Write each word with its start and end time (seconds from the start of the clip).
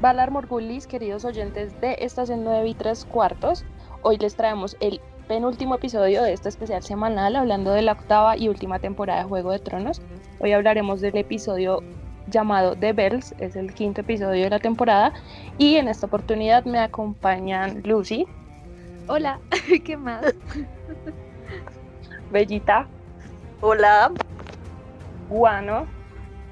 Valar 0.00 0.30
Morgulis, 0.30 0.86
queridos 0.86 1.24
oyentes 1.24 1.80
de 1.80 1.96
Estación 1.98 2.44
9 2.44 2.68
y 2.68 2.74
3 2.74 3.04
cuartos. 3.06 3.64
Hoy 4.02 4.16
les 4.16 4.36
traemos 4.36 4.76
el 4.78 5.00
penúltimo 5.26 5.74
episodio 5.74 6.22
de 6.22 6.32
este 6.32 6.48
especial 6.48 6.84
semanal 6.84 7.34
hablando 7.34 7.72
de 7.72 7.82
la 7.82 7.92
octava 7.92 8.36
y 8.36 8.48
última 8.48 8.78
temporada 8.78 9.24
de 9.24 9.28
Juego 9.28 9.50
de 9.50 9.58
Tronos. 9.58 10.00
Hoy 10.38 10.52
hablaremos 10.52 11.00
del 11.00 11.16
episodio 11.16 11.82
llamado 12.28 12.76
The 12.76 12.92
Bells, 12.92 13.34
es 13.38 13.56
el 13.56 13.74
quinto 13.74 14.02
episodio 14.02 14.44
de 14.44 14.50
la 14.50 14.60
temporada 14.60 15.14
y 15.58 15.74
en 15.76 15.88
esta 15.88 16.06
oportunidad 16.06 16.64
me 16.64 16.78
acompañan 16.78 17.82
Lucy. 17.84 18.24
Hola, 19.08 19.40
¿qué 19.84 19.96
más? 19.96 20.32
Bellita. 22.30 22.86
Hola. 23.60 24.12
Guano. 25.28 25.88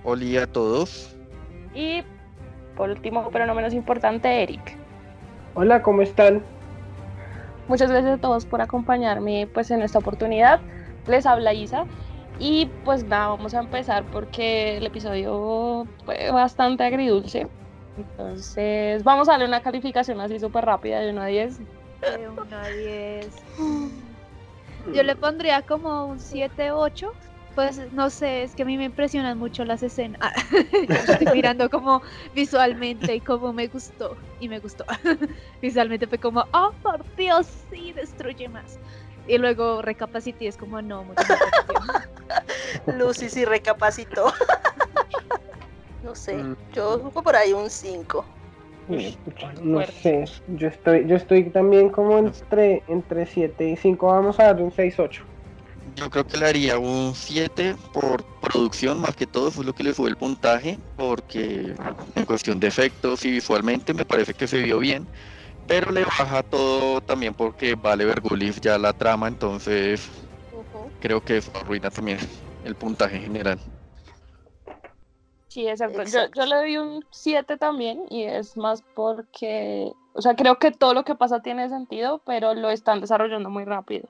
Hola 0.03 0.43
a 0.43 0.47
todos. 0.49 1.17
Y 1.73 2.03
por 2.77 2.91
último, 2.91 3.29
pero 3.33 3.47
no 3.47 3.55
menos 3.55 3.75
importante, 3.75 4.43
Eric. 4.43 4.77
Hola, 5.55 5.83
¿cómo 5.83 6.03
están? 6.03 6.43
Muchas 7.67 7.91
gracias 7.91 8.19
a 8.19 8.21
todos 8.21 8.47
por 8.47 8.61
acompañarme 8.61 9.49
pues 9.53 9.71
en 9.71 9.83
esta 9.83 9.99
oportunidad. 9.99 10.61
Les 11.07 11.27
habla 11.27 11.55
Isa 11.55 11.87
y 12.39 12.67
pues 12.85 13.05
nada, 13.05 13.29
vamos 13.29 13.55
a 13.55 13.61
empezar 13.61 14.05
porque 14.13 14.77
el 14.77 14.87
episodio 14.87 15.87
fue 16.05 16.31
bastante 16.31 16.85
agridulce. 16.85 17.49
Entonces, 17.97 19.03
vamos 19.03 19.29
a 19.29 19.33
darle 19.33 19.47
una 19.47 19.63
calificación 19.63 20.21
así 20.21 20.39
súper 20.39 20.67
rápida 20.67 21.01
de 21.01 21.13
1 21.13 21.23
a 21.23 21.27
10. 21.27 21.59
De 21.59 22.29
1 22.29 22.43
a 22.53 22.69
10. 22.69 23.43
Yo 24.95 25.03
le 25.03 25.17
pondría 25.17 25.63
como 25.63 26.07
un 26.07 26.21
7, 26.21 26.73
8. 26.73 27.13
Pues 27.57 27.91
no 27.95 28.11
sé, 28.11 28.43
es 28.43 28.55
que 28.55 28.65
a 28.65 28.67
mí 28.67 28.77
me 28.77 28.85
impresionan 28.85 29.39
mucho 29.39 29.65
las 29.65 29.83
escenas. 29.83 30.21
Estoy 31.09 31.27
mirando 31.33 31.71
como 31.71 32.03
visualmente 32.35 33.15
y 33.15 33.21
cómo 33.23 33.55
me 33.55 33.67
gustó. 33.69 34.15
Y 34.41 34.51
me 34.51 34.59
gustó. 34.59 34.85
visualmente 35.63 36.07
fue 36.07 36.19
como, 36.19 36.45
oh 36.53 36.75
por 36.83 37.03
Dios, 37.17 37.47
sí, 37.71 37.95
destruye 37.95 38.51
más. 38.51 38.79
Y 39.27 39.39
luego 39.39 39.81
recapacité 39.81 40.45
y 40.45 40.49
es 40.49 40.57
como, 40.59 40.83
no, 40.83 41.05
mucho 41.05 41.23
Lucy 42.99 43.31
sí 43.31 43.47
recapacitó. 43.47 44.35
no 46.05 46.15
sé, 46.15 46.37
mm. 46.37 46.57
yo 46.75 46.99
supo 46.99 47.23
por 47.23 47.37
ahí 47.37 47.55
un 47.55 47.71
5. 47.71 48.27
No 49.63 49.83
sé, 49.87 50.27
yo 50.47 50.69
estoy, 50.69 51.07
yo 51.09 51.17
estoy 51.17 51.49
también 51.49 51.89
como 51.89 52.19
entre, 52.19 52.85
entre 52.87 53.25
7 53.25 53.71
y 53.71 53.77
5, 53.77 54.07
vamos 54.09 54.39
a 54.39 54.45
darle 54.45 54.65
un 54.65 54.73
6-8 54.73 55.36
yo 55.97 56.11
creo 56.11 56.25
que 56.25 56.37
le 56.37 56.47
haría 56.47 56.79
un 56.79 57.15
7 57.15 57.75
por 57.93 58.23
producción, 58.41 59.01
más 59.01 59.17
que 59.17 59.27
todo 59.27 59.51
fue 59.51 59.65
lo 59.65 59.73
que 59.73 59.83
le 59.83 59.95
fue 59.95 60.11
el 60.11 60.17
puntaje, 60.17 60.79
porque 60.97 61.75
en 62.15 62.25
cuestión 62.25 62.61
de 62.61 62.69
efectos 62.69 63.25
y 63.25 63.31
visualmente 63.31 63.95
me 63.95 64.05
parece 64.05 64.35
que 64.35 64.47
se 64.47 64.63
vio 64.63 64.79
bien, 64.79 65.09
pero 65.67 65.91
le 65.91 66.05
baja 66.05 66.43
todo 66.43 67.01
también 67.01 67.35
porque 67.35 67.75
vale 67.75 68.05
Vergulif 68.05 68.61
ya 68.61 68.79
la 68.79 68.93
trama, 68.93 69.27
entonces 69.29 70.09
creo 71.01 71.21
que 71.23 71.39
eso 71.39 71.51
arruina 71.55 71.91
también 71.91 72.19
el 72.65 72.75
puntaje 72.75 73.19
general. 73.19 73.59
Sí, 75.49 75.67
exacto. 75.67 76.03
Yo, 76.05 76.31
yo, 76.35 76.45
le 76.45 76.57
doy 76.57 76.77
un 76.77 77.05
7 77.11 77.57
también 77.57 78.05
y 78.11 78.25
es 78.25 78.59
más 78.59 78.83
porque, 78.95 79.91
o 80.13 80.21
sea, 80.21 80.37
creo 80.37 80.59
que 80.59 80.71
todo 80.71 80.93
lo 80.93 81.05
que 81.05 81.15
pasa 81.15 81.41
tiene 81.41 81.71
sentido, 81.71 82.21
pero 82.27 82.53
lo 82.53 82.69
están 82.69 83.01
desarrollando 83.01 83.49
muy 83.49 83.65
rápido. 83.65 84.07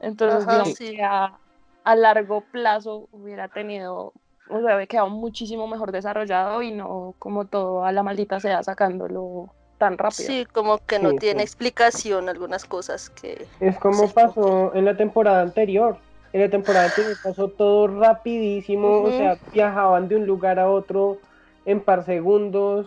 Entonces, 0.00 0.46
digamos 0.46 0.78
que 0.78 1.02
a, 1.02 1.96
largo 1.96 2.42
plazo 2.52 3.08
hubiera 3.12 3.48
tenido, 3.48 4.12
o 4.48 4.60
sea, 4.60 4.76
hubiera 4.76 4.86
quedado 4.86 5.10
muchísimo 5.10 5.66
mejor 5.66 5.92
desarrollado 5.92 6.62
y 6.62 6.72
no 6.72 7.14
como 7.18 7.46
todo 7.46 7.84
a 7.84 7.92
la 7.92 8.02
maldita 8.02 8.40
sea 8.40 8.62
sacándolo 8.62 9.50
tan 9.78 9.98
rápido. 9.98 10.28
Sí, 10.28 10.46
como 10.52 10.78
que 10.78 10.98
no 10.98 11.12
tiene 11.12 11.42
explicación 11.42 12.28
algunas 12.28 12.64
cosas 12.64 13.10
que... 13.10 13.46
Es 13.60 13.78
como 13.78 14.08
pasó 14.08 14.74
en 14.74 14.84
la 14.84 14.96
temporada 14.96 15.42
anterior. 15.42 15.96
En 16.32 16.40
la 16.40 16.48
temporada 16.48 16.86
anterior 16.86 17.16
pasó 17.22 17.48
todo 17.48 17.86
rapidísimo, 17.86 19.02
o 19.02 19.10
sea, 19.10 19.38
viajaban 19.52 20.08
de 20.08 20.16
un 20.16 20.26
lugar 20.26 20.58
a 20.58 20.68
otro 20.68 21.18
en 21.64 21.80
par 21.80 22.04
segundos. 22.04 22.86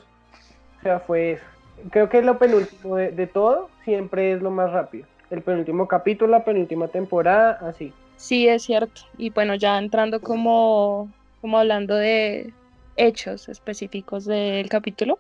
O 0.79 0.81
sea, 0.81 0.99
fue 0.99 1.33
eso. 1.33 1.43
Creo 1.91 2.09
que 2.09 2.21
lo 2.21 2.37
penúltimo 2.37 2.95
de 2.95 3.27
todo 3.27 3.69
siempre 3.83 4.33
es 4.33 4.41
lo 4.41 4.49
más 4.49 4.71
rápido 4.71 5.07
el 5.29 5.43
penúltimo 5.43 5.87
capítulo, 5.87 6.31
la 6.31 6.45
penúltima 6.45 6.87
temporada, 6.87 7.59
así. 7.67 7.93
Sí, 8.15 8.47
es 8.47 8.63
cierto. 8.63 9.01
Y 9.17 9.29
bueno, 9.29 9.55
ya 9.55 9.77
entrando 9.77 10.21
como, 10.21 11.11
como 11.41 11.59
hablando 11.59 11.95
de 11.95 12.53
hechos 12.95 13.47
específicos 13.49 14.25
del 14.25 14.69
capítulo, 14.69 15.19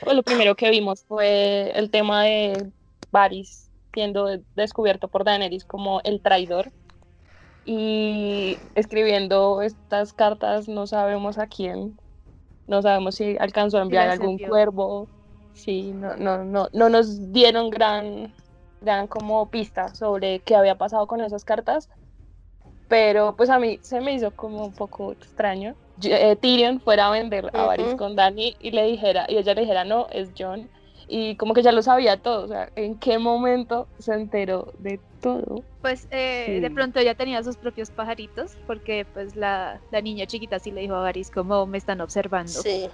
pues 0.00 0.16
lo 0.16 0.22
primero 0.22 0.54
que 0.54 0.70
vimos 0.70 1.04
fue 1.04 1.70
el 1.74 1.90
tema 1.90 2.24
de 2.24 2.72
Varys 3.10 3.70
siendo 3.92 4.26
descubierto 4.56 5.08
por 5.08 5.24
Daenerys 5.24 5.64
como 5.64 6.00
el 6.02 6.20
traidor 6.20 6.72
y 7.64 8.58
escribiendo 8.74 9.62
estas 9.62 10.12
cartas 10.12 10.68
no 10.68 10.86
sabemos 10.86 11.38
a 11.38 11.46
quién, 11.46 11.96
no 12.66 12.82
sabemos 12.82 13.14
si 13.14 13.36
alcanzó 13.38 13.78
a 13.78 13.82
enviar 13.82 14.08
algún 14.08 14.38
cuervo, 14.38 15.08
sí, 15.52 15.92
no, 15.92 16.16
no, 16.16 16.44
no, 16.44 16.68
no 16.72 16.88
nos 16.88 17.32
dieron 17.32 17.70
gran 17.70 18.34
dan 18.80 19.06
como 19.06 19.48
pistas 19.50 19.98
sobre 19.98 20.40
qué 20.40 20.56
había 20.56 20.76
pasado 20.76 21.06
con 21.06 21.20
esas 21.20 21.44
cartas. 21.44 21.88
Pero 22.88 23.34
pues 23.36 23.50
a 23.50 23.58
mí 23.58 23.78
se 23.82 24.00
me 24.00 24.12
hizo 24.12 24.30
como 24.30 24.66
un 24.66 24.74
poco 24.74 25.12
extraño. 25.12 25.74
Eh, 26.02 26.36
Tyrion 26.36 26.80
fuera 26.80 27.06
a 27.06 27.10
vender 27.10 27.50
a 27.52 27.66
Varys 27.66 27.94
con 27.94 28.16
Dani 28.16 28.56
y 28.58 28.72
le 28.72 28.84
dijera, 28.84 29.26
y 29.28 29.36
ella 29.36 29.54
le 29.54 29.62
dijera, 29.62 29.84
no, 29.84 30.06
es 30.10 30.30
John. 30.36 30.68
Y 31.06 31.36
como 31.36 31.54
que 31.54 31.62
ya 31.62 31.72
lo 31.72 31.82
sabía 31.82 32.16
todo, 32.16 32.44
o 32.44 32.48
sea, 32.48 32.70
¿en 32.76 32.98
qué 32.98 33.18
momento 33.18 33.86
se 33.98 34.14
enteró 34.14 34.72
de 34.78 34.98
todo? 35.20 35.62
Pues 35.82 36.08
eh, 36.10 36.60
de 36.60 36.70
pronto 36.70 37.00
ya 37.02 37.14
tenía 37.14 37.42
sus 37.42 37.56
propios 37.56 37.90
pajaritos, 37.90 38.52
porque 38.66 39.06
pues 39.12 39.36
la, 39.36 39.80
la 39.90 40.00
niña 40.00 40.26
chiquita 40.26 40.58
sí 40.58 40.70
le 40.70 40.80
dijo 40.80 40.94
a 40.94 41.00
Varys 41.00 41.30
como 41.30 41.66
me 41.66 41.78
están 41.78 42.00
observando. 42.00 42.52
Sí. 42.52 42.88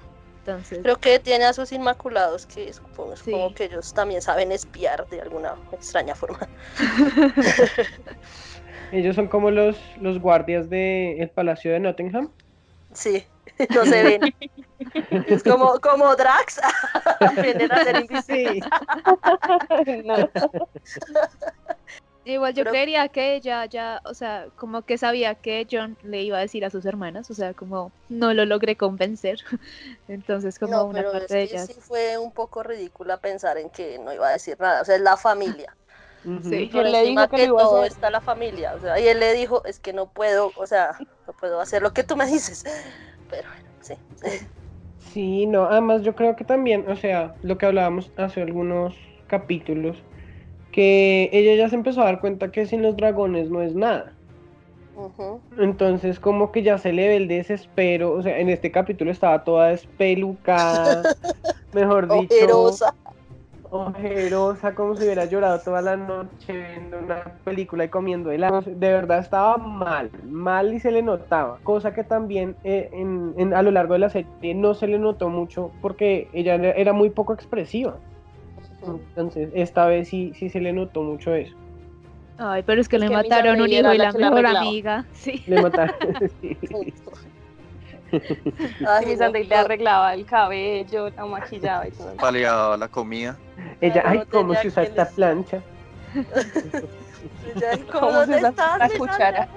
Creo 0.82 0.96
que 0.96 1.18
tiene 1.18 1.44
a 1.44 1.52
sus 1.52 1.72
inmaculados 1.72 2.46
que 2.46 2.72
supongo, 2.72 3.14
que 3.54 3.64
ellos 3.64 3.92
también 3.92 4.22
saben 4.22 4.52
espiar 4.52 5.06
de 5.08 5.20
alguna 5.20 5.54
extraña 5.72 6.14
forma. 6.14 6.48
ellos 8.92 9.16
son 9.16 9.28
como 9.28 9.50
los, 9.50 9.76
los 10.00 10.18
guardias 10.18 10.70
del 10.70 11.28
Palacio 11.30 11.72
de 11.72 11.80
Nottingham. 11.80 12.30
Sí, 12.92 13.24
no 13.74 13.84
se 13.84 14.02
ven. 14.02 14.34
es 15.26 15.42
como, 15.42 15.78
como 15.80 16.16
Drax. 16.16 16.60
Aprenden 17.20 17.72
a 17.72 17.84
ser 17.84 18.00
invisibles. 18.00 18.64
Igual 22.24 22.54
yo 22.54 22.64
creería 22.64 23.08
que 23.08 23.34
ella 23.34 23.64
ya, 23.64 24.02
o 24.04 24.12
sea, 24.12 24.46
como 24.56 24.82
que 24.82 24.98
sabía 24.98 25.34
que 25.34 25.66
John 25.70 25.96
le 26.02 26.22
iba 26.22 26.36
a 26.36 26.40
decir 26.40 26.64
a 26.64 26.70
sus 26.70 26.84
hermanas, 26.84 27.30
o 27.30 27.34
sea, 27.34 27.54
como 27.54 27.92
no 28.10 28.34
lo 28.34 28.44
logré 28.44 28.76
convencer. 28.76 29.40
Entonces, 30.08 30.58
como 30.58 30.84
una 30.84 31.02
parte 31.02 31.32
de 31.32 31.42
ellas. 31.42 31.66
Sí, 31.66 31.74
fue 31.80 32.18
un 32.18 32.32
poco 32.32 32.62
ridícula 32.62 33.16
pensar 33.16 33.56
en 33.56 33.70
que 33.70 33.98
no 33.98 34.12
iba 34.12 34.28
a 34.28 34.32
decir 34.32 34.58
nada, 34.60 34.82
o 34.82 34.84
sea, 34.84 34.96
es 34.96 35.00
la 35.00 35.16
familia. 35.16 35.74
Sí, 36.42 36.70
él 36.74 36.92
le 36.92 37.02
dijo 37.02 37.28
que, 37.30 37.46
todo 37.46 37.84
está 37.84 38.10
la 38.10 38.20
familia, 38.20 38.74
o 38.74 38.80
sea, 38.80 39.00
y 39.00 39.08
él 39.08 39.20
le 39.20 39.32
dijo, 39.32 39.64
es 39.64 39.80
que 39.80 39.94
no 39.94 40.10
puedo, 40.10 40.52
o 40.56 40.66
sea, 40.66 40.98
no 41.26 41.32
puedo 41.32 41.60
hacer 41.60 41.80
lo 41.80 41.94
que 41.94 42.04
tú 42.04 42.14
me 42.16 42.26
dices. 42.26 42.62
Pero 43.30 43.48
bueno, 43.48 43.70
sí. 43.80 43.94
Sí, 44.98 45.46
no, 45.46 45.64
además 45.64 46.02
yo 46.02 46.14
creo 46.14 46.36
que 46.36 46.44
también, 46.44 46.90
o 46.90 46.96
sea, 46.96 47.34
lo 47.40 47.56
que 47.56 47.64
hablábamos 47.64 48.12
hace 48.16 48.42
algunos 48.42 48.94
capítulos, 49.28 49.96
que 50.72 51.30
ella 51.32 51.54
ya 51.54 51.68
se 51.68 51.76
empezó 51.76 52.02
a 52.02 52.06
dar 52.06 52.20
cuenta 52.20 52.50
que 52.50 52.66
sin 52.66 52.82
los 52.82 52.96
dragones 52.96 53.50
no 53.50 53.62
es 53.62 53.74
nada. 53.74 54.12
Entonces 55.58 56.20
como 56.20 56.52
que 56.52 56.62
ya 56.62 56.78
se 56.78 56.92
le 56.92 57.08
ve 57.08 57.16
el 57.16 57.28
desespero, 57.28 58.12
o 58.12 58.22
sea, 58.22 58.38
en 58.38 58.48
este 58.50 58.70
capítulo 58.70 59.10
estaba 59.10 59.44
toda 59.44 59.68
despelucada, 59.68 61.14
mejor 61.72 62.12
dicho. 62.12 62.34
Ojerosa. 62.34 62.94
Ojerosa, 63.72 64.74
como 64.74 64.96
si 64.96 65.04
hubiera 65.04 65.26
llorado 65.26 65.60
toda 65.60 65.80
la 65.80 65.96
noche 65.96 66.52
viendo 66.52 66.98
una 66.98 67.22
película 67.44 67.84
y 67.84 67.88
comiendo 67.88 68.32
helado. 68.32 68.62
De 68.62 68.92
verdad 68.92 69.20
estaba 69.20 69.58
mal, 69.58 70.10
mal 70.28 70.74
y 70.74 70.80
se 70.80 70.90
le 70.90 71.02
notaba. 71.02 71.58
Cosa 71.62 71.94
que 71.94 72.02
también 72.02 72.56
eh, 72.64 72.90
en, 72.92 73.54
a 73.54 73.62
lo 73.62 73.70
largo 73.70 73.92
de 73.92 74.00
la 74.00 74.10
serie 74.10 74.54
no 74.54 74.74
se 74.74 74.88
le 74.88 74.98
notó 74.98 75.28
mucho 75.28 75.70
porque 75.80 76.28
ella 76.32 76.56
era 76.56 76.92
muy 76.92 77.10
poco 77.10 77.32
expresiva. 77.32 77.96
Entonces, 78.82 79.50
esta 79.54 79.86
vez 79.86 80.08
sí, 80.08 80.32
sí 80.36 80.48
se 80.48 80.60
le 80.60 80.72
notó 80.72 81.02
mucho 81.02 81.34
eso. 81.34 81.54
Ay, 82.38 82.62
pero 82.64 82.80
es 82.80 82.88
que 82.88 82.98
le 82.98 83.10
mataron 83.10 83.60
un 83.60 83.68
hijo 83.68 83.92
y 83.92 83.98
la, 83.98 84.12
mejor 84.12 84.46
amiga. 84.46 85.04
Sí. 85.12 85.42
Le 85.46 85.60
mataron. 85.60 85.94
sí. 86.40 86.56
Ay, 88.86 89.16
Sandy 89.18 89.44
le 89.44 89.54
arreglaba 89.54 90.14
el 90.14 90.24
cabello, 90.24 91.10
la 91.10 91.26
maquillaba 91.26 91.86
y 91.86 91.90
todo. 91.92 92.14
Paleaba 92.16 92.76
la 92.76 92.88
comida. 92.88 93.36
Ella, 93.80 94.02
ay, 94.04 94.22
¿cómo 94.30 94.54
se 94.54 94.68
usa 94.68 94.82
esta 94.84 95.08
plancha? 95.08 95.62
¿cómo, 97.92 98.24
se 98.24 98.36
usa 98.36 98.78
la 98.78 98.88
cuchara? 98.96 99.48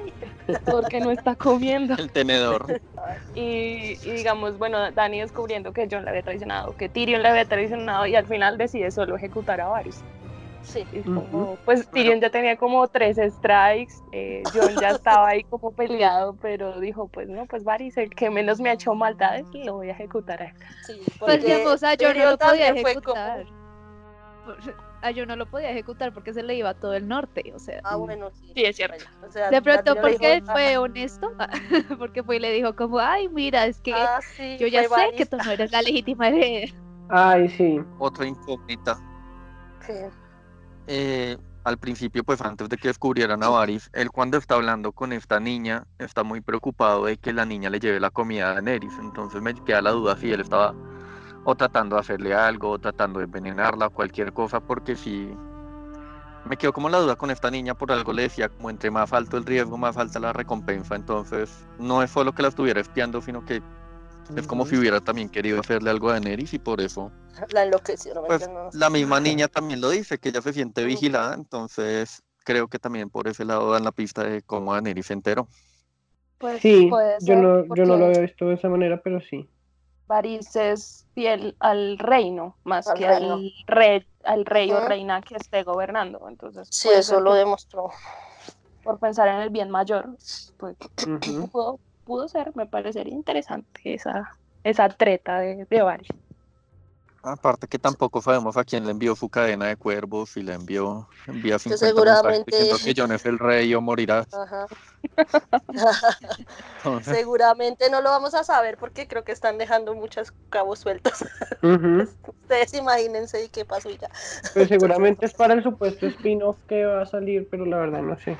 Porque 0.65 0.99
no 0.99 1.11
está 1.11 1.35
comiendo. 1.35 1.95
El 1.95 2.11
tenedor. 2.11 2.81
Y, 3.35 3.95
digamos, 3.97 4.57
bueno, 4.57 4.91
Dani 4.91 5.19
descubriendo 5.19 5.73
que 5.73 5.87
John 5.91 6.05
le 6.05 6.11
había 6.11 6.23
traicionado, 6.23 6.75
que 6.77 6.87
Tyrion 6.87 7.21
le 7.21 7.27
había 7.27 7.45
traicionado 7.45 8.05
y 8.05 8.15
al 8.15 8.25
final 8.25 8.57
decide 8.57 8.91
solo 8.91 9.17
ejecutar 9.17 9.59
a 9.59 9.67
Varys. 9.67 10.03
Sí. 10.61 10.85
pues 11.65 11.89
Tyrion 11.89 12.21
ya 12.21 12.29
tenía 12.29 12.55
como 12.55 12.87
tres 12.87 13.17
strikes, 13.17 13.95
eh, 14.13 14.43
John 14.53 14.73
ya 14.79 14.91
estaba 14.91 15.27
ahí 15.27 15.43
como 15.43 15.71
peleado, 15.71 16.37
pero 16.41 16.79
dijo, 16.79 17.07
pues 17.09 17.27
no, 17.27 17.45
pues 17.45 17.65
Varys, 17.65 17.97
el 17.97 18.09
que 18.11 18.29
menos 18.29 18.61
me 18.61 18.69
ha 18.69 18.73
hecho 18.73 18.95
maldades, 18.95 19.45
lo 19.53 19.73
voy 19.75 19.89
a 19.89 19.91
ejecutar 19.91 20.41
a 20.41 20.45
él. 20.45 20.55
Sí, 20.85 21.01
pues 21.19 21.43
digamos, 21.43 21.83
a 21.83 21.95
John 21.99 22.17
no 22.17 22.31
lo 22.31 22.37
podía 22.37 22.69
ejecutar. 22.69 23.45
A 25.03 25.11
John 25.15 25.27
no 25.27 25.35
lo 25.35 25.45
podía 25.45 25.69
ejecutar 25.69 26.13
porque 26.13 26.33
se 26.33 26.43
le 26.43 26.55
iba 26.55 26.69
a 26.69 26.73
todo 26.73 26.93
el 26.93 27.07
norte, 27.07 27.51
o 27.53 27.59
sea. 27.59 27.81
Ah, 27.83 27.97
bueno, 27.97 28.29
sí. 28.31 28.51
Sí, 28.55 28.63
es 28.65 28.75
cierto. 28.75 29.05
de 29.51 29.61
pronto, 29.61 29.95
porque 30.01 30.41
fue 30.51 30.77
honesto, 30.77 31.29
porque 31.99 32.23
fue 32.23 32.37
y 32.37 32.39
le 32.39 32.51
dijo 32.51 32.75
como, 32.75 32.99
ay, 32.99 33.27
mira, 33.29 33.65
es 33.65 33.79
que 33.79 33.93
ah, 33.93 34.19
yo 34.59 34.67
ya 34.67 34.83
sé 34.83 35.13
que 35.17 35.25
tú 35.25 35.37
no 35.37 35.51
eres 35.51 35.71
la 35.71 35.81
legítima 35.81 36.29
heredera. 36.29 36.73
Ay, 37.09 37.49
sí. 37.49 37.79
Otra 37.99 38.25
incógnita. 38.25 38.97
Sí 39.85 39.93
eh, 40.87 41.37
al 41.63 41.77
principio, 41.77 42.23
pues 42.23 42.41
antes 42.41 42.67
de 42.69 42.77
que 42.77 42.89
descubrieran 42.89 43.43
a 43.43 43.49
Varys, 43.49 43.89
él 43.93 44.11
cuando 44.11 44.37
está 44.37 44.55
hablando 44.55 44.91
con 44.91 45.13
esta 45.13 45.39
niña, 45.39 45.85
está 45.97 46.23
muy 46.23 46.41
preocupado 46.41 47.05
de 47.05 47.17
que 47.17 47.31
la 47.31 47.45
niña 47.45 47.69
le 47.69 47.79
lleve 47.79 47.99
la 47.99 48.11
comida 48.11 48.49
a 48.49 48.53
Daenerys. 48.55 48.97
Entonces 48.99 49.41
me 49.41 49.53
queda 49.53 49.81
la 49.81 49.91
duda 49.91 50.17
si 50.17 50.31
él 50.31 50.41
estaba 50.41 50.75
o 51.43 51.55
tratando 51.55 51.95
de 51.95 52.01
hacerle 52.01 52.33
algo, 52.33 52.71
o 52.71 52.79
tratando 52.79 53.19
de 53.19 53.25
envenenarla, 53.25 53.89
cualquier 53.89 54.33
cosa, 54.33 54.59
porque 54.59 54.95
si 54.95 55.29
me 56.45 56.57
quedo 56.57 56.73
como 56.73 56.89
la 56.89 56.99
duda 56.99 57.15
con 57.15 57.31
esta 57.31 57.49
niña, 57.49 57.73
por 57.73 57.91
algo 57.91 58.11
le 58.13 58.23
decía, 58.23 58.49
como 58.49 58.69
entre 58.69 58.91
más 58.91 59.13
alto 59.13 59.37
el 59.37 59.45
riesgo, 59.45 59.77
más 59.77 59.97
alta 59.97 60.19
la 60.19 60.33
recompensa. 60.33 60.95
Entonces, 60.95 61.49
no 61.79 62.03
es 62.03 62.11
solo 62.11 62.33
que 62.33 62.41
la 62.41 62.49
estuviera 62.49 62.81
espiando, 62.81 63.21
sino 63.21 63.45
que 63.45 63.61
es 64.35 64.47
como 64.47 64.65
si 64.65 64.77
hubiera 64.77 64.99
también 64.99 65.29
querido 65.29 65.59
hacerle 65.59 65.89
algo 65.89 66.09
a 66.09 66.13
Daenerys 66.13 66.53
y 66.53 66.59
por 66.59 66.81
eso. 66.81 67.11
La 67.51 67.63
enloqueció, 67.63 68.13
pues, 68.25 68.49
La 68.73 68.89
misma 68.89 69.19
niña 69.19 69.47
también 69.47 69.81
lo 69.81 69.89
dice, 69.89 70.17
que 70.17 70.29
ella 70.29 70.41
se 70.41 70.53
siente 70.53 70.83
vigilada, 70.85 71.33
entonces 71.35 72.23
creo 72.45 72.67
que 72.67 72.79
también 72.79 73.09
por 73.09 73.27
ese 73.27 73.45
lado 73.45 73.71
dan 73.71 73.83
la 73.83 73.91
pista 73.91 74.23
de 74.23 74.41
cómo 74.41 74.73
Daenerys 74.73 75.07
se 75.07 75.13
enteró. 75.13 75.47
Pues, 76.37 76.61
sí, 76.61 76.89
yo, 77.21 77.35
no, 77.35 77.75
yo 77.75 77.85
no 77.85 77.97
lo 77.97 78.07
había 78.07 78.19
visto 78.19 78.47
de 78.47 78.55
esa 78.55 78.67
manera, 78.69 79.01
pero 79.01 79.21
sí. 79.21 79.49
Varys 80.13 80.55
es 80.55 81.07
fiel 81.15 81.55
al 81.59 81.97
reino, 81.97 82.55
más 82.63 82.87
que 82.93 83.07
al 83.07 83.51
rey, 83.65 84.05
al 84.23 84.45
rey 84.45 84.71
o 84.71 84.79
reina 84.79 85.21
que 85.21 85.35
esté 85.35 85.63
gobernando. 85.63 86.27
Entonces, 86.29 86.67
sí, 86.71 86.89
eso 86.89 87.19
lo 87.19 87.33
demostró. 87.33 87.89
Por 88.83 88.99
pensar 88.99 89.27
en 89.27 89.37
el 89.37 89.49
bien 89.49 89.71
mayor, 89.71 90.09
pues 90.57 90.77
pudo 91.51 91.79
pudo 92.03 92.27
ser, 92.27 92.55
me 92.55 92.65
parecería 92.65 93.13
interesante 93.13 93.93
esa, 93.93 94.37
esa 94.63 94.89
treta 94.89 95.39
de, 95.39 95.65
de 95.65 95.81
Varys. 95.81 96.09
Aparte 97.25 97.67
que 97.67 97.79
tampoco 97.79 98.21
sabemos 98.21 98.57
a 98.57 98.65
quién 98.65 98.83
le 98.83 98.91
envió 98.91 99.15
su 99.15 99.29
cadena 99.29 99.67
de 99.67 99.77
cuervos 99.77 100.35
y 100.35 100.43
le 100.43 100.53
envió 100.53 101.07
envía 101.25 101.57
50 101.57 101.85
seguramente 101.85 102.51
que 102.83 102.93
John 102.95 103.13
es 103.13 103.25
el 103.25 103.39
rey 103.39 103.73
o 103.73 103.79
morirá. 103.79 104.27
seguramente 107.03 107.89
no 107.89 108.01
lo 108.01 108.09
vamos 108.09 108.33
a 108.33 108.43
saber 108.43 108.77
porque 108.77 109.07
creo 109.07 109.23
que 109.23 109.31
están 109.31 109.57
dejando 109.57 109.95
muchos 109.95 110.33
cabos 110.49 110.79
sueltos. 110.79 111.23
Ustedes 111.61 112.73
imagínense 112.73 113.45
y 113.45 113.47
qué 113.47 113.63
pasó 113.63 113.89
ya. 113.89 114.09
Pues 114.53 114.67
seguramente 114.67 115.25
es 115.25 115.33
para 115.33 115.53
el 115.53 115.63
supuesto 115.63 116.05
spin-off 116.07 116.57
que 116.67 116.83
va 116.83 117.03
a 117.03 117.05
salir, 117.05 117.47
pero 117.49 117.65
la 117.65 117.77
verdad 117.77 118.01
no 118.01 118.19
sé. 118.19 118.37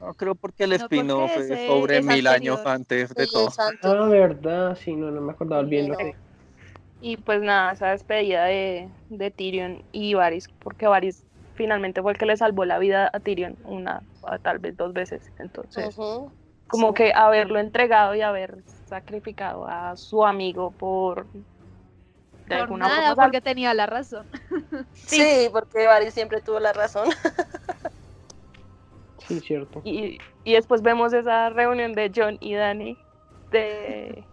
No, 0.00 0.14
creo 0.14 0.34
porque 0.34 0.64
el 0.64 0.72
spin-off 0.72 1.36
es 1.36 1.68
sobre 1.68 2.02
mil 2.02 2.26
años 2.26 2.60
antes 2.66 3.14
de 3.14 3.28
todo. 3.28 3.52
Ah, 3.58 4.08
verdad, 4.08 4.76
sí, 4.76 4.96
no, 4.96 5.12
no 5.12 5.20
me 5.20 5.32
acordaba 5.32 5.62
bien 5.62 5.88
lo 5.88 5.96
que... 5.96 6.25
Y 7.00 7.16
pues 7.18 7.42
nada, 7.42 7.72
esa 7.72 7.90
despedida 7.90 8.44
de, 8.44 8.88
de 9.10 9.30
Tyrion 9.30 9.82
y 9.92 10.14
Varys, 10.14 10.48
porque 10.60 10.86
Varys 10.86 11.24
finalmente 11.54 12.02
fue 12.02 12.12
el 12.12 12.18
que 12.18 12.26
le 12.26 12.36
salvó 12.36 12.64
la 12.64 12.78
vida 12.78 13.10
a 13.12 13.20
Tyrion 13.20 13.56
una, 13.64 14.02
tal 14.42 14.58
vez 14.58 14.76
dos 14.76 14.92
veces. 14.92 15.30
Entonces, 15.38 15.96
como 16.68 16.94
que 16.94 17.12
haberlo 17.14 17.58
entregado 17.58 18.14
y 18.14 18.22
haber 18.22 18.62
sacrificado 18.86 19.66
a 19.66 19.96
su 19.96 20.24
amigo 20.24 20.70
por 20.70 21.26
de 22.46 22.54
alguna 22.54 22.88
nada, 22.88 23.14
porque 23.14 23.40
tenía 23.40 23.74
la 23.74 23.86
razón. 23.86 24.26
sí. 24.94 25.16
sí, 25.16 25.48
porque 25.52 25.86
Varys 25.86 26.14
siempre 26.14 26.40
tuvo 26.40 26.60
la 26.60 26.72
razón. 26.72 27.08
Sí, 29.26 29.40
cierto. 29.40 29.82
Y, 29.84 30.18
y 30.44 30.52
después 30.52 30.82
vemos 30.82 31.12
esa 31.12 31.50
reunión 31.50 31.92
de 31.94 32.12
John 32.14 32.38
y 32.40 32.54
Danny 32.54 32.96
de 33.50 34.24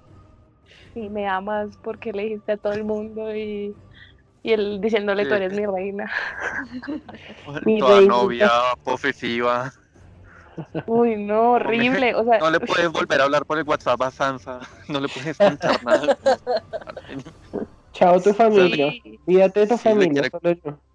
y 0.95 1.09
me 1.09 1.27
amas 1.27 1.77
porque 1.81 2.13
le 2.13 2.23
dijiste 2.23 2.53
a 2.53 2.57
todo 2.57 2.73
el 2.73 2.83
mundo 2.83 3.35
y, 3.35 3.75
y 4.43 4.53
él 4.53 4.79
diciéndole 4.81 5.25
tú 5.25 5.33
eres 5.33 5.53
mi 5.53 5.65
reina. 5.65 6.11
mi 7.65 7.79
Toda 7.79 8.01
novia 8.01 8.49
posesiva. 8.83 9.73
Uy, 10.85 11.15
no, 11.17 11.53
horrible. 11.53 12.13
O 12.15 12.23
sea... 12.23 12.39
No 12.39 12.51
le 12.51 12.59
puedes 12.59 12.91
volver 12.91 13.21
a 13.21 13.23
hablar 13.23 13.45
por 13.45 13.57
el 13.57 13.67
WhatsApp 13.67 14.01
a 14.01 14.11
Sansa. 14.11 14.59
No 14.87 14.99
le 14.99 15.09
puedes 15.09 15.37
contar 15.37 15.83
nada. 15.83 16.17
Chao 17.93 18.19
tu 18.21 18.33
familia. 18.33 18.93
Fíjate 19.25 19.61
de 19.61 19.67
tu 19.67 19.77
familia. 19.77 20.29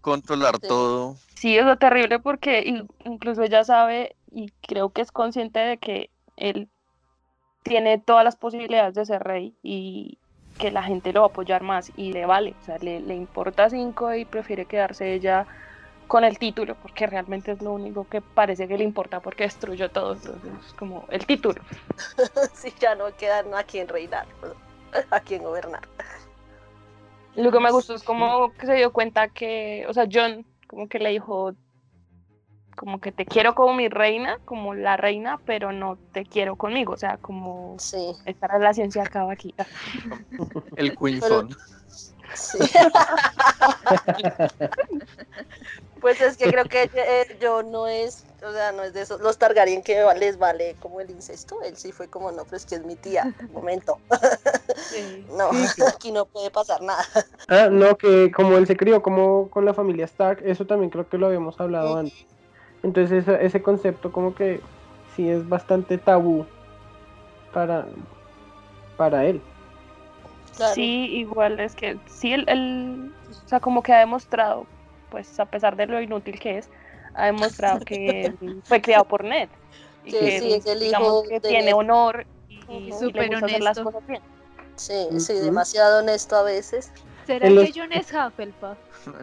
Controlar 0.00 0.58
todo. 0.58 1.16
Sí, 1.36 1.56
eso 1.56 1.72
es 1.72 1.78
terrible 1.78 2.18
porque 2.18 2.84
incluso 3.04 3.42
ella 3.42 3.64
sabe 3.64 4.16
y 4.30 4.52
creo 4.66 4.90
que 4.90 5.02
es 5.02 5.12
consciente 5.12 5.58
de 5.60 5.78
que 5.78 6.10
él 6.36 6.68
tiene 7.68 7.98
todas 7.98 8.24
las 8.24 8.36
posibilidades 8.36 8.94
de 8.94 9.06
ser 9.06 9.22
rey 9.22 9.54
y 9.62 10.18
que 10.58 10.70
la 10.72 10.82
gente 10.82 11.12
lo 11.12 11.20
va 11.20 11.26
a 11.26 11.30
apoyar 11.30 11.62
más 11.62 11.92
y 11.96 12.12
le 12.12 12.26
vale, 12.26 12.54
o 12.60 12.64
sea, 12.64 12.78
le, 12.78 13.00
le 13.00 13.14
importa 13.14 13.70
cinco 13.70 14.12
y 14.14 14.24
prefiere 14.24 14.66
quedarse 14.66 15.14
ella 15.14 15.46
con 16.08 16.24
el 16.24 16.38
título 16.38 16.74
porque 16.74 17.06
realmente 17.06 17.52
es 17.52 17.62
lo 17.62 17.72
único 17.72 18.08
que 18.08 18.20
parece 18.20 18.66
que 18.66 18.78
le 18.78 18.82
importa 18.82 19.20
porque 19.20 19.44
destruyó 19.44 19.90
todo, 19.90 20.14
entonces 20.14 20.72
como 20.76 21.04
el 21.10 21.24
título. 21.26 21.60
sí, 22.54 22.72
ya 22.80 22.94
no 22.94 23.14
queda 23.16 23.44
a 23.56 23.62
quien 23.62 23.86
reinar, 23.86 24.26
a 25.10 25.20
quien 25.20 25.44
gobernar. 25.44 25.82
Lo 27.36 27.52
que 27.52 27.60
me 27.60 27.70
gustó 27.70 27.94
es 27.94 28.02
como 28.02 28.52
que 28.54 28.66
se 28.66 28.74
dio 28.74 28.92
cuenta 28.92 29.28
que, 29.28 29.86
o 29.88 29.92
sea, 29.92 30.08
John 30.10 30.44
como 30.66 30.88
que 30.88 30.98
le 30.98 31.10
dijo, 31.10 31.54
como 32.78 33.00
que 33.00 33.10
te 33.10 33.26
quiero 33.26 33.54
como 33.54 33.74
mi 33.74 33.88
reina, 33.88 34.38
como 34.44 34.72
la 34.72 34.96
reina, 34.96 35.40
pero 35.44 35.72
no 35.72 35.98
te 36.12 36.24
quiero 36.24 36.54
conmigo, 36.54 36.92
o 36.92 36.96
sea, 36.96 37.18
como 37.18 37.76
esta 38.24 38.46
relación 38.46 38.92
se 38.92 39.00
acaba 39.00 39.32
aquí. 39.32 39.52
El 40.76 40.96
Queenson. 40.96 41.48
Sí. 42.34 42.58
pues 46.00 46.20
es 46.20 46.36
que 46.36 46.50
creo 46.50 46.66
que 46.66 46.88
eh, 46.94 47.36
yo 47.40 47.64
no 47.64 47.88
es, 47.88 48.24
o 48.46 48.52
sea, 48.52 48.70
no 48.70 48.84
es 48.84 48.92
de 48.92 49.00
esos, 49.00 49.20
los 49.20 49.38
Targaryen 49.38 49.82
que 49.82 50.04
les 50.16 50.38
vale 50.38 50.76
como 50.78 51.00
el 51.00 51.10
incesto, 51.10 51.60
él 51.62 51.76
sí 51.76 51.90
fue 51.90 52.08
como, 52.08 52.30
no, 52.30 52.44
pero 52.44 52.58
es 52.58 52.66
que 52.66 52.76
es 52.76 52.84
mi 52.84 52.94
tía, 52.94 53.34
momento. 53.52 53.98
No, 55.36 55.50
aquí 55.88 56.12
no 56.12 56.26
puede 56.26 56.50
pasar 56.50 56.82
nada. 56.82 57.04
Ah, 57.48 57.68
no, 57.70 57.96
que 57.96 58.30
como 58.30 58.56
él 58.56 58.66
se 58.66 58.76
crió 58.76 59.02
como 59.02 59.50
con 59.50 59.64
la 59.64 59.74
familia 59.74 60.04
Stark, 60.04 60.42
eso 60.44 60.66
también 60.66 60.90
creo 60.90 61.08
que 61.08 61.18
lo 61.18 61.26
habíamos 61.26 61.58
hablado 61.58 61.96
antes. 61.96 62.26
Entonces 62.82 63.26
ese, 63.26 63.62
concepto 63.62 64.12
como 64.12 64.34
que 64.34 64.60
sí 65.14 65.28
es 65.28 65.48
bastante 65.48 65.98
tabú 65.98 66.46
para, 67.52 67.86
para 68.96 69.24
él. 69.24 69.40
Sí, 70.74 71.06
igual 71.16 71.60
es 71.60 71.74
que 71.74 71.98
sí, 72.06 72.32
él, 72.32 73.12
o 73.30 73.48
sea, 73.48 73.60
como 73.60 73.82
que 73.82 73.92
ha 73.92 74.00
demostrado, 74.00 74.66
pues 75.10 75.38
a 75.38 75.46
pesar 75.46 75.76
de 75.76 75.86
lo 75.86 76.00
inútil 76.00 76.38
que 76.38 76.58
es, 76.58 76.68
ha 77.14 77.26
demostrado 77.26 77.80
que 77.80 78.32
fue 78.64 78.80
criado 78.80 79.04
por 79.04 79.24
Ned. 79.24 79.48
Y 80.04 80.12
que, 80.12 80.40
sí, 80.40 80.52
es 80.52 80.66
el 80.66 80.82
hijo 80.82 81.22
que 81.28 81.40
tiene 81.40 81.72
honor 81.72 82.26
y, 82.48 82.54
y, 82.68 83.12
le 83.12 83.28
gusta 83.28 83.46
hacer 83.46 83.62
las 83.62 83.78
cosas 83.78 84.06
bien. 84.06 84.22
Sí, 84.76 85.08
sí, 85.18 85.34
demasiado 85.34 85.98
honesto 85.98 86.36
a 86.36 86.42
veces. 86.42 86.92
¿Será 87.26 87.48
que 87.48 87.72
John 87.74 87.92
es 87.92 88.12
Hufflepuff? 88.12 88.78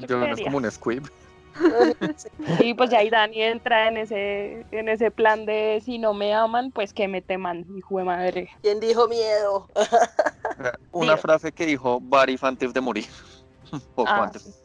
John 0.07 0.24
es 0.25 0.41
como 0.41 0.57
un 0.57 0.69
squib. 0.69 1.09
Y 2.59 2.74
pues 2.74 2.89
ya 2.89 3.00
ahí 3.00 3.09
Dani 3.09 3.41
entra 3.41 3.88
en 3.88 3.97
ese, 3.97 4.65
en 4.71 4.89
ese 4.89 5.12
plan 5.12 5.45
de 5.45 5.81
si 5.83 5.97
no 5.97 6.13
me 6.13 6.33
aman, 6.33 6.71
pues 6.71 6.93
que 6.93 7.07
me 7.07 7.21
teman, 7.21 7.65
hijo 7.77 7.97
de 7.97 8.03
madre. 8.03 8.50
¿Quién 8.62 8.79
dijo 8.79 9.07
miedo? 9.07 9.67
Una 10.91 11.17
frase 11.17 11.51
que 11.51 11.65
dijo 11.65 12.00
Varys 12.01 12.43
antes 12.43 12.74
de 12.74 12.81
morir, 12.81 13.05
poco 13.95 14.09
ah, 14.09 14.24
antes, 14.24 14.62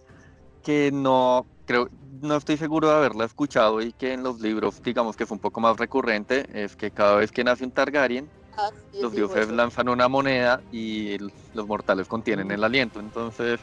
que 0.63 0.91
no 0.93 1.47
creo, 1.67 1.89
no 2.21 2.37
estoy 2.37 2.57
seguro 2.57 2.89
de 2.89 2.97
haberla 2.97 3.25
escuchado 3.25 3.81
y 3.81 3.93
que 3.93 4.13
en 4.13 4.23
los 4.23 4.41
libros, 4.41 4.83
digamos 4.83 5.17
que 5.17 5.27
fue 5.27 5.37
un 5.37 5.41
poco 5.41 5.61
más 5.61 5.77
recurrente, 5.77 6.47
es 6.53 6.77
que 6.77 6.91
cada 6.91 7.17
vez 7.17 7.31
que 7.31 7.45
nace 7.45 7.65
un 7.65 7.71
Targaryen, 7.71 8.29
ah, 8.57 8.71
los 9.01 9.13
dioses 9.13 9.49
lanzan 9.51 9.89
una 9.89 10.09
moneda 10.09 10.61
y 10.73 11.17
los 11.55 11.67
mortales 11.67 12.09
contienen 12.09 12.51
el 12.51 12.65
aliento. 12.65 13.01
Entonces, 13.01 13.61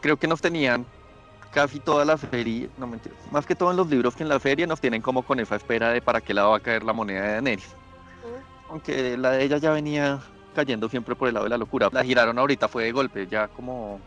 creo 0.00 0.16
que 0.16 0.26
nos 0.26 0.40
tenían 0.40 0.84
casi 1.52 1.80
toda 1.80 2.04
la 2.04 2.16
serie, 2.16 2.70
no 2.78 2.86
mentira, 2.86 3.14
más 3.30 3.46
que 3.46 3.54
todo 3.54 3.70
en 3.70 3.76
los 3.76 3.88
libros 3.88 4.14
que 4.14 4.22
en 4.22 4.28
la 4.28 4.38
serie 4.38 4.66
nos 4.66 4.80
tienen 4.80 5.02
como 5.02 5.22
con 5.22 5.40
esa 5.40 5.56
espera 5.56 5.90
de 5.90 6.02
para 6.02 6.20
qué 6.20 6.34
lado 6.34 6.50
va 6.50 6.58
a 6.58 6.60
caer 6.60 6.82
la 6.84 6.92
moneda 6.92 7.22
de 7.22 7.32
Daenerys. 7.32 7.74
Aunque 8.70 9.16
la 9.16 9.30
de 9.32 9.44
ella 9.44 9.56
ya 9.56 9.70
venía 9.70 10.20
cayendo 10.54 10.88
siempre 10.88 11.14
por 11.14 11.28
el 11.28 11.34
lado 11.34 11.44
de 11.44 11.50
la 11.50 11.58
locura. 11.58 11.88
La 11.90 12.04
giraron 12.04 12.38
ahorita, 12.38 12.68
fue 12.68 12.84
de 12.84 12.92
golpe, 12.92 13.26
ya 13.26 13.48
como 13.48 13.98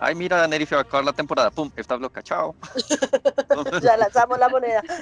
ay, 0.00 0.14
mira, 0.14 0.38
Daenerys 0.38 0.68
se 0.68 0.74
va 0.74 0.82
a 0.82 0.84
acabar 0.84 1.04
la 1.04 1.12
temporada, 1.12 1.50
pum, 1.50 1.70
está 1.76 1.96
loca, 1.96 2.22
chao. 2.22 2.54
ya 3.82 3.96
lanzamos 3.96 4.38
la 4.38 4.48
moneda. 4.48 4.82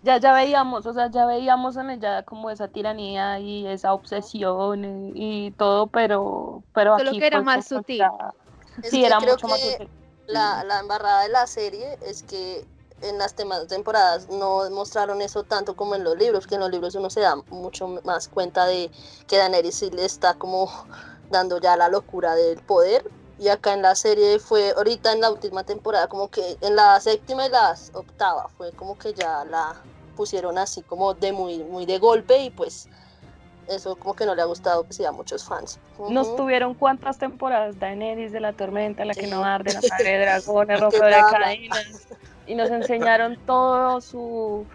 Ya, 0.00 0.18
ya 0.18 0.32
veíamos, 0.32 0.86
o 0.86 0.94
sea, 0.94 1.10
ya 1.10 1.26
veíamos 1.26 1.76
en 1.76 1.90
ella 1.90 2.22
como 2.22 2.50
esa 2.50 2.68
tiranía 2.68 3.40
y 3.40 3.66
esa 3.66 3.92
obsesión 3.92 5.12
y, 5.14 5.50
todo, 5.52 5.88
pero, 5.88 6.62
pero 6.72 6.96
Solo 6.98 7.10
que 7.10 7.26
era 7.26 7.42
más 7.42 7.66
sutil. 7.66 8.04
Sí, 8.82 9.04
era 9.04 9.20
mucho 9.20 9.48
más 9.48 9.60
sutil. 9.60 9.88
La, 10.26 10.62
la 10.64 10.80
embarrada 10.80 11.22
de 11.22 11.30
la 11.30 11.46
serie 11.46 11.98
es 12.02 12.22
que 12.22 12.66
en 13.00 13.18
las 13.18 13.34
temporadas 13.34 14.28
no 14.28 14.68
mostraron 14.70 15.22
eso 15.22 15.44
tanto 15.44 15.76
como 15.76 15.94
en 15.94 16.04
los 16.04 16.16
libros, 16.16 16.46
que 16.46 16.56
en 16.56 16.60
los 16.60 16.70
libros 16.70 16.94
uno 16.94 17.10
se 17.10 17.20
da 17.20 17.36
mucho 17.50 17.88
más 18.04 18.28
cuenta 18.28 18.66
de 18.66 18.90
que 19.26 19.36
Daenerys 19.36 19.76
sí 19.76 19.90
le 19.90 20.04
está 20.04 20.34
como 20.34 20.70
dando 21.30 21.60
ya 21.60 21.76
la 21.76 21.88
locura 21.88 22.34
del 22.34 22.60
poder. 22.62 23.10
Y 23.40 23.48
acá 23.48 23.72
en 23.72 23.82
la 23.82 23.94
serie 23.94 24.40
fue, 24.40 24.72
ahorita 24.76 25.12
en 25.12 25.20
la 25.20 25.30
última 25.30 25.62
temporada, 25.62 26.08
como 26.08 26.28
que 26.28 26.58
en 26.60 26.74
la 26.74 26.98
séptima 26.98 27.46
y 27.46 27.50
la 27.50 27.76
octava, 27.92 28.48
fue 28.56 28.72
como 28.72 28.98
que 28.98 29.14
ya 29.14 29.44
la 29.44 29.80
pusieron 30.16 30.58
así 30.58 30.82
como 30.82 31.14
de 31.14 31.30
muy, 31.30 31.62
muy 31.62 31.86
de 31.86 32.00
golpe 32.00 32.42
y 32.42 32.50
pues 32.50 32.88
eso 33.68 33.96
como 33.96 34.14
que 34.14 34.26
no 34.26 34.34
le 34.34 34.42
ha 34.42 34.46
gustado 34.46 34.84
que 34.84 34.92
sea 34.92 35.12
muchos 35.12 35.44
fans. 35.44 35.78
Nos 36.10 36.36
tuvieron 36.36 36.74
cuántas 36.74 37.18
temporadas, 37.18 37.78
Daenerys 37.78 38.32
de 38.32 38.40
la 38.40 38.52
tormenta, 38.52 39.04
la 39.04 39.14
que 39.14 39.26
no 39.26 39.44
arde, 39.44 39.74
la 39.74 39.80
sangre 39.82 40.10
de 40.12 40.18
dragón, 40.20 40.70
el 40.70 40.80
rompe 40.80 41.04
de 41.04 41.12
cadenas, 41.12 42.08
y 42.46 42.54
nos 42.54 42.70
enseñaron 42.70 43.38
todos 43.46 44.04
su, 44.04 44.66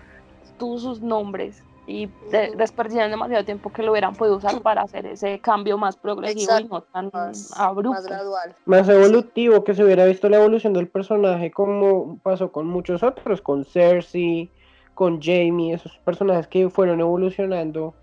todos 0.57 0.81
sus 0.81 1.01
nombres 1.01 1.63
y 1.85 2.09
de, 2.31 2.53
desperdiciaron 2.55 3.11
demasiado 3.11 3.43
tiempo 3.43 3.71
que 3.71 3.83
lo 3.83 3.91
hubieran 3.91 4.15
podido 4.15 4.37
usar 4.37 4.61
para 4.61 4.83
hacer 4.83 5.05
ese 5.05 5.39
cambio 5.39 5.77
más 5.77 5.97
progresivo 5.97 6.59
y 6.59 6.63
no 6.65 6.81
tan 6.81 7.11
abrupto. 7.55 7.91
Más 7.91 8.05
gradual. 8.05 8.55
Más 8.65 8.87
evolutivo, 8.87 9.63
que 9.63 9.75
se 9.75 9.83
hubiera 9.83 10.05
visto 10.05 10.29
la 10.29 10.37
evolución 10.37 10.73
del 10.73 10.87
personaje 10.87 11.51
como 11.51 12.17
pasó 12.19 12.51
con 12.51 12.67
muchos 12.67 13.03
otros, 13.03 13.41
con 13.41 13.65
Cersei, 13.65 14.49
con 14.93 15.21
Jamie, 15.21 15.73
esos 15.73 15.97
personajes 16.05 16.47
que 16.47 16.69
fueron 16.69 17.01
evolucionando. 17.01 17.93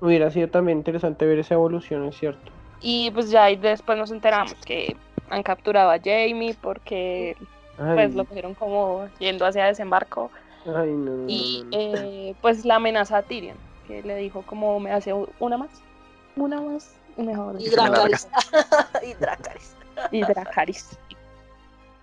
Hubiera 0.00 0.30
sido 0.30 0.48
también 0.48 0.78
interesante 0.78 1.26
ver 1.26 1.38
esa 1.38 1.54
evolución, 1.54 2.04
es 2.04 2.16
cierto. 2.18 2.52
Y 2.80 3.10
pues 3.12 3.30
ya 3.30 3.46
después 3.46 3.96
nos 3.96 4.10
enteramos 4.10 4.54
que 4.64 4.96
han 5.30 5.42
capturado 5.42 5.90
a 5.90 5.98
Jamie 5.98 6.54
porque 6.60 7.36
pues 7.76 8.14
lo 8.14 8.24
pusieron 8.24 8.54
como 8.54 9.08
yendo 9.18 9.44
hacia 9.44 9.66
desembarco 9.66 10.30
y 11.28 11.64
eh, 11.70 12.34
pues 12.40 12.64
la 12.64 12.76
amenaza 12.76 13.18
a 13.18 13.22
Tyrion, 13.22 13.56
que 13.86 14.02
le 14.02 14.16
dijo 14.16 14.42
como 14.42 14.80
me 14.80 14.92
hace 14.92 15.12
una 15.38 15.56
más, 15.56 15.70
una 16.34 16.60
más, 16.60 16.94
mejor. 17.16 17.60
Y 17.60 17.68
Dracarys. 17.68 18.28
y 19.02 19.14
Dracarys. 19.14 19.76
y 20.10 20.20
Dracarys. 20.22 20.98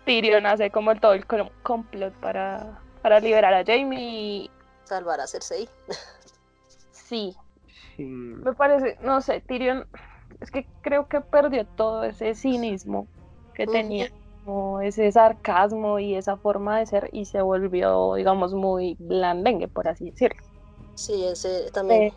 Tyrion 0.05 0.45
hace 0.45 0.69
como 0.69 0.91
el 0.91 1.00
todo 1.00 1.13
el 1.13 1.25
complot 1.25 2.13
para, 2.15 2.79
para 3.01 3.19
liberar 3.19 3.53
a 3.53 3.63
Jamie 3.65 4.00
y... 4.00 4.51
Salvar 4.83 5.19
a 5.19 5.27
Cersei. 5.27 5.67
sí. 6.91 7.35
Sí. 7.95 8.03
Me 8.03 8.53
parece, 8.53 8.97
no 9.01 9.21
sé, 9.21 9.41
Tyrion, 9.41 9.85
es 10.39 10.51
que 10.51 10.67
creo 10.81 11.07
que 11.07 11.21
perdió 11.21 11.65
todo 11.75 12.03
ese 12.03 12.35
cinismo 12.35 13.07
que 13.53 13.67
tenía 13.67 14.09
ese 14.81 15.12
sarcasmo 15.12 16.00
y 16.00 16.15
esa 16.15 16.38
forma 16.38 16.79
de 16.79 16.85
ser 16.85 17.09
y 17.13 17.25
se 17.25 17.41
volvió, 17.41 18.15
digamos, 18.15 18.53
muy 18.53 18.95
blandengue, 19.00 19.67
por 19.67 19.88
así 19.88 20.09
decirlo. 20.09 20.41
Sí, 20.95 21.23
ese 21.25 21.71
también. 21.71 22.12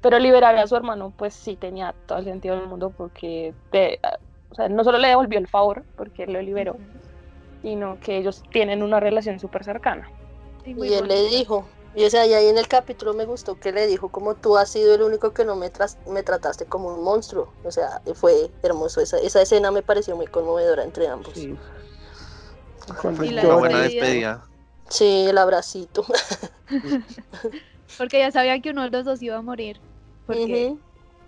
pero 0.00 0.18
liberar 0.18 0.56
a 0.56 0.66
su 0.66 0.76
hermano, 0.76 1.14
pues 1.16 1.34
sí 1.34 1.56
tenía 1.56 1.94
todo 2.06 2.18
el 2.18 2.24
sentido 2.24 2.56
del 2.56 2.68
mundo 2.68 2.92
porque 2.96 3.54
o 4.50 4.54
sea, 4.54 4.68
no 4.68 4.84
solo 4.84 4.98
le 4.98 5.08
devolvió 5.08 5.38
el 5.38 5.46
favor 5.46 5.84
porque 5.96 6.24
él 6.24 6.32
lo 6.32 6.42
liberó, 6.42 6.76
sino 7.62 7.98
que 7.98 8.18
ellos 8.18 8.42
tienen 8.50 8.82
una 8.82 9.00
relación 9.00 9.38
súper 9.38 9.64
cercana. 9.64 10.08
y 10.64 10.92
él 10.92 11.08
le 11.08 11.28
dijo, 11.28 11.68
y, 11.94 12.04
o 12.04 12.10
sea, 12.10 12.26
y 12.26 12.32
ahí 12.32 12.48
en 12.48 12.58
el 12.58 12.68
capítulo 12.68 13.12
me 13.12 13.26
gustó 13.26 13.58
que 13.58 13.72
le 13.72 13.86
dijo 13.86 14.08
como 14.08 14.34
tú 14.34 14.56
has 14.56 14.70
sido 14.70 14.94
el 14.94 15.02
único 15.02 15.32
que 15.32 15.44
no 15.44 15.56
me, 15.56 15.70
me 16.06 16.22
trataste 16.22 16.64
como 16.64 16.88
un 16.88 17.04
monstruo. 17.04 17.52
O 17.64 17.70
sea, 17.70 18.00
fue 18.14 18.50
hermoso. 18.62 19.00
Esa, 19.00 19.18
esa 19.18 19.42
escena 19.42 19.70
me 19.70 19.82
pareció 19.82 20.16
muy 20.16 20.26
conmovedora 20.26 20.84
entre 20.84 21.06
ambos. 21.08 21.34
Sí. 21.34 21.56
Una 23.04 23.56
buena 23.56 23.80
despedida. 23.80 24.46
Sí, 24.88 25.26
el 25.28 25.36
abracito. 25.36 26.04
porque 27.98 28.18
ya 28.18 28.30
sabían 28.30 28.62
que 28.62 28.70
uno 28.70 28.82
de 28.82 28.90
los 28.90 29.04
dos 29.04 29.22
iba 29.22 29.36
a 29.36 29.42
morir. 29.42 29.78
Porque, 30.26 30.76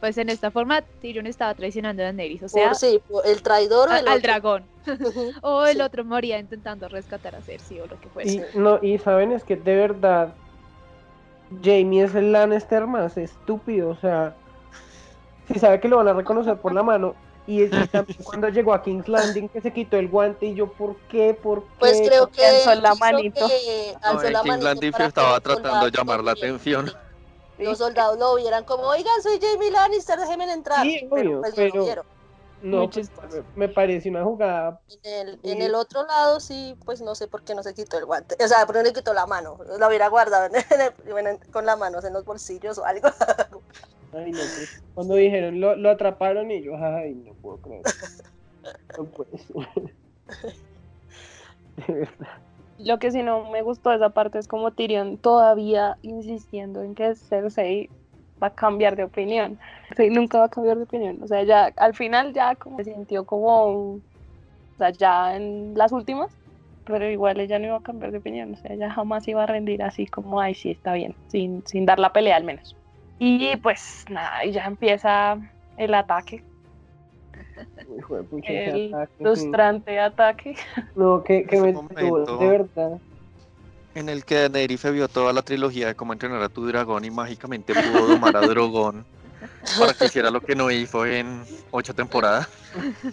pues 0.00 0.16
en 0.18 0.30
esta 0.30 0.50
forma, 0.50 0.83
Tyrion 1.00 1.26
estaba 1.26 1.54
traicionando 1.54 2.02
a 2.02 2.06
Daenerys. 2.06 2.42
O 2.42 2.49
sea, 2.49 2.75
sí, 2.75 3.02
el 3.25 3.42
traidor 3.42 3.90
al 3.90 4.23
dragón. 4.23 4.64
o 5.42 5.64
el 5.64 5.80
otro 5.80 6.04
moría 6.04 6.38
intentando 6.38 6.88
rescatar 6.88 7.35
a 7.35 7.42
Cersei 7.42 7.80
o 7.80 7.87
lo 7.87 7.99
que 8.00 8.09
fuese. 8.09 8.47
Y, 8.54 8.59
no, 8.59 8.78
y 8.83 8.99
saben, 8.99 9.33
es 9.33 9.44
que 9.44 9.56
de 9.56 9.76
verdad 9.76 10.35
Jamie 11.63 12.05
es 12.05 12.15
el 12.15 12.33
Lannister 12.33 12.87
más 12.87 13.17
estúpido, 13.17 13.91
o 13.91 13.97
sea, 13.97 14.35
si 15.49 15.59
sabe 15.59 15.81
que 15.81 15.89
lo 15.89 15.99
van 15.99 16.09
a 16.09 16.13
reconocer 16.13 16.57
por 16.57 16.73
la 16.73 16.83
mano. 16.83 17.15
Y 17.47 17.67
también 17.69 18.19
cuando 18.25 18.49
llegó 18.49 18.73
a 18.73 18.83
King's 18.83 19.07
Landing 19.07 19.49
que 19.51 19.61
se 19.61 19.73
quitó 19.73 19.99
el 19.99 20.09
guante 20.09 20.47
y 20.47 20.55
yo, 20.55 20.73
¿por 20.73 20.97
qué? 21.11 21.35
¿Por 21.35 21.63
qué? 21.63 21.69
Pues 21.79 22.01
creo 22.07 22.29
que 22.29 22.45
alzó 22.45 22.75
la 22.75 22.95
manito. 22.95 23.47
en 23.47 24.35
King's 24.43 24.63
Landing 24.63 24.93
estaba 24.99 25.39
tratando 25.41 25.85
de 25.85 25.91
llamar 25.91 26.25
la 26.25 26.33
atención. 26.33 26.91
Los 27.59 27.79
soldados 27.79 28.19
lo 28.19 28.35
vieran 28.35 28.65
como, 28.65 28.85
oigan, 28.85 29.23
soy 29.23 29.39
Jamie 29.41 29.71
Lannister, 29.71 30.19
déjenme 30.19 30.51
entrar. 30.53 30.83
Sí, 30.83 31.07
pero, 31.15 31.41
pues, 31.41 31.53
pero, 31.55 31.95
no, 31.97 32.03
pues, 32.71 33.11
me 33.56 33.68
parece 33.68 34.09
una 34.09 34.25
jugada. 34.25 34.80
En 35.02 35.28
el, 35.28 35.40
en 35.42 35.62
el, 35.62 35.75
otro 35.75 36.06
lado 36.06 36.40
sí, 36.40 36.76
pues 36.85 37.02
no 37.02 37.14
sé 37.14 37.28
por 37.28 37.42
qué 37.42 37.54
no 37.54 37.62
se 37.62 37.75
quitó 37.75 37.99
el 37.99 38.06
guante. 38.06 38.37
O 38.42 38.49
sea, 38.49 38.64
por 38.64 38.75
qué 38.75 38.78
no 38.80 38.88
le 38.88 38.92
quitó 38.92 39.12
la 39.12 39.26
mano. 39.26 39.59
Lo 39.78 39.87
hubiera 39.87 40.09
guardado 40.09 40.50
con 41.52 41.66
las 41.66 41.78
manos 41.78 42.04
en 42.04 42.12
los 42.12 42.25
bolsillos 42.25 42.78
o 42.78 42.85
algo. 42.85 43.09
Ay, 44.12 44.30
no, 44.30 44.38
pues, 44.38 44.83
cuando 44.94 45.14
dijeron 45.14 45.61
lo, 45.61 45.75
lo, 45.75 45.90
atraparon 45.90 46.50
y 46.50 46.62
yo, 46.62 46.76
ay, 46.76 47.14
no 47.14 47.35
puedo 47.35 47.59
creer. 47.59 47.83
No 48.97 49.04
puede 49.04 49.28
De 51.87 51.92
verdad. 51.92 52.38
Lo 52.78 52.99
que 52.99 53.11
sí 53.11 53.23
no 53.23 53.50
me 53.50 53.61
gustó 53.61 53.90
de 53.90 53.97
esa 53.97 54.11
parte 54.11 54.38
es 54.38 54.49
como 54.49 54.73
Tyrion 54.73 55.18
todavía 55.18 55.99
insistiendo 56.00 56.83
en 56.83 56.94
que 56.94 57.14
Cersei 57.14 57.90
va 58.45 58.49
a 58.49 58.55
cambiar 58.55 58.95
de 58.97 59.05
opinión. 59.05 59.59
Sí, 59.97 60.11
nunca 60.11 60.39
va 60.39 60.45
a 60.47 60.49
cambiar 60.49 60.77
de 60.77 60.85
opinión. 60.85 61.19
O 61.23 61.27
sea, 61.27 61.43
ya 61.43 61.73
al 61.77 61.95
final 61.95 62.33
ya 62.33 62.55
como 62.57 62.79
se 62.79 62.85
sintió 62.85 63.25
como, 63.25 63.95
o 63.95 64.01
sea, 64.79 64.91
ya 64.91 65.37
en 65.37 65.75
las 65.75 65.93
últimas, 65.93 66.31
pero 66.85 67.11
igual 67.11 67.41
ella 67.41 67.59
no 67.59 67.67
iba 67.67 67.77
a 67.77 67.83
cambiar 67.83 68.13
de 68.13 68.19
opinión. 68.19 68.53
O 68.53 68.57
sea, 68.57 68.73
ella 68.73 68.91
jamás 68.91 69.27
iba 69.27 69.43
a 69.43 69.47
rendir 69.47 69.83
así 69.83 70.07
como, 70.07 70.41
ay, 70.41 70.55
sí, 70.55 70.71
está 70.71 70.93
bien, 70.93 71.15
sin, 71.29 71.67
sin 71.67 71.87
dar 71.87 71.99
la 71.99 72.13
pelea 72.13 72.37
al 72.37 72.45
menos. 72.45 72.77
Y 73.19 73.57
pues 73.57 74.05
nada, 74.11 74.45
y 74.45 74.53
ya 74.53 74.67
empieza 74.67 75.39
el 75.79 75.95
ataque. 75.95 76.43
el 78.43 78.95
frustrante 79.19 79.99
ataque. 79.99 80.57
No, 80.95 81.23
que, 81.25 81.45
que 81.47 81.61
me 81.61 81.73
de 81.73 82.49
verdad 82.49 83.01
en 83.95 84.09
el 84.09 84.25
que 84.25 84.49
Daenerys 84.49 84.83
vio 84.93 85.09
toda 85.09 85.33
la 85.33 85.43
trilogía 85.43 85.87
de 85.89 85.95
cómo 85.95 86.13
entrenar 86.13 86.43
a 86.43 86.49
tu 86.49 86.67
dragón 86.67 87.05
y 87.05 87.11
mágicamente 87.11 87.75
pudo 87.75 88.09
domar 88.09 88.37
a 88.37 88.41
Drogón 88.47 89.05
para 89.79 89.95
que 89.95 90.07
hiciera 90.07 90.31
lo 90.31 90.41
que 90.41 90.55
no 90.55 90.71
hizo 90.71 91.07
en 91.07 91.45
ocho 91.71 91.95
temporadas. 91.95 92.49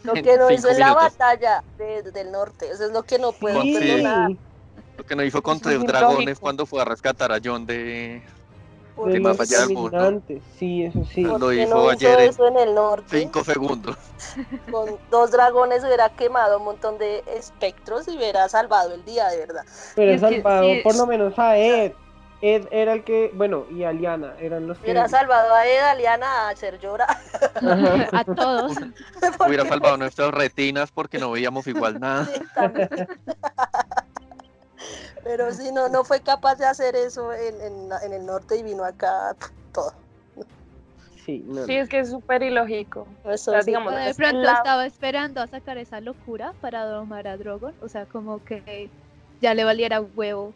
Lo 0.03 0.13
que 0.13 0.37
no 0.37 0.51
hizo 0.51 0.69
en 0.69 0.79
la 0.79 0.93
batalla 0.93 1.63
del 1.77 2.31
norte, 2.31 2.69
eso 2.69 2.85
es 2.85 2.91
lo 2.91 3.03
que 3.03 3.19
no 3.19 3.31
puedo 3.31 3.61
sí. 3.61 4.03
Lo 4.97 5.05
que 5.05 5.15
no 5.15 5.23
hizo 5.23 5.41
con 5.41 5.59
tres 5.59 5.83
dragones 5.83 6.39
cuando 6.39 6.65
fue 6.65 6.81
a 6.81 6.85
rescatar 6.85 7.31
a 7.31 7.39
John 7.43 7.65
de, 7.65 8.21
más 9.21 9.39
allá 9.39 9.65
del 9.65 9.75
mundo. 9.75 10.21
Sí, 10.57 10.83
eso 10.83 11.03
sí. 11.05 11.23
Lo 11.23 11.51
hizo 11.53 11.89
ayer 11.89 12.19
eso 12.21 12.47
en 12.47 12.57
el 12.57 12.75
norte. 12.75 13.19
Cinco 13.19 13.43
segundos. 13.43 13.97
Con 14.71 14.97
dos 15.09 15.31
dragones 15.31 15.83
hubiera 15.83 16.09
quemado 16.09 16.57
un 16.57 16.65
montón 16.65 16.97
de 16.97 17.23
espectros 17.27 18.07
y 18.07 18.17
hubiera 18.17 18.47
salvado 18.49 18.93
el 18.93 19.03
día, 19.05 19.27
de 19.29 19.37
verdad. 19.37 19.65
Hubiera 19.95 20.19
salvado 20.19 20.67
por 20.83 20.95
lo 20.95 21.07
menos 21.07 21.37
a 21.37 21.57
Ed. 21.57 21.93
Ed 22.41 22.67
era 22.71 22.93
el 22.93 23.03
que, 23.03 23.31
bueno, 23.35 23.65
y 23.69 23.83
a 23.83 23.91
Liana 23.91 24.33
eran 24.39 24.67
los 24.67 24.77
que. 24.79 24.85
Hubiera 24.85 25.07
salvado 25.07 25.53
a 25.53 25.67
Ed, 25.67 25.79
a 25.79 25.93
Liana, 25.93 26.49
a 26.49 26.55
Ser 26.55 26.79
Llora. 26.79 27.05
a 28.11 28.23
todos. 28.35 28.77
Hubiera 29.47 29.65
salvado 29.65 29.97
nuestras 29.97 30.31
retinas 30.31 30.91
porque 30.91 31.19
no 31.19 31.31
veíamos 31.31 31.67
igual 31.67 31.99
nada. 31.99 32.27
Pero 35.23 35.51
sí, 35.53 35.71
no, 35.71 35.89
no 35.89 36.03
fue 36.03 36.21
capaz 36.21 36.55
de 36.55 36.65
hacer 36.65 36.95
eso 36.95 37.33
en, 37.33 37.55
en, 37.61 38.13
el 38.13 38.25
norte 38.25 38.57
y 38.57 38.63
vino 38.63 38.83
acá 38.83 39.35
todo. 39.71 39.93
sí. 41.25 41.45
sí, 41.65 41.75
es 41.75 41.89
que 41.89 41.99
es 41.99 42.09
súper 42.09 42.43
ilógico. 42.43 43.07
Eso 43.25 43.53
digamos, 43.63 43.93
de 43.95 44.13
pronto 44.15 44.49
estaba 44.49 44.85
esperando 44.85 45.41
a 45.41 45.47
sacar 45.47 45.77
esa 45.77 46.01
locura 46.01 46.53
para 46.61 46.85
domar 46.85 47.27
a 47.27 47.37
Drogon. 47.37 47.73
O 47.81 47.87
sea, 47.87 48.05
como 48.05 48.43
que 48.43 48.89
ya 49.41 49.53
le 49.53 49.63
valiera 49.63 50.01
huevo. 50.01 50.53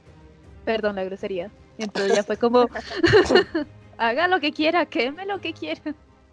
Perdón 0.65 0.95
la 0.95 1.03
grosería. 1.03 1.51
Entonces 1.77 2.15
ya 2.15 2.23
fue 2.23 2.37
como, 2.37 2.67
haga 3.97 4.27
lo 4.27 4.39
que 4.39 4.51
quiera, 4.51 4.85
queme 4.85 5.25
lo 5.25 5.39
que 5.41 5.53
quiera. 5.53 5.81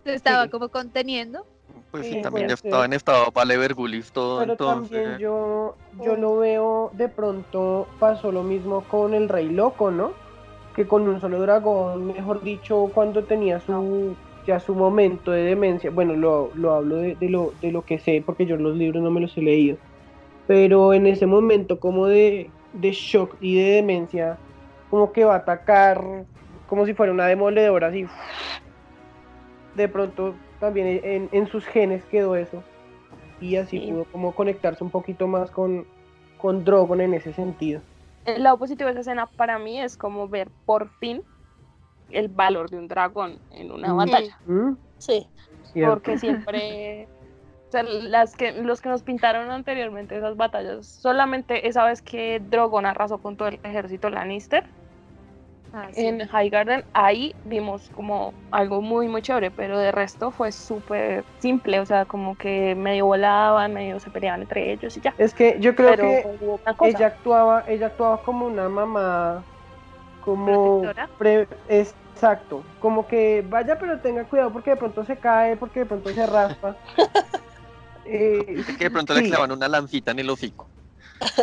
Se 0.04 0.14
estaba 0.14 0.48
como 0.48 0.68
conteniendo. 0.68 1.46
Pues 1.92 2.06
sí, 2.06 2.22
también 2.22 2.50
estaba 2.50 2.86
en 2.86 2.94
estado 2.94 3.30
vale 3.32 3.58
vergulis 3.58 4.12
todo. 4.12 4.40
Pero 4.40 4.56
también 4.56 5.18
yo, 5.18 5.76
yo 6.02 6.16
lo 6.16 6.38
veo, 6.38 6.90
de 6.94 7.10
pronto 7.10 7.86
pasó 7.98 8.32
lo 8.32 8.42
mismo 8.42 8.82
con 8.84 9.12
el 9.12 9.28
Rey 9.28 9.50
Loco, 9.50 9.90
¿no? 9.90 10.12
Que 10.74 10.88
con 10.88 11.06
un 11.06 11.20
solo 11.20 11.38
dragón, 11.42 12.06
mejor 12.06 12.42
dicho, 12.42 12.90
cuando 12.94 13.24
tenía 13.24 13.60
su 13.60 14.16
ya 14.46 14.58
su 14.58 14.74
momento 14.74 15.32
de 15.32 15.42
demencia, 15.42 15.90
bueno, 15.90 16.14
lo, 16.14 16.50
lo 16.54 16.72
hablo 16.74 16.96
de, 16.96 17.16
lo, 17.20 17.52
de 17.60 17.70
lo 17.70 17.84
que 17.84 17.98
sé, 17.98 18.22
porque 18.24 18.46
yo 18.46 18.56
los 18.56 18.74
libros 18.74 19.02
no 19.02 19.10
me 19.10 19.20
los 19.20 19.36
he 19.36 19.42
leído, 19.42 19.76
pero 20.46 20.94
en 20.94 21.06
ese 21.06 21.26
momento 21.26 21.78
como 21.78 22.06
de, 22.06 22.50
de 22.72 22.92
shock 22.92 23.36
y 23.40 23.56
de 23.56 23.70
demencia, 23.72 24.38
como 24.90 25.12
que 25.12 25.24
va 25.24 25.34
a 25.34 25.38
atacar 25.38 26.24
como 26.68 26.86
si 26.86 26.94
fuera 26.94 27.12
una 27.12 27.26
demoledora 27.26 27.88
así. 27.88 28.06
De 29.74 29.88
pronto 29.88 30.34
también 30.62 31.28
en, 31.32 31.46
sus 31.48 31.66
genes 31.66 32.04
quedó 32.04 32.36
eso. 32.36 32.62
Y 33.40 33.56
así 33.56 33.80
pudo 33.80 34.04
como 34.04 34.32
conectarse 34.32 34.84
un 34.84 34.90
poquito 34.90 35.26
más 35.26 35.50
con, 35.50 35.84
con 36.38 36.64
Drogon 36.64 37.00
en 37.00 37.14
ese 37.14 37.32
sentido. 37.32 37.80
El 38.26 38.44
lado 38.44 38.58
positivo 38.58 38.86
de 38.86 38.92
esa 38.92 39.00
escena 39.00 39.26
para 39.26 39.58
mí 39.58 39.80
es 39.80 39.96
como 39.96 40.28
ver 40.28 40.48
por 40.64 40.88
fin 41.00 41.24
el 42.12 42.28
valor 42.28 42.70
de 42.70 42.78
un 42.78 42.86
dragón 42.86 43.40
en 43.50 43.72
una 43.72 43.92
batalla. 43.92 44.38
Sí. 44.98 45.26
Porque 45.84 46.16
siempre 46.16 47.08
las 47.72 48.36
que, 48.36 48.52
los 48.52 48.80
que 48.80 48.88
nos 48.88 49.02
pintaron 49.02 49.50
anteriormente 49.50 50.16
esas 50.16 50.36
batallas, 50.36 50.86
solamente 50.86 51.66
esa 51.66 51.84
vez 51.84 52.02
que 52.02 52.38
Drogon 52.38 52.86
arrasó 52.86 53.18
con 53.18 53.36
todo 53.36 53.48
el 53.48 53.58
ejército 53.64 54.10
Lannister, 54.10 54.64
Ah, 55.74 55.88
en 55.94 56.26
High 56.26 56.50
Garden, 56.50 56.84
ahí 56.92 57.34
vimos 57.44 57.88
como 57.94 58.34
algo 58.50 58.82
muy, 58.82 59.08
muy 59.08 59.22
chévere, 59.22 59.50
pero 59.50 59.78
de 59.78 59.90
resto 59.90 60.30
fue 60.30 60.52
súper 60.52 61.24
simple, 61.38 61.80
o 61.80 61.86
sea, 61.86 62.04
como 62.04 62.36
que 62.36 62.74
medio 62.74 63.06
volaban, 63.06 63.72
medio 63.72 63.98
se 63.98 64.10
peleaban 64.10 64.42
entre 64.42 64.70
ellos 64.70 64.94
y 64.98 65.00
ya. 65.00 65.14
Es 65.16 65.32
que 65.32 65.56
yo 65.60 65.74
creo 65.74 65.96
que 65.96 66.26
ella 66.82 67.06
actuaba, 67.06 67.64
ella 67.66 67.86
actuaba 67.86 68.22
como 68.22 68.46
una 68.46 68.68
mamá, 68.68 69.42
como... 70.20 70.82
exacto, 71.70 72.62
como 72.78 73.06
que 73.06 73.42
vaya 73.48 73.78
pero 73.78 73.98
tenga 74.00 74.24
cuidado 74.24 74.52
porque 74.52 74.72
de 74.72 74.76
pronto 74.76 75.06
se 75.06 75.16
cae, 75.16 75.56
porque 75.56 75.80
de 75.80 75.86
pronto 75.86 76.10
se 76.10 76.26
raspa. 76.26 76.76
eh, 78.04 78.62
que 78.76 78.84
de 78.84 78.90
pronto 78.90 79.14
le 79.14 79.22
clavan 79.22 79.52
una 79.52 79.68
lancita 79.68 80.10
en 80.10 80.18
el 80.18 80.28
hocico. 80.28 80.71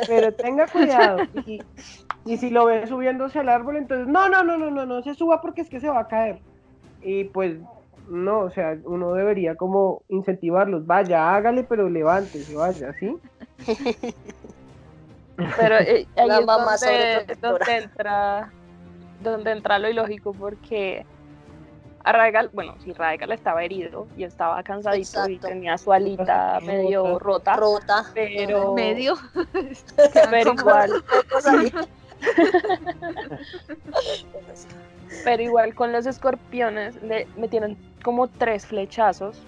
Pero 0.08 0.34
tenga 0.34 0.68
cuidado. 0.68 1.24
Y, 1.46 1.62
y 2.26 2.38
si 2.38 2.50
lo 2.50 2.66
ve 2.66 2.88
subiéndose 2.88 3.40
al 3.40 3.50
árbol, 3.50 3.78
entonces, 3.78 4.08
no, 4.08 4.30
no, 4.30 4.44
no, 4.44 4.58
no, 4.58 4.70
no, 4.72 4.86
no 4.86 5.02
se 5.02 5.16
suba 5.16 5.42
porque 5.42 5.62
es 5.62 5.70
que 5.70 5.80
se 5.80 5.90
va 5.90 6.02
a 6.02 6.08
caer. 6.08 6.40
Y 7.02 7.26
pues, 7.26 7.58
no, 8.10 8.40
o 8.40 8.50
sea, 8.50 8.78
uno 8.86 9.14
debería 9.14 9.56
como 9.56 10.04
incentivarlos, 10.10 10.86
vaya, 10.86 11.34
hágale, 11.36 11.64
pero 11.64 11.90
levántese, 11.90 12.56
vaya, 12.56 12.94
¿sí? 13.00 13.16
Pero 15.58 15.76
eh, 15.80 16.08
ahí 16.18 16.28
La 16.28 16.42
mamá 16.42 16.76
es 16.76 17.40
donde, 17.40 17.78
entra, 17.78 18.52
donde 19.24 19.52
entra 19.52 19.80
lo 19.80 19.90
ilógico, 19.90 20.34
porque 20.34 21.06
a 22.10 22.12
Raegal, 22.12 22.50
bueno, 22.54 22.76
si 22.84 22.92
Raegal 22.92 23.32
estaba 23.32 23.64
herido 23.64 24.08
y 24.18 24.24
estaba 24.24 24.62
cansadito 24.64 25.30
y 25.30 25.38
tenía 25.38 25.78
su 25.78 25.94
alita 25.94 26.60
medio 26.62 27.20
rota, 27.20 27.56
rota, 27.56 28.04
pero 28.14 28.74
medio, 28.74 29.16
pero 30.32 30.54
igual, 30.54 31.04
Pero 35.24 35.44
igual 35.44 35.74
con 35.74 35.92
los 35.92 36.06
escorpiones 36.06 37.02
le 37.02 37.28
metieron 37.38 37.78
como 38.04 38.28
tres 38.28 38.66
flechazos. 38.66 39.42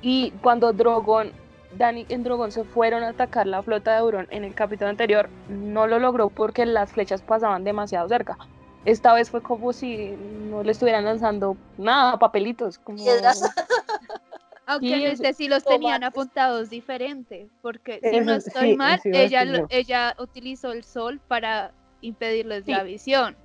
Y 0.00 0.32
cuando 0.42 0.72
Drogon, 0.72 1.32
Dani 1.76 2.06
y 2.08 2.16
Drogon 2.16 2.50
se 2.50 2.64
fueron 2.64 3.04
a 3.04 3.10
atacar 3.10 3.46
la 3.46 3.62
flota 3.62 3.92
de 3.92 3.98
Euron 3.98 4.26
en 4.30 4.44
el 4.44 4.54
capítulo 4.54 4.90
anterior, 4.90 5.28
no 5.48 5.86
lo 5.86 5.98
logró 5.98 6.28
porque 6.28 6.66
las 6.66 6.92
flechas 6.92 7.22
pasaban 7.22 7.64
demasiado 7.64 8.08
cerca. 8.08 8.36
Esta 8.84 9.14
vez 9.14 9.30
fue 9.30 9.42
como 9.42 9.72
si 9.72 10.14
no 10.50 10.62
le 10.62 10.72
estuvieran 10.72 11.04
lanzando 11.04 11.56
nada, 11.78 12.18
papelitos. 12.18 12.78
Como... 12.78 12.98
Aunque 14.66 15.10
este 15.10 15.34
sí 15.34 15.48
los 15.48 15.64
tenían 15.64 16.04
apuntados 16.04 16.70
diferente, 16.70 17.48
porque 17.62 18.00
si 18.02 18.20
no 18.20 18.34
estoy 18.34 18.76
mal, 18.76 19.00
ella, 19.04 19.44
ella 19.68 20.14
utilizó 20.18 20.72
el 20.72 20.84
sol 20.84 21.20
para 21.28 21.72
impedirles 22.00 22.66
la 22.66 22.82
visión. 22.82 23.36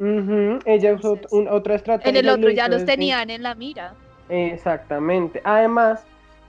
Ella 0.65 0.93
usó 0.93 1.19
otra 1.49 1.75
estrategia. 1.75 2.09
En 2.09 2.17
el 2.17 2.29
otro 2.29 2.49
ya 2.51 2.67
los 2.67 2.85
tenían 2.85 3.29
en 3.29 3.43
la 3.43 3.55
mira. 3.55 3.93
Exactamente. 4.29 5.41
Además, 5.43 6.05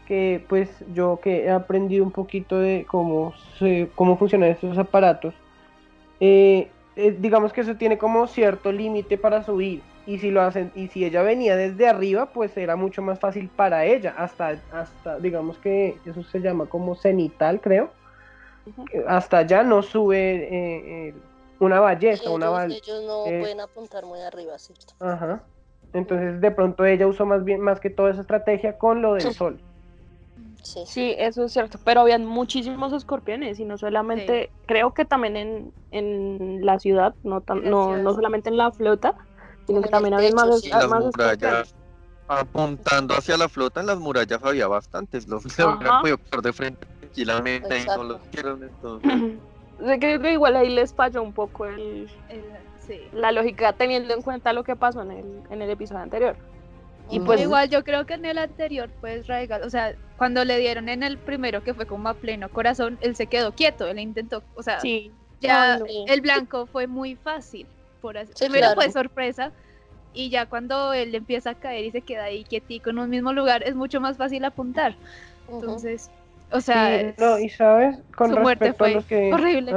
que 0.06 0.42
pues 0.48 0.70
yo 0.94 1.20
que 1.22 1.44
he 1.44 1.50
aprendido 1.50 2.02
un 2.02 2.10
poquito 2.10 2.58
de 2.58 2.86
cómo, 2.88 3.34
se, 3.58 3.90
cómo 3.94 4.16
funcionan 4.16 4.50
estos 4.50 4.76
aparatos, 4.78 5.34
eh, 6.18 6.70
eh, 7.00 7.16
digamos 7.16 7.52
que 7.52 7.60
eso 7.60 7.76
tiene 7.76 7.96
como 7.96 8.26
cierto 8.26 8.72
límite 8.72 9.18
para 9.18 9.44
subir 9.44 9.82
y 10.04 10.18
si 10.18 10.32
lo 10.32 10.42
hacen 10.42 10.72
y 10.74 10.88
si 10.88 11.04
ella 11.04 11.22
venía 11.22 11.54
desde 11.54 11.86
arriba 11.86 12.26
pues 12.32 12.56
era 12.56 12.74
mucho 12.74 13.02
más 13.02 13.20
fácil 13.20 13.48
para 13.54 13.84
ella 13.84 14.16
hasta 14.18 14.60
hasta 14.72 15.20
digamos 15.20 15.58
que 15.58 15.96
eso 16.04 16.24
se 16.24 16.40
llama 16.40 16.66
como 16.66 16.96
cenital 16.96 17.60
creo 17.60 17.92
hasta 19.06 19.38
allá 19.38 19.62
no 19.62 19.82
sube 19.82 20.48
eh, 20.50 21.14
una 21.60 21.78
ballesta 21.78 22.30
una 22.30 22.50
ballesta 22.50 22.90
ellos 22.90 23.04
no 23.04 23.26
eh, 23.26 23.38
pueden 23.38 23.60
apuntar 23.60 24.04
muy 24.04 24.20
arriba 24.20 24.58
cierto 24.58 24.94
ajá. 24.98 25.44
Entonces 25.92 26.40
de 26.40 26.50
pronto 26.50 26.84
ella 26.84 27.06
usó 27.06 27.26
más 27.26 27.44
bien 27.44 27.60
más 27.60 27.78
que 27.78 27.90
toda 27.90 28.10
esa 28.10 28.22
estrategia 28.22 28.76
con 28.76 29.02
lo 29.02 29.14
del 29.14 29.32
sol 29.34 29.60
Sí. 30.68 31.14
eso 31.18 31.44
es 31.44 31.52
cierto, 31.52 31.78
pero 31.84 32.02
habían 32.02 32.26
muchísimos 32.26 32.92
escorpiones 32.92 33.58
y 33.58 33.64
no 33.64 33.78
solamente, 33.78 34.50
creo 34.66 34.92
que 34.92 35.04
también 35.04 35.36
en, 35.36 35.72
en 35.90 36.64
la 36.66 36.78
ciudad, 36.78 37.14
no, 37.22 37.42
no, 37.62 37.96
no 37.96 38.14
solamente 38.14 38.50
en 38.50 38.56
la 38.56 38.70
flota, 38.70 39.14
sino 39.66 39.80
que 39.82 39.88
también 39.88 40.14
había 40.14 40.30
más, 40.32 40.48
murallas, 40.88 41.74
apuntando 42.26 43.14
hacia 43.14 43.36
la 43.36 43.48
flota, 43.48 43.80
en 43.80 43.86
las 43.86 43.98
murallas 43.98 44.40
había 44.42 44.68
bastantes, 44.68 45.26
los 45.26 45.42
se 45.44 45.64
hubieran 45.64 46.02
podido 46.02 46.18
de 46.42 46.52
frente 46.52 46.86
tranquilamente 47.00 47.78
y 47.78 47.86
no 47.86 48.04
los 48.04 48.20
quieren 48.30 48.62
entonces. 48.62 49.40
Creo 50.00 50.20
que 50.20 50.32
igual 50.32 50.56
ahí 50.56 50.70
les 50.70 50.92
falló 50.92 51.22
un 51.22 51.32
poco 51.32 51.64
el, 51.64 52.10
la 53.12 53.30
lógica 53.32 53.72
teniendo 53.72 54.12
en 54.12 54.22
cuenta 54.22 54.52
lo 54.52 54.64
que 54.64 54.74
pasó 54.74 55.02
en 55.02 55.12
el, 55.12 55.42
en 55.50 55.62
el 55.62 55.70
episodio 55.70 56.02
anterior. 56.02 56.36
Y 57.10 57.20
pues 57.20 57.40
igual 57.40 57.70
yo 57.70 57.84
creo 57.84 58.04
que 58.06 58.14
en 58.14 58.24
el 58.24 58.38
anterior, 58.38 58.90
pues 59.00 59.26
Raigal, 59.26 59.62
o 59.62 59.70
sea, 59.70 59.94
cuando 60.16 60.44
le 60.44 60.58
dieron 60.58 60.88
en 60.88 61.02
el 61.02 61.16
primero 61.16 61.62
que 61.62 61.74
fue 61.74 61.86
como 61.86 62.08
a 62.08 62.14
pleno 62.14 62.48
corazón, 62.50 62.98
él 63.00 63.16
se 63.16 63.26
quedó 63.26 63.52
quieto, 63.52 63.86
él 63.86 63.98
intentó, 63.98 64.42
o 64.54 64.62
sea, 64.62 64.80
ya 65.40 65.80
el 66.06 66.20
blanco 66.20 66.66
fue 66.66 66.86
muy 66.86 67.14
fácil, 67.16 67.66
por 68.00 68.18
así. 68.18 68.32
primero 68.38 68.74
fue 68.74 68.90
sorpresa 68.90 69.52
y 70.12 70.30
ya 70.30 70.46
cuando 70.46 70.92
él 70.92 71.14
empieza 71.14 71.50
a 71.50 71.54
caer 71.54 71.84
y 71.84 71.90
se 71.90 72.02
queda 72.02 72.24
ahí 72.24 72.44
quietico 72.44 72.90
en 72.90 72.98
un 72.98 73.08
mismo 73.08 73.32
lugar, 73.32 73.62
es 73.62 73.74
mucho 73.74 74.00
más 74.00 74.16
fácil 74.16 74.44
apuntar. 74.44 74.94
Entonces, 75.50 76.10
o 76.50 76.60
sea, 76.60 77.14
no, 77.16 77.38
y 77.38 77.48
sabes, 77.48 77.98
con 78.16 78.34
respecto 78.34 78.84
a 78.84 78.88
los 78.88 79.04
que 79.06 79.32
horrible. 79.32 79.72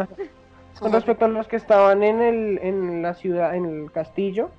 Con 0.79 0.91
respecto 0.91 1.25
a 1.25 1.27
los 1.27 1.47
que 1.47 1.57
estaban 1.57 2.01
en 2.01 2.21
el 2.21 2.59
en 2.63 3.01
la 3.03 3.13
ciudad, 3.13 3.55
en 3.55 3.65
el 3.65 3.91
castillo, 3.91 4.49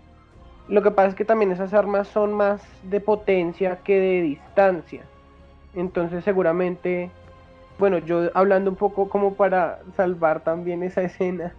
lo 0.72 0.82
que 0.82 0.90
pasa 0.90 1.08
es 1.08 1.14
que 1.14 1.26
también 1.26 1.52
esas 1.52 1.74
armas 1.74 2.08
son 2.08 2.32
más 2.32 2.62
de 2.82 2.98
potencia 2.98 3.80
que 3.84 4.00
de 4.00 4.22
distancia. 4.22 5.02
Entonces 5.74 6.24
seguramente, 6.24 7.10
bueno, 7.78 7.98
yo 7.98 8.30
hablando 8.32 8.70
un 8.70 8.76
poco 8.76 9.10
como 9.10 9.34
para 9.34 9.80
salvar 9.98 10.40
también 10.40 10.82
esa 10.82 11.02
escena, 11.10 11.52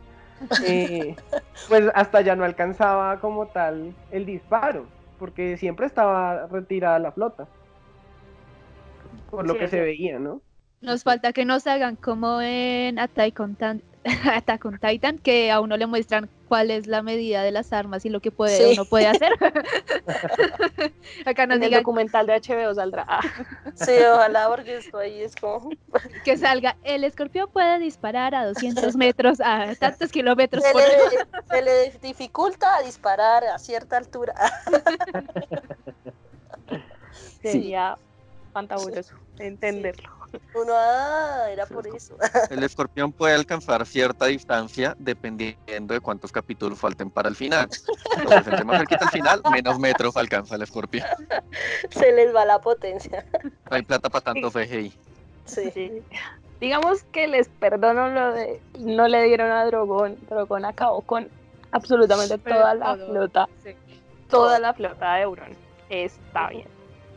eh, 0.66 1.16
pues 1.70 1.92
hasta 1.94 2.22
ya 2.22 2.36
no 2.36 2.44
alcanzaba 2.44 3.20
como 3.20 3.46
tal 3.46 3.94
el 4.10 4.26
disparo, 4.26 4.86
porque 5.20 5.58
siempre 5.58 5.86
estaba 5.86 6.48
retirada 6.48 6.98
la 6.98 7.12
flota. 7.12 7.48
Por 9.30 9.46
lo 9.46 9.60
que 9.60 9.68
se 9.68 9.80
veía, 9.80 10.18
¿no? 10.18 10.42
Nos 10.84 11.04
falta 11.04 11.32
que 11.32 11.46
nos 11.46 11.66
hagan 11.66 11.96
como 11.96 12.42
en 12.42 13.00
Attack 13.00 13.40
on, 13.40 13.58
Attack 14.34 14.66
on 14.66 14.78
Titan, 14.78 15.18
que 15.18 15.50
a 15.50 15.62
uno 15.62 15.78
le 15.78 15.86
muestran 15.86 16.30
cuál 16.50 16.72
es 16.72 16.88
la 16.88 17.02
medida 17.02 17.42
de 17.42 17.52
las 17.52 17.72
armas 17.72 18.06
y 18.06 18.10
lo 18.10 18.20
que 18.20 18.32
puede 18.32 18.74
uno 18.74 18.84
puede 18.84 19.08
hacer. 19.08 19.32
Acá 21.26 21.48
nos 21.48 21.56
en 21.56 21.64
el 21.64 21.72
documental 21.72 22.28
de 22.28 22.34
HBO 22.34 22.76
saldrá. 22.76 23.08
sí, 23.76 23.94
ojalá, 24.12 24.50
porque 24.50 24.76
esto 24.76 24.98
ahí 24.98 25.22
es 25.22 25.38
como... 25.38 25.70
que 26.26 26.36
salga, 26.36 26.76
el 26.84 27.06
escorpión 27.06 27.50
puede 27.50 27.80
disparar 27.80 28.36
a 28.36 28.46
200 28.46 28.98
metros, 28.98 29.40
a 29.40 29.74
tantos 29.76 30.12
kilómetros 30.12 30.66
se 30.66 30.74
Le, 30.74 31.26
se 31.50 31.62
le 31.62 31.98
dificulta 32.02 32.82
disparar 32.82 33.46
a 33.46 33.58
cierta 33.58 33.96
altura. 33.96 34.34
Sería 37.42 37.96
fantabuloso 38.52 39.16
entenderlo. 39.40 40.23
Uno, 40.56 40.74
ah, 40.76 41.48
era 41.52 41.66
por 41.66 41.86
eso. 41.88 42.16
El 42.50 42.64
escorpión 42.64 43.12
puede 43.12 43.36
alcanzar 43.36 43.86
cierta 43.86 44.26
distancia 44.26 44.96
dependiendo 45.00 45.94
de 45.94 46.00
cuántos 46.00 46.32
capítulos 46.32 46.80
falten 46.80 47.10
para 47.10 47.30
el 47.30 47.36
final. 47.36 47.70
Entonces, 48.18 48.48
entre 48.48 48.64
más 48.64 48.78
cerquita 48.78 49.06
al 49.06 49.12
final, 49.12 49.42
menos 49.52 49.80
metros 49.80 50.18
alcanza 50.18 50.56
el 50.56 50.64
escorpión. 50.64 51.06
Se 51.92 52.12
les 52.12 52.34
va 52.34 52.46
la 52.46 52.60
potencia. 52.60 53.26
No 53.44 53.76
hay 53.76 53.84
plata 53.84 54.10
para 54.10 54.24
tanto 54.24 54.52
CGI. 54.52 54.94
Sí. 55.46 56.04
Digamos 56.60 57.04
que 57.04 57.28
les 57.28 57.50
perdono 57.50 58.10
lo 58.10 58.34
de 58.34 58.62
no 58.80 59.08
le 59.08 59.24
dieron 59.24 59.52
a 59.52 59.66
Drogón. 59.66 60.18
Drogón 60.30 60.66
acabó 60.66 61.02
con 61.02 61.28
absolutamente 61.72 62.38
toda 62.38 62.74
la 62.74 62.96
flota. 62.96 63.50
Toda 64.30 64.60
la 64.60 64.74
flota 64.74 65.16
de 65.16 65.22
Euron. 65.22 65.50
Está 65.90 66.50
bien. 66.50 66.68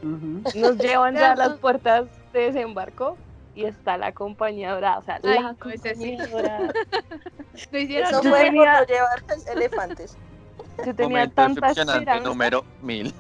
Nos 0.03 0.77
llevan 0.79 1.15
ya 1.15 1.33
a 1.33 1.37
las 1.37 1.59
puertas 1.59 2.07
de 2.37 2.53
desembarco 2.53 3.17
y 3.55 3.65
está 3.65 3.97
la 3.97 4.13
compañía 4.13 4.73
dorada. 4.73 4.99
O 4.99 5.03
sea, 5.03 5.19
la 5.23 5.55
compañía 5.55 6.27
dorada. 6.27 6.73
no 7.73 7.79
hicieron 7.79 8.11
Eso 8.11 8.23
fue 8.23 8.45
tenía... 8.45 8.85
llevar 8.85 9.25
elefantes. 9.53 10.17
Yo 10.85 10.95
tenía 10.95 11.29
tanta 11.29 11.69
esperanza. 11.69 12.21
número 12.21 12.65
mil. 12.83 13.15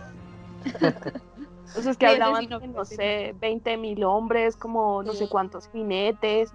O 1.76 1.81
sea, 1.83 1.92
es 1.92 1.96
que 1.96 2.07
hablaban 2.07 2.48
de, 2.48 2.68
no 2.68 2.85
sé, 2.85 3.35
20 3.40 3.76
mil 3.79 4.05
hombres, 4.05 4.57
como 4.57 5.02
no 5.02 5.14
sé 5.14 5.29
cuántos 5.29 5.68
jinetes. 5.70 6.50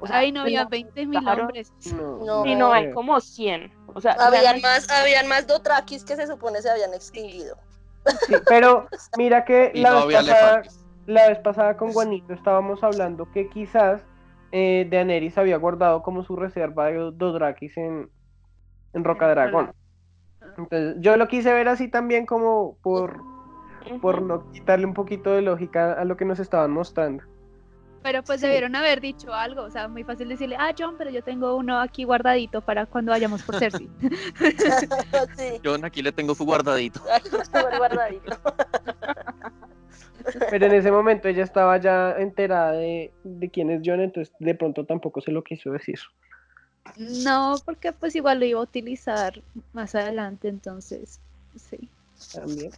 O 0.00 0.06
sea, 0.06 0.18
ahí 0.18 0.32
no 0.32 0.40
había 0.40 0.64
20 0.64 1.06
mil 1.06 1.28
hombres. 1.28 1.72
No, 1.94 2.44
y 2.46 2.54
no, 2.54 2.72
hay 2.72 2.90
como 2.92 3.20
100. 3.20 3.72
O 3.94 4.00
sea, 4.00 4.12
habían 4.12 4.60
más, 4.60 4.90
habían 4.90 5.28
más 5.28 5.46
dotrakis 5.46 6.02
que 6.02 6.16
se 6.16 6.26
supone 6.26 6.62
se 6.62 6.70
habían 6.70 6.94
extinguido. 6.94 7.56
Sí, 8.26 8.34
pero 8.48 8.88
mira 9.16 9.44
que 9.44 9.70
la, 9.74 10.04
vez 10.04 10.16
pasada, 10.16 10.62
la, 11.06 11.28
vez 11.28 11.38
pasada, 11.38 11.76
con 11.76 11.92
Juanito 11.92 12.32
estábamos 12.32 12.82
hablando 12.82 13.30
que 13.32 13.48
quizás 13.48 14.04
eh, 14.52 14.86
Daenerys 14.90 15.38
había 15.38 15.56
guardado 15.56 16.02
como 16.02 16.22
su 16.22 16.36
reserva 16.36 16.86
de 16.86 17.10
Dothrakis 17.12 17.76
en, 17.76 18.10
en 18.92 19.04
Roca 19.04 19.28
Dragón. 19.28 19.72
Entonces, 20.58 20.96
yo 21.00 21.16
lo 21.16 21.28
quise 21.28 21.52
ver 21.52 21.68
así 21.68 21.88
también 21.88 22.26
como 22.26 22.76
por, 22.82 23.22
por 24.00 24.22
no 24.22 24.50
quitarle 24.52 24.86
un 24.86 24.94
poquito 24.94 25.32
de 25.32 25.42
lógica 25.42 25.92
a 25.92 26.04
lo 26.04 26.16
que 26.16 26.24
nos 26.24 26.38
estaban 26.38 26.70
mostrando. 26.70 27.24
Pero 28.02 28.22
pues 28.24 28.40
debieron 28.40 28.74
haber 28.74 29.00
dicho 29.00 29.32
algo, 29.32 29.62
o 29.62 29.70
sea, 29.70 29.86
muy 29.86 30.02
fácil 30.02 30.28
decirle, 30.28 30.56
ah, 30.58 30.74
John, 30.76 30.96
pero 30.98 31.10
yo 31.10 31.22
tengo 31.22 31.54
uno 31.54 31.80
aquí 31.80 32.02
guardadito 32.02 32.60
para 32.60 32.84
cuando 32.84 33.12
vayamos 33.12 33.42
por 33.44 33.58
Cersei. 33.58 33.88
sí. 35.36 35.60
John, 35.64 35.84
aquí 35.84 36.02
le 36.02 36.10
tengo 36.10 36.34
su 36.34 36.44
guardadito. 36.44 37.00
guardadito. 37.78 38.36
pero 40.50 40.66
en 40.66 40.72
ese 40.72 40.90
momento 40.90 41.28
ella 41.28 41.44
estaba 41.44 41.78
ya 41.78 42.12
enterada 42.18 42.72
de, 42.72 43.12
de 43.24 43.50
quién 43.50 43.70
es 43.70 43.82
John, 43.84 44.00
entonces 44.00 44.34
de 44.38 44.54
pronto 44.54 44.84
tampoco 44.84 45.20
se 45.20 45.32
lo 45.32 45.42
quiso 45.42 45.70
decir. 45.70 45.98
No, 46.96 47.54
porque 47.64 47.92
pues 47.92 48.14
igual 48.16 48.40
lo 48.40 48.46
iba 48.46 48.60
a 48.60 48.64
utilizar 48.64 49.40
más 49.72 49.94
adelante, 49.94 50.48
entonces, 50.48 51.20
sí. 51.56 51.88
También. 52.32 52.70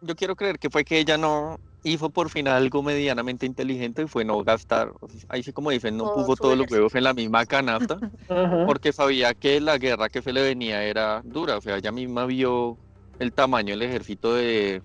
Yo 0.00 0.16
quiero 0.16 0.34
creer 0.34 0.58
que 0.58 0.70
fue 0.70 0.84
que 0.84 0.98
ella 0.98 1.16
no, 1.16 1.58
hizo 1.84 2.10
por 2.10 2.30
fin 2.30 2.48
algo 2.48 2.82
medianamente 2.82 3.46
inteligente 3.46 4.02
y 4.02 4.06
fue 4.06 4.24
no 4.24 4.42
gastar, 4.42 4.92
ahí 5.28 5.42
sí 5.42 5.52
como 5.52 5.70
dicen, 5.70 5.96
no 5.96 6.14
puso 6.14 6.36
todos 6.36 6.56
los 6.56 6.70
huevos 6.70 6.94
en 6.94 7.04
la 7.04 7.14
misma 7.14 7.44
canasta, 7.46 7.98
porque 8.66 8.92
sabía 8.92 9.34
que 9.34 9.60
la 9.60 9.78
guerra 9.78 10.08
que 10.08 10.22
se 10.22 10.32
le 10.32 10.42
venía 10.42 10.84
era 10.84 11.22
dura, 11.24 11.56
o 11.56 11.60
sea, 11.60 11.76
ella 11.76 11.92
misma 11.92 12.26
vio 12.26 12.76
el 13.18 13.32
tamaño 13.32 13.74
del 13.74 13.82
ejército 13.82 14.34
de, 14.34 14.82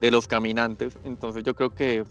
de 0.00 0.10
los 0.10 0.26
caminantes, 0.26 0.96
entonces 1.04 1.44
yo 1.44 1.54
creo 1.54 1.70
que 1.70 2.04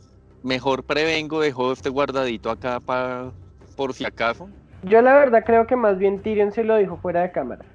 mejor 0.43 0.83
prevengo, 0.83 1.41
dejo 1.41 1.71
este 1.71 1.89
guardadito 1.89 2.49
acá 2.49 2.79
para 2.79 3.31
por 3.75 3.93
si 3.93 4.05
acaso. 4.05 4.49
Yo 4.83 5.01
la 5.01 5.13
verdad 5.13 5.43
creo 5.45 5.67
que 5.67 5.75
más 5.75 5.97
bien 5.97 6.21
Tyrion 6.21 6.51
se 6.51 6.63
lo 6.63 6.77
dijo 6.77 6.97
fuera 6.97 7.21
de 7.21 7.31
cámara. 7.31 7.65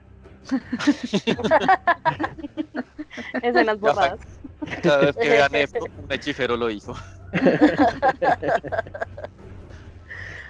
Escenas 3.42 3.78
borradas. 3.78 4.18
Cada 4.82 4.98
vez 4.98 5.16
que 5.16 5.28
vean 5.28 5.54
esto, 5.54 5.84
un 5.84 6.12
hechicero 6.12 6.56
lo 6.56 6.70
hizo. 6.70 6.94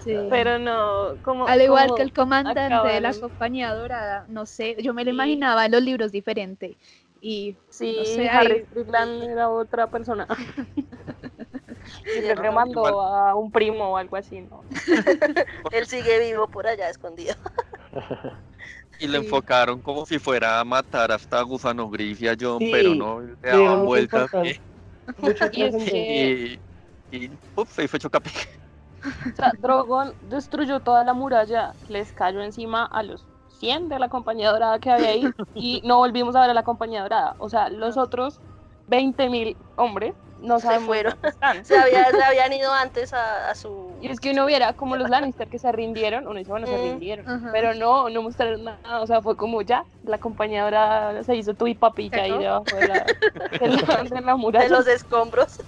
Sí. 0.04 0.16
Pero 0.30 0.58
no, 0.58 1.16
como. 1.22 1.46
Al 1.46 1.62
igual 1.62 1.92
que 1.96 2.02
el 2.02 2.12
comandante 2.12 2.88
de 2.88 3.00
la 3.00 3.14
compañía 3.14 3.74
dorada, 3.74 4.26
no 4.28 4.46
sé, 4.46 4.76
yo 4.82 4.94
me 4.94 5.04
lo 5.04 5.10
imaginaba 5.10 5.66
en 5.66 5.72
los 5.72 5.82
libros 5.82 6.10
diferente. 6.10 6.76
Y 7.24 7.56
sí, 7.68 7.96
Harry 8.28 8.64
Strickland 8.66 9.22
era 9.22 9.48
otra 9.48 9.86
persona. 9.86 10.26
y 12.16 12.20
le 12.20 12.50
mandó 12.50 13.00
a 13.00 13.36
un 13.36 13.52
primo 13.52 13.92
o 13.92 13.96
algo 13.96 14.16
así, 14.16 14.40
¿no? 14.40 14.64
Él 15.70 15.86
sigue 15.86 16.18
vivo 16.18 16.48
por 16.48 16.66
allá 16.66 16.90
escondido. 16.90 17.36
y 18.98 19.06
le 19.06 19.18
enfocaron 19.18 19.80
como 19.80 20.04
si 20.04 20.18
fuera 20.18 20.58
a 20.58 20.64
matar 20.64 21.12
hasta 21.12 21.38
a 21.38 21.42
Gusano 21.42 21.88
Gris 21.88 22.20
y 22.20 22.26
a 22.26 22.36
John, 22.38 22.58
pero 22.58 22.96
no, 22.96 23.20
le 23.20 23.36
daban 23.40 23.86
vueltas. 23.86 24.28
Y, 25.52 26.58
y, 27.12 27.30
se 27.68 27.86
fue 27.86 28.00
chocape. 28.00 28.30
O 29.32 29.36
sea, 29.36 29.52
Drogon 29.60 30.12
destruyó 30.28 30.80
toda 30.80 31.04
la 31.04 31.12
muralla, 31.12 31.72
les 31.88 32.12
cayó 32.12 32.42
encima 32.42 32.84
a 32.84 33.04
los 33.04 33.24
100 33.62 33.88
de 33.88 33.98
la 34.00 34.08
compañía 34.08 34.50
dorada 34.50 34.80
que 34.80 34.90
había 34.90 35.10
ahí 35.10 35.24
y 35.54 35.80
no 35.84 35.98
volvimos 35.98 36.34
a 36.34 36.40
ver 36.40 36.50
a 36.50 36.54
la 36.54 36.64
compañía 36.64 37.02
dorada. 37.02 37.36
O 37.38 37.48
sea, 37.48 37.68
los 37.68 37.96
otros 37.96 38.40
20.000 38.90 39.56
hombres 39.76 40.14
no 40.40 40.58
se 40.58 40.80
fueron. 40.80 41.14
Se, 41.62 41.78
habían 41.78 42.52
ido 42.52 42.72
antes 42.72 43.12
a, 43.14 43.54
su. 43.54 43.92
Y 44.00 44.08
es 44.08 44.18
que 44.18 44.32
uno 44.32 44.46
viera 44.46 44.72
como 44.72 44.96
los 44.96 45.08
Lannister 45.08 45.46
que 45.46 45.60
se 45.60 45.70
rindieron, 45.70 46.26
uno 46.26 46.40
dice, 46.40 46.50
bueno, 46.50 46.66
se 46.66 46.76
rindieron. 46.76 47.48
Pero 47.52 47.74
no, 47.74 48.10
no 48.10 48.22
mostraron 48.22 48.64
nada. 48.64 49.00
O 49.00 49.06
sea, 49.06 49.22
fue 49.22 49.36
como 49.36 49.62
ya, 49.62 49.84
la 50.02 50.18
compañera 50.18 51.22
se 51.22 51.36
hizo 51.36 51.54
tu 51.54 51.68
y 51.68 51.76
papilla 51.76 52.24
ahí 52.24 52.36
debajo 52.36 52.64
de 52.64 52.88
la, 52.88 53.06
de 54.10 54.20
la, 54.20 54.36
muralla. 54.36 54.64
De 54.64 54.70
los 54.70 54.88
escombros. 54.88 55.60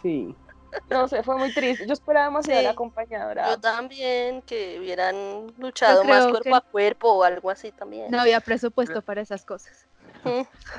Sí. 0.00 0.36
No 0.90 1.08
sé, 1.08 1.22
fue 1.22 1.36
muy 1.36 1.52
triste. 1.52 1.86
Yo 1.86 1.92
esperaba 1.92 2.30
más 2.30 2.46
de 2.46 2.62
la 2.62 2.70
acompañadora. 2.70 3.48
Yo 3.50 3.60
también, 3.60 4.42
que 4.42 4.78
hubieran 4.78 5.52
luchado 5.58 6.04
más 6.04 6.26
cuerpo 6.26 6.54
a 6.54 6.60
cuerpo 6.60 7.12
o 7.12 7.24
algo 7.24 7.50
así 7.50 7.72
también. 7.72 8.10
No 8.10 8.20
había 8.20 8.40
presupuesto 8.40 9.02
para 9.02 9.20
esas 9.20 9.44
cosas. 9.44 9.86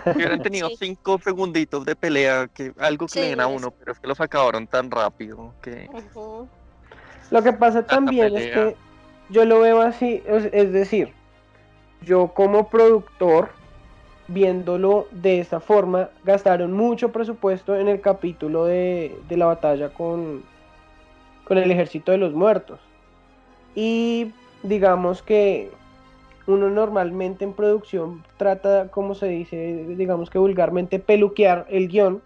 Hubieran 0.06 0.42
tenido 0.42 0.70
cinco 0.78 1.20
segunditos 1.20 1.86
de 1.86 1.96
pelea, 1.96 2.48
que 2.48 2.74
algo 2.78 3.08
que 3.08 3.22
le 3.22 3.30
den 3.30 3.42
a 3.42 3.48
uno, 3.48 3.72
pero 3.72 3.94
es 3.94 4.00
que 4.00 4.08
los 4.08 4.20
acabaron 4.20 4.68
tan 4.68 4.92
rápido 4.92 5.54
que. 5.62 5.90
Lo 7.30 7.42
que 7.42 7.54
pasa 7.54 7.86
también 7.86 8.36
es 8.38 8.52
que 8.52 8.76
yo 9.30 9.46
lo 9.46 9.62
veo 9.62 9.82
así, 9.82 10.22
es 10.26 10.74
decir, 10.74 11.14
yo 12.02 12.34
como 12.34 12.70
productor, 12.70 13.52
viéndolo 14.28 15.08
de 15.12 15.40
esta 15.40 15.60
forma, 15.60 16.10
gastaron 16.24 16.74
mucho 16.74 17.12
presupuesto 17.12 17.76
en 17.76 17.88
el 17.88 18.02
capítulo 18.02 18.66
de, 18.66 19.18
la 19.30 19.46
batalla 19.46 19.90
con, 19.90 20.44
con 21.46 21.58
el 21.58 21.70
ejército 21.72 22.12
de 22.12 22.18
los 22.18 22.34
muertos. 22.34 22.80
Y 23.76 24.32
digamos 24.64 25.22
que 25.22 25.72
uno 26.48 26.70
normalmente 26.70 27.46
en 27.46 27.54
producción 27.54 28.24
trata, 28.38 28.90
como 28.90 29.16
se 29.16 29.28
dice, 29.28 29.86
digamos 29.90 30.30
que 30.30 30.40
vulgarmente, 30.40 31.00
peluquear 31.00 31.66
el 31.70 31.88
guion. 31.88 32.22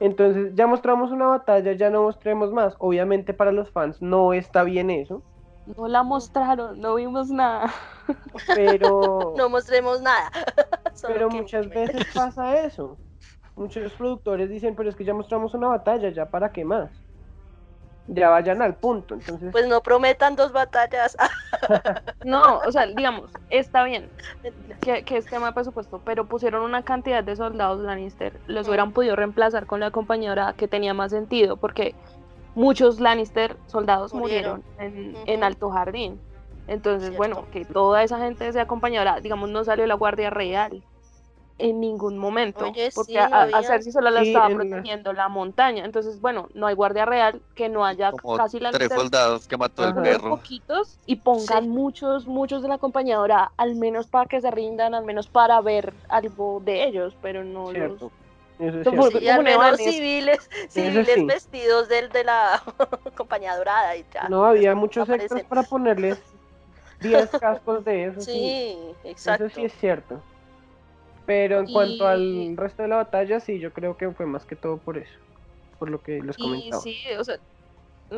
Entonces 0.00 0.52
ya 0.54 0.66
mostramos 0.66 1.10
una 1.10 1.26
batalla, 1.26 1.72
ya 1.72 1.90
no 1.90 2.02
mostremos 2.02 2.52
más. 2.52 2.74
Obviamente 2.78 3.34
para 3.34 3.52
los 3.52 3.70
fans 3.70 4.00
no 4.02 4.32
está 4.32 4.64
bien 4.64 4.90
eso. 4.90 5.22
No 5.76 5.86
la 5.86 6.02
mostraron, 6.02 6.80
no 6.80 6.96
vimos 6.96 7.30
nada. 7.30 7.72
Pero... 8.54 9.34
no 9.36 9.48
mostremos 9.48 10.00
nada. 10.00 10.30
pero 11.06 11.30
muchas 11.30 11.68
veces 11.68 12.06
pasa 12.14 12.64
eso. 12.64 12.96
Muchos 13.56 13.92
productores 13.92 14.48
dicen, 14.48 14.74
pero 14.74 14.88
es 14.88 14.96
que 14.96 15.04
ya 15.04 15.14
mostramos 15.14 15.54
una 15.54 15.68
batalla, 15.68 16.08
ya 16.10 16.26
para 16.26 16.52
qué 16.52 16.64
más 16.64 16.90
ya 18.08 18.30
vayan 18.30 18.62
al 18.62 18.74
punto. 18.74 19.14
Entonces... 19.14 19.50
Pues 19.52 19.66
no 19.66 19.82
prometan 19.82 20.36
dos 20.36 20.52
batallas. 20.52 21.16
no, 22.24 22.58
o 22.58 22.72
sea, 22.72 22.86
digamos, 22.86 23.30
está 23.50 23.84
bien 23.84 24.08
que, 24.80 25.04
que 25.04 25.16
es 25.16 25.26
tema 25.26 25.48
de 25.48 25.52
presupuesto, 25.52 26.00
pero 26.04 26.26
pusieron 26.26 26.62
una 26.62 26.82
cantidad 26.82 27.22
de 27.22 27.36
soldados 27.36 27.80
Lannister, 27.80 28.38
los 28.46 28.68
hubieran 28.68 28.92
podido 28.92 29.16
reemplazar 29.16 29.66
con 29.66 29.80
la 29.80 29.90
compañera 29.90 30.54
que 30.56 30.68
tenía 30.68 30.94
más 30.94 31.10
sentido, 31.10 31.56
porque 31.56 31.94
muchos 32.54 33.00
Lannister 33.00 33.56
soldados 33.66 34.12
murieron, 34.12 34.62
en, 34.78 35.44
Alto 35.44 35.70
Jardín. 35.70 36.20
Entonces, 36.72 37.16
bueno, 37.16 37.44
que 37.52 37.64
toda 37.64 38.02
esa 38.02 38.18
gente 38.18 38.50
sea 38.52 38.66
compañera, 38.66 39.20
digamos, 39.20 39.50
no 39.50 39.62
salió 39.62 39.86
la 39.86 39.94
Guardia 39.94 40.30
Real 40.30 40.82
en 41.58 41.80
ningún 41.80 42.18
momento, 42.18 42.72
porque 42.94 43.18
a, 43.18 43.62
Cersei 43.62 43.92
solo 43.92 44.10
la 44.10 44.22
estaba 44.22 44.48
protegiendo 44.48 45.12
la... 45.12 45.28
montaña. 45.28 45.84
Entonces, 45.84 46.20
bueno, 46.20 46.48
no 46.54 46.66
hay 46.66 46.74
guardia 46.74 47.04
real, 47.04 47.40
que 47.54 47.68
no 47.68 47.84
haya 47.84 48.10
casi 48.36 48.58
la 48.58 48.70
tres 48.70 48.92
soldados 48.92 49.46
que 49.46 49.56
mató 49.56 49.86
el 49.86 49.94
perro. 49.94 50.30
poquitos 50.30 50.98
y 51.06 51.16
pongan 51.16 51.68
muchos, 51.68 52.26
muchos 52.26 52.62
de 52.62 52.68
la 52.68 52.74
acompañadora, 52.74 53.52
al 53.56 53.76
menos 53.76 54.08
para 54.08 54.26
que 54.26 54.40
se 54.40 54.50
rindan, 54.50 54.94
al 54.94 55.04
menos 55.04 55.28
para 55.28 55.60
ver 55.60 55.92
algo 56.08 56.60
de 56.64 56.84
ellos, 56.84 57.14
pero 57.22 57.44
no 57.44 57.70
los 57.70 58.10
y 59.20 59.28
al 59.28 59.42
menos 59.42 59.76
civiles, 59.76 60.48
civiles 60.68 61.26
vestidos 61.26 61.88
del, 61.88 62.10
de 62.10 62.24
la 62.24 62.62
compañía 63.16 63.56
dorada 63.56 63.96
y 63.96 64.04
ya. 64.12 64.28
No, 64.28 64.44
había 64.44 64.74
muchos 64.74 65.08
extras 65.08 65.44
para 65.44 65.62
ponerles 65.62 66.20
10 67.02 67.30
cascos 67.40 67.84
de 67.84 68.06
eso. 68.06 68.20
Sí, 68.20 68.76
exacto. 69.04 69.46
Eso 69.46 69.54
sí 69.54 69.64
es 69.64 69.72
cierto. 69.74 70.20
Pero 71.26 71.60
en 71.60 71.72
cuanto 71.72 72.06
al 72.06 72.56
resto 72.56 72.82
de 72.82 72.88
la 72.88 72.96
batalla, 72.96 73.40
sí, 73.40 73.58
yo 73.58 73.72
creo 73.72 73.96
que 73.96 74.10
fue 74.10 74.26
más 74.26 74.44
que 74.44 74.56
todo 74.56 74.78
por 74.78 74.98
eso, 74.98 75.18
por 75.78 75.88
lo 75.88 76.02
que 76.02 76.20
les 76.20 76.36
comentaba. 76.36 76.82
Sí, 76.82 76.96
o 77.18 77.22
sea, 77.22 77.38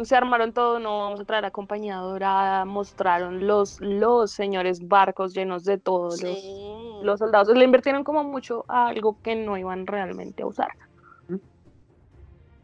se 0.03 0.17
armaron 0.17 0.53
todo, 0.53 0.81
no 0.81 1.01
vamos 1.01 1.21
a 1.21 1.25
traer 1.25 1.45
a 1.45 1.51
compañía 1.51 1.97
dorada, 1.97 2.65
mostraron 2.65 3.47
los, 3.47 3.81
los 3.81 4.33
señores 4.33 4.89
barcos 4.89 5.35
llenos 5.35 5.65
de 5.65 5.79
todos 5.79 6.23
los, 6.23 7.03
los, 7.03 7.19
soldados, 7.19 7.57
le 7.57 7.65
invirtieron 7.65 8.05
como 8.05 8.25
mucho 8.25 8.65
a 8.69 8.89
algo 8.89 9.19
que 9.23 9.37
no 9.37 9.57
iban 9.57 9.87
realmente 9.87 10.43
a 10.43 10.47
usar. 10.47 10.73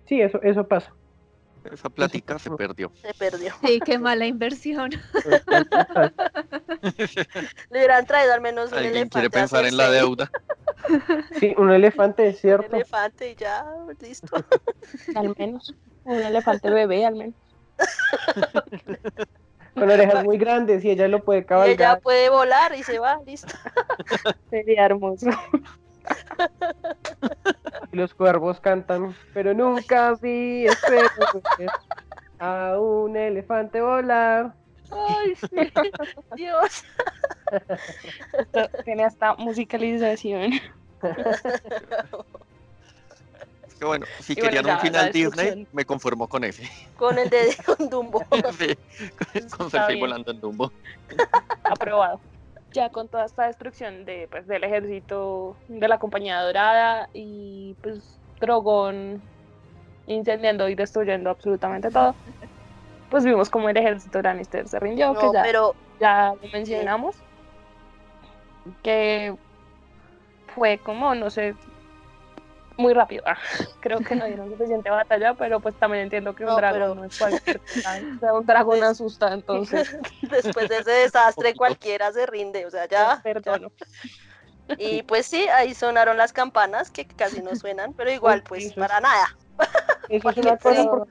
Sí, 0.06 0.20
eso, 0.20 0.42
eso 0.42 0.66
pasa. 0.66 0.92
Esa 1.64 1.90
plática 1.90 2.38
se 2.38 2.51
perdió. 2.51 2.92
Se 3.03 3.12
perdió. 3.14 3.53
Sí, 3.64 3.81
qué 3.85 3.99
mala 3.99 4.27
inversión. 4.27 4.90
Le 7.70 7.79
hubieran 7.79 8.07
traído 8.07 8.33
al 8.33 8.40
menos 8.40 8.73
un 8.73 8.79
elefante. 8.79 9.11
quiere 9.11 9.31
pensar 9.31 9.66
en 9.66 9.77
la 9.77 9.90
deuda? 9.90 10.31
Sí, 11.38 11.55
un 11.59 11.70
elefante, 11.70 12.27
es 12.27 12.40
cierto. 12.40 12.66
Un 12.70 12.77
elefante 12.77 13.31
y 13.31 13.35
ya, 13.37 13.64
listo. 14.01 14.35
Al 15.14 15.35
menos. 15.38 15.75
Un 16.05 16.14
elefante 16.14 16.70
bebé, 16.70 17.05
al 17.05 17.14
menos. 17.14 17.35
Con 19.75 19.90
orejas 19.90 20.25
muy 20.25 20.38
grandes 20.38 20.83
y 20.85 20.90
ella 20.90 21.07
lo 21.07 21.23
puede 21.23 21.44
cabalgar. 21.44 21.75
ella 21.75 22.01
puede 22.01 22.31
volar 22.31 22.75
y 22.75 22.83
se 22.83 22.99
va, 22.99 23.20
listo. 23.25 23.55
Sería 24.49 24.87
hermoso. 24.87 25.27
Y 27.92 27.96
los 27.96 28.14
cuervos 28.14 28.60
cantan, 28.60 29.14
pero 29.34 29.52
nunca 29.54 30.14
vi 30.20 30.66
a 32.38 32.78
un 32.78 33.16
elefante 33.16 33.80
volar. 33.80 34.54
Ay, 34.90 35.34
sí. 35.36 35.48
Dios. 36.36 36.84
tiene 38.84 39.04
hasta 39.04 39.34
musicalización. 39.34 40.52
que 43.78 43.84
bueno, 43.84 44.06
si 44.20 44.34
querían 44.36 44.66
un 44.66 44.78
final 44.80 45.12
Disney, 45.12 45.66
me 45.72 45.84
conformo 45.84 46.28
con 46.28 46.44
ese. 46.44 46.68
Con 46.96 47.18
el 47.18 47.28
de 47.28 47.56
Dumbo. 47.90 48.24
sí, 48.58 48.76
con, 49.56 49.70
con 49.70 50.00
volando 50.00 50.30
en 50.30 50.40
Dumbo. 50.40 50.72
Aprobado 51.64 52.20
ya 52.72 52.90
con 52.90 53.09
toda 53.09 53.24
esta 53.24 53.46
destrucción 53.46 54.04
de, 54.04 54.28
pues, 54.30 54.46
del 54.46 54.64
ejército 54.64 55.56
de 55.68 55.88
la 55.88 55.98
compañía 55.98 56.40
dorada 56.40 57.09
y 57.12 57.74
pues 57.83 58.18
Drogon 58.40 59.20
incendiando 60.06 60.68
y 60.68 60.74
destruyendo 60.74 61.30
absolutamente 61.30 61.90
todo, 61.90 62.14
pues 63.11 63.24
vimos 63.24 63.50
como 63.50 63.68
el 63.68 63.76
ejército 63.76 64.22
Lannister 64.22 64.66
se 64.66 64.78
rindió, 64.80 65.14
que 65.14 65.26
ya, 65.33 65.42
pero... 65.42 65.74
ya 66.00 66.35
lo 66.40 66.48
mencionamos, 66.52 67.16
que 68.83 69.35
fue 70.54 70.78
como, 70.78 71.14
no 71.14 71.30
sé, 71.30 71.54
muy 72.81 72.95
rápido. 72.95 73.23
Ah, 73.27 73.37
creo 73.81 73.99
que 74.01 74.14
no 74.14 74.27
dieron 74.27 74.51
suficiente 74.51 74.90
batalla, 74.90 75.35
pero 75.35 75.61
pues 75.61 75.75
también 75.77 76.05
entiendo 76.05 76.35
que 76.35 76.45
un 76.45 76.57
dragón 76.57 76.99
no 76.99 77.05
es 77.05 77.19
cualquier 77.19 77.61
un 78.33 78.47
dragón 78.47 78.83
asusta, 78.83 79.33
entonces. 79.33 79.97
Después 80.23 80.69
de 80.69 80.79
ese 80.79 80.90
desastre 80.90 81.55
cualquiera 81.55 82.12
se 82.12 82.27
rinde, 82.27 82.66
o 82.66 82.71
sea, 82.71 82.88
ya. 82.88 83.21
Perdono. 83.23 83.71
Y 84.79 85.03
pues 85.03 85.27
sí, 85.27 85.49
ahí 85.49 85.75
sonaron 85.75 86.16
las 86.16 86.33
campanas, 86.33 86.90
que 86.90 87.05
casi 87.05 87.43
no 87.43 87.57
suenan, 87.57 87.93
pero 87.93 88.11
igual, 88.12 88.45
pues 88.49 88.73
para 88.75 89.01
nada. 89.01 89.37
Eso 90.09 90.31
es 90.31 90.37
una 90.37 90.57
cosa, 90.57 91.07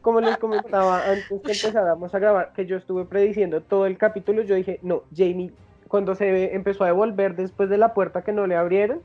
como 0.00 0.20
les 0.20 0.38
comentaba 0.38 1.02
antes 1.04 1.28
que 1.28 1.52
empezáramos 1.52 2.14
a 2.14 2.18
grabar, 2.18 2.52
que 2.54 2.66
yo 2.66 2.76
estuve 2.76 3.04
prediciendo 3.04 3.60
todo 3.60 3.86
el 3.86 3.98
capítulo, 3.98 4.42
yo 4.42 4.54
dije, 4.54 4.78
no, 4.82 5.02
Jamie, 5.14 5.52
cuando 5.88 6.14
se 6.14 6.54
empezó 6.54 6.84
a 6.84 6.88
devolver 6.88 7.34
después 7.34 7.68
de 7.68 7.78
la 7.78 7.94
puerta 7.94 8.22
que 8.22 8.32
no 8.32 8.46
le 8.46 8.56
abrieron, 8.56 9.02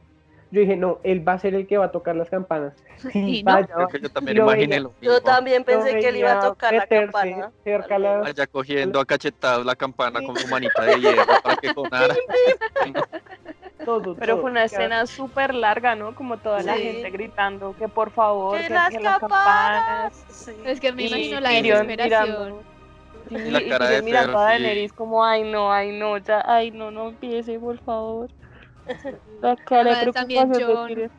yo 0.52 0.62
dije, 0.62 0.76
no, 0.76 1.00
él 1.04 1.28
va 1.28 1.34
a 1.34 1.40
ser 1.40 1.56
el 1.56 1.68
que 1.68 1.78
va 1.78 1.86
a 1.86 1.92
tocar 1.92 2.16
las 2.16 2.30
campanas. 2.30 2.74
Y 3.14 3.44
no. 3.44 3.60
yo 4.02 4.10
también 4.10 4.38
imaginé 4.38 4.80
lo 4.80 4.94
Yo 5.02 5.22
también 5.22 5.64
pensé 5.64 5.98
que 5.98 6.10
él 6.10 6.18
iba 6.18 6.34
a 6.34 6.40
tocar 6.40 6.74
la 6.74 6.88
campana. 6.88 7.52
Cerca 7.64 8.00
la... 8.00 8.20
Vaya 8.20 8.48
cogiendo 8.48 9.00
a 9.00 9.06
cachetados 9.06 9.66
la 9.66 9.76
campana 9.76 10.22
con 10.22 10.36
su 10.38 10.48
manita 10.48 10.84
de 10.84 10.96
hierro 11.02 11.26
para 11.44 11.58
que 11.58 11.74
sonara. 11.74 12.16
Pero 14.20 14.42
fue 14.42 14.52
una 14.52 14.64
escena 14.64 15.06
súper 15.06 15.54
larga, 15.54 15.96
¿no? 15.96 16.16
Como 16.16 16.38
toda 16.38 16.64
la 16.64 16.76
gente 16.76 17.10
gritando 17.10 17.76
que 17.78 17.88
por 17.88 18.12
favor, 18.12 18.60
que, 18.60 18.70
las, 18.70 18.96
campanas. 18.96 20.26
Es 20.66 20.80
que 20.80 20.92
me 20.92 21.04
imagino 21.04 21.40
la 21.40 21.50
desesperación. 21.50 22.56
y, 23.30 23.38
la 23.52 23.68
cara 23.68 23.90
de 23.90 24.02
mirando 24.02 24.38
a 24.38 24.44
Daenerys 24.46 24.94
como, 24.94 25.24
ay 25.24 25.52
no, 25.52 25.72
ay 25.72 25.98
no, 25.98 26.18
ya, 26.18 26.44
ay 26.46 26.72
no, 26.72 26.92
no 26.92 27.10
empiece, 27.10 27.60
por 27.60 27.78
favor. 27.80 28.30
También 30.14 30.52
John, 30.54 31.12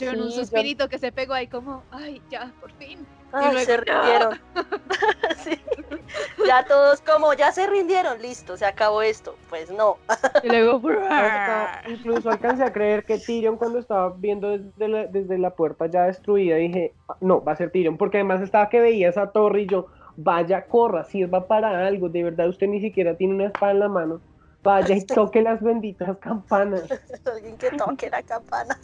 John 0.00 0.20
un 0.20 0.32
suspirito 0.32 0.88
que 0.88 0.98
se 0.98 1.12
pegó 1.12 1.34
ahí 1.34 1.46
como, 1.46 1.82
ay, 1.90 2.22
ya, 2.30 2.52
por 2.60 2.72
fin. 2.72 3.06
y 3.54 3.58
se 3.58 3.76
rindieron. 3.76 4.40
Ya 6.46 6.64
todos 6.64 7.00
como, 7.02 7.32
ya 7.34 7.52
se 7.52 7.66
rindieron, 7.66 8.20
listo, 8.20 8.56
se 8.56 8.64
acabó 8.64 9.02
esto. 9.02 9.36
Pues 9.48 9.70
no. 9.70 9.96
y 10.42 10.48
luego, 10.48 10.80
incluso 11.88 12.30
alcancé 12.30 12.64
a 12.64 12.72
creer 12.72 13.04
que 13.04 13.18
Tyrion 13.18 13.56
cuando 13.56 13.78
estaba 13.78 14.14
viendo 14.16 14.58
desde 14.58 14.88
la, 14.88 15.06
desde 15.06 15.38
la 15.38 15.50
puerta 15.50 15.86
ya 15.86 16.04
destruida, 16.04 16.56
dije, 16.56 16.94
ah, 17.08 17.16
no, 17.20 17.42
va 17.42 17.52
a 17.52 17.56
ser 17.56 17.70
Tyrion, 17.70 17.96
porque 17.96 18.18
además 18.18 18.40
estaba 18.42 18.68
que 18.68 18.80
veía 18.80 19.08
esa 19.08 19.30
torre 19.32 19.62
y 19.62 19.66
yo, 19.66 19.86
vaya, 20.16 20.66
corra, 20.66 21.04
sirva 21.04 21.46
para 21.46 21.86
algo, 21.86 22.08
de 22.08 22.24
verdad 22.24 22.48
usted 22.48 22.68
ni 22.68 22.80
siquiera 22.80 23.16
tiene 23.16 23.34
una 23.34 23.46
espada 23.46 23.72
en 23.72 23.80
la 23.80 23.88
mano. 23.88 24.20
Vaya 24.62 24.94
y 24.94 25.04
toque 25.04 25.40
las 25.40 25.60
benditas 25.62 26.18
campanas. 26.18 26.82
Alguien 27.24 27.56
que 27.56 27.70
toque 27.70 28.10
la 28.10 28.22
campana. 28.22 28.78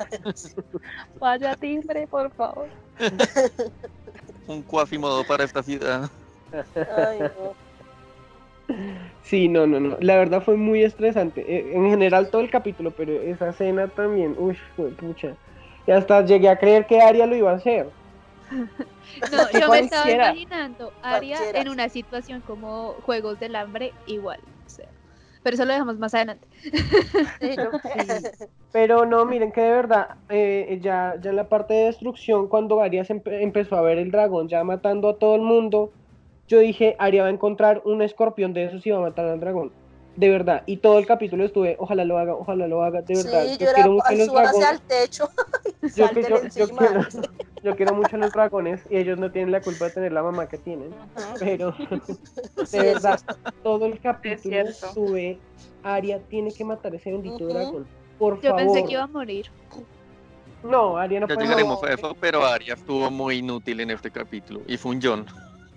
Vaya 1.20 1.54
timbre, 1.56 2.06
por 2.06 2.30
favor. 2.32 2.68
Un 4.46 4.62
cuafimodo 4.62 5.24
para 5.24 5.44
esta 5.44 5.62
ciudad. 5.62 6.08
Ay, 6.96 7.20
no. 7.20 7.66
Sí, 9.22 9.48
no, 9.48 9.66
no, 9.66 9.80
no. 9.80 9.98
La 10.00 10.16
verdad 10.16 10.42
fue 10.42 10.56
muy 10.56 10.82
estresante. 10.82 11.42
Eh, 11.42 11.72
en 11.74 11.90
general 11.90 12.30
todo 12.30 12.40
el 12.40 12.50
capítulo, 12.50 12.90
pero 12.92 13.12
esa 13.12 13.50
escena 13.50 13.88
también. 13.88 14.34
Uy, 14.38 14.56
fue 14.76 14.90
pucha. 14.90 15.34
Y 15.86 15.90
hasta 15.90 16.24
llegué 16.24 16.48
a 16.48 16.58
creer 16.58 16.86
que 16.86 17.00
Aria 17.00 17.26
lo 17.26 17.36
iba 17.36 17.50
a 17.50 17.56
hacer. 17.56 17.88
No, 18.50 19.60
yo 19.60 19.68
me 19.68 19.80
estaba 19.80 20.10
imaginando 20.10 20.92
Aria 21.02 21.38
en 21.52 21.68
una 21.68 21.88
situación 21.88 22.40
como 22.40 22.94
Juegos 23.02 23.38
del 23.40 23.56
Hambre 23.56 23.92
igual 24.06 24.40
pero 25.46 25.54
eso 25.54 25.64
lo 25.64 25.74
dejamos 25.74 25.96
más 25.96 26.12
adelante. 26.12 26.44
Pero 28.72 29.06
no, 29.06 29.24
miren 29.26 29.52
que 29.52 29.60
de 29.60 29.70
verdad, 29.70 30.16
eh, 30.28 30.80
ya, 30.82 31.14
ya 31.22 31.30
en 31.30 31.36
la 31.36 31.48
parte 31.48 31.72
de 31.72 31.84
destrucción, 31.84 32.48
cuando 32.48 32.80
Arias 32.80 33.10
empezó 33.10 33.76
a 33.76 33.80
ver 33.80 33.98
el 33.98 34.10
dragón 34.10 34.48
ya 34.48 34.64
matando 34.64 35.08
a 35.08 35.20
todo 35.20 35.36
el 35.36 35.42
mundo, 35.42 35.92
yo 36.48 36.58
dije, 36.58 36.96
Aria 36.98 37.22
va 37.22 37.28
a 37.28 37.30
encontrar 37.30 37.80
un 37.84 38.02
escorpión 38.02 38.54
de 38.54 38.64
esos 38.64 38.84
y 38.88 38.90
va 38.90 38.98
a 38.98 39.02
matar 39.02 39.26
al 39.26 39.38
dragón 39.38 39.70
de 40.16 40.30
verdad. 40.30 40.64
Y 40.66 40.78
todo 40.78 40.98
el 40.98 41.06
capítulo 41.06 41.44
estuve, 41.44 41.76
ojalá 41.78 42.04
lo 42.04 42.18
haga, 42.18 42.34
ojalá 42.34 42.66
lo 42.66 42.82
haga, 42.82 43.02
de 43.02 43.14
verdad. 43.14 43.44
Sí, 43.44 43.56
yo, 43.60 43.72
quiero 43.72 43.92
mucho 43.92 44.14
los 44.16 44.32
dragones. 44.32 44.68
al 44.68 44.80
techo. 44.80 45.30
yo, 45.94 46.08
yo, 46.56 46.68
quiero, 46.76 47.02
mucho 47.94 48.16
los 48.16 48.32
dragones 48.32 48.82
y 48.90 48.96
ellos 48.96 49.18
no 49.18 49.30
tienen 49.30 49.52
la 49.52 49.60
culpa 49.60 49.86
de 49.86 49.90
tener 49.92 50.12
la 50.12 50.22
mamá 50.22 50.48
que 50.48 50.58
tienen. 50.58 50.90
Pero 51.38 51.74
de 52.72 52.80
verdad, 52.80 53.20
todo 53.62 53.86
el 53.86 53.98
capítulo 54.00 54.56
estuve, 54.60 55.38
Aria 55.82 56.20
tiene 56.28 56.52
que 56.52 56.64
matar 56.64 56.92
a 56.92 56.96
ese 56.96 57.12
bendito 57.12 57.46
dragón. 57.46 57.86
Por 58.18 58.40
yo 58.40 58.50
favor. 58.50 58.60
Yo 58.60 58.72
pensé 58.72 58.86
que 58.86 58.92
iba 58.92 59.02
a 59.02 59.06
morir. 59.06 59.50
No, 60.62 60.96
Aria 60.96 61.20
no 61.20 61.28
ya 61.28 61.36
llegaremos 61.36 61.82
a 61.82 61.92
eso, 61.92 62.16
pero 62.18 62.44
Aria 62.44 62.74
estuvo 62.74 63.10
muy 63.10 63.38
inútil 63.38 63.80
en 63.80 63.90
este 63.90 64.10
capítulo 64.10 64.62
y 64.66 64.76
fue 64.76 64.92
un 64.92 65.00
John. 65.02 65.26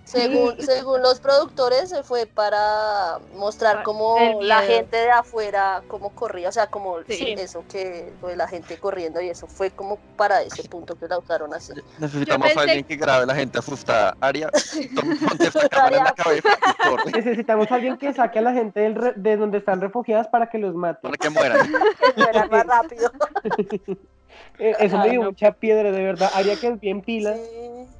Según, 0.10 0.60
según 0.60 1.04
los 1.04 1.20
productores, 1.20 1.90
se 1.90 2.02
fue 2.02 2.26
para 2.26 3.20
mostrar 3.36 3.84
cómo 3.84 4.40
la 4.42 4.64
gente 4.64 4.98
de 4.98 5.12
afuera, 5.12 5.84
cómo 5.88 6.10
corría, 6.16 6.50
o 6.50 6.52
sea, 6.52 6.66
como 6.68 6.98
eso 7.00 7.64
que 7.70 8.12
lo 8.20 8.30
de 8.30 8.36
la 8.36 8.48
gente 8.48 8.78
corriendo 8.80 9.22
y 9.22 9.30
eso 9.30 9.46
fue 9.46 9.70
como 9.70 9.98
para 10.18 10.42
ese 10.42 10.68
punto 10.68 10.96
que 10.96 11.08
la 11.08 11.20
usaron 11.20 11.54
así. 11.54 11.74
Necesitamos 12.00 12.58
a 12.58 12.62
alguien 12.62 12.84
que 12.84 12.96
grabe 12.96 13.24
a 13.24 13.26
la 13.28 13.36
gente 13.36 13.60
asustada. 13.60 14.18
Aria, 14.20 14.50
ponte 15.28 15.46
esta 15.46 15.70
cámara 15.70 15.98
en 15.98 16.04
la 16.04 16.14
cabeza 16.14 16.50
y 16.50 16.90
corre. 16.90 17.12
Necesitamos 17.12 17.72
a 17.72 17.76
alguien 17.76 17.98
que 17.98 18.12
saque 18.12 18.40
a 18.40 18.42
la 18.42 18.54
gente 18.54 18.80
de 19.16 19.38
donde 19.38 19.60
están 19.60 19.80
refugiadas 19.80 20.28
para 20.28 20.50
que 20.50 20.58
los 20.58 20.74
mate. 20.74 21.02
Para 21.04 21.18
que 21.18 21.30
mueran. 21.30 21.68
que 22.16 22.22
mueran 22.22 22.50
más 22.50 22.66
rápido. 22.66 23.12
Eh, 24.60 24.76
eso 24.80 24.98
me 24.98 25.10
dio 25.10 25.24
mucha 25.24 25.54
piedra, 25.54 25.92
de 25.92 26.04
verdad. 26.04 26.30
Haría 26.36 26.56
que 26.58 26.68
es 26.68 26.80
bien 26.80 27.02
pila. 27.02 27.36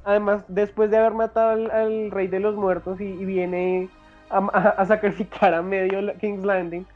Además, 0.04 0.44
después 0.48 0.90
de 0.90 0.98
haber 0.98 1.12
matado 1.12 1.50
al, 1.72 2.10
rey 2.10 2.26
de 2.26 2.40
los 2.40 2.54
muertos 2.54 3.00
y, 3.00 3.12
viene 3.12 3.88
a, 4.30 4.84
sacrificar 4.86 5.54
a 5.54 5.62
medio 5.62 6.14
King's 6.18 6.44
Landing. 6.44 6.86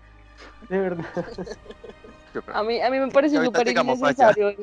De 0.68 0.78
verdad. 0.78 1.06
A 2.52 2.62
mí, 2.62 2.80
a 2.80 2.90
mí 2.90 2.98
me 2.98 3.08
pareció 3.08 3.44
súper 3.44 3.68
innecesario 3.68 4.54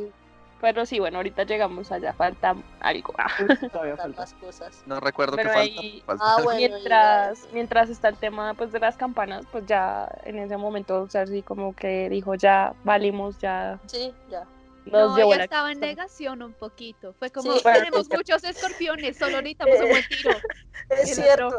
Pero 0.60 0.86
sí, 0.86 1.00
bueno, 1.00 1.18
ahorita 1.18 1.44
llegamos 1.44 1.92
allá, 1.92 2.14
falta 2.14 2.56
algo. 2.82 3.14
Todavía 3.72 3.98
faltan 3.98 4.28
cosas. 4.40 4.84
No 4.86 5.00
recuerdo 5.00 5.38
qué 5.38 5.48
falta. 6.06 6.22
Ah, 6.24 6.38
mientras, 6.56 7.48
mientras 7.54 7.90
está 7.90 8.10
el 8.10 8.18
tema 8.18 8.54
pues 8.54 8.72
de 8.72 8.80
las 8.80 8.98
campanas, 8.98 9.46
pues 9.52 9.66
ya 9.66 10.08
en 10.26 10.38
ese 10.38 10.58
momento, 10.58 11.02
o 11.02 11.10
sea, 11.10 11.22
así 11.22 11.42
como 11.42 11.74
que 11.74 12.10
dijo 12.10 12.36
ya 12.36 12.74
valimos, 12.84 13.40
ya. 13.40 13.80
Sí, 13.88 14.14
ya. 14.30 14.46
No, 14.86 15.17
ella 15.17 15.44
estaba 15.44 15.72
en 15.72 15.80
negación 15.80 16.41
un 16.41 16.54
poquito. 16.54 17.13
Fue 17.13 17.30
como, 17.30 17.54
tenemos 17.60 18.10
muchos 18.10 18.44
escorpiones, 18.44 19.17
solo 19.17 19.41
necesitamos 19.41 19.80
un 19.82 19.89
buen 19.89 20.04
tiro. 20.08 20.32
Es 20.89 21.15
cierto. 21.15 21.56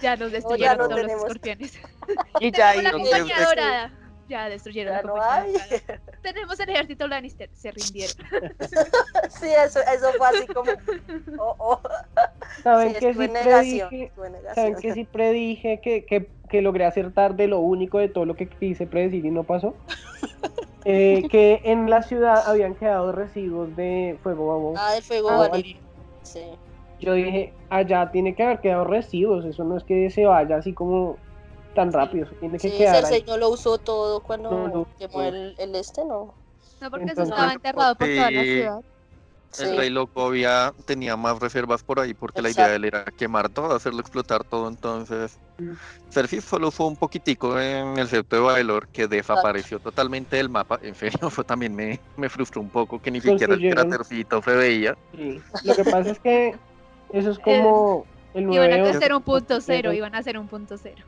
ya 0.00 0.14
nos 0.16 0.30
destruyeron 0.30 0.88
todos 0.88 1.02
los 1.02 1.12
escorpiones. 1.12 1.78
Y 2.40 2.52
ya, 2.52 2.74
la 2.76 2.92
compañía 2.92 3.44
dorada 3.44 3.92
ya 4.28 4.48
destruyeron 4.48 4.94
la 4.94 5.02
compañía. 5.02 5.60
Tenemos 6.22 6.60
el 6.60 6.68
ejército 6.68 7.08
Lannister, 7.08 7.50
se 7.54 7.70
rindieron. 7.70 8.16
sí, 9.28 9.48
eso, 9.64 9.80
eso 9.80 10.12
fue 10.18 10.28
así 10.28 10.46
como. 10.46 10.70
Oh, 11.38 11.56
oh. 11.58 11.80
¿Saben 12.62 12.94
que 12.94 13.14
sí 13.14 13.28
predije? 13.28 14.12
¿Saben 14.54 14.76
que 14.76 14.92
sí 14.92 15.04
predije 15.04 15.80
que, 15.80 16.04
que, 16.04 16.28
que, 16.48 16.62
logré 16.62 16.84
acertar 16.84 17.34
de 17.34 17.48
lo 17.48 17.58
único 17.60 17.98
de 17.98 18.08
todo 18.08 18.24
lo 18.24 18.34
que 18.34 18.48
quise 18.48 18.86
predecir 18.86 19.24
y 19.24 19.30
no 19.30 19.44
pasó? 19.44 19.74
Eh, 20.88 21.26
que 21.28 21.60
en 21.64 21.90
la 21.90 22.00
ciudad 22.02 22.44
habían 22.46 22.76
quedado 22.76 23.10
residuos 23.10 23.74
de 23.74 24.16
fuego 24.22 24.46
vamos. 24.54 24.78
Ah, 24.80 24.92
de 24.92 25.02
fuego 25.02 25.30
ah, 25.30 25.50
Sí. 26.22 26.44
Yo 27.00 27.14
dije, 27.14 27.52
allá 27.70 28.12
tiene 28.12 28.36
que 28.36 28.44
haber 28.44 28.60
quedado 28.60 28.84
residuos, 28.84 29.44
eso 29.44 29.64
no 29.64 29.76
es 29.76 29.82
que 29.82 30.10
se 30.10 30.26
vaya 30.26 30.58
así 30.58 30.72
como 30.72 31.16
tan 31.74 31.92
rápido. 31.92 32.28
Tiene 32.38 32.58
que 32.58 32.70
sí, 32.70 32.78
quedar 32.78 33.04
Cersei 33.04 33.24
no 33.26 33.36
lo 33.36 33.48
usó 33.48 33.78
todo 33.78 34.20
cuando 34.20 34.86
quemó 34.96 35.22
el, 35.22 35.56
el, 35.58 35.74
este, 35.74 36.04
¿no? 36.04 36.34
No, 36.80 36.90
porque 36.90 37.14
se 37.16 37.22
estaba 37.22 37.52
enterrado 37.52 37.96
por 37.96 38.06
toda 38.06 38.30
la 38.30 38.42
ciudad. 38.42 38.80
El 39.60 39.76
rey 39.76 39.90
loco 39.90 40.26
había, 40.26 40.72
tenía 40.84 41.16
más 41.16 41.38
reservas 41.38 41.82
por 41.82 42.00
ahí 42.00 42.14
porque 42.14 42.42
la 42.42 42.50
idea 42.50 42.68
de 42.68 42.76
él 42.76 42.84
era 42.84 43.04
quemar 43.04 43.48
todo, 43.48 43.74
hacerlo 43.74 44.00
explotar 44.00 44.44
todo. 44.44 44.68
Entonces, 44.68 45.38
mm. 45.58 45.72
Cersei 46.10 46.40
solo 46.40 46.70
fue 46.70 46.86
un 46.86 46.96
poquitico 46.96 47.58
en 47.58 47.98
el 47.98 48.08
centro 48.08 48.38
de 48.38 48.44
Baelor 48.44 48.88
que 48.88 49.06
desapareció 49.08 49.78
totalmente 49.78 50.36
del 50.36 50.48
mapa. 50.48 50.78
En 50.82 50.94
serio, 50.94 51.18
fue, 51.30 51.44
también 51.44 51.74
me, 51.74 52.00
me 52.16 52.28
frustró 52.28 52.60
un 52.60 52.70
poco 52.70 53.00
que 53.00 53.10
ni 53.10 53.20
siquiera 53.20 53.54
el 53.54 53.70
crátercito 53.70 54.42
se 54.42 54.52
veía. 54.52 54.96
Sí. 55.14 55.40
Lo 55.64 55.74
que 55.74 55.84
pasa 55.84 56.10
es 56.10 56.18
que 56.20 56.54
eso 57.12 57.30
es 57.30 57.38
como 57.44 58.06
iban 58.36 58.72
a 58.72 58.90
hacer 58.90 59.14
un 59.14 59.22
punto 59.22 59.60
cero, 59.60 59.92
iban 59.92 60.14
a 60.14 60.18
hacer 60.18 60.38
un 60.38 60.46
punto 60.48 60.76
cero. 60.78 61.04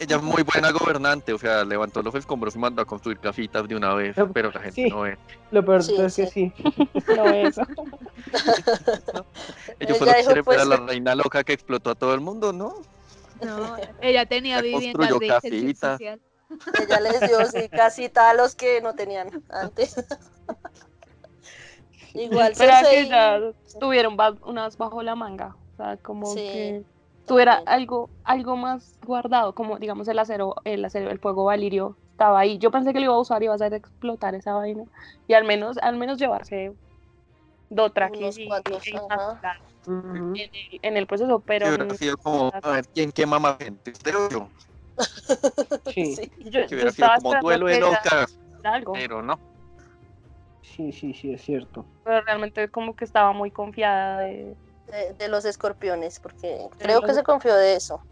ella 0.00 0.16
es 0.16 0.22
muy 0.22 0.42
buena 0.42 0.70
gobernante, 0.70 1.32
o 1.32 1.38
sea, 1.38 1.64
levantó 1.64 2.02
los 2.02 2.14
escombros 2.14 2.56
y 2.56 2.58
mandó 2.58 2.82
a 2.82 2.84
construir 2.84 3.18
casitas 3.18 3.68
de 3.68 3.76
una 3.76 3.94
vez, 3.94 4.16
pero 4.32 4.50
la 4.50 4.60
gente 4.60 4.88
no 4.88 5.02
ve. 5.02 5.18
Lo 5.50 5.64
peor 5.64 5.80
es 5.80 6.16
que 6.16 6.26
sí. 6.26 6.52
no 7.16 7.24
eso. 7.26 7.62
Ella 9.78 9.94
fue 9.94 10.24
lo 10.24 10.34
que 10.34 10.44
pues, 10.44 10.66
la 10.66 10.76
reina 10.76 11.14
loca 11.14 11.44
que 11.44 11.52
explotó 11.52 11.90
a 11.90 11.94
todo 11.94 12.14
el 12.14 12.20
mundo, 12.20 12.52
¿no? 12.52 12.74
No, 13.42 13.76
ella 14.00 14.26
tenía 14.26 14.60
vivienda 14.62 15.06
de 15.06 15.74
social. 15.74 16.20
Ella 16.80 17.00
les 17.00 17.20
dio 17.20 17.44
sí, 17.46 17.68
casita 17.68 18.30
a 18.30 18.34
los 18.34 18.54
que 18.54 18.80
no 18.80 18.94
tenían 18.94 19.42
antes. 19.50 19.96
Igual 22.14 22.52
Pero 22.56 22.72
que 22.88 23.08
ya 23.08 23.40
tuvieron 23.80 24.16
unas 24.44 24.76
bajo 24.76 25.02
la 25.02 25.16
manga. 25.16 25.56
O 25.74 25.76
sea, 25.76 25.96
como 25.96 26.32
que 26.34 26.82
tuviera 27.26 27.62
algo, 27.66 28.10
algo 28.22 28.56
más 28.56 28.98
guardado, 29.04 29.54
como 29.54 29.78
digamos 29.78 30.06
el 30.08 30.18
acero, 30.18 30.54
el 30.64 30.84
acero, 30.84 31.10
el 31.10 31.18
fuego 31.18 31.44
valirio 31.44 31.96
estaba 32.12 32.38
ahí. 32.38 32.58
Yo 32.58 32.70
pensé 32.70 32.92
que 32.92 33.00
lo 33.00 33.06
iba 33.06 33.14
a 33.14 33.18
usar 33.18 33.42
y 33.42 33.46
iba 33.46 33.54
a 33.54 33.56
hacer 33.56 33.74
explotar 33.74 34.34
esa 34.34 34.54
vaina. 34.54 34.84
Y 35.26 35.34
al 35.34 35.44
menos, 35.44 35.78
al 35.78 35.96
menos 35.96 36.18
llevarse 36.18 36.72
dos 37.70 37.92
trajes 37.92 38.38
y, 38.38 38.48
en, 40.82 40.96
el, 40.96 41.06
proceso, 41.06 41.40
pero. 41.40 41.66
Hubiera 41.66 41.94
sido 41.94 42.16
como, 42.16 42.52
a 42.54 42.70
ver, 42.70 42.86
¿quién 42.94 43.12
quema 43.12 43.38
más 43.38 43.58
gente? 43.58 43.90
¿Usted 43.90 44.14
o 44.16 44.28
yo? 44.30 44.48
Sí. 45.92 46.14
Yo, 46.38 46.66
que 46.66 46.74
hubiera 46.76 46.92
sido 46.92 47.08
como 47.20 47.40
duelo 47.40 47.66
de 47.66 47.80
locas. 47.80 48.38
Pero 48.92 49.22
no. 49.22 49.38
Sí, 50.62 50.92
sí, 50.92 51.12
sí, 51.14 51.32
es 51.32 51.42
cierto. 51.42 51.84
Pero 52.04 52.22
realmente 52.22 52.68
como 52.68 52.96
que 52.96 53.04
estaba 53.04 53.32
muy 53.32 53.50
confiada 53.50 54.20
de, 54.20 54.56
de, 55.18 55.28
los 55.28 55.44
escorpiones, 55.44 56.20
porque 56.20 56.68
creo 56.78 57.02
que 57.02 57.14
se 57.14 57.22
confió 57.22 57.54
de 57.54 57.74
eso. 57.74 58.02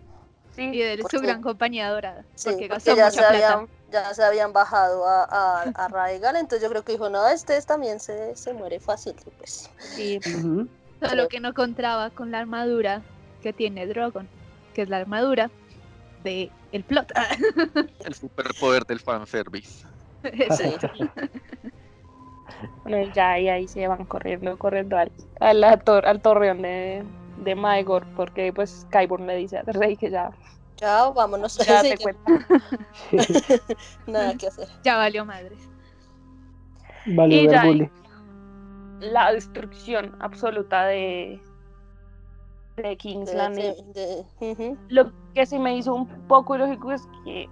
Sí, 0.55 0.63
y 0.63 0.79
de 0.81 1.03
su 1.11 1.21
gran 1.21 1.41
compañía 1.41 1.91
dorada. 1.91 2.25
porque, 2.45 2.69
ya, 2.69 3.11
se 3.11 3.25
habían, 3.25 3.69
ya 3.91 4.13
se 4.13 4.23
habían 4.23 4.53
bajado 4.53 5.07
a, 5.07 5.25
a, 5.25 5.63
a 5.63 5.89
Raegal, 5.89 6.37
entonces 6.37 6.63
yo 6.63 6.69
creo 6.69 6.83
que 6.83 6.93
dijo, 6.93 7.09
no, 7.09 7.27
este 7.29 7.61
también 7.63 8.01
se, 8.01 8.37
se 8.37 8.53
muere 8.53 8.79
fácil. 8.79 9.15
Pues. 9.39 9.71
Sí, 9.79 10.21
Todo 11.01 11.29
que 11.29 11.41
no 11.41 11.53
contraba 11.55 12.11
con 12.11 12.31
la 12.31 12.39
armadura 12.39 13.03
que 13.43 13.53
tiene 13.53 13.87
Drogon, 13.87 14.29
que 14.75 14.83
es 14.83 14.89
la 14.89 14.99
armadura 14.99 15.51
de 16.23 16.51
el 16.71 16.85
plot. 16.85 17.13
el 18.05 18.15
superpoder 18.15 18.85
del 18.87 19.01
fanservice. 19.01 19.87
Sí. 20.23 20.77
Bueno, 22.85 23.11
ya 23.15 23.39
y 23.39 23.49
ahí 23.49 23.69
se 23.69 23.87
van 23.87 24.05
corriendo, 24.07 24.57
corriendo 24.59 24.97
al, 24.97 25.13
al, 25.41 25.65
al 25.65 26.23
torreón 26.23 26.63
de, 26.63 27.05
de 27.37 27.55
Maegor, 27.55 28.07
porque 28.15 28.53
pues 28.53 28.87
Kyburn 28.91 29.27
le 29.27 29.37
dice 29.37 29.59
a 29.59 29.63
Rey 29.67 29.97
que 29.97 30.11
ya. 30.11 30.31
Ya, 30.81 31.09
vámonos. 31.11 31.57
Ya 31.59 31.83
te 31.83 31.97
cuenta. 31.99 32.33
Nada 34.07 34.37
que 34.37 34.49
hacer. 34.49 34.69
Ya 34.83 34.97
valió 34.97 35.25
madre. 35.25 35.59
Valió 37.07 37.43
y 37.43 37.49
ya 37.49 37.65
la 39.01 39.33
destrucción 39.33 40.15
absoluta 40.21 40.87
de, 40.87 41.43
de 42.77 42.97
King's 42.97 43.35
Landing. 43.35 43.75
Lo 44.89 45.13
que 45.35 45.47
sí 45.47 45.59
me 45.59 45.77
hizo 45.77 45.95
un 45.95 46.07
poco 46.27 46.55
ilógico 46.57 46.93
es 46.93 47.03
que 47.25 47.49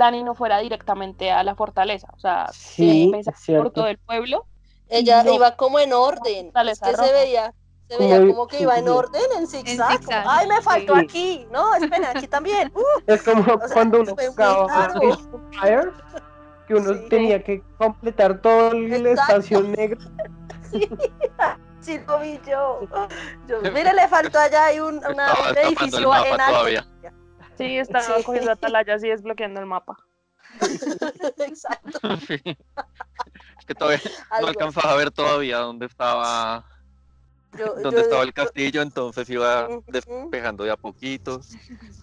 Dani 0.00 0.22
no 0.22 0.34
fuera 0.34 0.58
directamente 0.58 1.30
a 1.30 1.44
la 1.44 1.54
fortaleza, 1.54 2.08
o 2.16 2.18
sea, 2.18 2.48
sí, 2.52 3.12
por 3.46 3.70
todo 3.70 3.86
el 3.86 3.98
pueblo. 3.98 4.46
Ella 4.88 5.22
iba 5.30 5.54
como 5.56 5.78
en 5.78 5.92
orden, 5.92 6.50
es 6.66 6.80
que 6.80 6.96
se 6.96 7.12
veía, 7.12 7.54
se 7.86 7.98
veía 7.98 8.18
como 8.26 8.48
que 8.48 8.62
iba 8.62 8.76
en 8.78 8.88
orden, 8.88 9.22
en 9.38 9.46
zigzag. 9.46 10.00
Ay, 10.26 10.48
me 10.48 10.60
faltó 10.62 10.96
aquí, 10.96 11.46
no, 11.52 11.74
esperen, 11.74 12.06
aquí 12.16 12.26
también. 12.26 12.72
Uh. 12.74 13.02
es 13.06 13.22
como 13.22 13.44
cuando 13.72 14.00
uno 14.00 14.16
jugaba 14.16 14.90
Fire, 15.60 15.92
que 16.66 16.74
uno 16.74 16.98
tenía 17.08 17.44
que 17.44 17.62
completar 17.78 18.40
todo 18.40 18.72
el 18.72 19.06
espacio 19.06 19.60
negro. 19.60 20.00
sí. 20.72 20.88
Sí, 21.80 21.98
lo 22.06 22.20
vi 22.20 22.38
yo. 22.46 22.80
Mire, 23.72 23.94
le 23.94 24.06
faltó 24.08 24.38
allá 24.38 24.66
hay 24.66 24.80
un, 24.80 24.96
una, 24.98 25.32
un 25.32 25.58
edificio 25.58 26.14
en 26.26 26.40
alto. 26.40 26.84
Sí, 27.60 27.78
estaba 27.78 28.22
cogiendo 28.22 28.50
atalayas 28.50 29.04
y 29.04 29.08
desbloqueando 29.08 29.60
el 29.60 29.66
mapa. 29.66 29.96
Exacto. 31.38 31.98
Es 33.58 33.66
que 33.66 33.74
todavía 33.74 34.00
no 34.40 34.46
alcanzaba 34.48 34.92
a 34.92 34.96
ver 34.96 35.10
todavía 35.10 35.58
dónde 35.58 35.86
estaba 35.86 36.64
dónde 37.82 38.00
estaba 38.00 38.22
el 38.22 38.32
castillo, 38.32 38.82
entonces 38.82 39.28
iba 39.30 39.68
despejando 39.86 40.64
de 40.64 40.70
a 40.70 40.76
poquitos. 40.76 41.50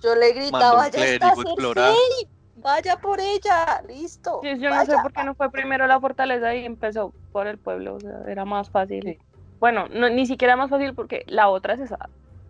Yo 0.01 0.15
le 0.15 0.33
gritaba, 0.33 0.89
ya 0.89 1.05
está 1.05 1.35
Cersei, 1.35 2.29
vaya 2.55 2.97
por 2.97 3.19
ella, 3.19 3.81
listo. 3.87 4.41
yo 4.43 4.69
no 4.69 4.85
sé 4.85 4.93
por 5.01 5.11
qué 5.11 5.23
no 5.23 5.35
fue 5.35 5.51
primero 5.51 5.87
la 5.87 5.99
fortaleza 5.99 6.55
y 6.55 6.65
empezó 6.65 7.13
por 7.31 7.47
el 7.47 7.57
pueblo, 7.57 7.95
o 7.95 7.99
sea, 7.99 8.21
era 8.27 8.45
más 8.45 8.69
fácil. 8.69 9.19
Bueno, 9.59 9.87
no, 9.89 10.09
ni 10.09 10.25
siquiera 10.25 10.55
más 10.55 10.69
fácil 10.69 10.93
porque 10.93 11.23
la 11.27 11.49
otra 11.49 11.73
es 11.73 11.81
esa. 11.81 11.97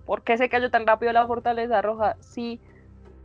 ¿Por 0.06 0.24
qué 0.24 0.38
se 0.38 0.50
cayó 0.50 0.70
tan 0.70 0.86
rápido 0.86 1.14
la 1.14 1.26
fortaleza 1.26 1.82
roja? 1.82 2.16
Sí 2.20 2.62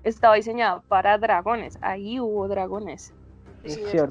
estaba 0.05 0.35
diseñado 0.35 0.83
para 0.89 1.19
dragones, 1.19 1.79
ahí 1.81 2.21
hubo 2.21 2.49
dragones. 2.49 3.13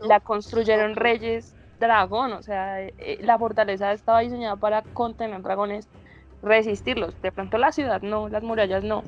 La 0.02 0.20
construyeron 0.22 0.96
reyes 0.96 1.56
dragón, 1.80 2.32
o 2.34 2.42
sea, 2.42 2.82
eh, 2.82 3.18
la 3.22 3.38
fortaleza 3.38 3.92
estaba 3.92 4.22
diseñada 4.22 4.56
para 4.56 4.84
contener 4.94 5.42
dragones, 5.42 5.90
resistirlos. 6.42 7.20
De 7.22 7.32
pronto 7.32 7.58
la 7.58 7.72
ciudad 7.72 8.02
no, 8.02 8.30
las 8.30 8.44
murallas 8.44 8.84
no, 8.84 9.04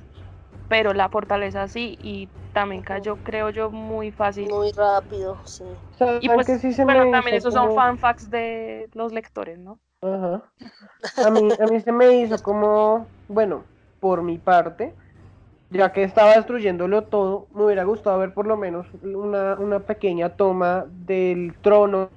pero 0.68 0.94
la 0.94 1.08
fortaleza 1.08 1.68
sí, 1.68 1.98
y 2.02 2.28
también 2.52 2.82
cayó, 2.82 3.16
creo 3.18 3.50
yo, 3.52 3.72
muy 3.72 4.12
fácil. 4.12 4.50
Muy 4.50 4.72
rápido, 4.72 5.38
sí. 5.46 5.64
Y 6.22 6.28
pues, 6.30 6.78
bueno, 6.84 7.10
también 7.12 7.38
esos 7.38 7.54
son 7.54 7.74
fanfacts 7.74 8.30
de 8.30 8.90
los 8.94 9.14
lectores, 9.14 9.58
¿no? 9.60 9.80
Ajá. 10.02 10.44
A 11.26 11.30
mí, 11.30 11.50
a 11.60 11.66
mí 11.66 11.80
se 11.80 11.92
me 11.92 12.22
hizo 12.22 12.38
como, 12.44 13.08
bueno, 13.28 13.64
por 14.00 14.22
mi 14.22 14.38
parte, 14.38 14.94
ya 15.74 15.92
que 15.92 16.04
estaba 16.04 16.36
destruyéndolo 16.36 17.04
todo, 17.04 17.48
me 17.54 17.66
hubiera 17.66 17.84
gustado 17.84 18.20
ver 18.20 18.34
por 18.34 18.46
lo 18.46 18.56
menos 18.56 18.86
una, 19.02 19.56
una 19.56 19.80
pequeña 19.80 20.30
toma 20.30 20.86
del 21.06 21.56
trono, 21.62 22.10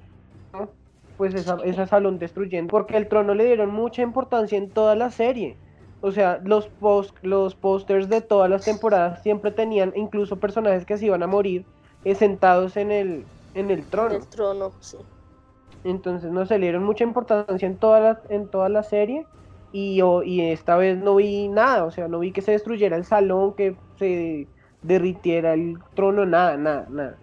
pues 1.17 1.33
esa, 1.33 1.57
ese 1.63 1.87
salón 1.87 2.19
destruyendo, 2.19 2.69
porque 2.69 2.95
el 2.95 3.07
trono 3.07 3.33
le 3.33 3.45
dieron 3.45 3.73
mucha 3.73 4.03
importancia 4.03 4.57
en 4.57 4.69
toda 4.69 4.95
la 4.95 5.09
serie. 5.09 5.57
O 6.01 6.11
sea, 6.11 6.39
los 6.43 6.67
post, 6.67 7.17
los 7.23 7.55
pósters 7.55 8.07
de 8.07 8.21
todas 8.21 8.49
las 8.51 8.63
temporadas 8.63 9.23
siempre 9.23 9.49
tenían 9.49 9.91
incluso 9.95 10.37
personajes 10.37 10.85
que 10.85 10.95
se 10.95 11.07
iban 11.07 11.23
a 11.23 11.27
morir 11.27 11.65
eh, 12.05 12.13
sentados 12.13 12.77
en 12.77 12.91
el, 12.91 13.25
en 13.55 13.71
el 13.71 13.83
trono. 13.83 14.15
El 14.15 14.27
trono, 14.27 14.71
sí. 14.79 14.97
Entonces 15.83 16.31
no 16.31 16.45
se 16.45 16.59
le 16.59 16.67
dieron 16.67 16.83
mucha 16.83 17.03
importancia 17.03 17.67
en 17.67 17.77
toda 17.77 17.99
la, 17.99 18.21
en 18.29 18.47
toda 18.47 18.69
la 18.69 18.83
serie 18.83 19.25
y, 19.77 20.01
y 20.25 20.41
esta 20.41 20.75
vez 20.75 20.97
no 20.97 21.15
vi 21.15 21.47
nada, 21.49 21.85
o 21.85 21.91
sea, 21.91 22.07
no 22.07 22.17
vi 22.19 22.31
que 22.31 22.41
se 22.41 22.51
destruyera 22.51 22.97
el 22.97 23.05
salón, 23.05 23.53
que 23.53 23.75
se 23.99 24.47
derritiera 24.81 25.53
el 25.53 25.77
trono, 25.93 26.25
nada, 26.25 26.57
nada, 26.57 26.87
nada. 26.89 27.17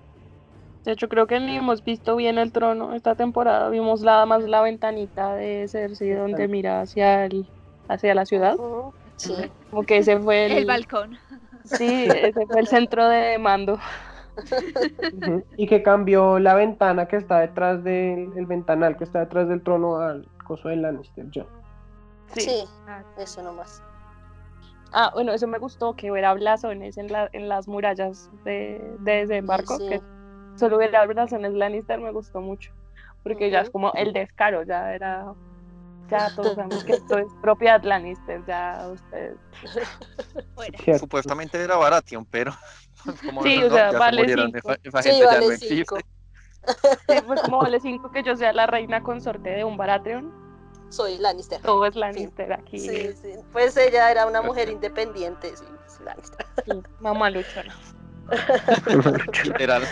De 0.84 0.92
hecho, 0.92 1.08
creo 1.08 1.26
que 1.26 1.40
ni 1.40 1.56
hemos 1.56 1.82
visto 1.82 2.14
bien 2.14 2.38
el 2.38 2.52
trono 2.52 2.94
esta 2.94 3.16
temporada. 3.16 3.70
Vimos 3.70 4.02
nada 4.02 4.24
más 4.26 4.44
la 4.44 4.60
ventanita 4.60 5.34
de 5.34 5.66
Cersei 5.66 6.12
donde 6.12 6.46
mira 6.46 6.82
hacia 6.82 7.24
el, 7.24 7.48
hacia 7.88 8.14
la 8.14 8.24
ciudad. 8.24 8.56
Sí. 9.16 9.34
Como 9.70 9.82
que 9.82 9.98
ese 9.98 10.18
fue 10.20 10.46
el... 10.46 10.52
el 10.52 10.66
balcón. 10.66 11.18
Sí, 11.64 12.04
ese 12.04 12.46
fue 12.46 12.60
el 12.60 12.66
centro 12.66 13.08
de 13.08 13.38
mando. 13.38 13.80
Y 15.56 15.66
que 15.66 15.82
cambió 15.82 16.38
la 16.38 16.54
ventana 16.54 17.06
que 17.06 17.16
está 17.16 17.40
detrás 17.40 17.82
del 17.82 18.28
ventanal 18.46 18.96
que 18.96 19.04
está 19.04 19.20
detrás 19.20 19.48
del 19.48 19.62
trono 19.62 19.96
al 19.96 20.28
coso 20.44 20.68
de 20.68 20.76
Lannister, 20.76 21.30
ya. 21.30 21.46
Sí, 22.32 22.64
ah, 22.86 23.02
eso 23.16 23.42
nomás. 23.42 23.82
Ah, 24.92 25.10
bueno, 25.12 25.32
eso 25.32 25.46
me 25.46 25.58
gustó, 25.58 25.94
que 25.94 26.10
hubiera 26.10 26.32
blasones 26.34 26.96
en, 26.98 27.10
la, 27.10 27.28
en 27.32 27.48
las 27.48 27.66
murallas 27.66 28.28
de, 28.44 28.96
de 29.00 29.26
desembarco, 29.26 29.78
que 29.78 30.00
solo 30.54 30.76
hubiera 30.76 31.04
blasones 31.06 31.52
Lannister 31.52 32.00
me 32.00 32.12
gustó 32.12 32.40
mucho, 32.40 32.70
porque 33.22 33.50
ya 33.50 33.62
es 33.62 33.70
como 33.70 33.92
el 33.94 34.12
descaro, 34.12 34.62
ya 34.62 34.94
era, 34.94 35.26
ya 36.08 36.30
todos 36.30 36.54
sabemos 36.54 36.84
que 36.84 36.92
esto 36.92 37.18
es 37.18 37.34
propiedad 37.40 37.82
Lannister, 37.82 38.44
ya 38.46 38.88
ustedes. 38.88 39.38
Supuestamente 40.98 41.60
era 41.60 41.76
Baratheon, 41.76 42.24
pero... 42.26 42.52
Como 43.26 43.42
sí, 43.42 43.62
o 43.62 43.70
sea, 43.70 43.92
vale 43.92 44.26
cinco. 44.28 44.74
sí, 45.02 45.22
vale 45.22 45.58
cinco. 45.58 45.98
Sí, 47.06 47.16
pues 47.26 47.42
como 47.42 47.58
vale 47.58 47.80
cinco 47.80 48.10
que 48.10 48.22
yo 48.22 48.34
sea 48.34 48.52
la 48.54 48.66
reina 48.66 49.02
consorte 49.02 49.50
de 49.50 49.64
un 49.64 49.76
Baratheon 49.76 50.32
soy 50.94 51.18
Lannister. 51.18 51.60
Todo 51.62 51.84
es 51.86 51.94
Lannister 51.96 52.52
aquí. 52.52 52.78
Sí, 52.78 53.12
sí. 53.20 53.32
Pues 53.52 53.76
ella 53.76 54.10
era 54.10 54.26
una 54.26 54.42
mujer 54.42 54.68
independiente, 54.68 55.54
sí, 55.56 55.64
Lannister. 56.04 56.46
mamá 57.00 57.30
luchona. 57.30 57.76
Literal. 59.44 59.82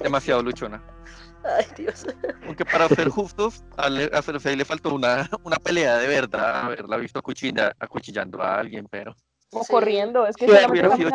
Demasiado 0.00 0.42
luchona. 0.42 0.82
Ay, 1.44 1.66
Dios. 1.76 2.06
Aunque 2.46 2.64
para 2.64 2.88
ser 2.88 3.08
justos, 3.08 3.64
a, 3.76 4.22
Cersei 4.22 4.54
le 4.56 4.64
faltó 4.64 4.94
una, 4.94 5.28
una 5.42 5.56
pelea 5.56 5.98
de 5.98 6.06
verdad, 6.06 6.66
haberla 6.66 6.96
visto 6.96 7.18
acuchilla, 7.18 7.74
acuchillando 7.78 8.40
a 8.40 8.58
alguien, 8.58 8.86
pero... 8.88 9.16
O 9.50 9.64
corriendo, 9.64 10.26
es 10.26 10.36
que 10.36 10.46
se 10.46 10.60
la 10.60 10.68
muy 10.68 10.80
rápido. 10.80 11.10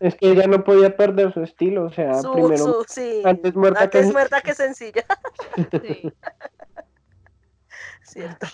Es 0.00 0.14
que 0.14 0.30
ella 0.30 0.46
no 0.46 0.62
podía 0.62 0.96
perder 0.96 1.32
su 1.34 1.42
estilo, 1.42 1.84
o 1.84 1.90
sea, 1.90 2.12
primero 2.32 2.84
antes 3.24 3.54
muerta 3.56 3.90
que 3.90 4.02
muerta 4.02 4.40
que 4.40 4.54
sencilla. 4.54 5.04
Sí. 5.82 6.12
Cierto. 8.02 8.46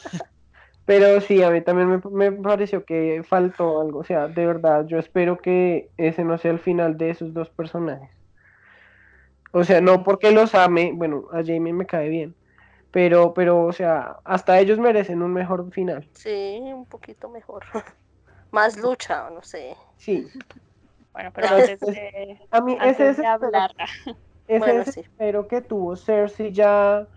Pero 0.86 1.20
sí, 1.20 1.42
a 1.42 1.50
mí 1.50 1.60
también 1.62 2.02
me, 2.12 2.32
pareció 2.32 2.84
que 2.84 3.22
faltó 3.26 3.80
algo, 3.80 4.00
o 4.00 4.04
sea, 4.04 4.28
de 4.28 4.46
verdad, 4.46 4.86
yo 4.86 4.98
espero 4.98 5.38
que 5.38 5.90
ese 5.96 6.24
no 6.24 6.36
sea 6.38 6.50
el 6.50 6.58
final 6.58 6.98
de 6.98 7.10
esos 7.10 7.32
dos 7.32 7.48
personajes. 7.50 8.10
O 9.52 9.64
sea, 9.64 9.80
no 9.80 10.02
porque 10.02 10.30
los 10.30 10.54
ame, 10.54 10.92
bueno, 10.94 11.28
a 11.32 11.42
Jamie 11.42 11.72
me 11.72 11.86
cae 11.86 12.08
bien, 12.08 12.34
pero, 12.90 13.32
pero, 13.32 13.64
o 13.64 13.72
sea, 13.72 14.16
hasta 14.24 14.58
ellos 14.60 14.78
merecen 14.78 15.22
un 15.22 15.32
mejor 15.32 15.70
final. 15.72 16.06
Sí, 16.12 16.60
un 16.62 16.86
poquito 16.86 17.28
mejor. 17.30 17.64
Más 18.54 18.78
lucha, 18.78 19.28
no 19.30 19.42
sé. 19.42 19.76
Sí. 19.96 20.28
Bueno, 21.12 21.32
pero 21.34 21.48
antes 21.48 21.80
de, 21.80 22.38
a 22.52 22.60
mí 22.60 22.78
ese 22.84 23.08
es 23.08 23.18
hablar. 23.18 23.72
Ese 24.46 24.76
es 24.76 24.96
espero 24.96 25.48
que 25.48 25.60
tuvo 25.60 25.96
Cersei 25.96 26.52
ya 26.52 27.08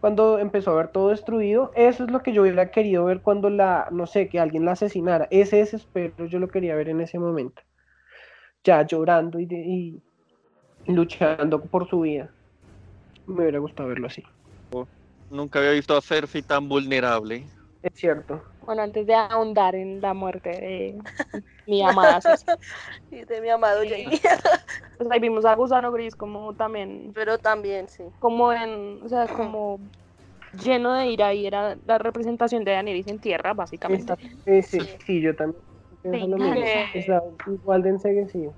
cuando 0.00 0.38
empezó 0.38 0.70
a 0.70 0.76
ver 0.76 0.88
todo 0.92 1.08
destruido. 1.08 1.72
Eso 1.74 2.04
es 2.04 2.12
lo 2.12 2.22
que 2.22 2.32
yo 2.32 2.42
hubiera 2.42 2.70
querido 2.70 3.06
ver 3.06 3.22
cuando 3.22 3.50
la, 3.50 3.88
no 3.90 4.06
sé, 4.06 4.28
que 4.28 4.38
alguien 4.38 4.64
la 4.64 4.72
asesinara. 4.72 5.26
Ese 5.32 5.56
desespero 5.56 6.26
yo 6.26 6.38
lo 6.38 6.46
quería 6.46 6.76
ver 6.76 6.90
en 6.90 7.00
ese 7.00 7.18
momento. 7.18 7.60
Ya 8.62 8.86
llorando 8.86 9.40
y, 9.40 9.48
y 10.86 10.92
luchando 10.92 11.60
por 11.60 11.88
su 11.88 12.02
vida. 12.02 12.30
Me 13.26 13.42
hubiera 13.42 13.58
gustado 13.58 13.88
verlo 13.88 14.06
así. 14.06 14.22
Oh, 14.70 14.86
nunca 15.28 15.58
había 15.58 15.72
visto 15.72 15.96
a 15.96 16.00
Cersei 16.00 16.42
tan 16.42 16.68
vulnerable. 16.68 17.48
Es 17.82 17.90
cierto. 17.94 18.44
Bueno, 18.64 18.82
antes 18.82 19.06
de 19.06 19.14
ahondar 19.14 19.74
en 19.74 20.00
la 20.00 20.14
muerte 20.14 20.50
de 20.50 20.98
mi 21.66 21.82
amada 21.82 22.20
César. 22.20 22.58
y 23.10 23.24
de 23.24 23.40
mi 23.40 23.50
amado 23.50 23.80
Jamie. 23.82 24.20
Pues 24.96 25.10
ahí 25.10 25.18
vimos 25.18 25.44
a 25.44 25.56
Gusano 25.56 25.90
Gris 25.90 26.14
como 26.14 26.54
también. 26.54 27.10
Pero 27.14 27.38
también, 27.38 27.88
sí. 27.88 28.04
Como 28.20 28.52
en, 28.52 29.02
o 29.02 29.08
sea, 29.08 29.26
como 29.26 29.80
lleno 30.62 30.94
de 30.94 31.08
ira 31.08 31.34
y 31.34 31.46
era 31.46 31.76
la 31.84 31.98
representación 31.98 32.62
de 32.62 32.72
Daenerys 32.72 33.08
en 33.08 33.18
tierra, 33.18 33.54
básicamente. 33.54 34.14
Sí, 34.44 34.62
sí, 34.62 34.78
sí, 35.04 35.20
yo 35.20 35.34
también. 35.34 35.60
igual 37.46 37.82
de 37.82 37.88
enseguecido. 37.88 38.54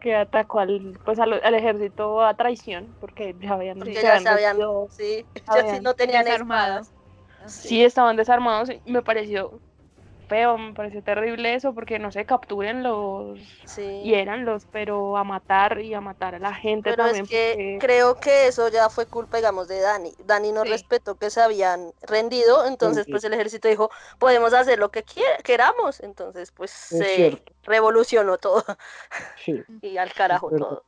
Que 0.00 0.16
atacó 0.16 0.58
al, 0.58 0.98
pues 1.04 1.20
al, 1.20 1.54
ejército 1.54 2.20
a 2.20 2.34
traición, 2.34 2.96
porque 2.98 3.36
ya 3.38 3.52
habían, 3.52 3.78
porque 3.78 3.94
ya, 3.94 4.18
se 4.18 4.28
habían, 4.28 4.56
sí, 4.88 5.24
ya 5.54 5.76
sí 5.76 5.80
no 5.80 5.94
tenían 5.94 6.26
armadas 6.26 6.92
sí 7.46 7.84
estaban 7.84 8.16
desarmados 8.16 8.70
y 8.70 8.90
me 8.90 9.02
pareció 9.02 9.60
feo, 10.30 10.56
me 10.56 10.72
pareció 10.74 11.02
terrible 11.02 11.54
eso, 11.54 11.74
porque 11.74 11.98
no 11.98 12.12
se 12.12 12.24
capturen 12.24 12.84
los 12.84 13.36
y 13.76 14.14
eran 14.14 14.44
los, 14.44 14.64
pero 14.66 15.16
a 15.16 15.24
matar 15.24 15.80
y 15.80 15.92
a 15.92 16.00
matar 16.00 16.36
a 16.36 16.38
la 16.38 16.54
gente 16.54 16.90
pero 16.90 17.02
también. 17.04 17.24
Es 17.24 17.28
que 17.28 17.78
creo 17.80 18.14
que 18.14 18.46
eso 18.46 18.68
ya 18.68 18.88
fue 18.88 19.06
culpa, 19.06 19.38
digamos, 19.38 19.66
de 19.66 19.80
Dani. 19.80 20.14
Dani 20.24 20.52
no 20.52 20.62
respetó 20.62 21.16
que 21.16 21.30
se 21.30 21.40
habían 21.40 21.92
rendido, 22.02 22.64
entonces 22.66 23.06
pues 23.10 23.24
el 23.24 23.34
ejército 23.34 23.66
dijo, 23.66 23.90
podemos 24.20 24.54
hacer 24.54 24.78
lo 24.78 24.92
que 24.92 25.04
queramos, 25.42 25.98
entonces 25.98 26.52
pues 26.52 26.70
se 26.70 27.42
revolucionó 27.64 28.38
todo. 28.38 28.64
y 29.82 29.96
al 29.96 30.12
carajo 30.12 30.50
todo. 30.56 30.84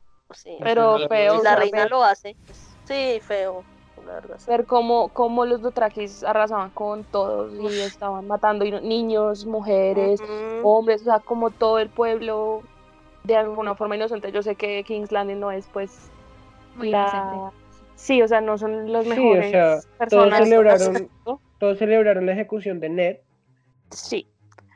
Pero 0.62 1.08
feo. 1.08 1.42
La 1.42 1.56
reina 1.56 1.86
lo 1.86 2.04
hace. 2.04 2.36
Sí, 2.86 3.20
feo 3.20 3.64
ver 4.46 4.66
cómo, 4.66 5.08
cómo 5.08 5.44
los 5.44 5.62
Dothrakis 5.62 6.24
arrasaban 6.24 6.70
con 6.70 7.04
todos 7.04 7.52
y 7.54 7.80
estaban 7.80 8.26
matando 8.26 8.64
niños, 8.64 9.46
mujeres, 9.46 10.20
hombres, 10.62 11.02
o 11.02 11.04
sea, 11.04 11.18
como 11.20 11.50
todo 11.50 11.78
el 11.78 11.88
pueblo 11.88 12.62
de 13.24 13.36
alguna 13.36 13.74
forma 13.74 13.96
inocente. 13.96 14.32
Yo 14.32 14.42
sé 14.42 14.54
que 14.54 14.84
King's 14.84 15.12
Landing 15.12 15.40
no 15.40 15.50
es 15.50 15.68
pues 15.72 16.10
la... 16.78 17.52
Sí, 17.94 18.20
o 18.20 18.26
sea, 18.26 18.40
no 18.40 18.58
son 18.58 18.92
los 18.92 19.06
mejores 19.06 19.86
personas. 19.96 20.38
Todos 20.38 20.48
celebraron, 20.48 21.10
todos 21.58 21.78
celebraron 21.78 22.26
la 22.26 22.32
ejecución 22.32 22.80
de 22.80 22.88
Ned. 22.88 23.16
Sí. 23.90 24.26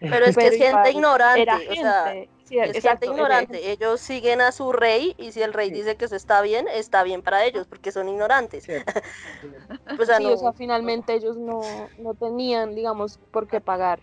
Pero 0.01 0.27
es 0.27 0.37
que 0.37 0.47
es 0.47 0.57
gente 0.57 0.91
ignorante, 0.93 1.51
o 1.71 1.75
sea, 1.75 2.15
es 2.51 2.83
gente 2.83 3.07
ignorante. 3.07 3.71
Ellos 3.71 4.01
siguen 4.01 4.41
a 4.41 4.53
su 4.53 4.73
rey 4.73 5.15
y 5.19 5.33
si 5.33 5.43
el 5.43 5.53
rey 5.53 5.71
dice 5.71 5.97
que 5.97 6.05
eso 6.05 6.17
está 6.17 6.43
bien, 6.43 6.67
está 6.69 7.03
bien 7.03 7.23
para 7.23 7.45
ellos 7.45 7.67
porque 7.67 7.93
son 7.93 8.09
ignorantes. 8.09 8.67
o 10.01 10.05
sea, 10.05 10.19
finalmente 10.53 11.15
ellos 11.15 11.37
no, 11.37 11.63
no, 11.99 12.15
tenían, 12.15 12.75
digamos, 12.75 13.19
por 13.31 13.47
qué 13.47 13.61
pagar 13.61 14.01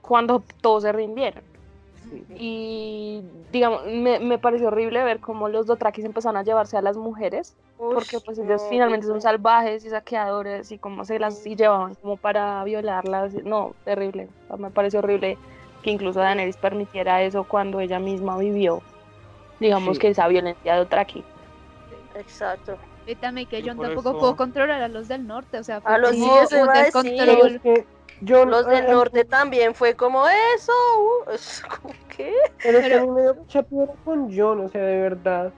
cuando 0.00 0.42
todos 0.60 0.82
se 0.82 0.92
rindieron. 0.92 1.42
Y 2.36 3.22
digamos, 3.50 3.86
me, 3.86 4.20
me, 4.20 4.38
pareció 4.38 4.68
horrible 4.68 5.02
ver 5.02 5.20
cómo 5.20 5.48
los 5.48 5.66
Dothrakis 5.66 6.04
empezaron 6.04 6.36
a 6.36 6.42
llevarse 6.42 6.76
a 6.76 6.82
las 6.82 6.96
mujeres, 6.96 7.56
porque 7.78 8.20
pues 8.20 8.38
ellos 8.38 8.62
finalmente 8.68 9.06
son 9.06 9.20
salvajes 9.20 9.84
y 9.84 9.90
saqueadores 9.90 10.70
y 10.70 10.78
como 10.78 11.04
se 11.04 11.18
las 11.18 11.44
y 11.46 11.56
llevaban 11.56 11.94
como 11.94 12.16
para 12.16 12.62
violarlas. 12.62 13.32
No, 13.42 13.74
terrible. 13.84 14.28
me 14.58 14.70
pareció 14.70 15.00
horrible 15.00 15.38
que 15.84 15.90
incluso 15.90 16.18
Daenerys 16.18 16.56
permitiera 16.56 17.22
eso 17.22 17.44
cuando 17.44 17.78
ella 17.78 18.00
misma 18.00 18.38
vivió, 18.38 18.82
digamos 19.60 19.98
que 19.98 20.08
esa 20.08 20.26
violencia 20.26 20.72
de 20.72 20.78
Dothraki. 20.78 21.22
Exacto. 22.16 22.76
Y 23.06 23.14
también 23.16 23.46
que 23.46 23.62
yo 23.62 23.76
tampoco 23.76 24.18
puedo 24.18 24.34
controlar 24.34 24.82
a 24.82 24.88
los 24.88 25.08
del 25.08 25.26
norte, 25.26 25.58
o 25.58 25.62
sea, 25.62 25.82
a 25.84 25.98
los 25.98 26.12
niños 26.12 26.48
se 26.48 26.64
va 26.64 26.74
yo, 28.20 28.46
los 28.46 28.66
del 28.66 28.86
norte 28.86 29.24
también 29.24 29.74
fue 29.74 29.94
como 29.94 30.24
eso, 30.56 30.72
uh, 31.26 31.88
¿qué? 32.16 32.32
Pero, 32.62 32.78
Pero... 32.80 32.98
a 32.98 33.00
mí 33.02 33.10
me 33.10 33.22
dio 33.22 33.34
mucha 33.34 33.64
con 34.04 34.34
John, 34.34 34.60
o 34.60 34.68
sea, 34.68 34.82
de 34.82 35.00
verdad. 35.00 35.52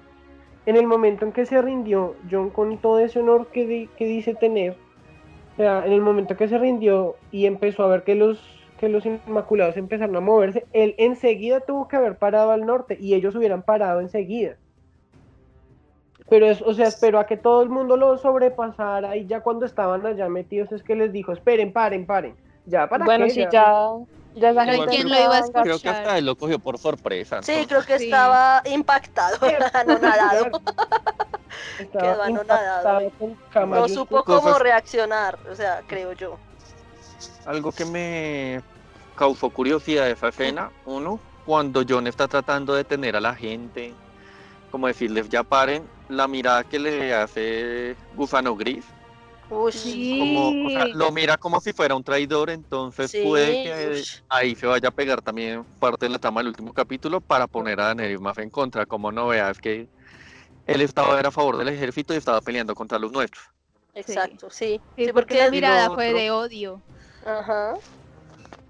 En 0.65 0.75
el 0.75 0.87
momento 0.87 1.25
en 1.25 1.33
que 1.33 1.47
se 1.47 1.63
rindió, 1.63 2.17
John 2.29 2.51
con 2.51 2.79
todo 2.79 2.99
ese 2.99 3.21
honor 3.21 3.47
que, 3.49 3.89
que 3.97 4.05
dice 4.05 4.35
tener, 4.35 4.77
o 5.53 5.57
sea, 5.57 5.87
en 5.87 5.93
el 5.93 6.01
momento 6.01 6.37
que 6.37 6.49
se 6.49 6.59
rindió 6.59 7.15
y 7.31 7.47
empezó 7.47 7.85
a 7.85 7.89
ver 7.89 8.03
que 8.03 8.17
los 8.17 8.56
que 8.79 8.89
los 8.89 9.07
Inmaculados 9.07 9.77
empezaron 9.77 10.17
a 10.17 10.21
moverse, 10.21 10.67
él 10.73 10.95
enseguida 10.99 11.61
tuvo 11.61 11.89
que 11.89 11.97
haber 11.97 12.17
parado 12.17 12.51
al 12.51 12.67
norte 12.67 12.97
y 13.01 13.15
ellos 13.15 13.35
hubieran 13.35 13.63
parado 13.63 14.01
enseguida. 14.01 14.57
Pero 16.29 16.47
es, 16.47 16.61
o 16.63 16.75
sea, 16.75 16.89
esperó 16.89 17.19
a 17.19 17.27
que 17.27 17.37
todo 17.37 17.63
el 17.63 17.69
mundo 17.69 17.97
lo 17.97 18.19
sobrepasara 18.19 19.17
y 19.17 19.27
ya 19.27 19.41
cuando 19.41 19.65
estaban 19.65 20.05
allá 20.05 20.29
metidos 20.29 20.73
es 20.73 20.83
que 20.83 20.97
les 20.97 21.13
dijo, 21.13 21.33
esperen, 21.33 21.73
paren, 21.73 22.05
paren. 22.05 22.35
Ya 22.67 22.89
para 22.89 23.05
Bueno, 23.05 23.27
qué? 23.27 23.31
sí, 23.31 23.47
ya. 23.51 23.93
Ya 24.35 24.53
¿Quién 24.89 25.09
lo 25.09 25.19
iba 25.19 25.37
a 25.37 25.39
escuchar? 25.39 25.63
Creo 25.63 25.79
que 25.79 25.89
hasta 25.89 26.19
él 26.19 26.27
lo 26.27 26.37
cogió 26.37 26.59
por 26.59 26.77
sorpresa. 26.77 27.43
Sí, 27.43 27.65
creo 27.67 27.83
que 27.83 27.95
estaba 27.95 28.61
impactado, 28.67 29.39
anonadado. 29.73 30.61
Quedó 31.91 32.23
anonadado. 32.23 33.13
No 33.67 33.89
supo 33.89 34.25
cómo 34.25 34.59
reaccionar, 34.59 35.39
o 35.51 35.55
sea, 35.55 35.83
creo 35.87 36.13
yo. 36.13 36.37
Algo 37.47 37.73
que 37.73 37.85
me 37.85 38.61
causó 39.17 39.51
curiosidad 39.51 40.07
de 40.07 40.13
esa 40.13 40.29
escena, 40.29 40.71
uno, 40.85 41.21
cuando 41.45 41.83
John 41.89 42.07
está 42.07 42.27
tratando 42.29 42.75
de 42.75 42.79
detener 42.79 43.17
a 43.17 43.21
la 43.21 43.35
gente, 43.35 43.95
como 44.71 44.89
decirles 44.89 45.29
ya 45.29 45.43
paren, 45.43 45.85
la 46.09 46.27
mirada 46.29 46.65
que 46.65 46.79
le 46.79 47.15
hace 47.15 47.97
Gusano 48.15 48.57
Gris, 48.57 48.85
como, 50.19 50.53
lo 50.95 51.13
mira 51.13 51.37
como 51.37 51.61
si 51.61 51.73
fuera 51.73 51.95
un 51.95 52.03
traidor, 52.03 52.51
entonces 52.51 53.17
puede 53.23 53.63
que 53.63 54.03
ahí 54.29 54.55
se 54.57 54.67
vaya 54.67 54.89
a 54.89 54.93
pegar 54.93 55.23
también 55.23 55.65
parte 55.79 56.07
de 56.07 56.11
la 56.11 56.19
trama 56.19 56.41
del 56.41 56.49
último 56.49 56.73
capítulo 56.73 57.21
para 57.21 57.47
poner 57.47 57.81
a 57.81 57.87
Daenerys 57.87 58.21
más 58.21 58.39
en 58.39 58.51
contra, 58.51 58.87
como 58.87 59.13
no 59.13 59.29
veas 59.29 59.59
que 59.59 59.87
él 60.67 60.81
estaba 60.81 61.21
a 61.21 61.31
favor 61.31 61.59
del 61.59 61.69
ejército 61.69 62.13
y 62.13 62.17
estaba 62.17 62.41
peleando 62.41 62.75
contra 62.75 62.99
los 62.99 63.13
nuestros. 63.13 63.45
Exacto, 63.95 64.51
sí. 64.51 64.81
Sí, 64.97 65.11
porque, 65.13 65.39
la 65.39 65.51
mirada 65.51 65.91
fue 65.91 66.13
de 66.13 66.31
odio. 66.31 66.83
Ajá. 67.27 67.75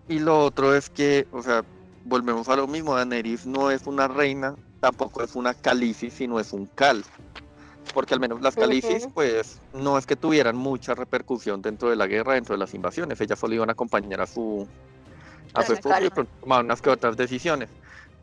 Y 0.08 0.18
lo 0.18 0.38
otro 0.44 0.74
es 0.74 0.88
que, 0.88 1.26
o 1.32 1.42
sea, 1.42 1.64
volvemos 2.04 2.48
a 2.48 2.56
lo 2.56 2.66
mismo, 2.66 2.94
Daenerys 2.94 3.46
no 3.46 3.70
es 3.70 3.86
una 3.86 4.08
reina, 4.08 4.54
tampoco 4.80 5.22
es 5.22 5.34
una 5.34 5.54
califi, 5.54 6.10
sino 6.10 6.40
es 6.40 6.52
un 6.52 6.66
cal 6.66 7.04
porque 7.96 8.14
al 8.14 8.20
menos 8.20 8.40
las 8.42 8.54
Califis, 8.54 9.08
pues, 9.14 9.60
no 9.72 9.98
es 9.98 10.06
que 10.06 10.16
tuvieran 10.16 10.56
mucha 10.56 10.94
repercusión 10.94 11.62
dentro 11.62 11.90
de 11.90 11.96
la 11.96 12.06
guerra, 12.06 12.34
dentro 12.34 12.54
de 12.54 12.58
las 12.58 12.74
invasiones. 12.74 13.20
Ellas 13.20 13.38
solo 13.38 13.54
iban 13.54 13.68
a 13.68 13.72
acompañar 13.72 14.20
a 14.20 14.26
su, 14.26 14.66
a 15.54 15.62
su 15.62 15.72
esposo 15.72 16.04
y 16.04 16.10
tomaban 16.10 16.66
unas 16.66 16.82
que 16.82 16.90
otras 16.90 17.16
decisiones. 17.16 17.70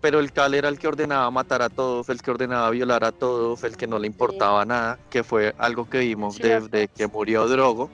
Pero 0.02 0.20
el 0.20 0.34
Cal 0.34 0.54
era 0.54 0.68
el 0.68 0.78
que 0.78 0.88
ordenaba 0.88 1.32
matar 1.32 1.62
a 1.62 1.70
todos, 1.70 2.10
el 2.10 2.22
que 2.22 2.32
ordenaba 2.32 2.70
violar 2.70 3.04
a 3.04 3.12
todos, 3.12 3.64
el 3.64 3.78
que 3.78 3.88
no 3.88 4.00
le 4.00 4.08
importaba 4.08 4.66
nada, 4.66 5.00
que 5.10 5.24
fue 5.24 5.56
algo 5.58 5.90
que 5.90 6.00
vimos 6.00 6.38
desde 6.38 6.90
que 6.90 7.08
murió 7.08 7.48
Drogo. 7.48 7.90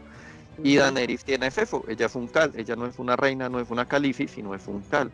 Y 0.64 0.78
Daenerys 0.78 1.24
tiene 1.24 1.48
eso, 1.48 1.84
ella 1.88 2.06
es 2.06 2.16
un 2.16 2.28
Cal, 2.28 2.52
ella 2.56 2.76
no 2.76 2.86
es 2.86 3.00
una 3.00 3.16
reina, 3.16 3.50
no 3.50 3.60
es 3.60 3.70
una 3.70 3.88
Califi, 3.88 4.28
sino 4.28 4.54
es 4.54 4.68
un 4.68 4.82
Cal. 4.82 5.12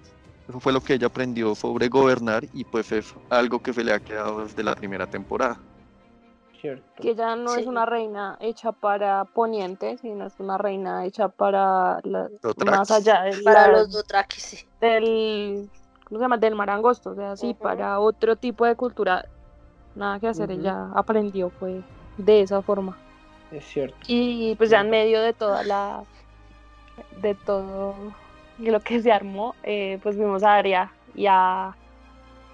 Eso 0.48 0.60
fue 0.60 0.74
lo 0.74 0.82
que 0.82 0.94
ella 0.94 1.08
aprendió 1.08 1.56
sobre 1.56 1.88
gobernar 1.88 2.46
y 2.54 2.64
pues 2.64 2.92
es 2.92 3.14
algo 3.30 3.60
que 3.60 3.74
se 3.74 3.84
le 3.84 3.94
ha 3.94 4.00
quedado 4.00 4.44
desde 4.44 4.64
la 4.64 4.76
primera 4.76 5.08
temporada. 5.08 5.58
Que 6.96 7.12
ella 7.12 7.36
no 7.36 7.56
es 7.56 7.68
una 7.68 7.86
reina 7.86 8.38
hecha 8.40 8.72
para 8.72 9.26
Poniente, 9.26 9.98
sino 10.00 10.26
es 10.26 10.34
una 10.40 10.58
reina 10.58 11.06
hecha 11.06 11.28
para 11.28 12.02
más 12.66 12.90
allá 12.90 13.22
de 13.22 13.44
para 13.44 13.68
los 13.68 13.92
Dothraki, 13.92 14.42
Del, 14.82 15.70
¿cómo 16.06 16.18
se 16.18 16.24
llama? 16.24 16.38
Del 16.38 16.56
mar 16.56 16.72
angosto, 16.72 17.12
o 17.12 17.16
sea, 17.16 17.36
sí, 17.36 17.54
para 17.54 18.00
otro 18.00 18.36
tipo 18.36 18.66
de 18.66 18.76
cultura. 18.76 19.26
Nada 19.94 20.20
que 20.20 20.28
hacer, 20.28 20.52
ella 20.52 20.90
aprendió 20.96 21.50
fue 21.52 21.82
de 22.18 22.42
esa 22.42 22.62
forma. 22.62 22.98
Es 23.52 23.66
cierto. 23.66 23.98
Y 24.08 24.56
pues 24.56 24.70
ya 24.70 24.82
en 24.82 24.90
medio 24.90 25.22
de 25.22 25.34
toda 25.34 25.64
la 25.64 26.04
de 27.22 27.36
todo 27.36 27.96
lo 28.60 28.80
que 28.80 29.02
se 29.02 29.12
armó, 29.12 29.56
eh, 29.64 30.00
pues 30.02 30.18
vimos 30.18 30.44
a 30.44 30.56
Aria 30.56 30.92
y 31.14 31.26
a 31.28 31.76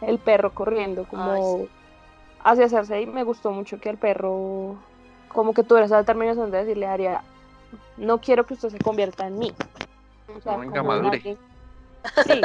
el 0.02 0.18
perro 0.20 0.54
corriendo 0.54 1.06
como 1.06 1.68
hacia 2.44 2.70
Cersei 2.70 3.06
me 3.06 3.24
gustó 3.24 3.52
mucho 3.52 3.80
que 3.80 3.90
el 3.90 3.98
perro 3.98 4.78
como 5.28 5.54
que 5.54 5.64
tuviera 5.64 5.86
esa 5.86 5.98
determinación 5.98 6.52
de 6.52 6.60
decirle 6.60 6.88
a 6.88 6.94
Arya, 6.94 7.24
no 7.98 8.20
quiero 8.20 8.46
que 8.46 8.54
usted 8.56 8.70
se 8.70 8.80
convierta 8.80 9.28
en 9.28 9.38
mí. 9.38 9.54
O 10.36 10.42
sea, 10.42 10.58
Venga, 10.58 10.84
madure. 10.84 11.22
sí, 11.22 12.42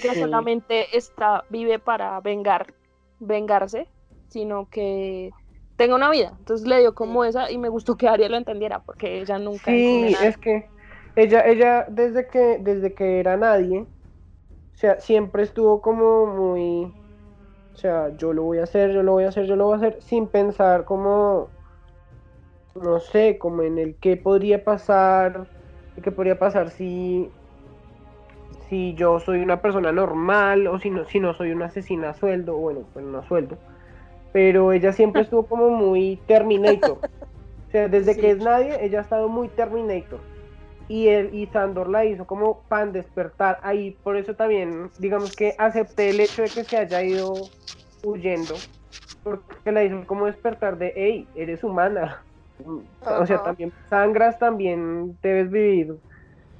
que 0.00 0.14
solamente 0.20 0.96
está, 0.96 1.44
vive 1.48 1.78
para 1.78 2.20
vengar, 2.20 2.72
vengarse, 3.18 3.88
sino 4.28 4.68
que 4.68 5.32
tenga 5.76 5.94
una 5.96 6.10
vida. 6.10 6.34
Entonces 6.38 6.66
le 6.66 6.78
dio 6.80 6.94
como 6.94 7.24
esa 7.24 7.50
y 7.50 7.58
me 7.58 7.68
gustó 7.68 7.96
que 7.96 8.08
Arya 8.08 8.28
lo 8.28 8.36
entendiera 8.36 8.80
porque 8.84 9.20
ella 9.20 9.38
nunca 9.38 9.72
Sí, 9.74 10.16
es 10.20 10.36
que 10.38 10.70
ella 11.16 11.40
ella 11.46 11.86
desde 11.88 12.26
que 12.28 12.58
desde 12.60 12.94
que 12.94 13.20
era 13.20 13.36
nadie, 13.36 13.80
o 13.82 13.88
sea, 14.74 15.00
siempre 15.00 15.42
estuvo 15.44 15.82
como 15.82 16.26
muy 16.26 16.96
o 17.74 17.78
sea, 17.78 18.16
yo 18.16 18.32
lo 18.34 18.44
voy 18.44 18.58
a 18.58 18.64
hacer, 18.64 18.92
yo 18.92 19.02
lo 19.02 19.12
voy 19.12 19.24
a 19.24 19.28
hacer, 19.30 19.46
yo 19.46 19.56
lo 19.56 19.66
voy 19.66 19.74
a 19.74 19.76
hacer, 19.78 20.02
sin 20.02 20.28
pensar 20.30 20.84
como, 20.86 21.54
no 22.74 23.00
sé, 23.00 23.38
como 23.38 23.62
en 23.62 23.78
el 23.78 23.98
qué 23.98 24.16
podría 24.16 24.64
pasar, 24.64 25.50
qué 26.02 26.12
podría 26.12 26.38
pasar 26.38 26.70
si, 26.70 27.34
si 28.68 28.94
yo 28.94 29.20
soy 29.20 29.40
una 29.40 29.60
persona 29.62 29.92
normal 29.92 30.66
o 30.66 30.78
si 30.78 30.90
no, 30.90 31.04
si 31.04 31.20
no 31.20 31.34
soy 31.34 31.50
una 31.52 31.66
asesina 31.66 32.10
a 32.10 32.14
sueldo, 32.14 32.56
bueno, 32.56 32.88
pues 32.92 33.04
no 33.04 33.18
a 33.18 33.22
sueldo. 33.26 33.62
Pero 34.34 34.72
ella 34.72 34.92
siempre 34.92 35.22
estuvo 35.22 35.46
como 35.46 35.70
muy 35.70 36.20
Terminator. 36.26 36.98
O 36.98 37.70
sea, 37.70 37.88
desde 37.88 38.14
que 38.14 38.32
es 38.32 38.38
nadie, 38.38 38.84
ella 38.84 38.98
ha 38.98 39.02
estado 39.02 39.30
muy 39.30 39.48
Terminator. 39.48 40.20
Y 40.86 41.08
él 41.08 41.30
y 41.32 41.46
Sandor 41.46 41.88
la 41.88 42.04
hizo 42.04 42.26
como 42.26 42.60
pan 42.68 42.92
despertar 42.92 43.58
ahí. 43.62 43.96
Por 44.02 44.18
eso 44.18 44.34
también 44.34 44.90
digamos 44.98 45.34
que 45.34 45.54
acepté 45.56 46.10
el 46.10 46.20
hecho 46.20 46.42
de 46.42 46.50
que 46.50 46.64
se 46.64 46.76
haya 46.76 47.02
ido 47.02 47.32
huyendo 48.04 48.54
porque 49.22 49.72
la 49.72 49.82
hizo 49.82 50.06
como 50.06 50.26
despertar 50.26 50.76
de 50.76 50.92
hey 50.94 51.26
eres 51.34 51.64
humana 51.64 52.22
o 53.00 53.24
sea 53.24 53.42
también 53.42 53.72
sangras 53.88 54.38
también 54.38 55.16
debes 55.22 55.50
vivir 55.50 55.94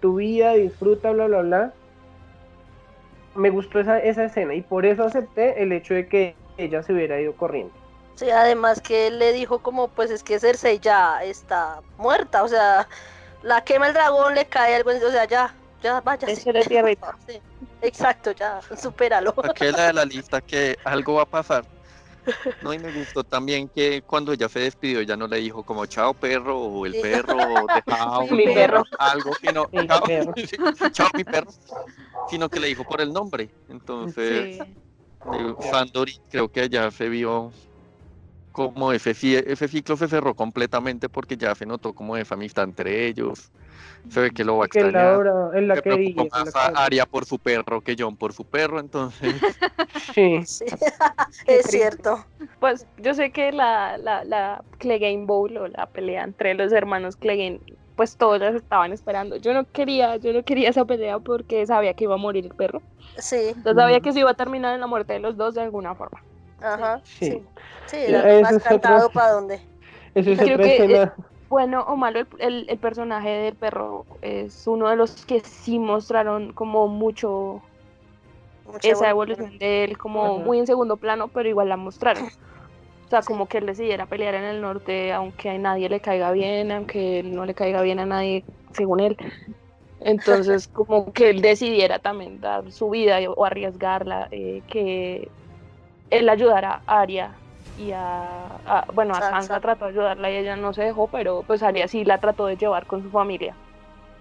tu 0.05 0.17
vida 0.17 0.53
disfruta 0.53 1.13
bla 1.13 1.29
bla 1.29 1.41
bla. 1.41 1.73
Me 3.35 3.49
gustó 3.49 3.81
esa, 3.81 3.99
esa 3.99 4.25
escena 4.25 4.55
y 4.55 4.61
por 4.61 4.85
eso 4.85 5.03
acepté 5.03 5.63
el 5.63 5.73
hecho 5.73 5.95
de 5.95 6.07
que 6.09 6.35
ella 6.57 6.83
se 6.83 6.93
hubiera 6.93 7.21
ido 7.21 7.35
corriendo 7.37 7.75
Sí, 8.17 8.31
además 8.31 8.81
que 8.81 9.09
él 9.09 9.19
le 9.19 9.33
dijo 9.33 9.59
como 9.59 9.89
pues 9.89 10.11
es 10.11 10.23
que 10.23 10.39
Cersei 10.39 10.79
ya 10.79 11.23
está 11.25 11.81
muerta, 11.99 12.45
o 12.45 12.49
sea, 12.49 12.89
la 13.43 13.65
quema 13.65 13.89
el 13.89 13.95
dragón, 13.95 14.35
le 14.35 14.47
cae 14.47 14.77
algo, 14.77 14.91
o 14.91 15.11
sea, 15.11 15.27
ya, 15.27 15.53
ya 15.83 16.01
vaya. 16.01 16.29
Eso 16.29 16.53
le 16.53 16.63
sí, 17.27 17.41
exacto, 17.83 18.31
ya, 18.33 18.61
supéralo. 18.81 19.35
Aquella 19.43 19.89
de 19.89 19.93
la 19.93 20.05
lista 20.05 20.41
que 20.41 20.77
algo 20.85 21.15
va 21.15 21.23
a 21.23 21.27
pasar. 21.27 21.65
No, 22.63 22.73
y 22.73 22.79
me 22.79 22.91
gustó 22.91 23.23
también 23.23 23.69
que 23.69 24.01
cuando 24.07 24.33
ella 24.33 24.49
se 24.49 24.61
despidió, 24.61 25.03
ya 25.03 25.17
no 25.17 25.27
le 25.27 25.39
dijo 25.39 25.63
como 25.63 25.85
chao 25.85 26.15
perro 26.15 26.59
o 26.59 26.87
el 26.87 26.95
perro 27.03 27.37
o 27.37 28.31
mi 28.31 28.47
perro. 28.47 28.85
algo, 28.99 29.35
sino 29.35 29.69
chao, 30.93 31.09
mi 31.15 31.25
perro, 31.25 31.51
sino 32.31 32.49
que 32.49 32.61
le 32.61 32.69
dijo 32.69 32.85
por 32.85 33.01
el 33.01 33.13
nombre. 33.13 33.51
Entonces, 33.69 34.57
sí. 34.57 34.84
Creo 36.31 36.49
que 36.49 36.69
ya 36.69 36.91
se 36.91 37.09
vio 37.09 37.53
como 38.55 38.93
ese, 38.93 39.11
ese 39.11 39.67
ciclo 39.69 39.97
se 39.97 40.07
cerró 40.07 40.35
completamente 40.35 41.09
porque 41.09 41.37
ya 41.37 41.57
se 41.57 41.67
notó 41.67 41.93
como 41.93 42.17
esa 42.17 42.35
amistad 42.35 42.65
entre 42.65 43.07
ellos. 43.07 43.51
Se 44.09 44.21
ve 44.21 44.31
que 44.31 44.45
lo 44.45 44.59
va 44.59 44.65
a 44.65 44.67
extrañar. 44.67 45.27
En 45.55 45.67
la, 45.67 45.81
que 45.81 46.15
más 46.31 46.55
a 46.55 46.67
Aria 46.85 47.05
por 47.05 47.25
su 47.25 47.39
perro 47.39 47.81
que 47.81 47.97
John 47.99 48.17
por 48.17 48.33
su 48.33 48.45
perro, 48.45 48.79
entonces. 48.79 49.35
sí. 50.15 50.37
es 51.47 51.67
cierto. 51.67 52.25
Pues 52.61 52.87
yo 52.99 53.15
sé 53.15 53.33
que 53.33 53.51
la, 53.51 53.99
la, 53.99 54.23
la 54.25 54.63
Clegane 54.79 55.25
Bowl 55.25 55.57
o 55.57 55.67
la 55.67 55.87
pelea 55.87 56.23
entre 56.23 56.55
los 56.55 56.73
hermanos 56.73 57.17
Clegane, 57.17 57.61
pues 57.97 58.17
todos 58.17 58.41
las 58.41 58.55
estaban 58.55 58.93
esperando. 58.93 59.37
Yo 59.37 59.55
no 59.55 59.65
quería, 59.65 60.17
yo 60.17 60.33
no 60.33 60.43
quería 60.43 60.71
esa 60.71 60.85
pelea 60.85 61.19
porque 61.19 61.67
sabía 61.67 61.95
que 61.95 62.05
iba 62.05 62.15
a 62.15 62.19
morir 62.19 62.47
el 62.47 62.55
perro. 62.55 62.83
Sí. 63.19 63.49
Entonces 63.49 63.77
sabía 63.77 64.01
que 64.01 64.13
se 64.13 64.21
iba 64.21 64.31
a 64.31 64.35
terminar 64.35 64.75
en 64.75 64.81
la 64.81 64.87
muerte 64.87 65.13
de 65.13 65.21
los 65.21 65.37
dos 65.37 65.55
de 65.55 65.63
alguna 65.63 65.95
forma. 65.95 66.23
Ajá. 66.61 67.01
Sí. 67.05 67.43
Sí, 67.87 68.07
sí 68.07 68.13
más 68.43 68.63
cantado 68.63 69.11
para 69.13 69.33
dónde. 69.33 69.61
Eso 70.15 70.31
es 70.31 70.39
Creo 70.39 70.59
que 70.59 71.11
bueno 71.49 71.83
o 71.83 71.95
malo, 71.95 72.21
el, 72.39 72.67
el, 72.69 72.79
personaje 72.79 73.29
del 73.29 73.55
perro 73.55 74.07
es 74.23 74.67
uno 74.67 74.89
de 74.89 74.97
los 74.97 75.25
que 75.25 75.41
sí 75.41 75.79
mostraron 75.79 76.53
como 76.53 76.89
mucho 76.89 77.63
esa 78.83 79.11
evolución 79.11 79.59
de 79.59 79.85
él, 79.85 79.99
como 79.99 80.39
muy 80.39 80.59
en 80.59 80.67
segundo 80.67 80.97
plano, 80.97 81.29
pero 81.29 81.49
igual 81.49 81.69
la 81.69 81.77
mostraron. 81.77 82.25
O 83.07 83.09
sea, 83.09 83.23
como 83.23 83.47
que 83.47 83.59
él 83.59 83.67
decidiera 83.67 84.07
pelear 84.07 84.35
en 84.35 84.45
el 84.45 84.61
norte, 84.61 85.13
aunque 85.13 85.51
a 85.51 85.59
nadie 85.59 85.89
le 85.89 86.01
caiga 86.01 86.33
bien, 86.33 86.73
aunque 86.73 87.23
no 87.23 87.45
le 87.45 87.55
caiga 87.55 87.83
bien 87.83 87.99
a 88.01 88.07
nadie, 88.07 88.45
según 88.73 89.01
él. 89.01 89.17
Entonces, 90.01 90.69
como 90.73 91.13
que 91.13 91.31
él 91.31 91.43
decidiera 91.43 91.99
también 91.99 92.41
dar 92.41 92.71
su 92.73 92.91
vida 92.91 93.19
o 93.29 93.45
arriesgarla, 93.45 94.29
eh, 94.31 94.63
que 94.69 95.29
él 96.11 96.29
ayudara 96.29 96.83
a 96.87 97.01
Aria 97.01 97.35
y 97.79 97.91
a, 97.93 98.87
bueno, 98.95 99.15
a 99.15 99.21
Sansa. 99.21 99.61
trató 99.61 99.87
de 99.87 99.93
ayudarla 99.93 100.31
y 100.31 100.37
ella 100.37 100.57
no 100.57 100.73
se 100.73 100.83
dejó, 100.83 101.09
pero 101.09 101.43
pues 101.47 101.63
Aria 101.63 101.89
sí 101.89 102.05
la 102.05 102.19
trató 102.19 102.47
de 102.47 102.57
llevar 102.57 102.87
con 102.87 103.03
su 103.03 103.11
familia. 103.11 103.55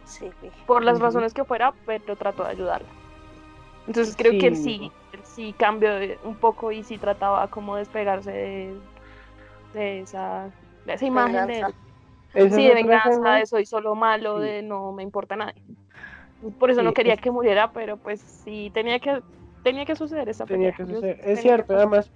Sí. 0.05 0.29
Por 0.65 0.83
las 0.83 0.99
razones 0.99 1.33
que 1.33 1.45
fuera, 1.45 1.73
pero 1.85 2.15
trató 2.15 2.43
de 2.43 2.49
ayudarla. 2.49 2.87
Entonces 3.87 4.15
creo 4.17 4.33
que 4.39 4.47
él 4.47 4.55
sí, 4.55 4.91
sí 5.33 5.53
cambió 5.57 5.89
un 6.23 6.35
poco 6.35 6.71
y 6.71 6.83
sí 6.83 6.97
trataba 6.97 7.47
como 7.47 7.75
despegarse 7.75 8.31
de, 8.31 8.75
de 9.73 9.99
esa, 10.01 10.49
de 10.85 10.93
esa 10.93 11.05
imagen 11.05 11.47
de 11.47 11.65
sí, 12.33 12.67
de 12.67 12.73
venganza, 12.73 13.33
de 13.33 13.45
soy 13.45 13.65
solo 13.65 13.95
malo, 13.95 14.39
de 14.39 14.61
no 14.63 14.91
me 14.91 15.03
importa 15.03 15.35
nadie. 15.35 15.61
Por 16.59 16.71
eso 16.71 16.83
no 16.83 16.93
quería 16.93 17.17
que 17.17 17.31
muriera, 17.31 17.71
pero 17.71 17.97
pues 17.97 18.19
sí 18.21 18.71
tenía 18.73 18.99
que 18.99 19.21
tenía 19.63 19.85
que 19.85 19.95
suceder 19.95 20.27
esa 20.29 20.45
Tenía 20.45 20.73
que 20.73 20.85
suceder. 20.85 21.19
Es 21.23 21.41
cierto, 21.41 21.73
además, 21.73 22.11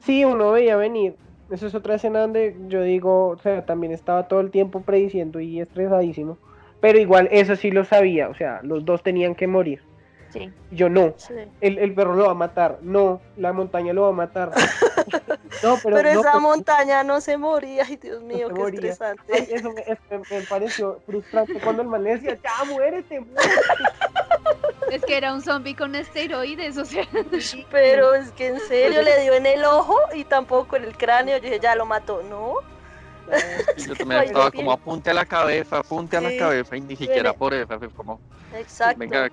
sí, 0.00 0.24
uno 0.24 0.52
veía 0.52 0.76
venir. 0.76 1.16
Esa 1.50 1.66
es 1.66 1.74
otra 1.74 1.94
escena 1.94 2.20
donde 2.20 2.56
yo 2.68 2.82
digo, 2.82 3.28
o 3.28 3.38
sea, 3.38 3.64
también 3.64 3.92
estaba 3.92 4.28
todo 4.28 4.40
el 4.40 4.50
tiempo 4.50 4.82
prediciendo 4.82 5.40
y 5.40 5.60
estresadísimo. 5.60 6.38
Pero 6.80 6.98
igual, 6.98 7.28
eso 7.32 7.56
sí 7.56 7.70
lo 7.70 7.84
sabía, 7.84 8.28
o 8.28 8.34
sea, 8.34 8.60
los 8.62 8.84
dos 8.84 9.02
tenían 9.02 9.34
que 9.34 9.46
morir. 9.46 9.82
Sí. 10.32 10.52
Yo 10.70 10.88
no. 10.88 11.14
El, 11.60 11.94
perro 11.94 12.14
lo 12.14 12.26
va 12.26 12.30
a 12.32 12.34
matar. 12.34 12.78
No, 12.82 13.20
la 13.36 13.52
montaña 13.52 13.92
lo 13.92 14.02
va 14.02 14.08
a 14.08 14.12
matar. 14.12 14.52
no, 15.62 15.76
pero, 15.82 15.98
esa 15.98 16.38
montaña 16.38 17.02
no 17.02 17.20
se 17.20 17.36
moría. 17.36 17.84
Ay, 17.84 17.96
Dios 17.96 18.22
mío, 18.22 18.48
qué 18.54 18.62
estresante. 18.62 19.54
eso 19.54 19.72
me, 19.72 20.42
pareció 20.48 21.00
frustrante 21.06 21.54
cuando 21.60 21.82
el 21.82 21.88
man 21.88 22.04
le 22.04 22.16
decía, 22.16 22.38
ya 22.42 22.64
muérete, 22.64 23.20
muérete. 23.20 23.60
Es 24.90 25.04
que 25.04 25.16
era 25.16 25.32
un 25.32 25.42
zombie 25.42 25.74
con 25.74 25.94
esteroides, 25.94 26.76
o 26.76 26.84
sea. 26.84 27.06
Pero 27.70 28.14
es 28.14 28.30
que 28.32 28.48
en 28.48 28.60
serio 28.60 29.02
le 29.02 29.22
dio 29.22 29.34
en 29.34 29.46
el 29.46 29.64
ojo 29.64 29.98
y 30.14 30.24
tampoco 30.24 30.76
en 30.76 30.84
el 30.84 30.96
cráneo. 30.96 31.36
Yo 31.38 31.42
dije, 31.42 31.60
ya 31.60 31.74
lo 31.74 31.86
mató, 31.86 32.22
¿no? 32.22 32.54
Yo 33.76 33.94
también 33.94 34.22
estaba 34.24 34.50
como 34.50 34.72
apunte 34.72 35.10
a 35.10 35.14
la 35.14 35.24
cabeza, 35.24 35.78
apunte 35.78 36.16
a 36.16 36.20
la 36.20 36.36
cabeza 36.36 36.76
y 36.76 36.80
ni 36.80 36.96
siquiera 36.96 37.32
por 37.32 37.54
eso, 37.54 37.78
como. 37.94 38.20
Exacto. 38.54 38.98
Venga, 38.98 39.30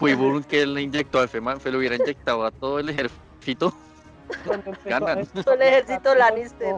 Quibur 0.00 0.44
que 0.46 0.66
le 0.66 0.82
inyectó 0.82 1.20
a 1.20 1.28
Feman, 1.28 1.60
se 1.60 1.70
lo 1.70 1.78
hubiera 1.78 1.96
inyectado 1.96 2.44
a 2.44 2.50
todo 2.50 2.78
el 2.78 2.88
ejército. 2.88 3.72
Ganan. 4.84 5.26
Todo 5.26 5.54
el 5.54 5.62
ejército 5.62 6.14
Lannister. 6.14 6.74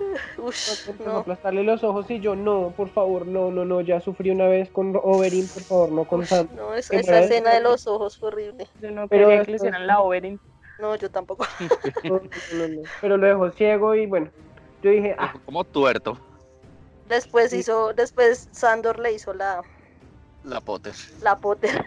Ush, 0.38 0.88
no. 1.04 1.18
aplastarle 1.18 1.62
los 1.62 1.84
ojos 1.84 2.10
y 2.10 2.20
yo, 2.20 2.34
no, 2.34 2.72
por 2.74 2.88
favor, 2.88 3.26
no, 3.26 3.50
no, 3.50 3.66
no, 3.66 3.82
ya 3.82 4.00
sufrí 4.00 4.30
una 4.30 4.46
vez 4.46 4.70
con 4.70 4.96
Oberyn, 4.96 5.46
por 5.48 5.62
favor, 5.62 5.92
no 5.92 6.04
con 6.04 6.24
Sam. 6.24 6.48
No, 6.56 6.74
esa, 6.74 6.96
esa 6.96 7.20
escena 7.20 7.52
de 7.52 7.60
los 7.60 7.86
ojos 7.86 8.16
fue 8.16 8.28
horrible. 8.28 8.66
Yo 8.80 8.90
no 8.90 9.08
pero 9.08 9.28
quería 9.28 9.44
que 9.44 9.50
le 9.50 9.56
hicieran 9.58 9.86
la 9.86 10.00
Oberyn. 10.00 10.40
No, 10.78 10.96
yo 10.96 11.10
tampoco. 11.10 11.46
pero 13.00 13.16
lo 13.18 13.26
dejó 13.26 13.50
ciego 13.50 13.94
y 13.94 14.06
bueno, 14.06 14.30
yo 14.82 14.90
dije, 14.90 15.14
ah. 15.18 15.34
Como 15.44 15.64
tuerto. 15.64 16.16
Después 17.08 17.52
hizo, 17.52 17.92
después 17.92 18.48
Sandor 18.52 18.98
le 18.98 19.12
hizo 19.12 19.34
la... 19.34 19.62
La 20.44 20.60
Potter. 20.60 20.94
La 21.22 21.36
Potter. 21.36 21.84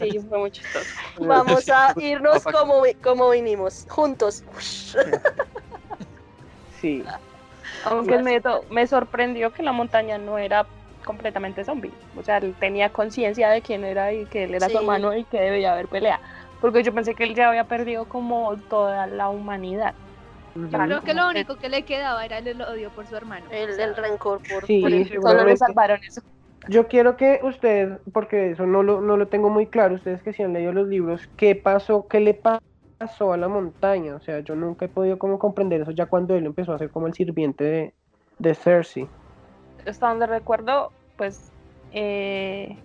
Sí, 0.00 0.18
fue 0.28 0.38
muy 0.38 0.50
chistoso. 0.50 0.86
Vamos 1.20 1.68
a 1.68 1.94
irnos 1.96 2.42
como, 2.44 2.82
como 3.02 3.30
vinimos, 3.30 3.86
juntos. 3.88 4.44
Sí. 6.80 7.04
Aunque 7.84 8.18
me, 8.18 8.42
me 8.70 8.86
sorprendió 8.86 9.52
que 9.52 9.62
la 9.62 9.72
montaña 9.72 10.18
no 10.18 10.38
era 10.38 10.66
completamente 11.04 11.64
zombie. 11.64 11.92
O 12.16 12.22
sea, 12.22 12.38
él 12.38 12.54
tenía 12.58 12.90
conciencia 12.90 13.48
de 13.50 13.62
quién 13.62 13.84
era 13.84 14.12
y 14.12 14.26
que 14.26 14.44
él 14.44 14.54
era 14.54 14.68
su 14.68 14.78
hermano 14.78 15.16
y 15.16 15.24
que 15.24 15.40
debía 15.40 15.72
haber 15.72 15.86
pelea. 15.88 16.20
Porque 16.60 16.82
yo 16.82 16.92
pensé 16.92 17.14
que 17.14 17.24
él 17.24 17.34
ya 17.34 17.48
había 17.48 17.64
perdido 17.64 18.06
como 18.06 18.56
toda 18.68 19.06
la 19.06 19.28
humanidad. 19.28 19.94
Creo 20.70 21.02
que 21.02 21.14
lo 21.14 21.28
único 21.28 21.56
que 21.56 21.68
le 21.68 21.84
quedaba 21.84 22.24
era 22.24 22.38
el 22.38 22.60
odio 22.60 22.90
por 22.90 23.06
su 23.06 23.16
hermano. 23.16 23.46
El, 23.50 23.78
el 23.78 23.94
rencor 23.94 24.40
por, 24.48 24.66
sí, 24.66 25.08
Solo 25.22 25.44
le 25.44 25.56
salvaron 25.56 26.02
eso. 26.02 26.20
Yo 26.68 26.88
quiero 26.88 27.16
que 27.16 27.40
ustedes, 27.42 27.98
porque 28.12 28.50
eso 28.50 28.66
no 28.66 28.82
lo, 28.82 29.00
no 29.00 29.16
lo 29.16 29.28
tengo 29.28 29.48
muy 29.48 29.66
claro, 29.66 29.94
ustedes 29.94 30.22
que 30.22 30.32
sí 30.32 30.42
han 30.42 30.52
leído 30.52 30.72
los 30.72 30.88
libros, 30.88 31.28
¿qué 31.36 31.54
pasó? 31.54 32.06
¿Qué 32.08 32.20
le 32.20 32.34
pasó? 32.34 32.58
pasó 32.98 33.32
a 33.32 33.36
la 33.36 33.48
montaña? 33.48 34.16
O 34.16 34.20
sea, 34.20 34.40
yo 34.40 34.54
nunca 34.54 34.84
he 34.84 34.88
podido 34.88 35.18
como 35.18 35.38
comprender 35.38 35.80
eso 35.80 35.92
ya 35.92 36.06
cuando 36.06 36.34
él 36.34 36.44
empezó 36.46 36.72
a 36.72 36.78
ser 36.78 36.90
como 36.90 37.06
el 37.06 37.14
sirviente 37.14 37.64
de, 37.64 37.94
de 38.38 38.54
Cersei. 38.54 39.08
Hasta 39.86 40.08
donde 40.08 40.26
recuerdo, 40.26 40.90
pues 41.16 41.50
eh, 41.92 42.76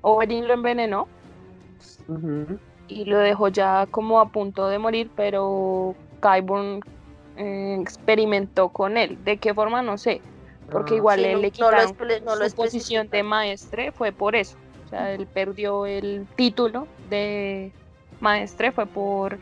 Oberyn 0.00 0.46
lo 0.46 0.54
envenenó 0.54 1.08
y 2.86 3.04
lo 3.04 3.18
dejó 3.18 3.48
ya 3.48 3.86
como 3.90 4.20
a 4.20 4.30
punto 4.30 4.68
de 4.68 4.78
morir, 4.78 5.10
pero 5.14 5.94
Qyburn 6.22 6.80
eh, 7.36 7.76
experimentó 7.80 8.70
con 8.70 8.96
él. 8.96 9.22
¿De 9.24 9.36
qué 9.36 9.52
forma? 9.52 9.82
No 9.82 9.98
sé. 9.98 10.22
Porque 10.70 10.94
ah. 10.94 10.96
igual 10.98 11.24
él 11.24 11.42
le 11.42 11.50
quitaron 11.50 11.88
su 11.88 12.54
posición 12.54 13.08
de 13.08 13.22
maestre, 13.22 13.92
fue 13.92 14.12
por 14.12 14.36
eso. 14.36 14.56
O 14.86 14.88
sea, 14.88 15.12
él 15.12 15.26
perdió 15.26 15.86
el 15.86 16.26
título 16.36 16.86
de 17.10 17.72
maestre 18.20 18.72
fue 18.72 18.86
por, 18.86 19.38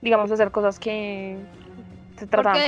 digamos, 0.00 0.30
hacer 0.30 0.50
cosas 0.50 0.78
que 0.78 1.38
se 2.18 2.26
trataban 2.26 2.60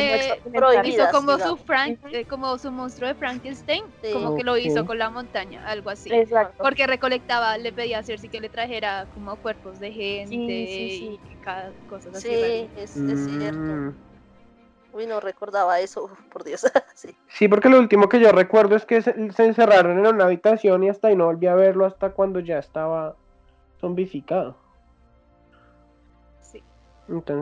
como 0.52 0.84
hizo 0.84 1.04
como 1.12 1.38
su 1.38 1.56
Frank, 1.56 1.98
eh, 2.10 2.24
como 2.24 2.58
su 2.58 2.72
monstruo 2.72 3.08
de 3.08 3.14
Frankenstein, 3.14 3.84
como 4.12 4.36
que 4.36 4.42
lo 4.42 4.56
hizo 4.56 4.84
con 4.84 4.98
la 4.98 5.10
montaña, 5.10 5.64
algo 5.66 5.90
así. 5.90 6.12
Exacto. 6.12 6.62
Porque 6.62 6.86
recolectaba, 6.86 7.56
le 7.58 7.72
pedía 7.72 7.98
a 7.98 8.02
Cersei 8.02 8.28
que 8.28 8.40
le 8.40 8.48
trajera 8.48 9.06
como 9.14 9.36
cuerpos 9.36 9.78
de 9.78 9.92
gente 9.92 10.34
y 10.34 11.20
cada 11.42 11.72
cosas 11.88 12.16
así. 12.16 12.28
Sí, 12.28 12.68
es, 12.76 12.90
cierto. 12.92 13.58
Mm. 13.58 13.94
Uy, 14.94 15.06
no 15.06 15.20
recordaba 15.20 15.80
eso, 15.80 16.08
por 16.32 16.44
Dios. 16.44 16.62
sí. 16.94 17.14
sí, 17.28 17.48
porque 17.48 17.68
lo 17.68 17.78
último 17.78 18.08
que 18.08 18.20
yo 18.20 18.32
recuerdo 18.32 18.76
es 18.76 18.86
que 18.86 19.02
se, 19.02 19.10
encerraron 19.10 19.98
en 19.98 20.06
una 20.06 20.24
habitación 20.24 20.84
y 20.84 20.88
hasta 20.88 21.08
ahí 21.08 21.16
no 21.16 21.26
volví 21.26 21.46
a 21.46 21.54
verlo 21.54 21.84
hasta 21.84 22.10
cuando 22.10 22.40
ya 22.40 22.58
estaba 22.58 23.16
zombificado 23.80 24.56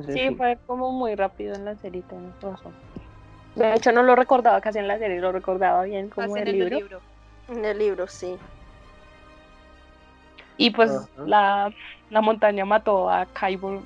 sí, 0.06 0.34
fue 0.36 0.58
como 0.66 0.92
muy 0.92 1.14
rápido 1.14 1.54
en 1.54 1.64
la 1.64 1.76
serie, 1.76 2.02
De 3.54 3.74
hecho, 3.74 3.92
no 3.92 4.02
lo 4.02 4.16
recordaba 4.16 4.60
casi 4.60 4.78
en 4.78 4.88
la 4.88 4.98
serie, 4.98 5.20
lo 5.20 5.32
recordaba 5.32 5.84
bien 5.84 6.08
como 6.08 6.36
en 6.36 6.48
el, 6.48 6.70
libro. 6.70 7.00
En 7.48 7.64
el 7.64 7.78
libro, 7.78 8.06
sí. 8.08 8.36
Y 10.56 10.70
pues 10.70 10.92
la, 11.24 11.72
la, 12.10 12.20
montaña 12.20 12.64
mató 12.64 13.10
a 13.10 13.26
Kyber 13.26 13.80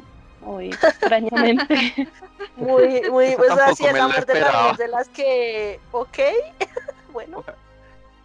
muy 0.46 0.68
extrañamente. 0.68 2.08
muy, 2.56 3.02
muy, 3.10 3.34
pues 3.36 3.50
así 3.50 3.84
es 3.84 3.92
la 3.92 4.08
muerte 4.08 4.32
de 4.32 4.88
las 4.88 5.08
que, 5.08 5.80
ok, 5.92 6.18
bueno. 7.12 7.44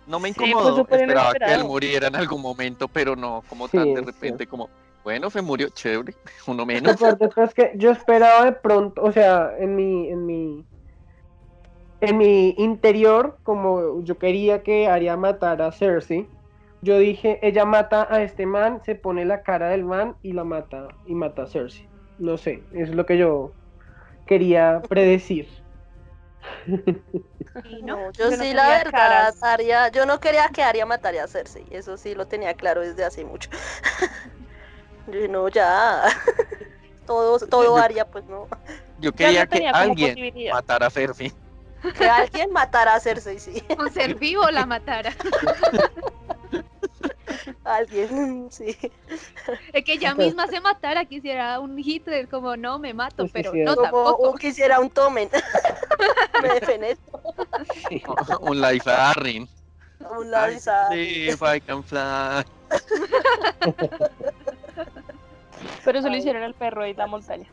No 0.07 0.19
me 0.19 0.29
incomodó, 0.29 0.81
esperaba 0.81 1.33
que 1.33 1.53
él 1.53 1.63
muriera 1.63 2.07
en 2.07 2.15
algún 2.15 2.41
momento, 2.41 2.87
pero 2.87 3.15
no 3.15 3.43
como 3.49 3.67
tan 3.67 3.93
de 3.93 4.01
repente, 4.01 4.47
como 4.47 4.69
bueno, 5.03 5.29
se 5.29 5.41
murió, 5.41 5.69
chévere, 5.69 6.13
uno 6.47 6.65
menos. 6.65 6.95
es 7.37 7.53
que 7.53 7.71
yo 7.75 7.91
esperaba 7.91 8.45
de 8.45 8.51
pronto, 8.51 9.01
o 9.01 9.11
sea, 9.11 9.51
en 9.57 9.75
mi, 9.75 10.09
en 10.09 10.25
mi, 10.25 10.65
en 12.01 12.17
mi 12.17 12.53
interior, 12.57 13.37
como 13.43 14.03
yo 14.03 14.17
quería 14.17 14.61
que 14.61 14.87
Arya 14.87 15.17
matara 15.17 15.67
a 15.67 15.71
Cersei, 15.71 16.27
yo 16.83 16.97
dije, 16.97 17.39
ella 17.41 17.65
mata 17.65 18.07
a 18.09 18.21
este 18.21 18.45
man, 18.45 18.81
se 18.83 18.95
pone 18.95 19.23
la 19.25 19.43
cara 19.43 19.69
del 19.69 19.85
man 19.85 20.15
y 20.21 20.33
la 20.33 20.43
mata, 20.43 20.87
y 21.05 21.15
mata 21.15 21.43
a 21.43 21.47
Cersei. 21.47 21.90
No 22.21 22.37
sé, 22.37 22.61
es 22.73 22.89
lo 22.89 23.05
que 23.07 23.17
yo 23.17 23.51
quería 24.27 24.81
predecir. 24.87 25.49
No, 27.83 28.11
yo, 28.13 28.31
sí, 28.31 28.53
la 28.53 28.69
verdad, 28.69 29.35
Arya, 29.41 29.89
yo 29.89 30.05
no 30.05 30.19
quería 30.19 30.47
que 30.49 30.63
Arya 30.63 30.85
matara 30.85 31.23
a 31.23 31.27
Cersei, 31.27 31.65
eso 31.69 31.97
sí 31.97 32.15
lo 32.15 32.25
tenía 32.25 32.53
claro 32.53 32.81
desde 32.81 33.03
hace 33.03 33.25
mucho. 33.25 33.49
no, 35.29 35.47
ya. 35.49 36.03
todo, 37.05 37.37
todo 37.39 37.77
haría, 37.77 38.05
pues 38.05 38.25
no. 38.25 38.47
Yo 38.99 39.11
quería 39.11 39.45
que 39.45 39.67
alguien 39.67 40.17
matara 40.51 40.87
a 40.87 40.89
Cersei. 40.89 41.33
Que 41.97 42.05
alguien 42.07 42.51
matara 42.51 42.95
a 42.95 42.99
Cersei, 42.99 43.37
sí. 43.37 43.63
Un 43.77 43.91
ser 43.91 44.15
vivo 44.15 44.49
la 44.49 44.65
matara. 44.65 45.11
Alguien, 47.63 48.47
sí. 48.51 48.77
Es 49.73 49.83
que 49.83 49.93
ella 49.93 50.15
misma 50.15 50.47
se 50.47 50.59
matara, 50.61 51.05
quisiera 51.05 51.59
un 51.59 51.77
Hitler, 51.77 52.27
como 52.27 52.55
no, 52.57 52.79
me 52.79 52.93
mato, 52.93 53.25
pero 53.31 53.51
no 53.53 53.75
tampoco. 53.75 54.35
quisiera 54.35 54.79
un 54.79 54.89
Tomen. 54.89 55.29
me 56.41 56.53
defenestro. 56.55 57.21
un 58.41 58.61
Life 58.61 58.89
Arrin. 58.89 59.47
Un 60.17 60.31
Life 60.31 60.69
Sí, 60.91 61.29
if 61.29 61.41
I 61.41 61.61
can 61.61 61.83
fly. 61.83 62.43
Pero 65.85 65.99
eso 65.99 66.09
lo 66.09 66.15
hicieron 66.15 66.43
el 66.43 66.55
perro 66.55 66.85
y 66.87 66.93
la 66.93 67.07
montaña. 67.07 67.47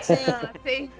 Sí, 0.00 0.16
sí. 0.64 0.90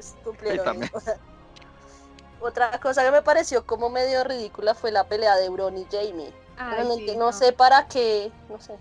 Otra 2.41 2.79
cosa 2.81 3.05
que 3.05 3.11
me 3.11 3.23
pareció 3.23 3.67
como 3.67 3.91
medio 3.91 4.25
ridícula 4.25 4.75
fue 4.75 4.91
la 4.91 5.05
pelea 5.05 5.37
de 5.37 5.49
Bron 5.51 5.77
y 5.77 5.87
Jamie. 5.91 6.33
Realmente 6.69 7.17
no, 7.17 7.33
sé 7.33 7.53
para 7.53 7.87
qué, 7.87 8.31
no 8.49 8.61
sé. 8.61 8.75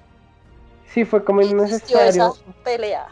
Sí, 0.88 1.06
fue 1.06 1.24
como 1.24 1.42
innecesario. 1.42 2.10
esa 2.10 2.34
pelea. 2.64 3.08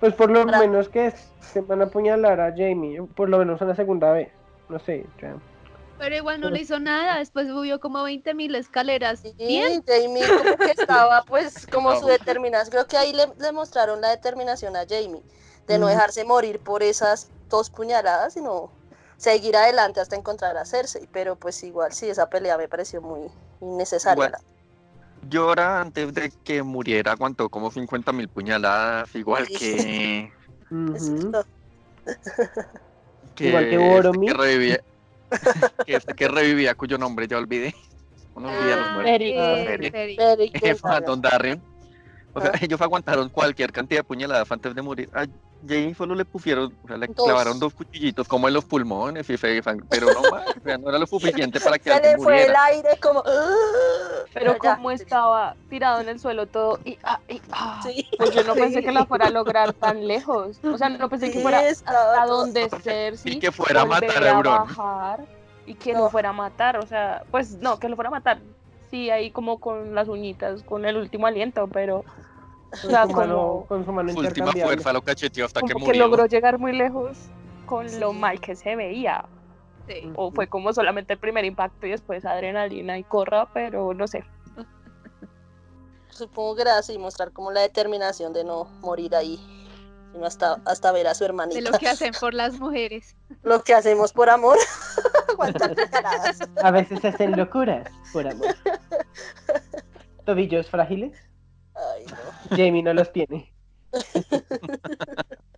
Pues 0.00 0.14
por 0.14 0.30
lo 0.30 0.46
menos 0.46 0.88
que 0.88 1.12
se 1.40 1.60
van 1.60 1.82
a 1.82 1.86
apuñalar 1.86 2.40
a 2.40 2.50
Jamie, 2.50 3.02
por 3.16 3.28
lo 3.28 3.38
menos 3.38 3.60
una 3.60 3.74
segunda 3.74 4.12
vez. 4.12 4.30
No 4.68 4.78
sé, 4.78 5.06
ya. 5.20 5.34
Pero 5.98 6.14
igual 6.14 6.40
no 6.40 6.48
le 6.48 6.60
hizo 6.60 6.78
nada, 6.78 7.18
después 7.18 7.48
subió 7.48 7.80
como 7.80 8.04
20 8.04 8.32
mil 8.34 8.54
escaleras. 8.54 9.20
Sí, 9.20 9.82
Jamie 9.84 10.24
como 10.28 10.56
que 10.56 10.70
estaba 10.78 11.22
pues 11.22 11.66
como 11.66 11.98
su 11.98 12.06
determinación, 12.06 12.70
creo 12.70 12.86
que 12.86 12.96
ahí 12.96 13.12
le, 13.12 13.52
mostraron 13.52 14.00
la 14.00 14.10
determinación 14.10 14.76
a 14.76 14.86
Jamie, 14.88 15.22
de 15.66 15.78
no 15.78 15.88
dejarse 15.88 16.24
morir 16.24 16.60
por 16.60 16.84
esas 16.84 17.30
dos 17.48 17.70
puñaladas, 17.70 18.34
sino 18.34 18.70
seguir 19.16 19.56
adelante 19.56 19.98
hasta 19.98 20.14
encontrar 20.14 20.56
a 20.56 20.64
Cersei, 20.64 21.08
pero 21.12 21.34
pues 21.34 21.64
igual 21.64 21.92
sí, 21.92 22.08
esa 22.08 22.30
pelea 22.30 22.56
me 22.56 22.68
pareció 22.68 23.02
muy 23.02 23.28
innecesaria. 23.60 24.38
Llora 25.28 25.80
antes 25.80 26.14
de 26.14 26.32
que 26.44 26.62
muriera, 26.62 27.12
aguantó 27.12 27.48
como 27.48 27.70
50 27.70 28.12
mil 28.12 28.28
puñaladas, 28.28 29.14
igual 29.14 29.46
que. 29.48 30.32
que 33.34 33.48
igual 33.48 33.70
que 33.70 33.78
Boromi. 33.78 34.26
que 34.26 34.34
revivía, 34.34 34.80
que, 35.86 35.96
este 35.96 36.14
que 36.14 36.28
revivía, 36.28 36.74
cuyo 36.74 36.98
nombre 36.98 37.26
ya 37.26 37.38
olvidé. 37.38 37.74
Uno 38.34 38.48
olvida 38.48 38.76
los 38.76 38.92
muertos. 38.92 40.80
Don 41.06 41.20
Darren. 41.20 41.60
O 42.34 42.40
sea, 42.40 42.52
ellos 42.60 42.80
aguantaron 42.80 43.28
cualquier 43.30 43.72
cantidad 43.72 44.00
de 44.00 44.04
puñaladas 44.04 44.50
antes 44.52 44.74
de 44.74 44.82
morir. 44.82 45.10
Jamie 45.66 45.94
solo 45.94 46.14
le 46.14 46.24
pusieron, 46.24 46.72
o 46.84 46.86
sea, 46.86 46.96
le 46.96 47.08
clavaron 47.08 47.58
dos 47.58 47.74
cuchillitos 47.74 48.28
como 48.28 48.46
en 48.48 48.54
los 48.54 48.64
pulmones, 48.64 49.28
y 49.28 49.36
pero 49.36 50.06
no 50.12 50.30
más, 50.30 50.56
o 50.56 50.60
sea, 50.62 50.78
no 50.78 50.88
era 50.88 50.98
lo 50.98 51.06
suficiente 51.08 51.58
para 51.60 51.78
que 51.78 51.90
Se 51.90 52.00
le 52.00 52.18
fue 52.18 52.46
el 52.46 52.54
aire 52.54 52.90
como... 53.02 53.22
Pero 54.32 54.56
como 54.58 54.90
estaba 54.90 55.56
tirado 55.68 56.00
en 56.00 56.08
el 56.08 56.20
suelo 56.20 56.46
todo 56.46 56.78
y, 56.84 56.98
ah, 57.02 57.18
y 57.28 57.40
ah, 57.50 57.80
pues 58.16 58.30
yo 58.32 58.44
no 58.44 58.54
pensé 58.54 58.82
que 58.82 58.92
la 58.92 59.06
fuera 59.06 59.26
a 59.26 59.30
lograr 59.30 59.72
tan 59.72 60.06
lejos. 60.06 60.60
O 60.62 60.78
sea, 60.78 60.88
no 60.88 61.08
pensé 61.08 61.30
que 61.30 61.40
fuera 61.40 61.60
a 61.60 62.26
donde 62.26 62.68
ser, 62.82 63.16
sí, 63.16 63.30
y 63.32 63.38
que 63.38 63.50
fuera 63.50 63.82
a 63.82 63.86
matar 63.86 64.22
a 64.22 64.30
Euron. 64.30 64.58
Bajar, 64.58 65.24
y 65.66 65.74
que 65.74 65.92
no. 65.92 66.08
fuera 66.08 66.30
a 66.30 66.32
matar, 66.32 66.78
o 66.78 66.86
sea, 66.86 67.22
pues 67.30 67.58
no, 67.58 67.78
que 67.78 67.88
lo 67.88 67.96
fuera 67.96 68.08
a 68.08 68.12
matar. 68.12 68.38
Sí, 68.90 69.10
ahí 69.10 69.30
como 69.30 69.58
con 69.58 69.94
las 69.94 70.08
uñitas, 70.08 70.62
con 70.62 70.86
el 70.86 70.96
último 70.96 71.26
aliento, 71.26 71.68
pero 71.68 72.04
o 72.72 72.76
sea, 72.76 73.06
como, 73.06 73.66
con 73.66 73.84
su 73.84 73.92
mano 73.92 74.12
última 74.14 74.52
fuerza 74.52 74.92
lo 74.92 75.02
cacheteó 75.02 75.46
hasta 75.46 75.60
que 75.62 75.74
murió. 75.74 75.92
que 75.92 75.98
logró 75.98 76.26
llegar 76.26 76.58
muy 76.58 76.72
lejos 76.72 77.16
con 77.66 78.00
lo 78.00 78.12
mal 78.12 78.40
que 78.40 78.56
se 78.56 78.76
veía. 78.76 79.24
Sí. 79.86 80.12
O 80.16 80.30
fue 80.30 80.48
como 80.48 80.72
solamente 80.72 81.14
el 81.14 81.18
primer 81.18 81.44
impacto 81.44 81.86
y 81.86 81.90
después 81.90 82.24
adrenalina 82.24 82.98
y 82.98 83.04
corra, 83.04 83.48
pero 83.54 83.94
no 83.94 84.06
sé. 84.06 84.24
Supongo 86.10 86.56
que 86.56 86.62
era 86.62 86.78
así, 86.78 86.98
mostrar 86.98 87.32
como 87.32 87.52
la 87.52 87.60
determinación 87.60 88.32
de 88.32 88.44
no 88.44 88.64
morir 88.80 89.14
ahí, 89.14 89.38
sino 90.12 90.26
hasta, 90.26 90.60
hasta 90.66 90.92
ver 90.92 91.06
a 91.06 91.14
su 91.14 91.24
hermanita. 91.24 91.60
De 91.60 91.70
lo 91.70 91.78
que 91.78 91.88
hacen 91.88 92.12
por 92.20 92.34
las 92.34 92.58
mujeres. 92.58 93.16
Lo 93.44 93.62
que 93.62 93.72
hacemos 93.72 94.12
por 94.12 94.28
amor. 94.28 94.58
a 96.62 96.70
veces 96.70 97.04
hacen 97.04 97.36
locuras 97.36 97.88
por 98.12 98.26
amor. 98.26 98.54
¿Tobillos 100.26 100.68
frágiles? 100.68 101.27
Ay, 101.94 102.04
no. 102.06 102.56
Jamie 102.56 102.82
no 102.82 102.92
los 102.92 103.12
tiene. 103.12 103.52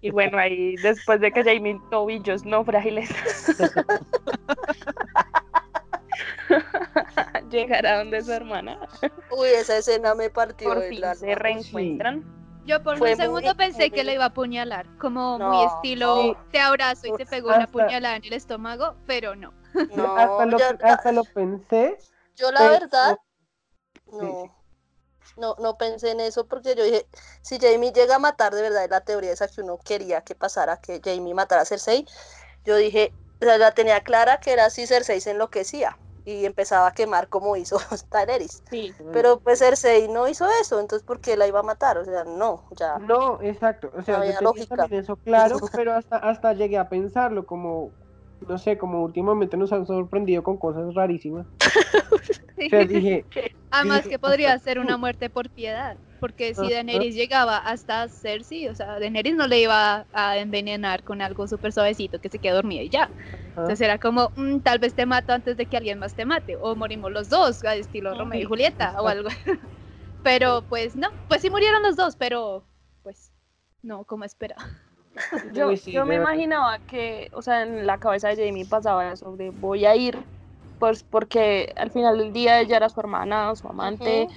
Y 0.00 0.10
bueno, 0.10 0.38
ahí 0.38 0.76
después 0.76 1.20
de 1.20 1.32
que 1.32 1.44
Jamie 1.44 1.78
tobillos 1.90 2.44
no 2.44 2.64
frágiles. 2.64 3.08
Llegará 7.50 7.98
donde 7.98 8.22
su 8.22 8.32
hermana. 8.32 8.78
Uy, 9.30 9.48
esa 9.48 9.78
escena 9.78 10.14
me 10.14 10.30
partió. 10.30 10.68
Por 10.68 10.84
fin 10.88 11.02
se 11.14 11.34
reencuentran. 11.34 12.24
Yo 12.64 12.82
por 12.82 13.00
un 13.00 13.16
segundo 13.16 13.56
pensé 13.56 13.90
que 13.90 14.02
le 14.02 14.14
iba 14.14 14.24
a 14.24 14.28
apuñalar, 14.28 14.86
como 14.98 15.38
muy 15.38 15.64
estilo 15.66 16.36
te 16.50 16.58
abrazo 16.58 17.06
y 17.06 17.12
te 17.16 17.24
pegó 17.24 17.54
una 17.54 17.70
puñalada 17.70 18.16
en 18.16 18.24
el 18.24 18.32
estómago, 18.32 18.96
pero 19.06 19.36
no. 19.36 19.54
no 19.94 20.14
hasta, 20.16 20.46
lo, 20.46 20.58
hasta 20.82 21.12
lo 21.12 21.22
pensé. 21.22 21.96
Yo 22.34 22.50
la 22.50 22.68
verdad, 22.68 23.16
no 24.10 24.52
no, 25.36 25.56
no 25.58 25.76
pensé 25.78 26.10
en 26.10 26.20
eso 26.20 26.46
porque 26.46 26.74
yo 26.74 26.84
dije, 26.84 27.08
si 27.42 27.58
Jamie 27.58 27.92
llega 27.92 28.16
a 28.16 28.18
matar 28.18 28.54
de 28.54 28.62
verdad, 28.62 28.88
la 28.90 29.00
teoría 29.02 29.32
esa 29.32 29.48
que 29.48 29.60
uno 29.62 29.78
quería 29.78 30.22
que 30.22 30.34
pasara, 30.34 30.78
que 30.78 31.00
Jamie 31.04 31.34
matara 31.34 31.62
a 31.62 31.64
Cersei, 31.64 32.06
yo 32.64 32.76
dije, 32.76 33.14
o 33.40 33.44
sea, 33.44 33.58
la 33.58 33.72
tenía 33.72 34.00
clara 34.02 34.38
que 34.40 34.52
era 34.52 34.70
si 34.70 34.86
Cersei 34.86 35.20
se 35.20 35.32
enloquecía 35.32 35.98
y 36.24 36.44
empezaba 36.44 36.88
a 36.88 36.92
quemar 36.92 37.28
como 37.28 37.56
hizo 37.56 37.78
Daenerys. 38.10 38.62
Sí. 38.70 38.92
Pero 39.12 39.40
pues 39.40 39.60
Cersei 39.60 40.08
no 40.08 40.28
hizo 40.28 40.46
eso, 40.60 40.80
entonces 40.80 41.06
¿por 41.06 41.20
qué 41.20 41.36
la 41.36 41.46
iba 41.46 41.60
a 41.60 41.62
matar? 41.62 41.98
O 41.98 42.04
sea, 42.04 42.24
no, 42.24 42.64
ya. 42.72 42.98
No, 42.98 43.40
exacto, 43.42 43.92
o 43.94 44.02
sea, 44.02 44.24
yo 44.24 44.40
lógica. 44.40 44.88
eso 44.90 45.16
claro, 45.16 45.58
pero 45.74 45.94
hasta, 45.94 46.16
hasta 46.16 46.52
llegué 46.52 46.78
a 46.78 46.88
pensarlo 46.88 47.46
como 47.46 47.92
no 48.48 48.58
sé, 48.58 48.78
como 48.78 49.02
últimamente 49.02 49.56
nos 49.56 49.72
han 49.72 49.86
sorprendido 49.86 50.42
con 50.42 50.56
cosas 50.56 50.94
rarísimas. 50.94 51.46
dije, 52.88 53.24
Además 53.70 54.06
que 54.06 54.18
podría 54.18 54.58
ser 54.58 54.78
una 54.78 54.96
muerte 54.96 55.28
por 55.28 55.50
piedad, 55.50 55.96
porque 56.20 56.54
si 56.54 56.70
Daenerys 56.70 57.14
llegaba 57.14 57.58
hasta 57.58 58.08
Cersei, 58.08 58.68
o 58.68 58.74
sea, 58.74 58.98
Daenerys 58.98 59.34
no 59.34 59.46
le 59.46 59.60
iba 59.60 60.06
a 60.12 60.38
envenenar 60.38 61.02
con 61.02 61.20
algo 61.20 61.46
súper 61.46 61.72
suavecito 61.72 62.18
que 62.18 62.28
se 62.28 62.38
quede 62.38 62.54
dormida 62.54 62.82
y 62.82 62.88
ya. 62.88 63.10
Entonces 63.48 63.80
era 63.80 63.98
como, 63.98 64.30
mm, 64.36 64.60
tal 64.60 64.78
vez 64.78 64.94
te 64.94 65.06
mato 65.06 65.32
antes 65.32 65.56
de 65.56 65.66
que 65.66 65.76
alguien 65.76 65.98
más 65.98 66.14
te 66.14 66.24
mate, 66.24 66.56
o 66.56 66.74
morimos 66.76 67.10
los 67.12 67.28
dos, 67.28 67.64
al 67.64 67.78
estilo 67.78 68.16
Romeo 68.16 68.40
y 68.40 68.44
Julieta 68.44 69.00
o 69.00 69.08
algo. 69.08 69.28
pero 70.22 70.64
pues 70.68 70.96
no, 70.96 71.08
pues 71.28 71.42
sí 71.42 71.50
murieron 71.50 71.82
los 71.82 71.96
dos, 71.96 72.16
pero 72.16 72.64
pues 73.02 73.32
no, 73.82 74.04
como 74.04 74.24
esperaba. 74.24 74.64
Yo, 75.54 75.72
yo 75.72 76.04
me 76.04 76.16
imaginaba 76.16 76.78
que, 76.80 77.30
o 77.32 77.42
sea, 77.42 77.62
en 77.62 77.86
la 77.86 77.98
cabeza 77.98 78.28
de 78.28 78.46
Jamie 78.46 78.66
pasaba 78.66 79.12
eso 79.12 79.36
de 79.36 79.50
voy 79.50 79.86
a 79.86 79.96
ir, 79.96 80.18
pues 80.78 81.02
porque 81.04 81.72
al 81.76 81.90
final 81.90 82.18
del 82.18 82.32
día 82.32 82.60
ella 82.60 82.76
era 82.76 82.88
su 82.88 83.00
hermana, 83.00 83.54
su 83.56 83.66
amante, 83.68 84.28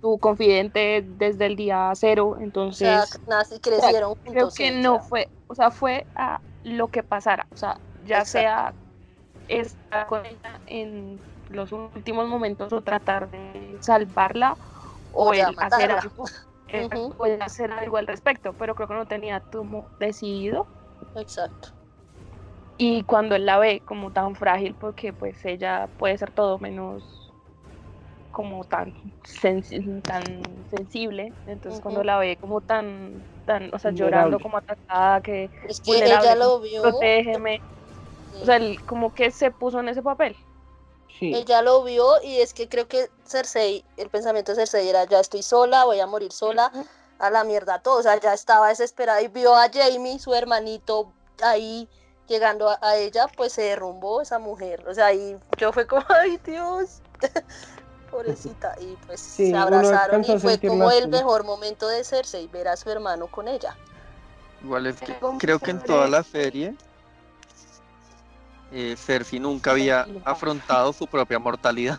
su 0.00 0.18
confidente 0.18 1.02
desde 1.06 1.46
el 1.46 1.56
día 1.56 1.90
cero, 1.94 2.36
entonces... 2.40 3.18
O 3.26 3.42
sea, 3.42 3.58
crecieron 3.60 4.10
juntos. 4.10 4.32
Creo 4.32 4.50
que 4.50 4.70
no 4.76 5.00
fue, 5.00 5.28
o 5.46 5.54
sea, 5.54 5.70
fue 5.70 6.06
a 6.14 6.40
lo 6.64 6.88
que 6.88 7.02
pasara, 7.02 7.46
o 7.54 7.56
sea, 7.56 7.78
ya 8.04 8.24
sea 8.24 8.74
estar 9.48 10.06
con 10.06 10.26
ella 10.26 10.60
en 10.66 11.20
los 11.48 11.72
últimos 11.72 12.28
momentos 12.28 12.72
o 12.72 12.82
tratar 12.82 13.30
de 13.30 13.78
salvarla 13.80 14.56
o, 15.12 15.32
el 15.32 15.54
hacer 15.58 15.92
algo 15.92 16.24
puede 17.16 17.40
hacer 17.42 17.70
algo 17.72 17.96
al 17.96 18.06
respecto, 18.06 18.52
pero 18.54 18.74
creo 18.74 18.88
que 18.88 18.94
no 18.94 19.06
tenía 19.06 19.40
como 19.40 19.88
decidido. 19.98 20.66
Exacto. 21.14 21.70
Y 22.78 23.02
cuando 23.04 23.36
él 23.36 23.46
la 23.46 23.58
ve 23.58 23.80
como 23.84 24.12
tan 24.12 24.34
frágil, 24.34 24.74
porque 24.78 25.12
pues 25.12 25.42
ella 25.44 25.88
puede 25.98 26.18
ser 26.18 26.30
todo 26.30 26.58
menos 26.58 27.32
como 28.32 28.64
tan, 28.64 28.92
tan 30.02 30.22
sensible, 30.68 31.32
entonces 31.46 31.80
cuando 31.80 32.04
la 32.04 32.18
ve 32.18 32.36
como 32.36 32.60
tan, 32.60 33.24
tan 33.46 33.74
o 33.74 33.78
sea, 33.78 33.92
llorando 33.92 34.38
como 34.38 34.58
atacada, 34.58 35.22
que, 35.22 35.48
es 35.66 35.80
que 35.80 36.04
ella 36.04 36.34
lo 36.34 36.60
vio. 36.60 36.82
Protégeme. 36.82 37.62
O 38.42 38.44
sea, 38.44 38.60
como 38.84 39.14
que 39.14 39.30
se 39.30 39.50
puso 39.50 39.80
en 39.80 39.88
ese 39.88 40.02
papel. 40.02 40.36
Ella 41.20 41.62
lo 41.62 41.82
vio 41.82 42.22
y 42.22 42.40
es 42.40 42.52
que 42.52 42.68
creo 42.68 42.88
que 42.88 43.10
Cersei, 43.24 43.84
el 43.96 44.10
pensamiento 44.10 44.52
de 44.52 44.56
Cersei 44.56 44.88
era 44.88 45.04
ya 45.04 45.20
estoy 45.20 45.42
sola, 45.42 45.84
voy 45.84 46.00
a 46.00 46.06
morir 46.06 46.32
sola, 46.32 46.70
a 47.18 47.30
la 47.30 47.44
mierda 47.44 47.80
todo, 47.80 47.98
o 47.98 48.02
sea, 48.02 48.18
ya 48.20 48.34
estaba 48.34 48.68
desesperada 48.68 49.22
y 49.22 49.28
vio 49.28 49.54
a 49.54 49.70
Jamie, 49.72 50.18
su 50.18 50.34
hermanito, 50.34 51.12
ahí 51.42 51.88
llegando 52.28 52.68
a, 52.68 52.96
ella, 52.96 53.28
pues 53.36 53.52
se 53.52 53.62
derrumbó 53.62 54.20
esa 54.20 54.38
mujer, 54.38 54.86
o 54.88 54.94
sea, 54.94 55.12
y 55.12 55.38
yo 55.56 55.72
fue 55.72 55.86
como, 55.86 56.04
ay 56.08 56.38
Dios, 56.44 57.00
pobrecita, 58.10 58.74
y 58.80 58.96
pues 59.06 59.20
se 59.20 59.54
abrazaron 59.54 60.24
y 60.24 60.38
fue 60.38 60.58
como 60.58 60.90
el 60.90 61.08
mejor 61.08 61.44
momento 61.44 61.88
de 61.88 62.04
Cersei, 62.04 62.46
ver 62.48 62.68
a 62.68 62.76
su 62.76 62.90
hermano 62.90 63.28
con 63.28 63.48
ella. 63.48 63.76
Igual 64.62 64.86
es 64.86 65.00
que 65.00 65.16
creo 65.38 65.58
que 65.58 65.70
en 65.70 65.82
toda 65.82 66.08
la 66.08 66.22
serie 66.22 66.74
eh, 68.72 68.94
Cersei 68.96 69.38
nunca 69.38 69.72
había 69.72 70.06
afrontado 70.24 70.92
su 70.92 71.06
propia 71.06 71.38
mortalidad. 71.38 71.98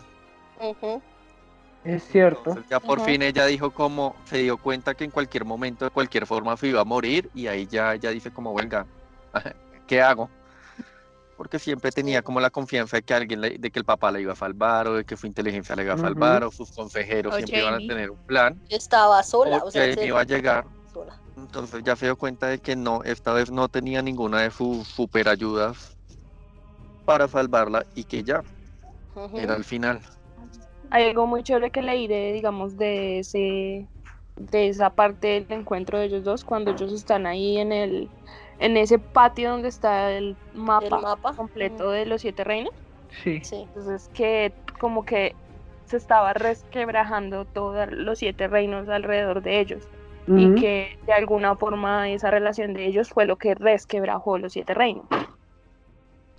Es 1.84 2.06
cierto. 2.08 2.56
ya 2.68 2.80
por 2.80 3.00
fin 3.00 3.22
ella 3.22 3.46
dijo 3.46 3.70
como, 3.70 4.16
se 4.24 4.38
dio 4.38 4.58
cuenta 4.58 4.94
que 4.94 5.04
en 5.04 5.10
cualquier 5.10 5.44
momento, 5.44 5.84
de 5.84 5.90
cualquier 5.90 6.26
forma, 6.26 6.56
se 6.56 6.68
iba 6.68 6.80
a 6.80 6.84
morir 6.84 7.30
y 7.34 7.46
ahí 7.46 7.66
ya 7.66 7.94
ella 7.94 8.10
dice 8.10 8.30
como, 8.30 8.52
venga, 8.54 8.86
¿qué 9.86 10.02
hago? 10.02 10.28
Porque 11.36 11.60
siempre 11.60 11.92
tenía 11.92 12.20
como 12.22 12.40
la 12.40 12.50
confianza 12.50 12.96
de 12.96 13.02
que 13.02 13.14
alguien, 13.14 13.40
de 13.40 13.70
que 13.70 13.78
el 13.78 13.84
papá 13.84 14.10
la 14.10 14.18
iba 14.18 14.32
a 14.32 14.36
salvar 14.36 14.88
o 14.88 14.94
de 14.94 15.04
que 15.04 15.16
su 15.16 15.26
inteligencia 15.26 15.76
la 15.76 15.84
iba 15.84 15.94
a 15.94 15.98
salvar 15.98 16.42
o 16.42 16.50
sus 16.50 16.72
consejeros 16.72 17.36
siempre 17.36 17.60
iban 17.60 17.74
a 17.74 17.78
tener 17.78 18.10
un 18.10 18.18
plan. 18.18 18.60
Estaba 18.68 19.22
sola, 19.22 19.58
o, 19.58 19.70
sea, 19.70 20.04
iba 20.04 20.20
a 20.20 20.24
llegar. 20.24 20.66
Entonces 21.36 21.82
ya 21.84 21.94
se 21.94 22.06
dio 22.06 22.16
cuenta 22.16 22.48
de 22.48 22.58
que 22.58 22.74
no, 22.74 23.04
esta 23.04 23.32
vez 23.32 23.52
no 23.52 23.68
tenía 23.68 24.02
ninguna 24.02 24.40
de 24.40 24.50
sus 24.50 24.88
super 24.88 25.28
ayudas 25.28 25.97
para 27.08 27.26
salvarla 27.26 27.86
y 27.94 28.04
que 28.04 28.22
ya 28.22 28.42
era 29.34 29.56
el 29.56 29.64
final. 29.64 29.98
Hay 30.90 31.04
algo 31.04 31.26
muy 31.26 31.42
chévere 31.42 31.70
que 31.70 31.80
leí 31.80 32.06
de, 32.06 32.34
digamos, 32.34 32.76
de 32.76 33.20
ese 33.20 33.88
de 34.36 34.68
esa 34.68 34.90
parte 34.90 35.26
del 35.40 35.46
encuentro 35.48 35.98
de 35.98 36.04
ellos 36.04 36.22
dos 36.22 36.44
cuando 36.44 36.70
ellos 36.70 36.92
están 36.92 37.26
ahí 37.26 37.56
en 37.56 37.72
el 37.72 38.10
en 38.58 38.76
ese 38.76 38.98
patio 38.98 39.52
donde 39.52 39.68
está 39.68 40.12
el 40.12 40.36
mapa, 40.52 41.16
completo 41.34 41.90
de 41.90 42.04
los 42.04 42.20
siete 42.20 42.44
reinos. 42.44 42.74
Sí. 43.22 43.40
Entonces 43.52 44.10
que 44.12 44.52
como 44.78 45.06
que 45.06 45.34
se 45.86 45.96
estaba 45.96 46.34
resquebrajando 46.34 47.46
todos 47.46 47.90
los 47.90 48.18
siete 48.18 48.48
reinos 48.48 48.86
alrededor 48.90 49.40
de 49.40 49.60
ellos 49.60 49.88
y 50.26 50.54
que 50.56 50.98
de 51.06 51.14
alguna 51.14 51.56
forma 51.56 52.10
esa 52.10 52.30
relación 52.30 52.74
de 52.74 52.84
ellos 52.84 53.08
fue 53.08 53.24
lo 53.24 53.36
que 53.36 53.54
resquebrajó 53.54 54.36
los 54.36 54.52
siete 54.52 54.74
reinos. 54.74 55.06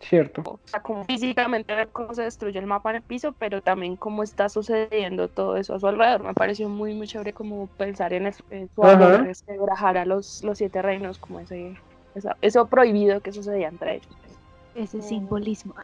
Cierto. 0.02 0.42
O 0.42 0.60
sea, 0.64 0.82
como 0.82 1.04
físicamente 1.04 1.76
ver 1.76 1.90
cómo 1.90 2.14
se 2.14 2.24
destruye 2.24 2.58
el 2.58 2.66
mapa 2.66 2.92
en 2.92 2.98
el 2.98 3.02
piso, 3.02 3.36
pero 3.38 3.62
también 3.62 3.98
cómo 3.98 4.24
está 4.24 4.48
sucediendo 4.48 5.28
todo 5.28 5.58
eso 5.58 5.76
a 5.76 5.80
su 5.80 5.88
alrededor. 5.88 6.24
Me 6.24 6.34
pareció 6.34 6.70
muy, 6.70 6.94
muy 6.94 7.08
chévere 7.08 7.34
como 7.34 7.68
pensar 7.68 8.14
en, 8.14 8.32
su 8.34 8.84
amor, 8.84 9.28
este, 9.28 9.58
a 9.58 10.06
los, 10.06 10.44
los 10.44 10.58
siete 10.58 10.82
reinos, 10.82 11.20
como 11.20 11.42
ese, 11.42 11.76
eso 12.42 12.68
prohibido 12.68 13.20
que 13.22 13.34
sucedía 13.34 13.68
entre 13.68 13.96
ellos. 13.96 14.08
Ese 14.76 15.02
simbolismo. 15.02 15.76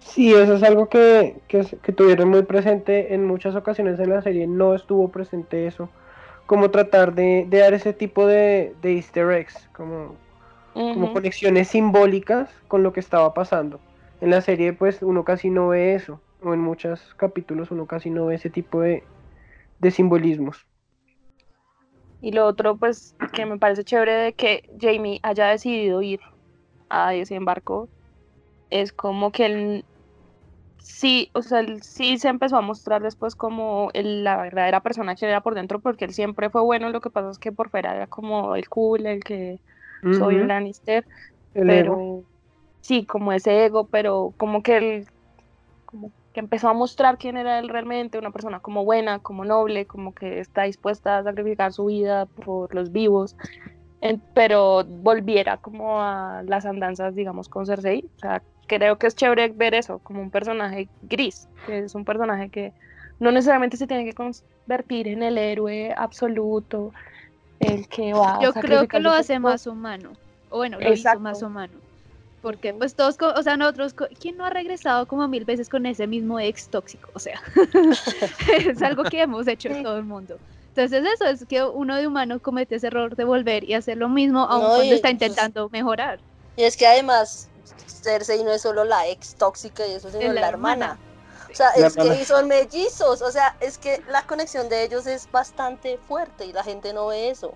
Sí. 0.00 0.32
eso 0.32 0.54
es 0.54 0.62
algo 0.62 0.88
que, 0.88 1.36
que, 1.48 1.64
tuvieron 1.92 2.28
muy 2.28 2.42
presente 2.42 3.12
en 3.12 3.26
muchas 3.26 3.56
ocasiones 3.56 3.98
en 3.98 4.10
la 4.10 4.22
serie. 4.22 4.46
No 4.46 4.74
estuvo 4.74 5.08
presente 5.08 5.66
eso. 5.66 5.88
Como 6.46 6.70
tratar 6.70 7.14
de, 7.14 7.46
dar 7.50 7.74
ese 7.74 7.92
tipo 7.92 8.26
de, 8.26 8.74
de 8.80 8.94
easter 8.94 9.30
eggs, 9.32 9.68
como 9.72 10.14
como 10.74 11.12
conexiones 11.12 11.68
simbólicas 11.68 12.50
con 12.68 12.82
lo 12.82 12.92
que 12.92 13.00
estaba 13.00 13.34
pasando. 13.34 13.80
En 14.20 14.30
la 14.30 14.40
serie 14.40 14.72
pues 14.72 15.02
uno 15.02 15.24
casi 15.24 15.50
no 15.50 15.68
ve 15.68 15.94
eso, 15.94 16.20
o 16.42 16.54
en 16.54 16.60
muchos 16.60 17.14
capítulos 17.14 17.70
uno 17.70 17.86
casi 17.86 18.10
no 18.10 18.26
ve 18.26 18.36
ese 18.36 18.50
tipo 18.50 18.80
de, 18.80 19.04
de 19.78 19.90
simbolismos. 19.90 20.66
Y 22.20 22.32
lo 22.32 22.46
otro 22.46 22.76
pues 22.76 23.14
que 23.32 23.46
me 23.46 23.58
parece 23.58 23.84
chévere 23.84 24.12
de 24.12 24.32
que 24.32 24.68
Jamie 24.80 25.20
haya 25.22 25.46
decidido 25.46 26.02
ir 26.02 26.20
a 26.90 27.14
ese 27.14 27.36
embarco 27.36 27.88
es 28.70 28.92
como 28.92 29.30
que 29.32 29.46
él 29.46 29.84
sí, 30.78 31.30
o 31.34 31.42
sea, 31.42 31.60
él 31.60 31.82
sí 31.82 32.18
se 32.18 32.28
empezó 32.28 32.56
a 32.56 32.60
mostrar 32.60 33.02
después 33.02 33.34
como 33.36 33.90
la 33.94 34.36
verdadera 34.36 34.82
persona 34.82 35.14
que 35.14 35.26
era 35.26 35.42
por 35.42 35.54
dentro, 35.54 35.80
porque 35.80 36.06
él 36.06 36.14
siempre 36.14 36.50
fue 36.50 36.62
bueno, 36.62 36.90
lo 36.90 37.00
que 37.00 37.10
pasa 37.10 37.30
es 37.30 37.38
que 37.38 37.52
por 37.52 37.70
fuera 37.70 37.94
era 37.94 38.06
como 38.06 38.56
el 38.56 38.68
cool, 38.68 39.06
el 39.06 39.22
que 39.22 39.60
soy 40.02 40.36
un 40.36 40.48
Lannister, 40.48 41.04
pero 41.52 42.22
sí, 42.80 43.04
como 43.04 43.32
ese 43.32 43.64
ego, 43.64 43.86
pero 43.86 44.32
como 44.36 44.62
que 44.62 44.76
él 44.76 45.06
como 45.84 46.12
que 46.32 46.40
empezó 46.40 46.68
a 46.68 46.74
mostrar 46.74 47.16
quién 47.16 47.36
era 47.36 47.58
él 47.58 47.68
realmente, 47.68 48.18
una 48.18 48.30
persona 48.30 48.60
como 48.60 48.84
buena, 48.84 49.18
como 49.18 49.44
noble, 49.44 49.86
como 49.86 50.14
que 50.14 50.40
está 50.40 50.64
dispuesta 50.64 51.18
a 51.18 51.22
sacrificar 51.22 51.72
su 51.72 51.86
vida 51.86 52.26
por 52.26 52.74
los 52.74 52.92
vivos, 52.92 53.36
pero 54.34 54.84
volviera 54.84 55.56
como 55.56 56.00
a 56.00 56.42
las 56.44 56.66
andanzas, 56.66 57.14
digamos, 57.14 57.48
con 57.48 57.66
Cersei, 57.66 58.04
o 58.16 58.18
sea, 58.18 58.42
creo 58.66 58.98
que 58.98 59.06
es 59.06 59.16
chévere 59.16 59.48
ver 59.48 59.74
eso, 59.74 59.98
como 60.00 60.20
un 60.20 60.30
personaje 60.30 60.88
gris, 61.02 61.48
que 61.66 61.78
es 61.80 61.94
un 61.94 62.04
personaje 62.04 62.50
que 62.50 62.72
no 63.18 63.32
necesariamente 63.32 63.76
se 63.76 63.86
tiene 63.86 64.04
que 64.04 64.12
convertir 64.12 65.08
en 65.08 65.22
el 65.22 65.38
héroe 65.38 65.92
absoluto, 65.96 66.92
el 67.60 67.88
que 67.88 68.12
va 68.12 68.38
Yo 68.42 68.52
creo 68.52 68.86
que 68.86 69.00
lo 69.00 69.10
hace 69.10 69.38
más 69.38 69.66
humano. 69.66 70.12
O 70.50 70.58
bueno, 70.58 70.78
lo 70.80 70.92
hizo 70.92 71.18
más 71.20 71.42
humano. 71.42 71.74
Porque 72.40 72.72
pues 72.72 72.94
todos, 72.94 73.16
o 73.20 73.42
sea, 73.42 73.56
nosotros, 73.56 73.94
¿quién 74.20 74.36
no 74.36 74.44
ha 74.44 74.50
regresado 74.50 75.06
como 75.06 75.26
mil 75.26 75.44
veces 75.44 75.68
con 75.68 75.86
ese 75.86 76.06
mismo 76.06 76.38
ex 76.38 76.68
tóxico? 76.68 77.10
O 77.14 77.18
sea, 77.18 77.40
es 78.58 78.80
algo 78.80 79.02
que 79.04 79.22
hemos 79.22 79.48
hecho 79.48 79.68
todo 79.82 79.98
el 79.98 80.04
mundo. 80.04 80.38
Entonces 80.68 81.04
eso 81.14 81.24
es 81.24 81.44
que 81.46 81.64
uno 81.64 81.96
de 81.96 82.06
humano 82.06 82.38
comete 82.38 82.76
ese 82.76 82.86
error 82.86 83.16
de 83.16 83.24
volver 83.24 83.64
y 83.64 83.74
hacer 83.74 83.96
lo 83.96 84.08
mismo 84.08 84.44
aun 84.44 84.76
cuando 84.76 84.94
está 84.94 85.10
intentando 85.10 85.68
mejorar. 85.70 86.20
Y 86.56 86.62
es 86.62 86.76
que 86.76 86.86
además 86.86 87.48
Cersei 87.86 88.44
no 88.44 88.52
es 88.52 88.62
solo 88.62 88.84
la 88.84 89.08
ex 89.08 89.34
tóxica 89.34 89.84
y 89.86 89.94
eso, 89.94 90.08
sino 90.08 90.32
la, 90.32 90.40
la 90.40 90.48
hermana. 90.48 90.98
O 91.50 91.54
sea, 91.54 91.70
es 91.70 91.94
que 91.94 92.24
son 92.24 92.48
mellizos, 92.48 93.22
o 93.22 93.30
sea, 93.30 93.56
es 93.60 93.78
que 93.78 94.02
la 94.08 94.26
conexión 94.26 94.68
de 94.68 94.84
ellos 94.84 95.06
es 95.06 95.30
bastante 95.30 95.98
fuerte 96.06 96.46
y 96.46 96.52
la 96.52 96.62
gente 96.62 96.92
no 96.92 97.08
ve 97.08 97.30
eso. 97.30 97.54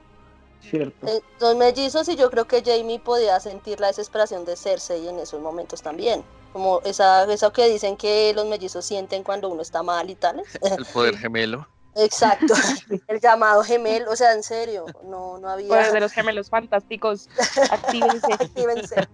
Cierto. 0.60 1.06
Eh, 1.06 1.20
son 1.38 1.58
mellizos 1.58 2.08
y 2.08 2.16
yo 2.16 2.30
creo 2.30 2.46
que 2.46 2.62
Jamie 2.62 3.00
podía 3.00 3.38
sentir 3.40 3.80
la 3.80 3.88
desesperación 3.88 4.44
de 4.44 4.56
Cersei 4.56 5.08
en 5.08 5.18
esos 5.18 5.40
momentos 5.40 5.82
también. 5.82 6.24
Como 6.52 6.80
esa, 6.84 7.24
eso 7.32 7.52
que 7.52 7.68
dicen 7.68 7.96
que 7.96 8.32
los 8.34 8.46
mellizos 8.46 8.84
sienten 8.84 9.24
cuando 9.24 9.48
uno 9.48 9.62
está 9.62 9.82
mal 9.82 10.08
y 10.10 10.14
tal. 10.14 10.42
El 10.60 10.84
poder 10.86 11.16
gemelo. 11.18 11.66
Exacto, 11.94 12.54
el 13.08 13.20
llamado 13.20 13.62
gemelo, 13.62 14.10
o 14.10 14.16
sea, 14.16 14.32
en 14.32 14.42
serio, 14.42 14.86
no, 15.04 15.38
no 15.38 15.48
había... 15.48 15.68
Pues 15.68 15.92
de 15.92 16.00
los 16.00 16.12
gemelos 16.12 16.48
fantásticos, 16.48 17.28
actívense. 17.70 19.08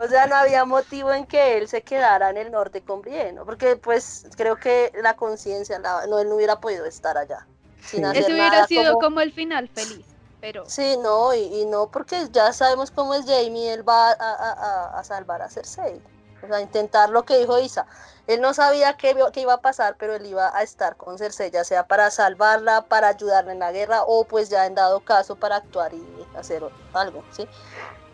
O 0.00 0.08
sea, 0.08 0.26
no 0.26 0.36
había 0.36 0.64
motivo 0.64 1.12
en 1.12 1.26
que 1.26 1.58
él 1.58 1.68
se 1.68 1.82
quedara 1.82 2.30
en 2.30 2.38
el 2.38 2.50
norte 2.50 2.80
con 2.80 3.02
Brienne, 3.02 3.40
porque 3.44 3.76
pues 3.76 4.26
creo 4.36 4.56
que 4.56 4.92
la 5.02 5.14
conciencia, 5.14 5.78
no, 5.78 6.18
él 6.18 6.28
no 6.28 6.36
hubiera 6.36 6.58
podido 6.58 6.86
estar 6.86 7.18
allá. 7.18 7.46
Sin 7.84 8.04
Eso 8.04 8.32
hubiera 8.32 8.66
sido 8.66 8.94
como... 8.98 9.20
el 9.20 9.32
final 9.32 9.68
feliz, 9.68 10.06
pero... 10.40 10.64
Sí, 10.66 10.96
no, 11.02 11.34
y, 11.34 11.66
no, 11.66 11.90
porque 11.90 12.28
ya 12.32 12.52
sabemos 12.52 12.90
cómo 12.90 13.14
es 13.14 13.26
Jamie, 13.26 13.74
él 13.74 13.86
va 13.86 14.10
a, 14.12 14.14
a, 14.14 14.98
a 14.98 15.04
salvar 15.04 15.42
a 15.42 15.50
Cersei, 15.50 16.00
o 16.46 16.48
sea, 16.48 16.60
intentar 16.60 17.10
lo 17.10 17.24
que 17.24 17.38
dijo 17.38 17.58
Isa 17.58 17.86
él 18.26 18.40
no 18.40 18.54
sabía 18.54 18.94
qué, 18.94 19.14
qué, 19.32 19.40
iba 19.40 19.54
a 19.54 19.60
pasar, 19.60 19.96
pero 19.98 20.14
él 20.14 20.26
iba 20.26 20.56
a 20.56 20.62
estar 20.62 20.96
con 20.96 21.18
Cersei, 21.18 21.50
ya 21.50 21.64
sea 21.64 21.86
para 21.86 22.10
salvarla, 22.10 22.82
para 22.82 23.08
ayudarla 23.08 23.52
en 23.52 23.60
la 23.60 23.72
guerra 23.72 24.02
o 24.04 24.24
pues 24.24 24.48
ya 24.48 24.66
en 24.66 24.74
dado 24.74 25.00
caso 25.00 25.36
para 25.36 25.56
actuar 25.56 25.94
y 25.94 26.02
hacer 26.36 26.62
algo, 26.92 27.22
¿sí? 27.30 27.46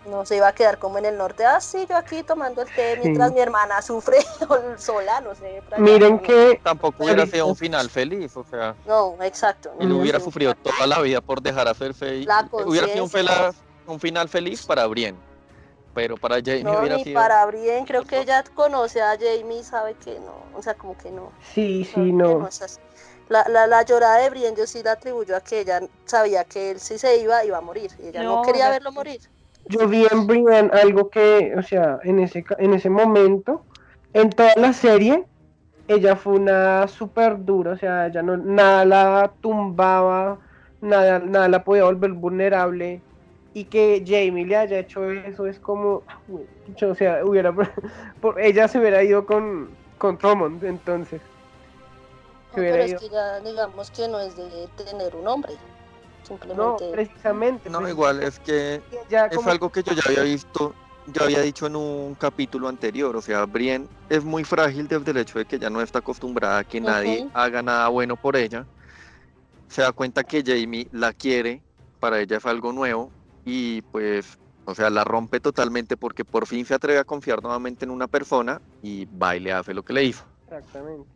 No 0.05 0.27
se 0.27 0.37
iba 0.37 0.49
a 0.49 0.53
quedar 0.53 0.79
como 0.79 0.99
en 0.99 1.07
el 1.07 1.17
norte, 1.17 1.47
ah, 1.47 1.61
sí, 1.61 1.87
yo 1.89 1.97
aquí 1.97 2.25
tomando 2.25 2.63
el 2.63 2.69
té 2.75 2.99
mientras 3.03 3.33
mi 3.33 3.41
hermana 3.41 3.81
sufre 3.81 4.19
sola, 4.77 5.21
no 5.21 5.35
sé. 5.35 5.63
Miren 5.79 6.19
que... 6.19 6.61
Tampoco 6.63 7.05
hubiera 7.05 7.25
sido 7.25 7.47
un 7.47 7.57
final 7.57 7.89
feliz, 7.89 8.37
o 8.37 8.45
sea... 8.45 8.75
No, 8.85 9.17
exacto. 9.23 9.73
Él 9.79 9.93
hubiera 9.93 10.19
sufrido 10.19 10.55
toda 10.57 10.87
la 10.89 11.01
vida 11.01 11.21
por 11.21 11.41
dejar 11.41 11.69
a 11.69 11.75
Cersei. 11.75 12.27
hubiera 12.65 12.89
sido 12.89 13.05
un, 13.05 13.11
un 13.87 14.01
final 14.01 14.29
feliz 14.29 14.67
para 14.67 14.87
Brienne 14.87 15.32
pero 15.95 16.17
para 16.17 16.37
Jamie 16.37 16.65
no, 16.65 16.79
hubiera 16.79 16.97
ni 16.97 17.13
para 17.13 17.45
Brienne, 17.47 17.87
creo 17.87 18.05
que 18.05 18.21
ella 18.21 18.43
conoce 18.55 19.01
a 19.01 19.17
Jamie 19.19 19.61
y 19.61 19.65
sabe 19.65 19.95
que 19.95 20.19
no, 20.21 20.45
o 20.57 20.63
sea, 20.63 20.75
como 20.75 20.97
que 20.97 21.11
no. 21.11 21.33
Sí, 21.53 21.85
sí, 21.85 22.13
no. 22.13 22.49
la, 23.29 23.45
la, 23.49 23.67
la, 23.67 23.83
llorada 23.83 24.19
de 24.19 24.31
Brienne 24.31 24.57
yo 24.57 24.67
sí 24.67 24.83
la 24.83 24.93
atribuyo 24.93 25.37
a 25.37 25.41
que 25.41 25.61
ella 25.61 25.81
sabía 26.05 26.45
que 26.45 26.73
él 26.73 26.81
si 26.81 26.99
se 26.99 27.19
iba, 27.19 27.45
iba 27.45 27.59
a 27.59 27.61
morir, 27.61 27.91
y 28.03 28.09
ella 28.09 28.23
no, 28.23 28.43
quería 28.43 28.71
verlo 28.71 28.93
morir. 28.93 29.21
Yo 29.67 29.87
vi 29.87 30.07
en 30.11 30.27
Brienne 30.27 30.71
algo 30.73 31.09
que, 31.09 31.55
o 31.57 31.63
sea, 31.63 31.99
en 32.03 32.19
ese, 32.19 32.45
en 32.59 32.75
ese 32.75 32.91
momento, 32.91 33.65
en 34.13 34.31
toda 34.31 34.53
la 34.57 34.73
serie, 34.73 35.25
ella 35.89 36.17
fue 36.17 36.35
una 36.35 36.89
súper 36.89 37.45
dura, 37.45 37.73
o 37.73 37.77
sea, 37.77 38.07
ella 38.07 38.23
no, 38.23 38.37
nada 38.37 38.85
la 38.85 39.33
tumbaba, 39.41 40.39
nada, 40.81 41.19
nada 41.21 41.49
la 41.49 41.63
podía 41.63 41.85
volver 41.85 42.13
vulnerable 42.13 43.03
y 43.55 43.65
que 43.65 44.03
Jamie 44.07 44.47
le 44.47 44.57
haya 44.57 44.79
hecho 44.79 45.11
eso 45.11 45.47
es 45.47 45.59
como, 45.59 46.03
o 46.31 46.95
sea, 46.95 47.25
hubiera, 47.25 47.53
por, 48.21 48.41
ella 48.41 48.69
se 48.69 48.79
hubiera 48.79 49.03
ido 49.03 49.27
con, 49.27 49.71
con 49.99 50.17
Drummond, 50.17 50.65
entonces. 50.65 51.21
No, 52.51 52.57
pero 52.57 52.83
es 52.83 52.95
que 52.95 53.09
ya 53.09 53.41
digamos 53.41 53.91
que 53.91 54.09
no 54.09 54.21
es 54.21 54.37
de 54.37 54.69
tener 54.85 55.15
un 55.17 55.27
hombre. 55.27 55.53
Simplemente... 56.23 56.63
No, 56.63 56.77
precisamente. 56.93 57.71
No, 57.71 57.87
igual 57.89 58.23
es 58.23 58.39
que 58.39 58.81
es 59.11 59.47
algo 59.47 59.71
que 59.71 59.83
yo 59.83 59.93
ya 59.93 60.03
había 60.07 60.23
visto, 60.23 60.75
yo 61.07 61.25
había 61.25 61.41
dicho 61.41 61.67
en 61.67 61.77
un 61.77 62.15
capítulo 62.15 62.69
anterior, 62.69 63.17
o 63.17 63.23
sea, 63.23 63.45
Brienne 63.45 63.89
es 64.09 64.23
muy 64.25 64.45
frágil 64.45 64.87
desde 64.87 65.11
el 65.11 65.17
hecho 65.17 65.39
de 65.39 65.47
que 65.47 65.59
ya 65.59 65.69
no 65.69 65.81
está 65.81 65.99
acostumbrada 65.99 66.59
a 66.59 66.65
que 66.65 66.81
nadie 66.81 67.29
haga 67.35 67.63
nada 67.63 67.89
bueno 67.89 68.17
por 68.17 68.37
ella. 68.37 68.67
Se 69.69 69.83
da 69.83 69.93
cuenta 69.93 70.23
que 70.23 70.43
Jamie 70.47 70.87
la 70.93 71.13
quiere, 71.13 71.63
para 71.99 72.21
ella 72.21 72.37
es 72.37 72.47
algo 72.47 72.73
nuevo, 72.73 73.11
y 73.45 73.83
pues, 73.83 74.39
o 74.65 74.75
sea, 74.75 74.91
la 74.91 75.05
rompe 75.05 75.41
totalmente 75.41 75.97
porque 75.97 76.25
por 76.25 76.47
fin 76.47 76.65
se 76.65 76.75
atreve 76.75 76.99
a 76.99 77.05
confiar 77.05 77.43
nuevamente 77.43 77.85
en 77.85 77.91
una 77.91 78.07
persona 78.07 78.61
y 78.83 79.07
va 79.07 79.37
y 79.37 79.41
le 79.41 79.53
hace 79.53 79.75
lo 79.75 79.83
que 79.83 79.93
le 79.93 80.05
hizo. 80.05 80.25
Exactamente. 80.45 81.09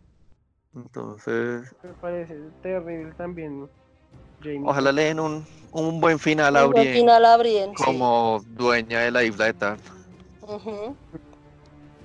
Entonces... 0.75 1.75
Me 1.83 1.93
parece 2.01 2.37
terrible 2.63 3.13
también. 3.17 3.69
Ojalá 4.65 4.93
le 4.93 5.05
den 5.05 5.21
un, 5.21 5.47
un 5.73 6.01
buen 6.01 6.19
final 6.19 6.57
a 6.57 6.67
Brienne. 6.67 6.93
final 6.93 7.25
a 7.25 7.37
Brienne 7.37 7.75
como 7.75 8.43
dueña 8.51 9.01
de 9.01 9.11
la 9.11 9.25
isla 9.25 9.47
de 9.47 9.55
Tar. 9.55 9.79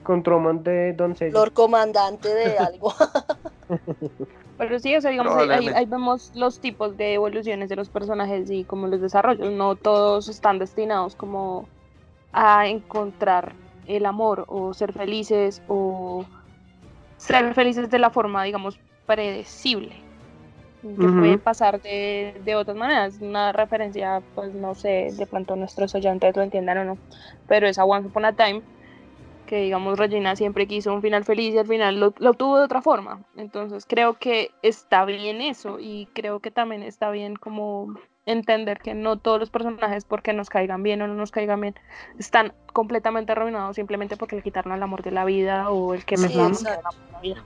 Con 0.03 0.23
de 0.63 0.93
doncella. 0.93 1.31
Lord 1.31 1.53
comandante 1.53 2.33
de 2.33 2.57
algo. 2.57 2.93
Pero 4.61 4.77
sí, 4.77 4.95
o 4.95 5.01
sea, 5.01 5.09
digamos, 5.09 5.35
ahí, 5.49 5.85
vemos 5.87 6.33
los 6.35 6.59
tipos 6.59 6.95
de 6.95 7.15
evoluciones 7.15 7.67
de 7.67 7.75
los 7.75 7.89
personajes 7.89 8.51
y 8.51 8.63
como 8.63 8.85
los 8.85 9.01
desarrollos. 9.01 9.51
No 9.51 9.75
todos 9.75 10.29
están 10.29 10.59
destinados 10.59 11.15
como 11.15 11.67
a 12.31 12.67
encontrar 12.67 13.53
el 13.87 14.05
amor 14.05 14.45
o 14.49 14.71
ser 14.75 14.93
felices 14.93 15.63
o 15.67 16.25
ser 17.17 17.55
felices 17.55 17.89
de 17.89 17.97
la 17.97 18.11
forma, 18.11 18.43
digamos, 18.43 18.79
predecible. 19.07 19.95
Que 20.83 21.07
puede 21.07 21.39
pasar 21.39 21.81
de, 21.81 22.39
de, 22.45 22.55
otras 22.55 22.77
maneras. 22.77 23.17
Una 23.19 23.51
referencia, 23.53 24.21
pues 24.35 24.53
no 24.53 24.75
sé, 24.75 25.07
de 25.11 25.25
pronto 25.25 25.55
nuestros 25.55 25.95
oyentes 25.95 26.35
lo 26.35 26.43
entiendan 26.43 26.77
o 26.77 26.85
no, 26.85 26.97
pero 27.47 27.67
es 27.67 27.79
a 27.79 27.83
Once 27.83 28.09
Upon 28.09 28.25
a 28.25 28.33
Time 28.33 28.61
que 29.51 29.63
digamos 29.63 29.99
Regina 29.99 30.37
siempre 30.37 30.65
quiso 30.65 30.93
un 30.93 31.01
final 31.01 31.25
feliz 31.25 31.53
y 31.53 31.57
al 31.57 31.67
final 31.67 31.99
lo, 31.99 32.13
lo 32.19 32.33
tuvo 32.35 32.57
de 32.57 32.63
otra 32.63 32.81
forma. 32.81 33.19
Entonces 33.35 33.85
creo 33.85 34.13
que 34.13 34.51
está 34.61 35.03
bien 35.03 35.41
eso 35.41 35.77
y 35.77 36.07
creo 36.13 36.39
que 36.39 36.51
también 36.51 36.83
está 36.83 37.11
bien 37.11 37.35
como 37.35 37.93
entender 38.25 38.79
que 38.79 38.93
no 38.93 39.17
todos 39.19 39.41
los 39.41 39.49
personajes, 39.49 40.05
porque 40.05 40.31
nos 40.31 40.49
caigan 40.49 40.83
bien 40.83 41.01
o 41.01 41.07
no 41.07 41.15
nos 41.15 41.31
caigan 41.31 41.59
bien, 41.59 41.75
están 42.17 42.53
completamente 42.71 43.33
arruinados 43.33 43.75
simplemente 43.75 44.15
porque 44.15 44.37
le 44.37 44.41
quitaron 44.41 44.71
el 44.71 44.81
amor 44.81 45.03
de 45.03 45.11
la 45.11 45.25
vida 45.25 45.69
o 45.69 45.93
el 45.95 46.05
que 46.05 46.15
sí, 46.15 46.33
nos 46.33 46.63
la 46.63 46.79
vida. 47.21 47.43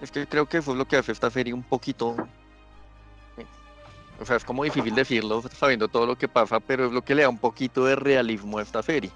Es 0.00 0.10
que 0.10 0.26
creo 0.26 0.46
que 0.46 0.58
eso 0.58 0.72
es 0.72 0.78
lo 0.78 0.84
que 0.86 0.96
hace 0.96 1.12
esta 1.12 1.30
serie 1.30 1.54
un 1.54 1.62
poquito. 1.62 2.16
O 4.20 4.26
sea, 4.26 4.34
es 4.34 4.44
como 4.44 4.64
difícil 4.64 4.96
decirlo 4.96 5.42
sabiendo 5.42 5.86
todo 5.86 6.06
lo 6.06 6.18
que 6.18 6.26
pasa, 6.26 6.58
pero 6.58 6.86
es 6.86 6.92
lo 6.92 7.02
que 7.02 7.14
le 7.14 7.22
da 7.22 7.28
un 7.28 7.38
poquito 7.38 7.84
de 7.84 7.94
realismo 7.94 8.58
a 8.58 8.62
esta 8.62 8.82
serie. 8.82 9.12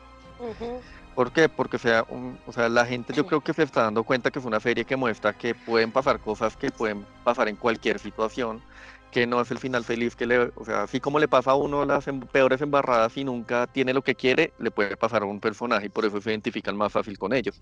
¿Por 1.14 1.32
qué? 1.32 1.48
Porque 1.48 1.76
o 1.76 1.78
sea, 1.78 2.06
o 2.46 2.52
sea, 2.52 2.68
la 2.68 2.86
gente 2.86 3.12
yo 3.12 3.26
creo 3.26 3.40
que 3.42 3.52
se 3.52 3.62
está 3.62 3.82
dando 3.82 4.02
cuenta 4.02 4.30
que 4.30 4.38
es 4.38 4.44
una 4.44 4.60
serie 4.60 4.84
que 4.84 4.96
muestra 4.96 5.32
que 5.32 5.54
pueden 5.54 5.92
pasar 5.92 6.20
cosas 6.20 6.56
que 6.56 6.70
pueden 6.70 7.04
pasar 7.22 7.48
en 7.48 7.56
cualquier 7.56 7.98
situación, 7.98 8.62
que 9.10 9.26
no 9.26 9.40
es 9.40 9.50
el 9.50 9.58
final 9.58 9.84
feliz 9.84 10.16
que 10.16 10.26
le, 10.26 10.38
o 10.38 10.64
sea, 10.64 10.84
así 10.84 11.00
como 11.00 11.18
le 11.18 11.28
pasa 11.28 11.50
a 11.50 11.54
uno 11.54 11.84
las 11.84 12.08
em, 12.08 12.20
peores 12.20 12.62
embarradas 12.62 13.16
y 13.18 13.24
nunca 13.24 13.66
tiene 13.66 13.92
lo 13.92 14.02
que 14.02 14.14
quiere, 14.14 14.54
le 14.58 14.70
puede 14.70 14.96
pasar 14.96 15.22
a 15.22 15.26
un 15.26 15.38
personaje 15.38 15.86
y 15.86 15.90
por 15.90 16.06
eso 16.06 16.20
se 16.20 16.30
identifican 16.30 16.76
más 16.76 16.92
fácil 16.92 17.18
con 17.18 17.34
ellos. 17.34 17.60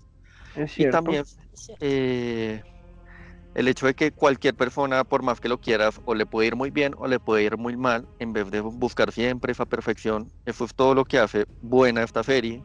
Es 0.55 0.71
cierto. 0.71 0.97
Y 0.97 1.01
también 1.01 1.25
eh, 1.81 2.63
el 3.53 3.67
hecho 3.67 3.85
de 3.85 3.93
que 3.95 4.11
cualquier 4.11 4.55
persona, 4.55 5.03
por 5.03 5.23
más 5.23 5.41
que 5.41 5.49
lo 5.49 5.59
quieras, 5.59 5.99
o 6.05 6.15
le 6.15 6.25
puede 6.25 6.47
ir 6.47 6.55
muy 6.55 6.71
bien 6.71 6.93
o 6.97 7.05
le 7.07 7.19
puede 7.19 7.43
ir 7.43 7.57
muy 7.57 7.75
mal, 7.75 8.07
en 8.19 8.31
vez 8.31 8.49
de 8.49 8.61
buscar 8.61 9.11
siempre 9.11 9.51
esa 9.51 9.65
perfección, 9.65 10.31
eso 10.45 10.63
es 10.63 10.73
todo 10.73 10.95
lo 10.95 11.03
que 11.03 11.19
hace 11.19 11.45
buena 11.59 12.03
esta 12.03 12.23
serie 12.23 12.63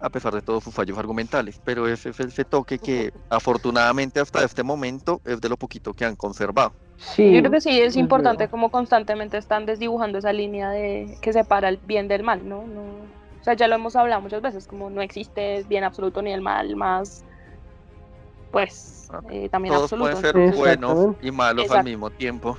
a 0.00 0.08
pesar 0.08 0.34
de 0.34 0.42
todos 0.42 0.64
sus 0.64 0.74
fallos 0.74 0.98
argumentales, 0.98 1.60
pero 1.64 1.86
ese 1.86 2.10
es 2.10 2.20
ese 2.20 2.44
toque 2.44 2.78
que 2.78 3.12
afortunadamente 3.28 4.20
hasta 4.20 4.44
este 4.44 4.62
momento 4.62 5.20
es 5.24 5.40
de 5.40 5.48
lo 5.48 5.56
poquito 5.56 5.92
que 5.92 6.04
han 6.04 6.16
conservado. 6.16 6.72
Sí, 6.96 7.32
Yo 7.32 7.40
creo 7.40 7.50
que 7.50 7.60
sí 7.60 7.80
es 7.80 7.96
importante 7.96 8.48
como 8.48 8.70
constantemente 8.70 9.38
están 9.38 9.66
desdibujando 9.66 10.18
esa 10.18 10.32
línea 10.32 10.70
de 10.70 11.16
que 11.20 11.32
separa 11.32 11.68
el 11.68 11.78
bien 11.78 12.08
del 12.08 12.22
mal, 12.22 12.46
¿no? 12.46 12.66
no 12.66 12.82
o 13.40 13.44
sea, 13.44 13.54
ya 13.54 13.68
lo 13.68 13.74
hemos 13.74 13.96
hablado 13.96 14.20
muchas 14.20 14.42
veces, 14.42 14.66
como 14.66 14.90
no 14.90 15.00
existe 15.00 15.64
bien 15.68 15.82
absoluto 15.82 16.20
ni 16.20 16.32
el 16.32 16.42
mal, 16.42 16.76
más 16.76 17.24
pues 18.50 19.08
ah, 19.12 19.20
eh, 19.30 19.48
también 19.48 19.74
todos 19.74 19.92
absoluto. 19.92 20.20
pueden 20.20 20.50
ser 20.50 20.58
buenos 20.58 21.16
y 21.22 21.30
malos 21.30 21.70
al 21.70 21.84
mismo 21.84 22.10
tiempo. 22.10 22.58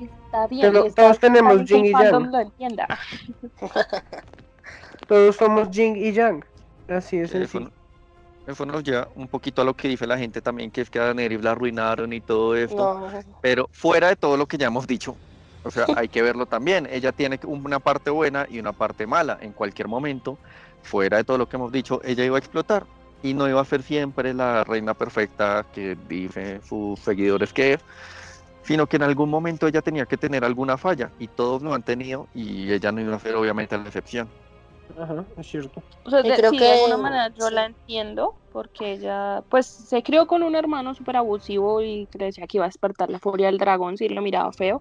Está 0.00 0.46
bien. 0.46 0.72
todos 0.94 1.18
tenemos 1.18 1.62
Jing 1.66 1.86
y 1.86 1.92
Yang. 1.92 2.32
Todos 5.06 5.36
somos 5.36 5.68
Jing 5.70 5.96
y 5.96 6.12
Yang. 6.12 6.44
Así 6.88 7.18
es. 7.18 7.34
Eso, 7.34 7.70
eso 8.46 8.66
nos 8.66 8.82
lleva 8.84 9.08
un 9.14 9.28
poquito 9.28 9.62
a 9.62 9.64
lo 9.64 9.74
que 9.74 9.88
dice 9.88 10.06
la 10.06 10.18
gente 10.18 10.40
también, 10.40 10.70
que 10.70 10.80
es 10.80 10.90
que 10.90 10.98
a 10.98 11.04
Daenerys 11.04 11.42
la 11.42 11.52
arruinaron 11.52 12.12
y 12.12 12.20
todo 12.20 12.56
esto. 12.56 13.08
Pero 13.40 13.68
fuera 13.72 14.08
de 14.08 14.16
todo 14.16 14.36
lo 14.36 14.46
que 14.46 14.56
ya 14.56 14.66
hemos 14.68 14.86
dicho, 14.86 15.16
o 15.64 15.70
sea, 15.70 15.86
hay 15.96 16.08
que 16.08 16.22
verlo 16.22 16.46
también. 16.46 16.88
Ella 16.90 17.10
tiene 17.10 17.40
una 17.44 17.80
parte 17.80 18.10
buena 18.10 18.46
y 18.48 18.60
una 18.60 18.72
parte 18.72 19.06
mala. 19.06 19.38
En 19.40 19.52
cualquier 19.52 19.88
momento, 19.88 20.38
fuera 20.82 21.16
de 21.16 21.24
todo 21.24 21.38
lo 21.38 21.48
que 21.48 21.56
hemos 21.56 21.72
dicho, 21.72 22.00
ella 22.04 22.24
iba 22.24 22.36
a 22.36 22.38
explotar. 22.38 22.86
Y 23.22 23.34
no 23.34 23.48
iba 23.48 23.60
a 23.60 23.64
ser 23.64 23.82
siempre 23.82 24.32
la 24.32 24.62
reina 24.62 24.94
perfecta 24.94 25.66
que 25.72 25.96
dice 26.08 26.60
sus 26.62 27.00
seguidores 27.00 27.52
que 27.52 27.72
es, 27.72 27.80
sino 28.62 28.86
que 28.86 28.96
en 28.96 29.02
algún 29.02 29.30
momento 29.30 29.66
ella 29.66 29.82
tenía 29.82 30.06
que 30.06 30.16
tener 30.16 30.44
alguna 30.44 30.76
falla. 30.76 31.10
Y 31.18 31.26
todos 31.26 31.62
lo 31.62 31.74
han 31.74 31.82
tenido 31.82 32.28
y 32.34 32.70
ella 32.70 32.92
no 32.92 33.00
iba 33.00 33.16
a 33.16 33.18
ser 33.18 33.34
obviamente 33.34 33.76
la 33.76 33.84
excepción. 33.84 34.28
Ajá, 34.98 35.24
es 35.36 35.46
cierto. 35.46 35.82
O 36.04 36.10
sea, 36.10 36.22
de, 36.22 36.34
creo 36.34 36.50
que... 36.50 36.60
de 36.60 36.72
alguna 36.72 36.96
manera 36.96 37.28
yo 37.38 37.50
la 37.50 37.66
entiendo, 37.66 38.34
porque 38.52 38.92
ella, 38.92 39.42
pues, 39.48 39.66
se 39.66 40.02
crió 40.02 40.26
con 40.26 40.42
un 40.42 40.54
hermano 40.54 40.94
súper 40.94 41.16
abusivo 41.16 41.82
y 41.82 42.06
que 42.06 42.18
decía 42.18 42.46
que 42.46 42.58
iba 42.58 42.64
a 42.64 42.68
despertar 42.68 43.10
la 43.10 43.18
furia 43.18 43.46
del 43.46 43.58
dragón 43.58 43.96
si 43.96 44.08
lo 44.08 44.22
miraba 44.22 44.52
feo. 44.52 44.80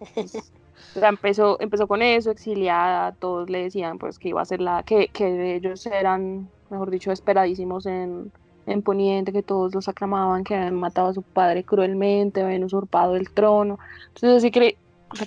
o 0.16 0.98
sea, 0.98 1.08
empezó, 1.08 1.60
empezó 1.60 1.86
con 1.86 2.02
eso, 2.02 2.30
exiliada, 2.30 3.12
todos 3.12 3.48
le 3.48 3.64
decían 3.64 3.98
pues 3.98 4.18
que 4.18 4.28
iba 4.30 4.42
a 4.42 4.44
ser 4.44 4.60
la, 4.60 4.82
que, 4.82 5.08
que 5.08 5.56
ellos 5.56 5.86
eran, 5.86 6.50
mejor 6.70 6.90
dicho, 6.90 7.12
esperadísimos 7.12 7.86
en, 7.86 8.32
en 8.66 8.82
Poniente, 8.82 9.32
que 9.32 9.42
todos 9.42 9.74
los 9.74 9.88
aclamaban, 9.88 10.44
que 10.44 10.54
habían 10.54 10.74
matado 10.74 11.08
a 11.08 11.14
su 11.14 11.22
padre 11.22 11.64
cruelmente, 11.64 12.42
habían 12.42 12.64
usurpado 12.64 13.16
el 13.16 13.30
trono. 13.30 13.78
Entonces 14.08 14.38
así 14.38 14.50
que 14.50 14.76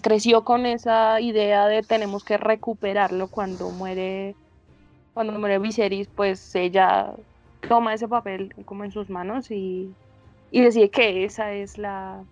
creció 0.01 0.43
con 0.43 0.65
esa 0.65 1.19
idea 1.21 1.67
de 1.67 1.81
tenemos 1.81 2.23
que 2.23 2.37
recuperarlo 2.37 3.27
cuando 3.27 3.69
muere 3.69 4.35
cuando 5.13 5.33
muere 5.33 5.59
Viserys 5.59 6.07
pues 6.07 6.55
ella 6.55 7.13
toma 7.67 7.93
ese 7.93 8.07
papel 8.07 8.53
como 8.65 8.83
en 8.83 8.91
sus 8.91 9.09
manos 9.09 9.51
y, 9.51 9.93
y 10.51 10.61
decide 10.61 10.89
que 10.89 11.23
esa 11.25 11.51
es 11.53 11.77
la 11.77 12.23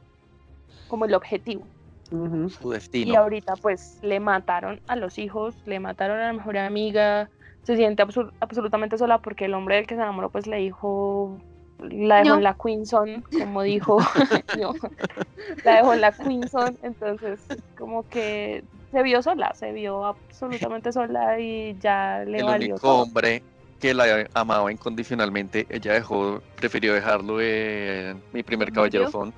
como 0.88 1.06
el 1.06 1.14
objetivo. 1.14 1.64
Su 2.10 2.70
destino. 2.70 3.12
Y 3.12 3.16
ahorita 3.16 3.56
pues 3.58 4.00
le 4.02 4.20
mataron 4.20 4.80
a 4.88 4.96
los 4.96 5.18
hijos 5.18 5.56
le 5.66 5.80
mataron 5.80 6.20
a 6.20 6.28
la 6.28 6.34
mejor 6.34 6.58
amiga 6.58 7.30
se 7.64 7.76
siente 7.76 8.02
absolutamente 8.40 8.98
sola 8.98 9.22
porque 9.22 9.46
el 9.46 9.54
hombre 9.54 9.76
del 9.76 9.88
que 9.88 9.96
se 9.96 10.02
enamoró 10.02 10.30
pues 10.30 10.48
le 10.48 10.58
dijo 10.58 11.38
la 11.80 12.24
dejó 12.24 12.36
en 12.36 12.44
la 12.44 12.56
Queenson, 12.56 13.24
como 13.40 13.62
dijo, 13.62 13.98
la 15.64 15.76
dejó 15.76 15.94
en 15.94 16.02
la 16.02 16.12
Queenson, 16.12 16.78
entonces 16.82 17.40
como 17.78 18.08
que 18.10 18.64
se 18.92 19.04
vio 19.04 19.22
sola, 19.22 19.54
se 19.54 19.72
vio 19.72 20.06
absolutamente 20.06 20.92
sola 20.92 21.40
y 21.40 21.78
ya 21.80 22.24
le 22.26 22.40
el 22.40 22.46
valió 22.46 22.76
único 22.76 23.02
hombre 23.02 23.44
que 23.80 23.94
la 23.94 24.28
amaba 24.34 24.72
incondicionalmente, 24.72 25.68
ella 25.70 25.94
dejó, 25.94 26.42
prefirió 26.56 26.94
dejarlo 26.94 27.40
en 27.42 28.22
mi 28.34 28.44
primer 28.44 28.72
caballero 28.72 29.12
son. 29.12 29.34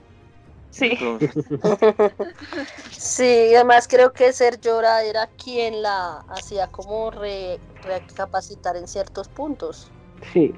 Sí. 0.71 0.97
sí, 2.91 3.53
además 3.55 3.87
creo 3.87 4.13
que 4.13 4.31
Ser 4.31 4.61
Llora 4.61 5.03
era 5.03 5.27
quien 5.27 5.81
la 5.81 6.19
hacía 6.29 6.67
como 6.67 7.11
recapacitar 7.11 8.77
en 8.77 8.87
ciertos 8.87 9.27
puntos. 9.27 9.91
Sí. 10.31 10.53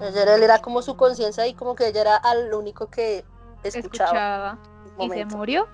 Él 0.00 0.42
era 0.42 0.58
como 0.58 0.82
su 0.82 0.96
conciencia 0.96 1.46
y 1.46 1.54
como 1.54 1.74
que 1.74 1.88
ella 1.88 2.00
era 2.02 2.16
al 2.16 2.52
único 2.52 2.88
que 2.88 3.24
escuchaba. 3.62 4.58
¿Y 4.98 5.08
se 5.08 5.24
murió? 5.26 5.66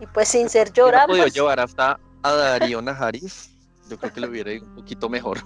Y 0.00 0.06
pues 0.06 0.28
sin 0.28 0.48
ser 0.48 0.72
llorar. 0.72 1.08
No 1.08 1.16
pues... 1.16 1.34
llevar 1.34 1.60
hasta 1.60 1.98
a 2.22 2.32
Darío 2.32 2.82
Najaris. 2.82 3.50
Yo 3.88 3.98
creo 3.98 4.12
que 4.12 4.20
lo 4.20 4.28
hubiera 4.28 4.52
ido 4.52 4.66
un 4.66 4.74
poquito 4.76 5.08
mejor. 5.08 5.38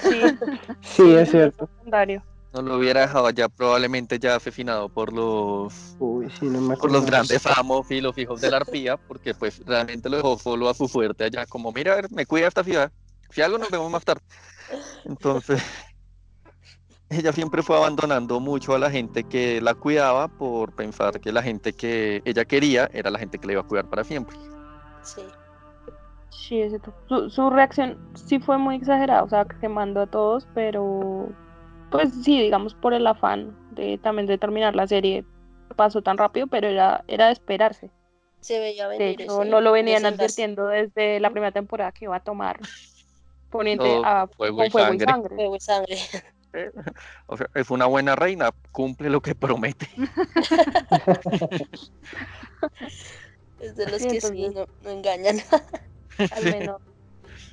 Sí, 0.00 0.22
sí 0.80 1.14
es 1.14 1.30
cierto. 1.30 1.68
Dario. 1.84 2.22
No 2.52 2.60
lo 2.60 2.76
hubiera 2.76 3.00
dejado 3.00 3.30
ya 3.30 3.48
probablemente 3.48 4.18
ya 4.18 4.36
asesinado 4.36 4.90
por 4.90 5.10
los 5.12 5.96
Uy, 5.98 6.30
sí, 6.38 6.46
no 6.46 6.76
por 6.76 6.92
los 6.92 7.06
grandes 7.06 7.46
amos 7.46 7.90
y 7.90 8.02
los 8.02 8.16
hijos 8.18 8.42
de 8.42 8.50
la 8.50 8.58
arpía, 8.58 8.98
porque 8.98 9.34
pues 9.34 9.62
realmente 9.64 10.10
lo 10.10 10.18
dejó 10.18 10.38
solo 10.38 10.68
a 10.68 10.74
su 10.74 10.86
suerte 10.86 11.24
allá, 11.24 11.46
como 11.46 11.72
mira, 11.72 11.92
a 11.94 11.96
ver, 11.96 12.12
me 12.12 12.26
cuida 12.26 12.48
esta 12.48 12.62
ciudad. 12.62 12.92
Si 13.30 13.40
algo 13.40 13.56
nos 13.56 13.70
vemos 13.70 13.90
más 13.90 14.04
tarde. 14.04 14.20
Entonces, 15.06 15.62
ella 17.14 17.32
siempre 17.32 17.62
fue 17.62 17.76
abandonando 17.76 18.40
mucho 18.40 18.74
a 18.74 18.78
la 18.78 18.90
gente 18.90 19.24
que 19.24 19.60
la 19.60 19.74
cuidaba 19.74 20.28
por 20.28 20.72
pensar 20.72 21.20
que 21.20 21.32
la 21.32 21.42
gente 21.42 21.72
que 21.72 22.22
ella 22.24 22.44
quería 22.44 22.90
era 22.92 23.10
la 23.10 23.18
gente 23.18 23.38
que 23.38 23.46
le 23.46 23.52
iba 23.54 23.62
a 23.62 23.66
cuidar 23.66 23.88
para 23.88 24.04
siempre. 24.04 24.36
Sí. 25.02 25.22
Sí, 26.30 26.62
su, 27.08 27.30
su 27.30 27.50
reacción 27.50 27.98
sí 28.14 28.38
fue 28.38 28.58
muy 28.58 28.76
exagerada, 28.76 29.22
o 29.22 29.28
sea, 29.28 29.46
quemando 29.60 30.00
a 30.02 30.06
todos, 30.06 30.46
pero 30.54 31.28
pues 31.90 32.10
sí, 32.24 32.40
digamos 32.40 32.74
por 32.74 32.94
el 32.94 33.06
afán 33.06 33.54
de 33.72 33.98
también 33.98 34.26
de 34.26 34.38
terminar 34.38 34.74
la 34.74 34.86
serie 34.86 35.24
pasó 35.76 36.02
tan 36.02 36.18
rápido, 36.18 36.46
pero 36.46 36.68
era, 36.68 37.04
era 37.06 37.26
de 37.26 37.32
esperarse. 37.32 37.90
Se 38.40 38.58
veía 38.58 38.88
venir. 38.88 39.16
De 39.16 39.24
hecho, 39.24 39.44
no 39.44 39.60
lo 39.60 39.72
venían 39.72 40.04
advirtiendo 40.04 40.66
desde 40.66 41.20
la 41.20 41.30
primera 41.30 41.52
temporada 41.52 41.92
que 41.92 42.06
iba 42.06 42.16
a 42.16 42.20
tomar 42.20 42.58
poniente 43.50 44.00
a 44.04 44.26
fuego, 44.26 44.64
y, 44.64 44.70
fuego 44.70 44.98
sangre. 44.98 45.36
Fuego 45.36 45.56
y 45.56 45.60
sangre. 45.60 45.96
O 47.26 47.36
sea, 47.36 47.48
es 47.54 47.70
una 47.70 47.86
buena 47.86 48.16
reina, 48.16 48.50
cumple 48.72 49.08
lo 49.10 49.20
que 49.20 49.34
promete. 49.34 49.88
es 53.60 53.76
de 53.76 53.90
los 53.90 54.02
que 54.02 54.20
sí, 54.20 54.48
no, 54.50 54.66
engañan. 54.90 55.38
al 56.30 56.44
menos. 56.44 56.80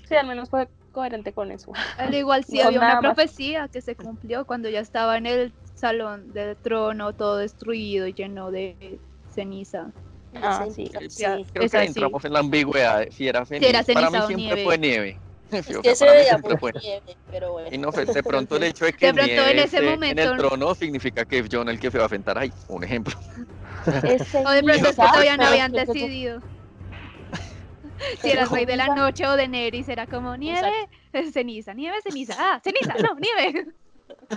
Sí, 0.07 0.15
al 0.15 0.27
menos 0.27 0.49
fue 0.49 0.67
coherente 0.91 1.33
con 1.33 1.51
eso. 1.51 1.71
Al 1.97 2.13
igual 2.13 2.43
sí 2.43 2.61
había 2.61 2.79
una 2.79 2.99
profecía 2.99 3.67
que 3.67 3.81
se 3.81 3.95
cumplió 3.95 4.45
cuando 4.45 4.69
ya 4.69 4.79
estaba 4.79 5.17
en 5.17 5.27
el 5.27 5.53
salón 5.75 6.33
del 6.33 6.57
trono, 6.57 7.13
todo 7.13 7.37
destruido 7.37 8.07
y 8.07 8.13
lleno 8.13 8.51
de 8.51 8.99
ceniza. 9.33 9.91
Ah, 10.35 10.67
sí. 10.73 10.89
Creo 10.89 11.69
que 11.69 11.77
entramos 11.83 12.25
en 12.25 12.33
la 12.33 12.39
ambigüedad. 12.39 13.07
Si 13.11 13.27
era, 13.27 13.45
ceniza, 13.45 13.83
para 13.93 14.09
mí 14.09 14.35
siempre 14.35 14.63
fue 14.63 14.77
nieve. 14.77 15.19
Es 15.51 15.65
que 15.79 15.95
se 15.95 16.05
veía 16.05 16.37
muy 16.37 16.71
nieve, 16.81 17.17
pero 17.31 17.53
bueno. 17.53 17.69
Y 17.71 17.77
no 17.77 17.91
sé, 17.91 18.05
de 18.05 18.23
pronto 18.23 18.57
el 18.57 18.63
hecho 18.63 18.85
de 18.85 18.93
que 18.93 19.11
de 19.11 19.51
en, 19.51 19.59
ese 19.59 19.81
momento... 19.81 20.21
en 20.21 20.27
el 20.27 20.37
trono 20.37 20.75
significa 20.75 21.25
que 21.25 21.39
es 21.39 21.47
John 21.51 21.69
el 21.69 21.79
que 21.79 21.89
se 21.89 21.97
va 21.97 22.03
a 22.03 22.05
enfrentar 22.05 22.37
ahí, 22.37 22.51
un 22.67 22.83
ejemplo. 22.83 23.15
o 23.85 24.51
de 24.51 24.63
pronto 24.63 24.89
es 24.89 24.95
que 24.95 25.01
todavía 25.01 25.37
no 25.37 25.45
habían 25.45 25.71
decidido. 25.71 26.41
si 28.21 28.29
era 28.29 28.45
rey 28.45 28.65
de 28.65 28.77
la 28.77 28.93
noche 28.95 29.25
o 29.27 29.35
de 29.35 29.47
Neris, 29.47 29.89
era 29.89 30.05
como 30.07 30.35
nieve, 30.37 30.71
ceniza, 31.33 31.73
nieve, 31.73 31.97
ceniza, 32.03 32.35
ah, 32.37 32.61
ceniza, 32.63 32.93
no, 33.01 33.15
nieve. 33.15 33.65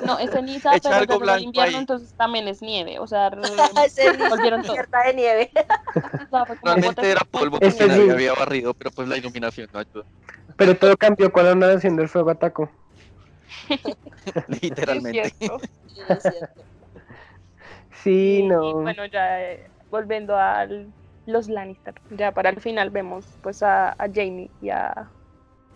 No, 0.07 0.19
es 0.19 0.31
ceniza, 0.31 0.71
pero 0.83 0.95
algo 0.95 1.35
en 1.37 1.43
invierno, 1.43 1.79
entonces 1.79 2.15
también 2.15 2.49
es 2.49 2.63
nieve. 2.63 2.99
O 2.99 3.07
sea, 3.07 3.29
volvieron 3.29 4.63
todo. 4.63 4.75
de 4.75 5.15
nieve. 5.15 5.51
Realmente 6.63 7.11
era 7.11 7.21
polvo 7.21 7.59
porque 7.61 7.87
nadie 7.87 8.11
había 8.11 8.33
barrido, 8.33 8.73
pero 8.73 8.91
pues 8.91 9.07
la 9.09 9.19
iluminación 9.19 9.69
no 9.73 9.81
ayuda. 9.81 10.05
Pero 10.57 10.76
todo 10.76 10.96
cambió 10.96 11.32
cuando 11.32 11.53
andaba 11.53 11.74
haciendo 11.74 12.03
el 12.03 12.09
fuego 12.09 12.30
atacó. 12.30 12.70
Literalmente. 14.62 15.34
Sí, 18.03 18.42
no. 18.42 18.82
bueno, 18.82 19.07
ya 19.07 19.42
eh, 19.42 19.70
volviendo 19.90 20.36
a 20.36 20.66
los 21.26 21.48
Lannister, 21.48 21.94
ya 22.11 22.32
para 22.32 22.50
el 22.50 22.61
final 22.61 22.90
vemos 22.90 23.26
pues 23.42 23.62
a, 23.62 23.96
Jamie 24.12 24.50
y 24.61 24.70
a, 24.70 25.09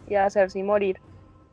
y 0.08 0.16
a 0.16 0.28
Cersei 0.28 0.62
morir. 0.62 1.00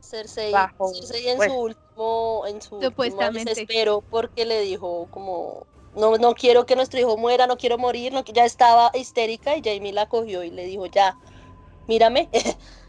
Cersei, 0.02 0.52
Cersei 0.52 1.30
en 1.30 1.38
pues, 1.38 1.52
su 1.52 1.58
último, 1.58 2.44
en 2.48 2.62
su 2.62 2.76
último 2.78 3.32
desespero 3.32 4.04
porque 4.10 4.46
le 4.46 4.62
dijo 4.62 5.08
como 5.12 5.66
no, 5.96 6.18
no 6.18 6.34
quiero 6.34 6.66
que 6.66 6.76
nuestro 6.76 7.00
hijo 7.00 7.18
muera, 7.18 7.48
no 7.48 7.58
quiero 7.58 7.78
morir, 7.78 8.14
no, 8.14 8.24
ya 8.26 8.46
estaba 8.46 8.92
histérica 8.94 9.56
y 9.56 9.62
Jamie 9.64 9.94
la 9.94 10.08
cogió 10.08 10.44
y 10.44 10.50
le 10.50 10.66
dijo 10.66 10.86
ya, 10.88 11.18
mírame, 11.88 12.30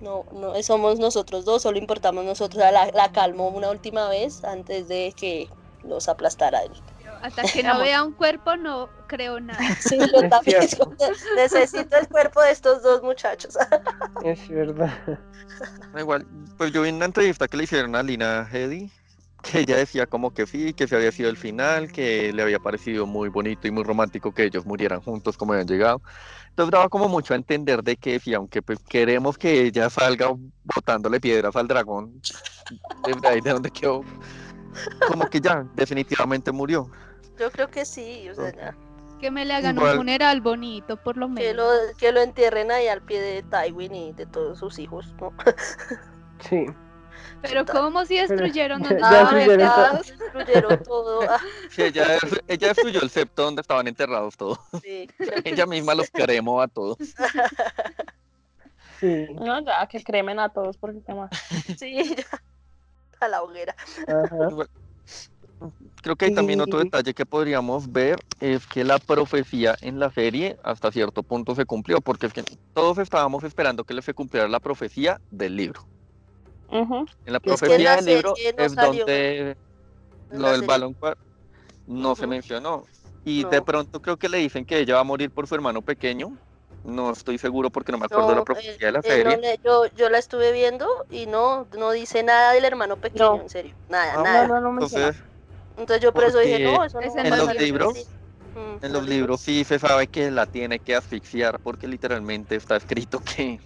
no, 0.00 0.24
no 0.32 0.62
somos 0.62 0.98
nosotros 0.98 1.44
dos, 1.44 1.62
solo 1.62 1.78
importamos 1.78 2.24
nosotros, 2.24 2.62
la, 2.72 2.90
la 2.92 3.12
calmó 3.12 3.48
una 3.48 3.70
última 3.70 4.08
vez 4.08 4.44
antes 4.44 4.88
de 4.88 5.12
que 5.16 5.48
los 5.82 6.08
aplastara 6.08 6.62
él. 6.62 6.72
Hasta 7.22 7.42
que 7.42 7.62
no 7.62 7.78
vea 7.80 8.02
un 8.02 8.12
cuerpo 8.12 8.56
no 8.56 8.88
creo 9.06 9.40
nada. 9.40 9.58
Sí, 9.80 9.98
yo 9.98 10.28
también 10.28 10.60
necesito 11.36 11.96
el 11.98 12.08
cuerpo 12.08 12.40
de 12.42 12.50
estos 12.50 12.82
dos 12.82 13.02
muchachos. 13.02 13.56
Es 14.24 14.48
verdad. 14.48 14.92
Igual, 15.98 16.26
pues 16.56 16.72
yo 16.72 16.82
vi 16.82 16.90
una 16.90 17.04
entrevista 17.04 17.48
que 17.48 17.56
le 17.56 17.64
hicieron 17.64 17.94
a 17.96 18.02
Lina 18.02 18.48
Hedy, 18.50 18.90
que 19.42 19.60
ella 19.60 19.76
decía 19.76 20.06
como 20.06 20.32
que 20.32 20.46
sí, 20.46 20.74
que 20.74 20.86
se 20.86 20.96
había 20.96 21.12
sido 21.12 21.30
el 21.30 21.36
final, 21.36 21.90
que 21.90 22.32
le 22.32 22.42
había 22.42 22.58
parecido 22.58 23.06
muy 23.06 23.28
bonito 23.28 23.66
y 23.66 23.70
muy 23.70 23.82
romántico 23.84 24.32
que 24.32 24.44
ellos 24.44 24.66
murieran 24.66 25.00
juntos 25.00 25.36
como 25.36 25.52
habían 25.52 25.68
llegado. 25.68 26.02
Entonces 26.50 26.72
daba 26.72 26.88
como 26.88 27.08
mucho 27.08 27.32
a 27.32 27.36
entender 27.36 27.82
de 27.82 27.96
que 27.96 28.20
si 28.20 28.34
aunque 28.34 28.60
pues 28.60 28.78
queremos 28.88 29.38
que 29.38 29.62
ella 29.62 29.88
salga 29.88 30.30
botándole 30.74 31.20
piedras 31.20 31.56
al 31.56 31.68
dragón, 31.68 32.20
de 33.22 33.28
ahí 33.28 33.40
de 33.40 33.50
donde 33.50 33.70
quedó, 33.70 34.02
como 35.08 35.26
que 35.26 35.40
ya 35.40 35.66
definitivamente 35.74 36.52
murió. 36.52 36.90
Yo 37.38 37.50
creo 37.50 37.68
que 37.68 37.84
sí, 37.84 38.28
o 38.28 38.34
sea, 38.34 38.76
Que 39.18 39.30
me 39.30 39.44
le 39.44 39.54
hagan 39.54 39.78
un 39.78 39.96
funeral 39.96 40.40
bonito, 40.40 40.96
por 40.98 41.16
lo 41.16 41.28
menos. 41.28 41.42
Que 41.42 41.54
lo, 41.54 41.96
que 41.98 42.12
lo 42.12 42.20
entierren 42.20 42.70
ahí 42.70 42.88
al 42.88 43.02
pie 43.02 43.20
de 43.20 43.42
Tywin 43.42 43.94
y 43.94 44.12
de 44.12 44.26
todos 44.26 44.58
sus 44.58 44.78
hijos, 44.78 45.14
¿no? 45.20 45.32
sí. 46.48 46.66
Pero 47.42 47.64
¿cómo 47.64 48.04
si 48.04 48.16
destruyeron 48.16 48.82
donde 48.82 48.96
estaban 49.02 49.34
Destruyeron 49.36 50.82
todo. 50.82 51.20
Sí, 51.70 51.82
ella, 51.82 52.18
ella, 52.48 52.68
destruyó 52.68 53.00
el 53.02 53.10
septo 53.10 53.44
donde 53.44 53.62
estaban 53.62 53.86
enterrados 53.86 54.36
todos. 54.36 54.58
Sí, 54.82 55.08
ella 55.44 55.66
misma 55.66 55.94
los 55.94 56.10
cremó 56.10 56.60
a 56.60 56.68
todos. 56.68 56.98
Sí. 58.98 59.26
No, 59.34 59.64
ya, 59.64 59.86
que 59.86 60.02
cremen 60.02 60.38
a 60.38 60.48
todos 60.48 60.76
por 60.76 60.90
el 60.90 61.02
tema. 61.02 61.30
Sí, 61.78 62.14
ya. 62.16 62.24
A 63.20 63.28
la 63.28 63.42
hoguera. 63.42 63.74
Ajá. 64.06 64.66
Creo 66.02 66.16
que 66.16 66.26
hay 66.26 66.34
también 66.34 66.60
otro 66.60 66.78
detalle 66.78 67.12
que 67.12 67.26
podríamos 67.26 67.92
ver, 67.92 68.18
es 68.40 68.66
que 68.66 68.84
la 68.84 68.98
profecía 68.98 69.76
en 69.82 69.98
la 69.98 70.10
serie 70.10 70.58
hasta 70.62 70.90
cierto 70.90 71.22
punto 71.22 71.54
se 71.54 71.66
cumplió, 71.66 72.00
porque 72.00 72.26
es 72.26 72.32
que 72.32 72.42
todos 72.72 72.96
estábamos 72.98 73.44
esperando 73.44 73.84
que 73.84 73.92
le 73.92 74.00
se 74.00 74.14
cumpliera 74.14 74.48
la 74.48 74.60
profecía 74.60 75.20
del 75.30 75.56
libro. 75.56 75.86
En 76.70 77.06
la 77.26 77.40
profecía 77.40 77.96
del 77.96 78.04
libro 78.04 78.34
es 78.36 78.74
donde 78.74 79.56
lo 80.30 80.52
del 80.52 80.62
balón 80.62 80.96
no 81.86 82.14
se 82.14 82.26
mencionó. 82.26 82.84
Y 83.24 83.44
de 83.44 83.60
pronto 83.60 84.00
creo 84.00 84.16
que 84.16 84.28
le 84.28 84.38
dicen 84.38 84.64
que 84.64 84.78
ella 84.78 84.94
va 84.94 85.00
a 85.00 85.04
morir 85.04 85.30
por 85.30 85.46
su 85.46 85.54
hermano 85.54 85.82
pequeño. 85.82 86.36
No 86.84 87.10
estoy 87.10 87.36
seguro 87.36 87.68
porque 87.68 87.92
no 87.92 87.98
me 87.98 88.06
acuerdo 88.06 88.30
de 88.30 88.36
la 88.36 88.44
profecía 88.44 88.86
de 88.86 88.92
la 88.92 89.02
serie. 89.02 89.60
yo, 89.62 89.84
yo 89.96 90.08
la 90.08 90.18
estuve 90.18 90.50
viendo 90.52 90.86
y 91.10 91.26
no, 91.26 91.66
no 91.76 91.90
dice 91.90 92.22
nada 92.22 92.52
del 92.52 92.64
hermano 92.64 92.96
pequeño, 92.96 93.42
en 93.42 93.50
serio. 93.50 93.74
Nada, 93.90 94.22
nada. 94.22 94.58
Entonces, 94.70 95.16
entonces 95.76 96.02
yo 96.02 96.12
por 96.12 96.24
eso 96.24 96.38
dije, 96.38 96.64
no, 96.64 96.82
eso 96.84 96.98
no 97.00 97.20
En 97.20 97.36
los 97.36 97.54
libros, 97.56 98.08
en 98.80 98.92
los 98.92 99.06
libros 99.06 99.40
sí 99.42 99.64
se 99.64 99.78
sabe 99.78 100.06
que 100.06 100.30
la 100.30 100.46
tiene 100.46 100.78
que 100.78 100.94
asfixiar 100.96 101.60
porque 101.60 101.86
literalmente 101.86 102.56
está 102.56 102.76
escrito 102.76 103.20
que, 103.20 103.60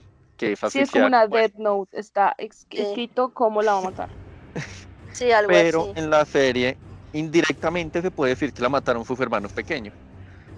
que 0.44 0.52
es 0.52 0.64
asfixiar. 0.64 0.70
Sí, 0.70 0.88
es 0.88 0.90
como 0.90 1.06
una 1.06 1.26
Death 1.26 1.54
Note, 1.56 1.98
está 1.98 2.34
escrito 2.38 3.32
cómo 3.32 3.62
la 3.62 3.74
va 3.74 3.78
a 3.78 3.82
matar. 3.82 4.08
Sí, 5.12 5.30
algo 5.30 5.48
Pero 5.48 5.92
en 5.94 6.10
la 6.10 6.24
serie, 6.24 6.76
indirectamente 7.12 8.02
se 8.02 8.10
puede 8.10 8.30
decir 8.30 8.52
que 8.52 8.60
la 8.60 8.68
mataron 8.68 9.04
sus 9.04 9.20
hermanos 9.20 9.52
pequeños. 9.52 9.94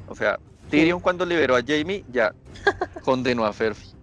O 0.09 0.15
sea, 0.15 0.39
Tyrion 0.71 0.99
cuando 0.99 1.27
liberó 1.27 1.57
a 1.57 1.61
Jamie 1.61 2.03
ya 2.11 2.33
condenó 3.05 3.45
a 3.45 3.53
Cersei. 3.53 3.95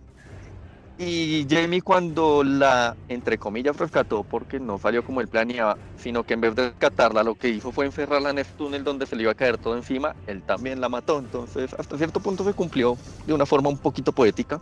Y 1.00 1.48
Jamie 1.50 1.82
cuando 1.82 2.44
la, 2.44 2.96
entre 3.08 3.40
comillas, 3.40 3.76
rescató 3.78 4.24
porque 4.24 4.60
no 4.60 4.78
salió 4.78 5.04
como 5.04 5.22
él 5.22 5.28
planeaba, 5.28 5.76
sino 5.98 6.24
que 6.24 6.36
en 6.36 6.42
vez 6.42 6.56
de 6.56 6.68
rescatarla 6.68 7.24
lo 7.24 7.34
que 7.34 7.50
hizo 7.50 7.72
fue 7.72 7.88
encerrarla 7.88 8.30
en 8.30 8.38
este 8.38 8.54
túnel 8.56 8.84
donde 8.84 9.08
se 9.08 9.16
le 9.16 9.24
iba 9.24 9.32
a 9.32 9.36
caer 9.36 9.58
todo 9.58 9.76
encima, 9.76 10.16
él 10.28 10.44
también 10.44 10.80
la 10.80 10.90
mató. 10.90 11.18
Entonces, 11.18 11.74
hasta 11.80 11.98
cierto 11.98 12.20
punto 12.20 12.44
se 12.44 12.54
cumplió 12.54 12.96
de 13.26 13.34
una 13.34 13.48
forma 13.48 13.70
un 13.70 13.80
poquito 13.80 14.12
poética 14.12 14.62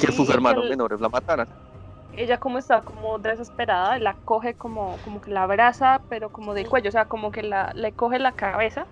que 0.00 0.12
sus 0.12 0.28
hermanos 0.28 0.68
menores 0.68 1.00
la 1.00 1.08
mataran. 1.08 1.48
Ella 2.16 2.38
como 2.38 2.58
está 2.58 2.82
como 2.82 3.18
desesperada, 3.18 3.98
la 3.98 4.14
coge 4.24 4.54
como, 4.54 4.96
como 5.04 5.20
que 5.20 5.30
la 5.30 5.44
abraza, 5.44 6.02
pero 6.08 6.30
como 6.30 6.54
del 6.54 6.68
cuello, 6.68 6.88
o 6.88 6.92
sea, 6.92 7.04
como 7.04 7.30
que 7.30 7.42
la, 7.42 7.72
le 7.74 7.92
coge 7.92 8.18
la 8.18 8.32
cabeza 8.32 8.84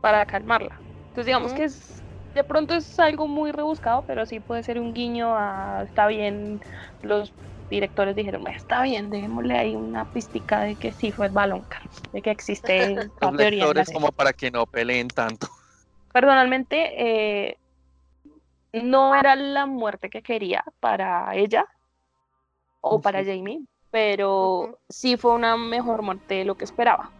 para 0.00 0.26
calmarla. 0.26 0.76
Entonces 1.08 1.26
digamos 1.26 1.52
que 1.52 1.64
es 1.64 2.02
de 2.34 2.44
pronto 2.44 2.74
es 2.74 2.98
algo 2.98 3.28
muy 3.28 3.52
rebuscado, 3.52 4.04
pero 4.06 4.26
sí 4.26 4.40
puede 4.40 4.62
ser 4.62 4.80
un 4.80 4.94
guiño 4.94 5.36
a, 5.36 5.82
está 5.84 6.06
bien, 6.06 6.60
los 7.02 7.32
directores 7.70 8.14
dijeron, 8.16 8.46
está 8.48 8.82
bien, 8.82 9.10
démosle 9.10 9.56
ahí 9.56 9.74
una 9.74 10.04
pistica 10.06 10.60
de 10.60 10.76
que 10.76 10.92
sí 10.92 11.12
fue 11.12 11.26
el 11.26 11.32
balón, 11.32 11.64
de 12.12 12.22
que 12.22 12.30
existe 12.30 12.94
los 13.20 13.32
lectores 13.34 13.90
como 13.90 14.12
para 14.12 14.32
que 14.32 14.50
no 14.50 14.66
peleen 14.66 15.08
tanto. 15.08 15.48
Personalmente, 16.12 16.92
eh, 16.96 17.56
no 18.72 19.14
era 19.14 19.36
la 19.36 19.66
muerte 19.66 20.10
que 20.10 20.22
quería 20.22 20.64
para 20.80 21.34
ella 21.34 21.66
o 22.80 23.00
para 23.00 23.24
Jamie, 23.24 23.66
pero 23.90 24.78
sí 24.88 25.16
fue 25.16 25.34
una 25.34 25.56
mejor 25.56 26.02
muerte 26.02 26.36
de 26.36 26.44
lo 26.44 26.56
que 26.56 26.64
esperaba 26.64 27.10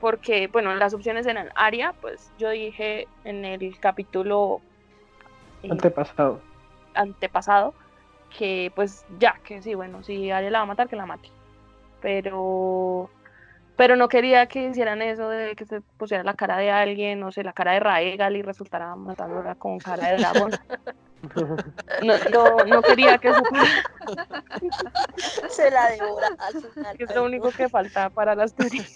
porque, 0.00 0.48
bueno, 0.48 0.74
las 0.74 0.94
opciones 0.94 1.26
eran 1.26 1.48
Aria, 1.54 1.94
pues 2.00 2.32
yo 2.38 2.50
dije 2.50 3.08
en 3.24 3.44
el 3.44 3.78
capítulo 3.80 4.60
eh, 5.62 5.68
antepasado. 5.70 6.40
Antepasado, 6.94 7.74
que 8.36 8.70
pues 8.74 9.04
ya, 9.18 9.40
que 9.44 9.62
sí, 9.62 9.74
bueno, 9.74 10.02
si 10.02 10.30
Aria 10.30 10.50
la 10.50 10.58
va 10.58 10.62
a 10.64 10.66
matar, 10.66 10.88
que 10.88 10.96
la 10.96 11.06
mate. 11.06 11.30
Pero 12.00 13.10
pero 13.76 13.96
no 13.96 14.08
quería 14.08 14.46
que 14.46 14.68
hicieran 14.68 15.02
eso 15.02 15.28
de 15.28 15.54
que 15.54 15.66
se 15.66 15.80
pusiera 15.80 16.24
la 16.24 16.34
cara 16.34 16.56
de 16.56 16.70
alguien, 16.70 17.20
no 17.20 17.30
sé, 17.30 17.44
la 17.44 17.52
cara 17.52 17.72
de 17.72 17.80
Raegal 17.80 18.36
y 18.36 18.42
resultara 18.42 18.96
matándola 18.96 19.54
con 19.54 19.78
cara 19.78 20.10
de 20.10 20.16
dragón. 20.18 20.52
No, 22.02 22.64
no, 22.66 22.82
quería 22.82 23.18
que 23.18 23.28
eso 23.28 23.42
Se 25.50 25.70
la 25.70 25.88
devora 25.90 26.28
Es 26.98 27.14
lo 27.14 27.24
único 27.24 27.50
que 27.50 27.68
falta 27.68 28.10
para 28.10 28.34
las 28.34 28.54
teorías. 28.54 28.94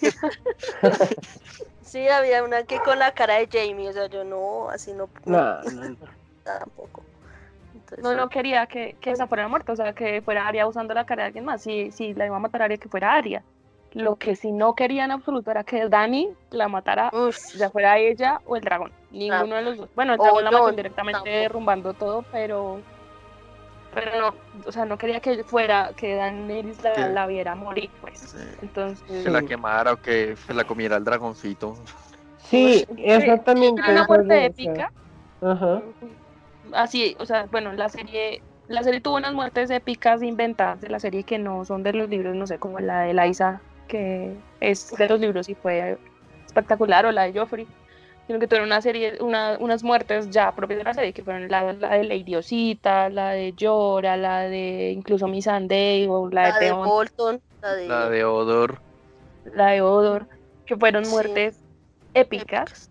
Sí, 1.81 2.07
había 2.07 2.43
una 2.43 2.63
que 2.63 2.79
con 2.79 2.99
la 2.99 3.11
cara 3.13 3.35
de 3.35 3.49
Jamie, 3.51 3.89
o 3.89 3.93
sea, 3.93 4.07
yo 4.07 4.23
no, 4.23 4.69
así 4.69 4.93
no. 4.93 5.09
No, 5.25 5.61
no. 5.61 5.97
Tampoco. 6.43 7.03
no, 8.01 8.15
no 8.15 8.29
quería 8.29 8.65
que, 8.65 8.95
que 9.01 9.11
esa 9.11 9.27
fuera 9.27 9.47
muerta, 9.47 9.73
o 9.73 9.75
sea, 9.75 9.93
que 9.93 10.21
fuera 10.21 10.47
Aria 10.47 10.67
usando 10.67 10.93
la 10.93 11.05
cara 11.05 11.23
de 11.23 11.27
alguien 11.27 11.45
más. 11.45 11.61
Si, 11.61 11.91
si 11.91 12.13
la 12.13 12.25
iba 12.25 12.37
a 12.37 12.39
matar 12.39 12.61
a 12.61 12.65
Aria, 12.65 12.77
que 12.77 12.87
fuera 12.87 13.13
Aria. 13.13 13.43
Lo 13.93 14.15
que 14.15 14.35
sí 14.35 14.51
no 14.51 14.73
quería 14.73 15.03
en 15.03 15.11
absoluto 15.11 15.51
era 15.51 15.63
que 15.63 15.89
Dani 15.89 16.29
la 16.51 16.69
matara, 16.69 17.11
ya 17.55 17.69
fuera 17.69 17.97
ella 17.97 18.41
o 18.45 18.55
el 18.55 18.63
dragón. 18.63 18.91
Ninguno 19.11 19.55
de 19.55 19.61
los 19.63 19.77
dos. 19.77 19.89
Bueno, 19.95 20.13
el 20.13 20.19
dragón 20.19 20.43
la 20.45 20.51
mató 20.51 20.69
indirectamente 20.69 21.29
derrumbando 21.29 21.93
todo, 21.93 22.23
pero 22.31 22.79
pero 23.93 24.11
no, 24.19 24.33
o 24.65 24.71
sea, 24.71 24.85
no 24.85 24.97
quería 24.97 25.19
que 25.19 25.43
fuera, 25.43 25.91
que 25.95 26.15
Daenerys 26.15 26.81
la, 26.81 27.09
la 27.09 27.27
viera 27.27 27.55
morir, 27.55 27.89
pues. 27.99 28.35
Entonces. 28.61 29.23
Que 29.23 29.29
la 29.29 29.41
quemara 29.41 29.93
o 29.93 29.97
que 29.97 30.37
se 30.37 30.53
la 30.53 30.63
comiera 30.63 30.95
el 30.95 31.03
dragoncito. 31.03 31.75
Sí, 32.37 32.85
exactamente. 32.97 33.81
una 33.81 34.05
muerte 34.05 34.45
épica. 34.45 34.91
Ajá. 35.41 35.81
Así, 36.71 37.17
o 37.19 37.25
sea, 37.25 37.47
bueno, 37.51 37.73
la 37.73 37.89
serie, 37.89 38.41
la 38.69 38.83
serie 38.83 39.01
tuvo 39.01 39.17
unas 39.17 39.33
muertes 39.33 39.69
épicas 39.69 40.23
inventadas 40.23 40.79
de 40.79 40.87
la 40.87 40.99
serie 40.99 41.23
que 41.23 41.37
no 41.37 41.65
son 41.65 41.83
de 41.83 41.91
los 41.91 42.07
libros, 42.07 42.33
no 42.35 42.47
sé, 42.47 42.59
como 42.59 42.79
la 42.79 43.01
de 43.01 43.13
Liza 43.13 43.59
que 43.91 44.33
es 44.61 44.89
de 44.97 45.09
los 45.09 45.19
libros 45.19 45.49
y 45.49 45.55
fue 45.55 45.97
espectacular, 46.45 47.05
o 47.05 47.11
la 47.11 47.23
de 47.23 47.37
Joffrey. 47.37 47.67
sino 48.25 48.39
que 48.39 48.47
tuvieron 48.47 48.69
una 48.69 48.81
serie, 48.81 49.17
una, 49.19 49.57
unas 49.59 49.83
muertes 49.83 50.29
ya 50.29 50.53
propias 50.53 50.77
de 50.77 50.85
la 50.85 50.93
serie, 50.93 51.11
que 51.11 51.23
fueron 51.23 51.49
la, 51.49 51.73
la 51.73 51.95
de 51.95 52.05
Lady 52.05 52.35
Osita, 52.35 53.09
la 53.09 53.31
de 53.31 53.51
Llora, 53.51 54.15
la 54.15 54.43
de 54.43 54.91
incluso 54.95 55.27
Miss 55.27 55.43
Sunday, 55.43 56.07
o 56.09 56.29
la, 56.29 56.57
de, 56.57 56.71
Bolton, 56.71 57.41
la 57.61 57.73
de... 57.73 57.87
la 57.89 58.09
de 58.09 58.23
Odor. 58.23 58.79
La 59.53 59.67
de 59.71 59.81
Odor, 59.81 60.27
que 60.65 60.77
fueron 60.77 61.09
muertes 61.09 61.59
épicas 62.13 62.89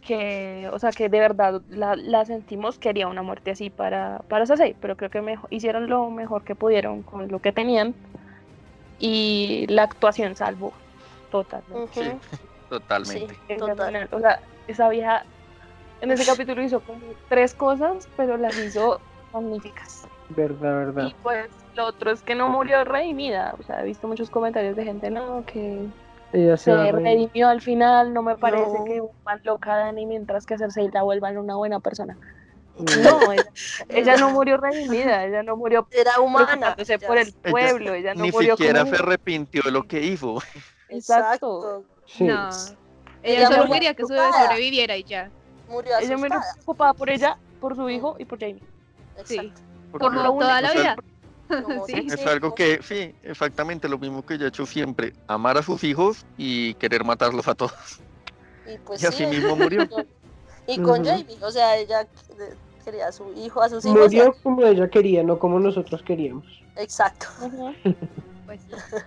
que, 0.00 0.68
o 0.72 0.78
sea, 0.80 0.90
que 0.90 1.08
de 1.08 1.20
verdad 1.20 1.62
la, 1.68 2.24
sentimos, 2.24 2.78
quería 2.78 3.06
una 3.06 3.22
muerte 3.22 3.52
así 3.52 3.70
para, 3.70 4.22
para 4.28 4.46
Sasei, 4.46 4.74
pero 4.80 4.96
creo 4.96 5.10
que 5.10 5.20
mejor, 5.20 5.48
hicieron 5.50 5.88
lo 5.88 6.10
mejor 6.10 6.42
que 6.42 6.54
pudieron 6.56 7.02
con 7.02 7.28
lo 7.28 7.40
que 7.40 7.52
tenían 7.52 7.94
y 8.98 9.66
la 9.68 9.84
actuación 9.84 10.36
salvo 10.36 10.72
totalmente. 11.30 12.16
totalmente. 12.68 14.14
O 14.14 14.20
sea, 14.20 14.40
esa 14.66 14.88
vieja 14.88 15.24
en 16.00 16.10
ese 16.10 16.26
capítulo 16.26 16.62
hizo 16.62 16.80
como 16.80 17.00
tres 17.28 17.54
cosas, 17.54 18.08
pero 18.16 18.36
las 18.36 18.56
hizo 18.58 19.00
magníficas. 19.32 20.06
Verdad, 20.30 20.86
verdad. 20.86 21.06
Y 21.06 21.14
pues 21.22 21.48
lo 21.74 21.86
otro 21.86 22.10
es 22.10 22.22
que 22.22 22.34
no 22.34 22.48
murió 22.48 22.84
redimida. 22.84 23.54
O 23.58 23.62
sea, 23.62 23.82
he 23.82 23.84
visto 23.84 24.08
muchos 24.08 24.30
comentarios 24.30 24.76
de 24.76 24.84
gente, 24.84 25.10
no, 25.10 25.44
que 25.46 25.86
se, 26.56 26.92
redimió 26.92 27.48
al 27.48 27.60
final, 27.60 28.12
no 28.12 28.22
me 28.22 28.36
parece 28.36 28.76
que 28.84 29.02
más 29.24 29.44
loca 29.44 29.76
Dani 29.76 30.06
mientras 30.06 30.44
que 30.44 30.58
Cersei 30.58 30.90
la 30.90 31.02
vuelvan 31.02 31.38
una 31.38 31.56
buena 31.56 31.80
persona. 31.80 32.16
No, 32.78 33.20
ella, 33.88 34.16
no 34.16 34.30
murió 34.30 34.58
redimida, 34.58 35.24
ella 35.24 35.42
no 35.42 35.56
murió 35.56 35.86
era 35.90 36.20
humana 36.20 36.76
por 37.06 37.18
el 37.18 37.32
pueblo, 37.32 37.94
ella, 37.94 38.14
no 38.14 38.24
ni 38.24 38.32
siquiera 38.32 38.84
se 38.84 38.96
arrepintió 38.96 39.62
de 39.62 39.70
lo 39.70 39.82
que 39.84 40.02
hizo. 40.02 40.42
Exacto. 40.88 41.84
No. 42.20 42.50
Ella, 43.22 43.48
solo 43.48 43.72
quería 43.72 43.94
que 43.94 44.02
su 44.02 44.08
bebé 44.08 44.30
sobreviviera 44.32 44.96
y 44.96 45.04
ya. 45.04 45.30
Murió 45.68 45.98
ella 45.98 46.16
me 46.16 46.28
preocupaba 46.28 46.94
por 46.94 47.10
ella, 47.10 47.38
por 47.60 47.74
su 47.74 47.88
hijo 47.88 48.16
y 48.18 48.24
por 48.24 48.38
Jamie. 48.38 48.62
Sí. 49.24 49.52
Por 49.90 50.00
toda 50.00 50.60
la 50.60 50.72
vida. 50.72 50.96
Es 51.88 52.26
algo 52.26 52.56
que, 52.56 52.80
sí, 52.82 53.14
exactamente 53.22 53.88
lo 53.88 53.98
mismo 53.98 54.26
que 54.26 54.34
ella 54.34 54.46
ha 54.46 54.48
hecho 54.48 54.66
siempre, 54.66 55.12
amar 55.28 55.56
a 55.56 55.62
sus 55.62 55.84
hijos 55.84 56.26
y 56.36 56.74
querer 56.74 57.04
matarlos 57.04 57.46
a 57.46 57.54
todos. 57.54 58.00
Y, 58.66 58.78
pues 58.78 59.04
así 59.04 59.26
mismo 59.26 59.56
murió. 59.56 59.88
Y 60.68 60.80
con 60.80 61.04
Jamie, 61.04 61.38
o 61.42 61.50
sea, 61.52 61.76
ella 61.76 62.08
quería 62.86 63.08
a 63.08 63.12
su 63.12 63.32
hijo, 63.34 63.60
a 63.60 63.68
sus 63.68 63.84
hijos. 63.84 63.98
Murió 63.98 64.34
como 64.42 64.64
ella 64.64 64.88
quería, 64.88 65.24
no 65.24 65.38
como 65.38 65.58
nosotros 65.58 66.02
queríamos. 66.02 66.46
Exacto. 66.76 67.26
pues, 68.46 68.60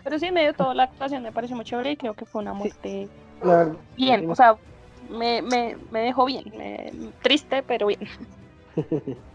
pero 0.03 0.19
sí, 0.19 0.31
medio 0.31 0.53
toda 0.53 0.73
la 0.73 0.83
actuación 0.83 1.23
me 1.23 1.31
pareció 1.31 1.55
muy 1.55 1.63
chévere 1.63 1.91
y 1.91 1.97
creo 1.97 2.13
que 2.13 2.25
fue 2.25 2.41
una 2.41 2.53
muerte 2.53 3.07
bien, 3.95 4.29
o 4.29 4.35
sea, 4.35 4.57
me, 5.09 5.41
me, 5.41 5.77
me 5.91 6.01
dejó 6.01 6.25
bien, 6.25 7.13
triste, 7.21 7.63
pero 7.63 7.87
bien. 7.87 8.01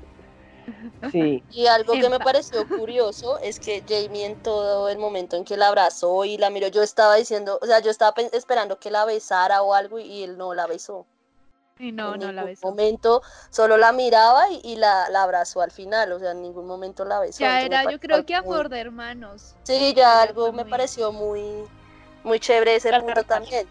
Y 1.50 1.66
algo 1.66 1.92
que 1.92 2.08
me 2.08 2.18
pareció 2.18 2.66
curioso 2.66 3.38
es 3.40 3.60
que 3.60 3.84
Jamie 3.86 4.24
en 4.24 4.36
todo 4.36 4.88
el 4.88 4.96
momento 4.96 5.36
en 5.36 5.44
que 5.44 5.58
la 5.58 5.68
abrazó 5.68 6.24
y 6.24 6.38
la 6.38 6.48
miró, 6.48 6.68
yo 6.68 6.82
estaba 6.82 7.16
diciendo, 7.16 7.58
o 7.60 7.66
sea, 7.66 7.80
yo 7.80 7.90
estaba 7.90 8.14
esperando 8.32 8.78
que 8.78 8.90
la 8.90 9.04
besara 9.04 9.60
o 9.60 9.74
algo 9.74 9.98
y 9.98 10.22
él 10.22 10.38
no 10.38 10.54
la 10.54 10.66
besó. 10.66 11.04
Y 11.78 11.92
no, 11.92 12.14
en 12.14 12.20
no 12.20 12.32
la 12.32 12.44
besó. 12.44 12.68
momento 12.68 13.22
solo 13.50 13.76
la 13.76 13.92
miraba 13.92 14.44
y, 14.50 14.76
la, 14.76 15.08
la, 15.10 15.24
abrazó 15.24 15.60
al 15.60 15.72
final, 15.72 16.12
o 16.12 16.18
sea, 16.18 16.30
en 16.30 16.42
ningún 16.42 16.66
momento 16.66 17.04
la 17.04 17.20
besó. 17.20 17.40
Ya 17.40 17.62
era, 17.62 17.90
yo 17.90 17.98
creo 17.98 18.24
que 18.24 18.34
a 18.34 18.42
favor 18.42 18.68
de 18.68 18.80
hermanos. 18.80 19.56
Sí, 19.64 19.92
ya 19.96 20.22
algo 20.22 20.52
me 20.52 20.64
pareció 20.64 21.10
muy, 21.10 21.64
muy 22.22 22.38
chévere 22.38 22.76
ese 22.76 22.92
punto 23.00 23.24
también. 23.24 23.66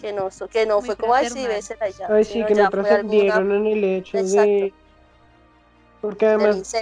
Que 0.00 0.12
no, 0.12 0.30
que 0.50 0.64
no 0.64 0.80
fue 0.80 0.96
como, 0.96 1.14
ay, 1.14 1.28
sí, 1.28 1.46
bésela 1.46 1.90
ya. 1.90 2.06
Ay, 2.08 2.24
sí, 2.24 2.42
que 2.46 2.54
no 2.54 2.70
trascendieron 2.70 3.52
en 3.52 3.66
el 3.66 3.84
hecho 3.84 4.16
de 4.16 4.72
porque 6.00 6.26
además, 6.26 6.74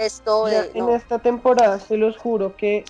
en 0.75 0.89
esta 0.91 1.19
temporada, 1.19 1.81
se 1.81 1.97
los 1.97 2.17
juro 2.17 2.57
que, 2.57 2.85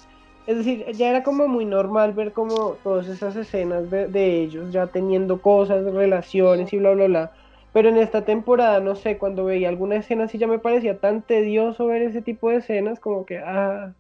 es 0.47 0.59
decir, 0.59 0.85
ya 0.93 1.09
era 1.09 1.23
como 1.23 1.49
muy 1.49 1.65
normal 1.65 2.13
ver 2.13 2.33
como 2.33 2.77
todas 2.83 3.09
esas 3.09 3.35
escenas 3.35 3.91
de, 3.91 4.43
ellos 4.43 4.71
ya 4.71 4.89
teniendo 4.89 5.41
cosas, 5.41 5.85
relaciones 5.85 6.73
y 6.73 6.79
bla, 6.79 6.93
bla, 6.93 7.07
bla. 7.07 7.33
Pero 7.73 7.91
en 7.91 7.99
esta 7.99 8.25
temporada, 8.25 8.81
no 8.81 8.97
sé, 8.97 9.19
cuando 9.19 9.45
veía 9.45 9.69
alguna 9.69 9.97
escena 9.97 10.25
así 10.25 10.39
ya 10.39 10.47
me 10.47 10.59
parecía 10.59 10.99
tan 10.99 11.23
tedioso 11.23 11.87
ver 11.87 12.03
ese 12.03 12.23
tipo 12.23 12.51
de 12.51 12.57
escenas, 12.57 12.99
como 12.99 13.27
que, 13.27 13.39
ah, 13.39 13.95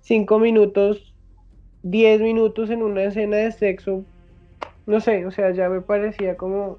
cinco 0.00 0.38
minutos, 0.38 1.14
diez 1.82 2.20
minutos 2.20 2.70
en 2.70 2.82
una 2.82 3.04
escena 3.04 3.36
de 3.36 3.52
sexo, 3.52 4.04
no 4.86 5.00
sé, 5.00 5.24
o 5.26 5.30
sea, 5.30 5.52
ya 5.52 5.68
me 5.68 5.80
parecía 5.80 6.36
como... 6.36 6.78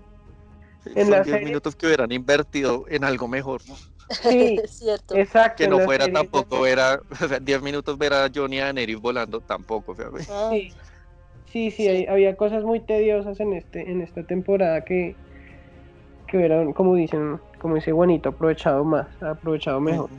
en 0.95 1.09
las 1.09 1.25
diez 1.25 1.43
minutos 1.43 1.75
que 1.75 1.87
hubieran 1.87 2.11
invertido 2.11 2.85
en 2.89 3.03
algo 3.03 3.27
mejor, 3.27 3.61
¿no? 3.67 3.75
Sí, 4.09 4.59
es 4.63 4.71
cierto. 4.79 5.15
Exacto. 5.15 5.63
Que 5.63 5.69
no 5.69 5.79
fuera 5.79 6.11
tampoco 6.11 6.61
ver 6.61 6.79
a, 6.79 7.01
o 7.21 7.27
sea, 7.27 7.39
10 7.39 7.61
minutos 7.61 7.97
ver 7.97 8.13
a 8.13 8.29
Johnny 8.33 8.57
Daenerys 8.57 8.99
volando 8.99 9.41
tampoco, 9.41 9.95
ah. 10.29 10.49
Sí, 10.51 10.73
sí, 11.51 11.71
sí, 11.71 12.07
había 12.07 12.35
cosas 12.35 12.63
muy 12.63 12.79
tediosas 12.79 13.39
en 13.39 13.53
este, 13.53 13.89
en 13.89 14.01
esta 14.01 14.23
temporada 14.23 14.81
que, 14.81 15.15
que 16.27 16.37
hubieran, 16.37 16.73
como 16.73 16.95
dicen, 16.95 17.39
como 17.59 17.75
dice 17.75 17.91
Juanito, 17.91 18.29
aprovechado 18.29 18.83
más, 18.83 19.07
aprovechado 19.21 19.79
mejor. 19.79 20.09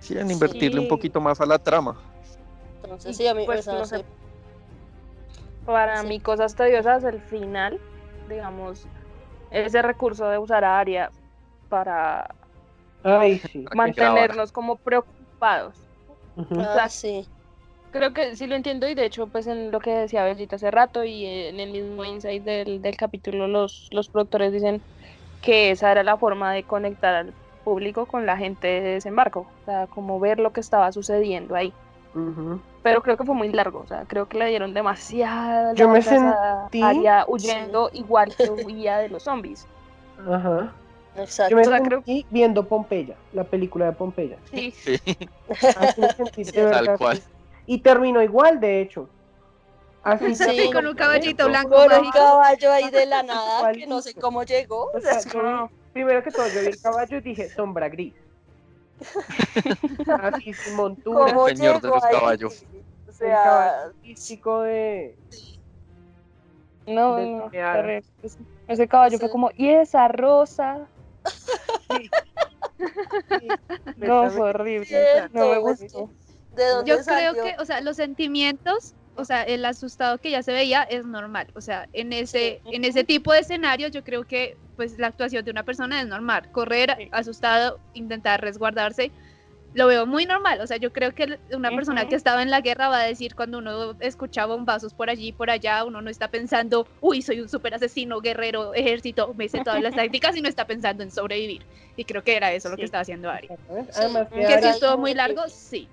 Sí, 0.00 0.16
en 0.16 0.30
invertirle 0.30 0.80
un 0.80 0.88
poquito 0.88 1.20
más 1.20 1.40
a 1.40 1.46
la 1.46 1.58
trama. 1.58 1.96
Entonces 2.82 3.16
sí, 3.16 3.26
a 3.26 3.34
mí 3.34 3.44
pues, 3.44 3.66
no 3.66 3.84
sé. 3.84 4.04
Para 5.66 6.02
mí 6.02 6.20
cosas 6.20 6.54
tediosas 6.54 7.04
el 7.04 7.20
final, 7.20 7.78
digamos, 8.28 8.86
ese 9.50 9.82
recurso 9.82 10.28
de 10.28 10.38
usar 10.38 10.64
a 10.64 10.78
Aria 10.78 11.10
para 11.68 12.28
mantenernos 13.74 14.52
como 14.52 14.76
preocupados. 14.76 15.74
Ah, 16.58 16.88
sí. 16.88 17.26
Creo 17.90 18.12
que 18.12 18.36
sí 18.36 18.46
lo 18.46 18.54
entiendo 18.54 18.86
y 18.88 18.94
de 18.94 19.06
hecho 19.06 19.26
pues 19.28 19.46
en 19.46 19.70
lo 19.70 19.80
que 19.80 19.90
decía 19.90 20.24
Bellita 20.24 20.56
hace 20.56 20.70
rato 20.70 21.04
y 21.04 21.24
en 21.24 21.58
el 21.58 21.72
mismo 21.72 22.04
insight 22.04 22.44
del, 22.44 22.82
del 22.82 22.96
capítulo 22.96 23.48
los, 23.48 23.88
los 23.92 24.08
productores 24.10 24.52
dicen 24.52 24.82
que 25.42 25.70
esa 25.70 25.90
era 25.92 26.02
la 26.02 26.16
forma 26.16 26.52
de 26.52 26.62
conectar 26.62 27.14
al 27.14 27.32
público 27.64 28.06
con 28.06 28.26
la 28.26 28.36
gente 28.36 28.66
de 28.66 28.80
desembarco, 28.94 29.40
o 29.40 29.64
sea, 29.64 29.86
como 29.86 30.18
ver 30.18 30.38
lo 30.38 30.52
que 30.52 30.60
estaba 30.60 30.90
sucediendo 30.92 31.54
ahí. 31.54 31.72
Pero 32.82 33.02
creo 33.02 33.16
que 33.16 33.24
fue 33.24 33.34
muy 33.34 33.50
largo, 33.50 33.80
o 33.80 33.86
sea, 33.86 34.04
creo 34.08 34.26
que 34.26 34.38
le 34.38 34.46
dieron 34.46 34.74
demasiada 34.74 35.72
Yo 35.74 35.88
me 35.88 36.02
sentí 36.02 36.82
huyendo 37.28 37.90
igual 37.92 38.34
que 38.34 38.50
huía 38.50 38.98
de 38.98 39.08
los 39.08 39.22
zombies. 39.22 39.66
Ajá. 40.28 40.72
Yo 41.48 41.56
me 41.56 41.64
creo... 41.82 42.02
viendo 42.30 42.66
Pompeya, 42.66 43.16
la 43.32 43.44
película 43.44 43.86
de 43.86 43.92
Pompeya. 43.92 44.36
Sí. 44.50 44.74
Tal 46.54 46.98
cual. 46.98 47.20
Y 47.66 47.78
terminó 47.78 48.22
igual, 48.22 48.60
de 48.60 48.80
hecho. 48.80 49.08
Así 50.02 50.34
sí, 50.34 50.70
con 50.72 50.86
un 50.86 50.94
caballito 50.94 51.46
blanco. 51.48 51.70
Con 51.70 52.06
un 52.06 52.10
caballo 52.10 52.72
ahí 52.72 52.90
de 52.90 53.06
la 53.06 53.22
nada, 53.24 53.72
que 53.72 53.86
no 53.86 54.00
sé 54.00 54.14
cómo 54.14 54.42
llegó. 54.44 54.90
primero 55.92 56.22
que 56.22 56.30
todo, 56.30 56.46
yo 56.48 56.60
vi 56.60 56.66
el 56.68 56.80
caballo 56.80 57.16
y 57.18 57.20
dije, 57.20 57.48
sombra 57.50 57.88
gris. 57.88 58.14
Así, 60.22 60.52
sin 60.52 60.76
montura. 60.76 61.30
El 61.48 61.56
señor 61.56 61.80
de 61.80 61.88
los 61.88 62.04
caballos. 62.04 62.64
O 63.08 63.12
sea, 63.12 63.90
físico 64.02 64.62
de... 64.62 65.16
No, 66.86 67.18
no, 67.20 67.50
ese 68.66 68.88
caballo 68.88 69.18
fue 69.18 69.30
como, 69.30 69.50
¿y 69.56 69.68
esa 69.68 70.08
rosa? 70.08 70.86
No, 73.96 74.30
fue 74.30 74.50
horrible. 74.50 75.28
no 75.32 75.48
me 75.48 75.58
gustó. 75.58 76.10
Yo 76.84 76.98
creo 77.04 77.34
que, 77.34 77.56
o 77.58 77.64
sea, 77.64 77.80
los 77.80 77.96
sentimientos, 77.96 78.94
o 79.18 79.24
sea, 79.24 79.42
el 79.42 79.64
asustado 79.64 80.18
que 80.18 80.30
ya 80.30 80.42
se 80.42 80.52
veía 80.52 80.82
es 80.82 81.04
normal. 81.04 81.48
O 81.54 81.60
sea, 81.60 81.88
en 81.92 82.12
ese, 82.12 82.60
en 82.72 82.84
ese 82.84 83.04
tipo 83.04 83.32
de 83.32 83.40
escenarios 83.40 83.90
yo 83.90 84.04
creo 84.04 84.24
que 84.24 84.56
pues 84.76 84.98
la 84.98 85.08
actuación 85.08 85.44
de 85.44 85.50
una 85.50 85.64
persona 85.64 86.00
es 86.00 86.06
normal. 86.06 86.50
Correr 86.52 87.08
asustado, 87.12 87.80
intentar 87.94 88.40
resguardarse 88.40 89.10
lo 89.74 89.86
veo 89.86 90.06
muy 90.06 90.26
normal. 90.26 90.60
O 90.60 90.66
sea, 90.66 90.76
yo 90.76 90.92
creo 90.92 91.14
que 91.14 91.38
una 91.52 91.70
persona 91.70 92.08
que 92.08 92.14
estaba 92.14 92.42
en 92.42 92.50
la 92.50 92.60
guerra 92.60 92.88
va 92.88 93.00
a 93.00 93.04
decir 93.04 93.34
cuando 93.34 93.58
uno 93.58 93.94
escucha 94.00 94.46
bombazos 94.46 94.94
por 94.94 95.10
allí 95.10 95.28
y 95.28 95.32
por 95.32 95.50
allá, 95.50 95.84
uno 95.84 96.00
no 96.00 96.10
está 96.10 96.28
pensando, 96.28 96.86
uy, 97.00 97.22
soy 97.22 97.40
un 97.40 97.48
super 97.48 97.74
asesino, 97.74 98.20
guerrero, 98.20 98.74
ejército, 98.74 99.34
me 99.34 99.48
sé 99.48 99.60
todas 99.62 99.82
las 99.82 99.94
tácticas 99.94 100.36
y 100.36 100.42
no 100.42 100.48
está 100.48 100.66
pensando 100.66 101.02
en 101.02 101.10
sobrevivir. 101.10 101.62
Y 101.96 102.04
creo 102.04 102.22
que 102.22 102.36
era 102.36 102.52
eso 102.52 102.68
lo 102.68 102.76
que 102.76 102.84
estaba 102.84 103.02
haciendo 103.02 103.30
Ari. 103.30 103.48
que, 103.48 104.62
si 104.62 104.68
estuvo 104.68 104.96
muy 104.96 105.14
largo, 105.14 105.42
sí. 105.48 105.88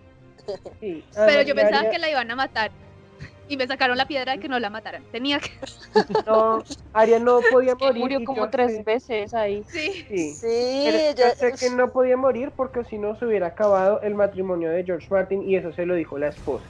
Pero 0.80 1.42
yo 1.42 1.56
pensaba 1.56 1.90
que 1.90 2.00
la 2.00 2.10
iban 2.10 2.30
a 2.32 2.36
matar 2.36 2.72
y 3.48 3.58
me 3.58 3.68
sacaron 3.68 3.98
la 3.98 4.08
piedra 4.08 4.34
de 4.34 4.40
que 4.40 4.48
no 4.48 4.60
la 4.60 4.70
mataran. 4.70 5.04
Tenía 5.12 5.40
que. 5.40 5.52
No, 6.26 6.64
Aria 6.94 7.20
no 7.20 7.40
podía 7.52 7.76
morir. 7.76 8.02
Murió 8.02 8.24
como 8.26 8.50
tres 8.50 8.84
veces 8.84 9.34
ahí. 9.34 9.64
Sí. 9.68 10.06
Sí, 10.08 10.34
sí 10.34 10.88
yo... 11.18 11.26
sé 11.36 11.54
que 11.54 11.70
no 11.70 11.92
podía 11.92 12.18
morir 12.18 12.52
porque 12.56 12.84
si 12.86 12.98
no 12.98 13.18
se 13.18 13.26
hubiera 13.26 13.48
acabado 13.48 14.02
el 14.02 14.16
matrimonio 14.16 14.70
de 14.70 14.84
George 14.84 15.08
Martin 15.10 15.48
y 15.48 15.56
eso 15.56 15.72
se 15.74 15.86
lo 15.86 15.96
dijo 15.96 16.18
la 16.18 16.28
esposa. 16.30 16.66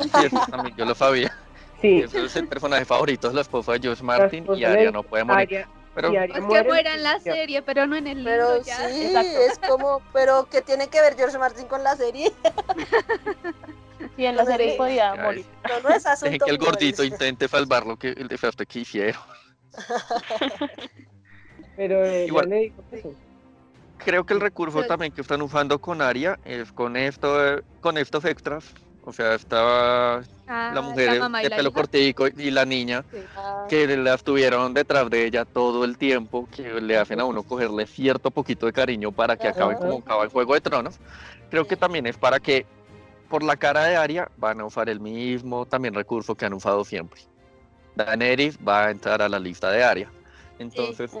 Sí, 0.00 0.10
eso 0.26 0.40
también 0.50 0.76
yo 0.76 0.84
lo 0.84 0.94
sabía. 0.94 1.32
Sí. 1.80 2.00
Eso 2.00 2.18
es 2.18 2.34
el 2.34 2.48
personaje 2.48 2.84
favorito, 2.84 3.28
es 3.28 3.34
la 3.34 3.42
esposa 3.42 3.70
de 3.74 3.78
George 3.78 4.02
Martin 4.02 4.44
y 4.56 4.64
Aria 4.64 4.90
no 4.90 5.04
puede 5.04 5.22
morir. 5.22 5.64
Pero, 5.94 6.12
es 6.12 6.32
que 6.32 6.40
muera 6.40 6.94
en 6.94 7.04
la 7.04 7.20
serie, 7.20 7.62
pero 7.62 7.86
no 7.86 7.94
en 7.94 8.08
el 8.08 8.24
libro. 8.24 8.62
Pero 8.64 8.64
sí, 8.64 9.12
es 9.14 9.60
como, 9.60 10.02
pero 10.12 10.48
¿qué 10.50 10.60
tiene 10.60 10.88
que 10.88 11.00
ver 11.00 11.14
George 11.14 11.38
Martin 11.38 11.66
con 11.66 11.84
la 11.84 11.94
serie? 11.94 12.32
Y 14.16 14.24
en 14.24 14.36
la 14.36 14.44
serie 14.44 14.76
podía 14.76 15.14
morir. 15.14 15.44
No, 15.68 15.88
no 15.88 15.94
es 15.94 16.06
asunto 16.06 16.44
que 16.44 16.50
el 16.50 16.58
gordito 16.58 17.04
intente 17.04 17.48
salvar 17.48 17.86
lo 17.86 17.96
que 17.96 18.10
el 18.10 18.28
defecto 18.28 18.64
que 18.64 18.80
hicieron. 18.80 19.20
pero 21.76 22.04
eh, 22.04 22.26
Igual, 22.26 22.72
creo 23.98 24.24
que 24.24 24.34
el 24.34 24.40
recurso 24.40 24.82
también 24.84 25.12
que 25.12 25.20
están 25.20 25.42
usando 25.42 25.78
con 25.78 26.00
Aria 26.00 26.38
es 26.44 26.72
con 26.72 26.96
esto, 26.96 27.60
con 27.80 27.98
estos 27.98 28.24
extras. 28.24 28.64
O 29.04 29.12
sea, 29.12 29.34
estaba 29.34 30.22
la 30.46 30.70
ah, 30.70 30.82
mujer 30.82 31.22
de 31.22 31.50
pelo 31.50 31.72
cortico 31.72 32.26
y 32.26 32.50
la 32.50 32.66
niña 32.66 33.04
que 33.66 33.96
la 33.96 34.14
estuvieron 34.14 34.74
detrás 34.74 35.08
de 35.08 35.24
ella 35.24 35.46
todo 35.46 35.84
el 35.84 35.96
tiempo, 35.96 36.46
que 36.54 36.80
le 36.80 36.98
hacen 36.98 37.18
a 37.18 37.24
uno 37.24 37.42
cogerle 37.42 37.86
cierto 37.86 38.30
poquito 38.30 38.66
de 38.66 38.74
cariño 38.74 39.10
para 39.10 39.38
que 39.38 39.48
acabe 39.48 39.76
como 39.76 39.98
acaba 39.98 40.24
el 40.24 40.30
Juego 40.30 40.52
de 40.52 40.60
Tronos. 40.60 40.98
Creo 41.48 41.66
que 41.66 41.76
también 41.76 42.06
es 42.06 42.18
para 42.18 42.38
que 42.38 42.66
por 43.28 43.42
la 43.42 43.56
cara 43.56 43.84
de 43.84 43.96
Arya 43.96 44.30
van 44.36 44.60
a 44.60 44.64
usar 44.64 44.88
el 44.88 45.00
mismo 45.00 45.66
también 45.66 45.94
recurso 45.94 46.34
que 46.34 46.46
han 46.46 46.54
usado 46.54 46.84
siempre. 46.84 47.20
Daenerys 47.94 48.58
va 48.66 48.86
a 48.86 48.90
entrar 48.90 49.22
a 49.22 49.28
la 49.28 49.38
lista 49.38 49.70
de 49.70 49.82
Arya. 49.82 50.10
Entonces, 50.58 51.12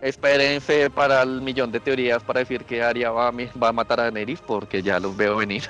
espérense 0.00 0.88
para 0.88 1.22
el 1.22 1.42
millón 1.42 1.70
de 1.70 1.80
teorías 1.80 2.22
para 2.22 2.40
decir 2.40 2.64
que 2.64 2.82
Arya 2.82 3.10
va 3.10 3.28
a, 3.28 3.32
va 3.32 3.68
a 3.68 3.72
matar 3.72 4.00
a 4.00 4.04
Daenerys 4.04 4.40
porque 4.40 4.82
ya 4.82 4.98
los 4.98 5.16
veo 5.16 5.36
venir. 5.36 5.64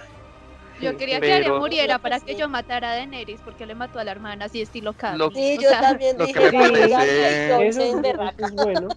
Yo 0.80 0.96
quería 0.96 1.20
que 1.20 1.32
Arya 1.32 1.52
muriera 1.54 1.98
para 1.98 2.20
que 2.20 2.36
yo 2.36 2.48
matara 2.48 2.92
a 2.92 2.94
Daenerys 2.94 3.40
porque 3.40 3.66
le 3.66 3.74
mató 3.74 3.98
a 3.98 4.04
la 4.04 4.12
hermana 4.12 4.44
así 4.44 4.62
estilo 4.62 4.92
Carlos. 4.92 5.32
Sí, 5.34 5.58
yo 5.60 5.70
también 5.70 6.16
dije 6.16 6.32
que 6.32 6.52
me 6.52 6.88
parece... 6.88 7.66
Eso 7.66 7.82
es 7.82 8.52
bueno. 8.52 8.88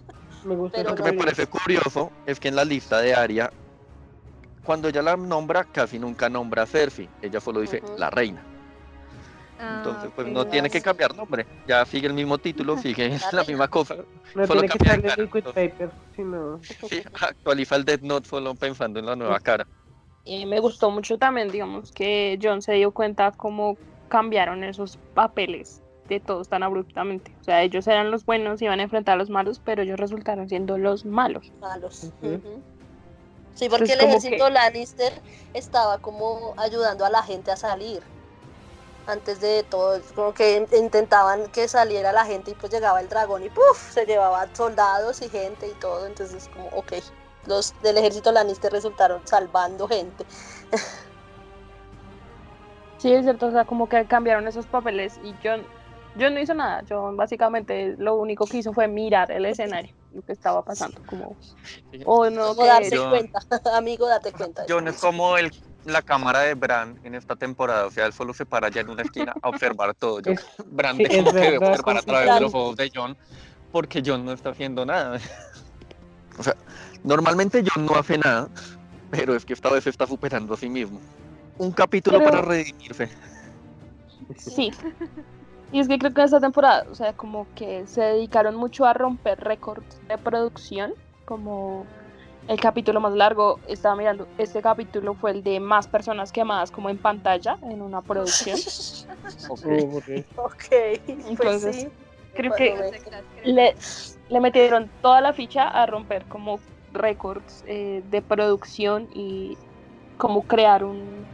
Me 0.44 0.56
gusta 0.56 0.82
lo 0.82 0.94
que 0.94 1.02
me 1.02 1.12
parece 1.12 1.46
curioso 1.46 2.10
es 2.26 2.38
que 2.40 2.48
en 2.48 2.56
la 2.56 2.64
lista 2.64 3.00
de 3.00 3.14
Arya, 3.14 3.52
cuando 4.64 4.88
ella 4.88 5.02
la 5.02 5.16
nombra, 5.16 5.64
casi 5.64 5.98
nunca 5.98 6.28
nombra 6.28 6.62
a 6.62 6.66
Cersei. 6.66 7.08
Ella 7.20 7.40
solo 7.40 7.60
dice 7.60 7.82
la 7.98 8.10
reina. 8.10 8.42
Ah, 9.58 9.76
Entonces, 9.78 10.10
pues 10.14 10.26
no 10.26 10.44
tiene 10.46 10.68
que 10.68 10.80
cambiar 10.80 11.14
nombre. 11.14 11.46
Ya 11.68 11.84
sigue 11.84 12.08
el 12.08 12.14
mismo 12.14 12.38
título, 12.38 12.76
sigue 12.78 13.18
la 13.32 13.44
misma 13.44 13.68
cosa. 13.68 13.96
No 14.34 14.46
tiene 14.46 14.68
que 14.68 14.78
echarle 14.78 15.14
liquid 15.16 15.44
paper, 15.44 15.90
sino... 16.16 16.60
Sí, 16.62 17.02
actualiza 17.20 17.76
el 17.76 17.84
Death 17.84 18.02
Note 18.02 18.28
solo 18.28 18.54
pensando 18.54 18.98
en 18.98 19.06
la 19.06 19.16
nueva 19.16 19.38
cara. 19.40 19.66
Y 20.24 20.46
me 20.46 20.60
gustó 20.60 20.90
mucho 20.90 21.18
también, 21.18 21.48
digamos, 21.48 21.92
que 21.92 22.38
John 22.40 22.62
se 22.62 22.74
dio 22.74 22.92
cuenta 22.92 23.32
cómo 23.32 23.76
cambiaron 24.08 24.62
esos 24.62 24.98
papeles 25.14 25.82
de 26.08 26.20
todos 26.20 26.48
tan 26.48 26.62
abruptamente. 26.62 27.32
O 27.40 27.44
sea, 27.44 27.62
ellos 27.62 27.86
eran 27.86 28.10
los 28.10 28.24
buenos, 28.24 28.62
iban 28.62 28.80
a 28.80 28.82
enfrentar 28.82 29.14
a 29.14 29.16
los 29.16 29.30
malos, 29.30 29.60
pero 29.64 29.82
ellos 29.82 29.98
resultaron 29.98 30.48
siendo 30.48 30.78
los 30.78 31.04
malos. 31.04 31.52
Malos. 31.60 32.12
Sí, 33.54 33.68
porque 33.68 33.92
el 33.92 34.00
ejército 34.00 34.48
Lannister 34.48 35.12
estaba 35.54 35.98
como 35.98 36.54
ayudando 36.56 37.04
a 37.04 37.10
la 37.10 37.22
gente 37.22 37.50
a 37.50 37.56
salir. 37.56 38.02
Antes 39.06 39.40
de 39.40 39.64
todo, 39.64 40.00
como 40.14 40.32
que 40.32 40.64
intentaban 40.72 41.48
que 41.48 41.66
saliera 41.66 42.12
la 42.12 42.24
gente 42.24 42.52
y 42.52 42.54
pues 42.54 42.72
llegaba 42.72 43.00
el 43.00 43.08
dragón 43.08 43.44
y 43.44 43.50
¡puf! 43.50 43.92
se 43.92 44.06
llevaba 44.06 44.46
soldados 44.54 45.20
y 45.22 45.28
gente 45.28 45.68
y 45.68 45.74
todo. 45.74 46.06
Entonces, 46.06 46.48
como, 46.48 46.68
ok 46.68 46.92
los 47.46 47.80
del 47.82 47.98
ejército 47.98 48.32
Lannister 48.32 48.72
resultaron 48.72 49.20
salvando 49.26 49.88
gente. 49.88 50.24
Sí, 52.98 53.12
es 53.12 53.24
cierto, 53.24 53.48
o 53.48 53.50
sea, 53.50 53.64
como 53.64 53.88
que 53.88 54.06
cambiaron 54.06 54.46
esos 54.46 54.68
papeles 54.68 55.18
y 55.24 55.34
yo, 55.42 55.56
yo 56.14 56.30
no 56.30 56.38
hizo 56.38 56.54
nada, 56.54 56.84
yo 56.84 57.12
básicamente 57.16 57.96
lo 57.98 58.14
único 58.14 58.46
que 58.46 58.58
hizo 58.58 58.72
fue 58.72 58.86
mirar 58.86 59.32
el 59.32 59.44
escenario, 59.44 59.92
lo 60.14 60.22
que 60.22 60.32
estaba 60.32 60.64
pasando, 60.64 61.00
como... 61.06 61.36
O 62.04 62.30
no, 62.30 62.54
darse 62.54 62.98
cuenta, 62.98 63.40
amigo, 63.76 64.06
date 64.06 64.32
cuenta. 64.32 64.64
John 64.68 64.88
es 64.88 64.96
como 64.98 65.36
el, 65.36 65.52
la 65.84 66.02
cámara 66.02 66.40
de 66.40 66.54
Bran 66.54 67.00
en 67.04 67.14
esta 67.14 67.36
temporada, 67.36 67.86
o 67.86 67.90
sea, 67.90 68.06
él 68.06 68.12
solo 68.12 68.34
se 68.34 68.46
para 68.46 68.68
allá 68.68 68.82
en 68.82 68.90
una 68.90 69.02
esquina 69.02 69.34
a 69.42 69.48
observar 69.48 69.94
todo. 69.94 70.20
Yo, 70.20 70.32
Bran 70.66 70.98
de 70.98 71.08
como 71.08 71.32
que 71.32 71.58
observar 71.58 71.96
a 71.96 72.02
través 72.02 72.34
de 72.34 72.40
los 72.40 72.54
ojos 72.54 72.76
de 72.76 72.90
John, 72.94 73.16
porque 73.70 74.02
John 74.04 74.24
no 74.24 74.32
está 74.32 74.50
haciendo 74.50 74.84
nada. 74.84 75.18
o 76.38 76.42
sea, 76.42 76.56
Normalmente 77.04 77.62
yo 77.62 77.72
no 77.80 77.96
hace 77.96 78.18
nada, 78.18 78.48
pero 79.10 79.34
es 79.34 79.44
que 79.44 79.54
esta 79.54 79.70
vez 79.70 79.84
se 79.84 79.90
está 79.90 80.06
superando 80.06 80.54
a 80.54 80.56
sí 80.56 80.68
mismo. 80.68 81.00
Un 81.58 81.72
capítulo 81.72 82.22
para 82.22 82.40
redimirse. 82.42 83.08
Sí. 84.36 84.70
Y 85.72 85.80
es 85.80 85.88
que 85.88 85.98
creo 85.98 86.12
que 86.12 86.22
esta 86.22 86.38
temporada, 86.38 86.84
o 86.90 86.94
sea, 86.94 87.14
como 87.14 87.46
que 87.54 87.86
se 87.86 88.02
dedicaron 88.02 88.54
mucho 88.56 88.84
a 88.84 88.92
romper 88.92 89.40
récords 89.40 90.00
de 90.06 90.18
producción, 90.18 90.92
como 91.24 91.86
el 92.46 92.60
capítulo 92.60 93.00
más 93.00 93.14
largo, 93.14 93.58
estaba 93.68 93.96
mirando, 93.96 94.28
este 94.36 94.60
capítulo 94.60 95.14
fue 95.14 95.30
el 95.30 95.42
de 95.42 95.60
más 95.60 95.86
personas 95.86 96.30
quemadas 96.30 96.70
como 96.70 96.90
en 96.90 96.98
pantalla 96.98 97.56
en 97.62 97.80
una 97.80 98.02
producción. 98.02 98.58
ok, 99.48 99.66
okay. 100.36 100.98
Pues 100.98 101.26
Entonces, 101.26 101.88
creo 102.34 102.52
que 102.54 102.92
le, 103.44 103.74
le 104.28 104.40
metieron 104.40 104.90
toda 105.00 105.22
la 105.22 105.32
ficha 105.32 105.68
a 105.68 105.86
romper 105.86 106.24
como 106.26 106.60
récords 106.92 107.64
eh, 107.66 108.02
de 108.10 108.20
producción 108.20 109.08
y 109.14 109.56
cómo 110.18 110.42
crear 110.42 110.84
un, 110.84 111.26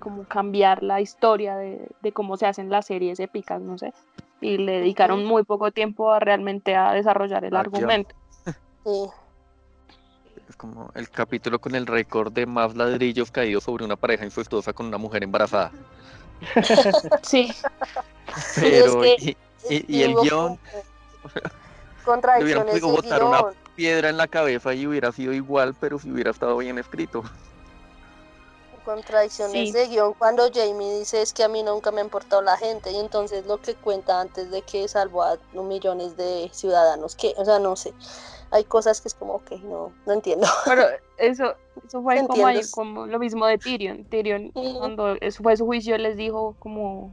como 0.00 0.24
cambiar 0.24 0.82
la 0.82 1.00
historia 1.00 1.56
de, 1.56 2.12
cómo 2.12 2.36
se 2.36 2.46
hacen 2.46 2.70
las 2.70 2.86
series 2.86 3.20
épicas, 3.20 3.60
no 3.60 3.78
sé. 3.78 3.92
Y 4.40 4.58
le 4.58 4.80
dedicaron 4.80 5.24
muy 5.24 5.44
poco 5.44 5.70
tiempo 5.70 6.12
a 6.12 6.20
realmente 6.20 6.74
a 6.74 6.92
desarrollar 6.92 7.44
el 7.44 7.56
argumento. 7.56 8.14
Es 10.48 10.56
como 10.56 10.90
el 10.94 11.08
capítulo 11.08 11.60
con 11.60 11.74
el 11.74 11.86
récord 11.86 12.30
de 12.30 12.44
más 12.44 12.74
ladrillos 12.76 13.30
caídos 13.30 13.64
sobre 13.64 13.86
una 13.86 13.96
pareja 13.96 14.26
incestuosa 14.26 14.74
con 14.74 14.84
una 14.84 14.98
mujer 14.98 15.22
embarazada. 15.22 15.72
sí. 17.22 17.50
Pero, 18.56 19.02
y, 19.06 19.36
el 20.02 20.14
guion. 20.14 20.58
Contradicciones. 22.04 22.82
Una 22.82 23.44
piedra 23.76 24.10
en 24.10 24.18
la 24.18 24.26
cabeza 24.26 24.74
y 24.74 24.86
hubiera 24.86 25.12
sido 25.12 25.32
igual, 25.32 25.74
pero 25.80 25.98
si 25.98 26.10
hubiera 26.10 26.30
estado 26.30 26.58
bien 26.58 26.78
escrito. 26.78 27.22
Contradicciones 28.84 29.72
de 29.72 29.88
guion 29.88 30.14
cuando 30.14 30.50
Jamie 30.52 30.98
dice 30.98 31.22
es 31.22 31.32
que 31.32 31.44
a 31.44 31.48
mí 31.48 31.62
nunca 31.62 31.90
me 31.92 32.00
ha 32.00 32.04
importado 32.04 32.42
la 32.42 32.56
gente 32.56 32.90
y 32.90 32.96
entonces 32.96 33.46
lo 33.46 33.58
que 33.58 33.74
cuenta 33.74 34.20
antes 34.20 34.50
de 34.50 34.62
que 34.62 34.88
salvó 34.88 35.22
a 35.22 35.38
millones 35.52 36.16
de 36.16 36.50
ciudadanos, 36.52 37.14
que, 37.14 37.34
o 37.36 37.44
sea, 37.44 37.58
no 37.58 37.76
sé, 37.76 37.94
hay 38.50 38.64
cosas 38.64 39.00
que 39.00 39.08
es 39.08 39.14
como, 39.14 39.44
que 39.44 39.58
no, 39.58 39.92
no 40.06 40.12
entiendo. 40.12 40.46
Pero 40.64 40.84
eso, 41.16 41.54
eso 41.86 42.02
fue 42.02 42.26
como, 42.26 42.44
como, 42.72 43.06
lo 43.06 43.18
mismo 43.18 43.46
de 43.46 43.58
Tyrion. 43.58 44.04
Tyrion, 44.04 44.50
cuando 44.50 45.16
eso 45.20 45.42
fue 45.42 45.56
su 45.56 45.64
juicio, 45.64 45.96
les 45.98 46.16
dijo 46.16 46.56
como 46.58 47.12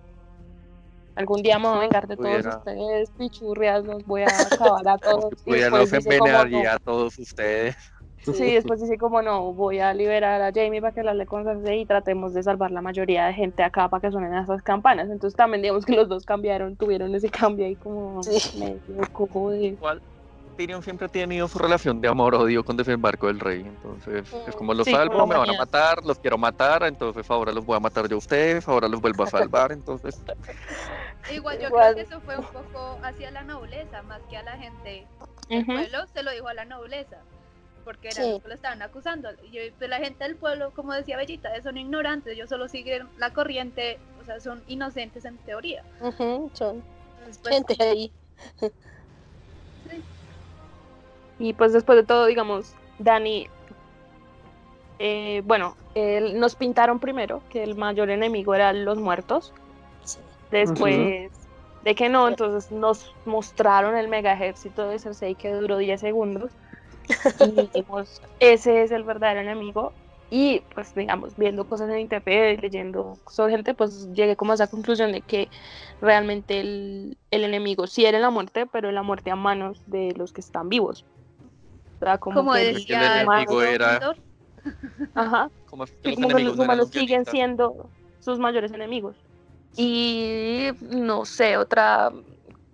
Algún 1.19 1.41
día 1.41 1.59
me 1.59 1.67
voy 1.67 1.77
a 1.77 1.79
vengar 1.81 2.07
de 2.07 2.15
todos 2.15 2.45
ustedes, 2.45 3.11
pichurrias, 3.11 3.83
los 3.83 4.05
voy 4.05 4.21
a 4.21 4.27
acabar 4.27 4.87
a 4.87 4.97
todos. 4.97 5.33
voy 5.45 5.61
a 5.61 5.67
envenenar 5.67 6.67
a 6.67 6.79
todos 6.79 7.19
ustedes. 7.19 7.75
Sí, 8.23 8.31
después 8.53 8.81
dice 8.81 8.97
como 8.97 9.21
no, 9.21 9.53
voy 9.53 9.79
a 9.79 9.93
liberar 9.93 10.41
a 10.41 10.51
Jamie 10.53 10.81
para 10.81 10.93
que 10.93 11.03
la 11.03 11.13
le 11.13 11.25
con 11.25 11.45
y 11.67 11.85
tratemos 11.85 12.33
de 12.33 12.43
salvar 12.43 12.71
la 12.71 12.81
mayoría 12.81 13.25
de 13.27 13.33
gente 13.33 13.63
acá 13.63 13.89
para 13.89 14.01
que 14.01 14.11
suenen 14.11 14.33
esas 14.33 14.61
campanas. 14.61 15.09
Entonces 15.09 15.35
también 15.35 15.61
digamos 15.61 15.85
que 15.85 15.95
los 15.95 16.07
dos 16.07 16.25
cambiaron, 16.25 16.75
tuvieron 16.75 17.13
ese 17.15 17.29
cambio 17.29 17.65
ahí 17.65 17.75
como 17.75 18.21
medio 18.59 18.79
cojo 19.13 19.51
de... 19.51 19.67
Igual, 19.67 20.01
Tyrion 20.59 20.83
siempre 20.83 21.05
ha 21.05 21.09
tenido 21.09 21.47
su 21.47 21.57
relación 21.57 22.01
de 22.01 22.09
amor-odio 22.09 22.65
con 22.65 22.75
Desembarco 22.75 23.27
del 23.27 23.39
Rey. 23.39 23.61
Entonces, 23.61 24.29
es 24.45 24.55
como 24.57 24.73
los 24.73 24.85
salvo, 24.85 25.25
me 25.25 25.37
van 25.37 25.49
a 25.49 25.57
matar, 25.57 26.03
los 26.03 26.19
quiero 26.19 26.37
matar, 26.37 26.83
entonces 26.83 27.31
ahora 27.31 27.53
los 27.53 27.65
voy 27.65 27.77
a 27.77 27.79
matar 27.79 28.09
yo 28.09 28.15
a 28.15 28.19
ustedes, 28.19 28.67
ahora 28.67 28.89
los 28.89 28.99
vuelvo 28.99 29.23
a 29.23 29.27
salvar, 29.29 29.71
entonces... 29.71 30.21
Igual 31.33 31.59
yo 31.61 31.69
creo 31.69 31.95
que 31.95 32.01
eso 32.01 32.19
fue 32.19 32.37
un 32.37 32.43
poco 32.43 32.99
hacia 33.03 33.31
la 33.31 33.43
nobleza, 33.43 34.01
más 34.03 34.19
que 34.29 34.35
a 34.35 34.43
la 34.43 34.57
gente 34.57 35.07
del 35.47 35.65
pueblo, 35.65 36.07
se 36.13 36.23
lo 36.23 36.31
dijo 36.31 36.49
a 36.49 36.53
la 36.53 36.65
nobleza, 36.65 37.19
porque 37.89 38.09
era 38.09 38.23
lo 38.23 38.39
que 38.39 38.49
lo 38.49 38.53
estaban 38.53 38.83
acusando. 38.83 39.29
Y 39.51 39.71
pues, 39.71 39.89
la 39.89 39.97
gente 39.97 40.23
del 40.23 40.35
pueblo, 40.35 40.69
como 40.75 40.93
decía 40.93 41.17
Bellita, 41.17 41.49
son 41.63 41.75
ignorantes, 41.75 42.33
ellos 42.33 42.47
solo 42.47 42.67
siguen 42.67 43.07
la 43.17 43.33
corriente, 43.33 43.97
o 44.21 44.25
sea, 44.25 44.39
son 44.39 44.61
inocentes 44.67 45.25
en 45.25 45.37
teoría. 45.39 45.83
son 46.53 46.83
pues, 47.41 47.41
gente 47.49 47.75
ahí. 47.79 48.11
Y 51.39 51.53
pues 51.53 51.73
después 51.73 51.95
de 51.95 52.03
todo, 52.03 52.27
digamos, 52.27 52.75
Dani, 52.99 53.47
eh, 54.99 55.41
bueno, 55.45 55.75
nos 56.35 56.55
pintaron 56.55 56.99
primero 56.99 57.41
que 57.49 57.63
el 57.63 57.73
mayor 57.73 58.11
enemigo 58.11 58.53
eran 58.53 58.85
los 58.85 58.99
muertos. 58.99 59.51
Después 60.51 61.31
de 61.83 61.95
que 61.95 62.07
no, 62.07 62.27
entonces 62.27 62.71
nos 62.71 63.15
mostraron 63.25 63.97
el 63.97 64.09
mega 64.09 64.33
ejército 64.33 64.87
de 64.87 64.99
Cersei 64.99 65.33
que 65.33 65.51
duró 65.53 65.77
10 65.77 65.99
segundos. 65.99 66.51
Y 67.39 67.51
dijimos, 67.51 68.21
ese 68.39 68.83
es 68.83 68.91
el 68.91 69.03
verdadero 69.03 69.41
enemigo. 69.41 69.93
Y 70.31 70.61
pues 70.75 70.93
digamos, 70.93 71.35
viendo 71.37 71.65
cosas 71.65 71.89
en 71.89 71.99
internet, 71.99 72.59
leyendo 72.61 73.17
sobre 73.27 73.53
gente, 73.53 73.73
pues 73.73 74.07
llegué 74.13 74.35
como 74.35 74.51
a 74.51 74.55
esa 74.55 74.67
conclusión 74.67 75.11
de 75.11 75.21
que 75.21 75.49
realmente 76.01 76.59
el, 76.59 77.17
el 77.31 77.43
enemigo 77.43 77.87
sí 77.87 78.05
era 78.05 78.19
la 78.19 78.29
muerte, 78.29 78.67
pero 78.67 78.91
la 78.91 79.01
muerte 79.01 79.31
a 79.31 79.35
manos 79.35 79.81
de 79.87 80.13
los 80.15 80.31
que 80.31 80.41
están 80.41 80.69
vivos. 80.69 81.03
O 81.99 82.05
sea, 82.05 82.17
como, 82.19 82.53
decía 82.53 83.21
el 83.21 83.27
enemigo 83.27 83.61
era... 83.61 84.15
Ajá. 85.15 85.49
Como, 85.69 85.85
que 85.85 86.43
los 86.43 86.57
humanos 86.57 86.89
siguen 86.89 87.25
siendo 87.25 87.89
sus 88.19 88.39
mayores 88.39 88.71
enemigos. 88.71 89.15
Y 89.75 90.69
no 90.81 91.25
sé, 91.25 91.57
otra 91.57 92.11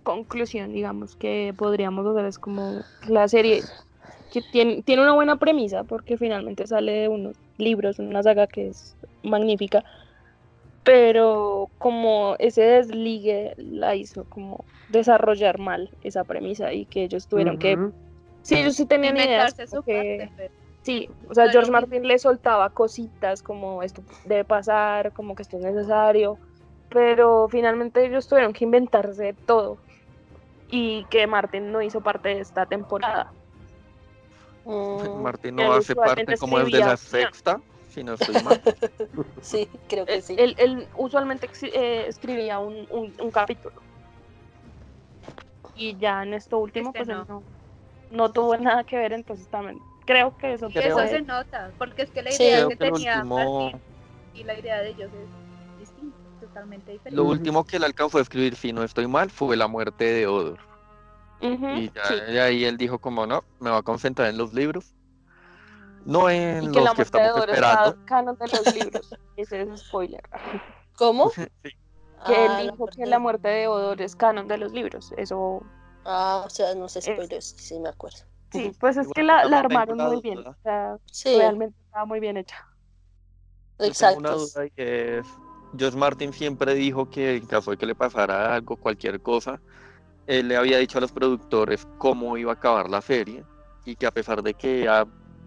conclusión, 0.02 0.72
digamos, 0.72 1.16
que 1.16 1.54
podríamos 1.56 2.06
hacer 2.06 2.26
es 2.26 2.38
como 2.38 2.82
la 3.08 3.28
serie 3.28 3.62
que 4.36 4.42
tiene, 4.52 4.82
tiene 4.82 5.00
una 5.00 5.14
buena 5.14 5.36
premisa 5.36 5.84
porque 5.84 6.18
finalmente 6.18 6.66
sale 6.66 6.92
de 6.92 7.08
unos 7.08 7.38
libros, 7.56 7.98
una 7.98 8.22
saga 8.22 8.46
que 8.46 8.68
es 8.68 8.94
magnífica, 9.22 9.82
pero 10.84 11.70
como 11.78 12.36
ese 12.38 12.60
desligue 12.62 13.54
la 13.56 13.94
hizo 13.94 14.24
como 14.24 14.66
desarrollar 14.90 15.58
mal 15.58 15.88
esa 16.02 16.24
premisa 16.24 16.74
y 16.74 16.84
que 16.84 17.04
ellos 17.04 17.26
tuvieron 17.28 17.58
que... 17.58 17.78
Sí, 18.42 18.56
ellos 18.56 18.76
sí 18.76 18.84
tenían 18.84 19.16
ideas. 19.16 19.56
Sí, 20.82 21.08
o 21.30 21.34
sea, 21.34 21.48
George 21.48 21.70
Martin 21.70 22.06
le 22.06 22.18
soltaba 22.18 22.68
cositas 22.68 23.42
como 23.42 23.82
esto 23.82 24.02
debe 24.26 24.44
pasar, 24.44 25.12
como 25.12 25.34
que 25.34 25.44
esto 25.44 25.56
es 25.56 25.62
necesario, 25.64 26.38
pero 26.90 27.48
finalmente 27.48 28.04
ellos 28.04 28.28
tuvieron 28.28 28.52
que 28.52 28.64
inventarse 28.64 29.34
todo 29.46 29.78
y 30.70 31.04
que 31.06 31.26
Martin 31.26 31.72
no 31.72 31.80
hizo 31.80 32.02
parte 32.02 32.28
de 32.28 32.40
esta 32.40 32.66
temporada. 32.66 33.32
Mm, 34.66 35.22
Martin 35.22 35.54
no 35.54 35.72
hace 35.72 35.94
parte 35.94 36.36
como 36.36 36.58
el 36.58 36.70
de 36.70 36.80
la 36.80 36.96
sexta, 36.96 37.60
si 37.88 38.02
no 38.02 38.14
estoy 38.14 38.42
mal. 38.42 38.60
sí, 39.40 39.68
creo 39.88 40.04
que 40.04 40.20
sí. 40.20 40.34
Él, 40.38 40.88
usualmente 40.96 41.48
eh, 41.62 42.04
escribía 42.08 42.58
un, 42.58 43.30
capítulo. 43.32 43.74
Y 45.76 45.96
ya 45.98 46.22
en 46.22 46.34
esto 46.34 46.58
último, 46.58 46.88
este 46.88 47.04
pues 47.04 47.28
no. 47.28 47.42
no. 48.10 48.32
tuvo 48.32 48.56
nada 48.56 48.82
que 48.82 48.96
ver, 48.96 49.12
entonces 49.12 49.46
también 49.48 49.80
creo 50.04 50.36
que 50.36 50.54
eso, 50.54 50.68
eso 50.68 51.08
se 51.08 51.22
nota, 51.22 51.70
porque 51.78 52.02
es 52.02 52.10
que 52.10 52.22
la 52.22 52.34
idea 52.34 52.68
que, 52.68 52.76
tenía 52.76 53.24
Martin 53.24 53.80
y 54.34 54.44
la 54.44 54.58
idea 54.58 54.80
de 54.80 54.90
ellos 54.90 55.10
es 55.12 55.80
distinta. 55.80 56.26
Lo 57.10 57.24
último 57.24 57.64
que 57.64 57.76
él 57.76 57.84
alcanzó 57.84 58.18
a 58.18 58.22
escribir, 58.22 58.56
si 58.56 58.72
no 58.72 58.82
estoy 58.82 59.06
mal, 59.06 59.30
fue 59.30 59.56
la 59.56 59.68
muerte 59.68 60.04
de 60.04 60.26
Odor. 60.26 60.58
Y 61.40 61.90
ya, 62.32 62.44
ahí 62.44 62.64
él 62.64 62.76
dijo 62.76 62.98
como 62.98 63.26
no, 63.26 63.44
me 63.60 63.70
va 63.70 63.78
a 63.78 63.82
concentrar 63.82 64.28
en 64.28 64.38
los 64.38 64.54
libros. 64.54 64.94
No 66.04 66.30
en 66.30 66.72
los 66.72 66.94
que 66.94 67.02
estamos 67.02 67.40
esperando. 67.40 67.96
canon 68.04 68.36
de 68.38 68.46
los 68.46 68.74
libros. 68.74 69.14
Ese 69.36 69.62
es 69.62 69.80
spoiler. 69.80 70.22
¿Cómo? 70.96 71.30
Que 72.24 72.46
él 72.46 72.50
ah, 72.50 72.62
dijo 72.62 72.86
que 72.86 73.04
la 73.06 73.18
muerte 73.18 73.46
de 73.46 73.68
Odor 73.68 74.00
es 74.00 74.16
canon 74.16 74.48
de 74.48 74.56
los 74.56 74.72
libros. 74.72 75.12
Eso. 75.18 75.62
Ah, 76.04 76.42
o 76.44 76.50
sea, 76.50 76.74
no 76.74 76.88
sé 76.88 77.02
spoiler, 77.02 77.42
sí 77.42 77.78
me 77.78 77.90
acuerdo. 77.90 78.18
Sí, 78.50 78.72
pues 78.80 78.96
es 78.96 79.06
que 79.14 79.22
la, 79.22 79.44
la 79.44 79.60
armaron 79.60 79.98
muy 79.98 80.20
bien. 80.22 80.38
O 80.38 80.56
sea, 80.62 80.96
realmente 81.24 81.76
estaba 81.84 82.06
muy 82.06 82.18
bien 82.18 82.38
hecha. 82.38 82.66
Exacto. 83.78 84.18
Una 84.18 84.30
duda 84.30 84.68
que 84.70 85.18
es 85.18 85.26
George 85.76 85.96
Martin 85.96 86.32
siempre 86.32 86.74
dijo 86.74 87.10
que 87.10 87.36
en 87.36 87.46
caso 87.46 87.70
de 87.70 87.76
que 87.76 87.86
le 87.86 87.94
pasara 87.94 88.54
algo, 88.54 88.76
cualquier 88.76 89.20
cosa, 89.20 89.60
él 90.26 90.48
le 90.48 90.56
había 90.56 90.78
dicho 90.78 90.98
a 90.98 91.00
los 91.00 91.12
productores 91.12 91.86
cómo 91.98 92.36
iba 92.36 92.52
a 92.52 92.54
acabar 92.54 92.90
la 92.90 93.00
serie 93.00 93.44
y 93.84 93.96
que 93.96 94.06
a 94.06 94.10
pesar 94.10 94.42
de 94.42 94.54
que 94.54 94.88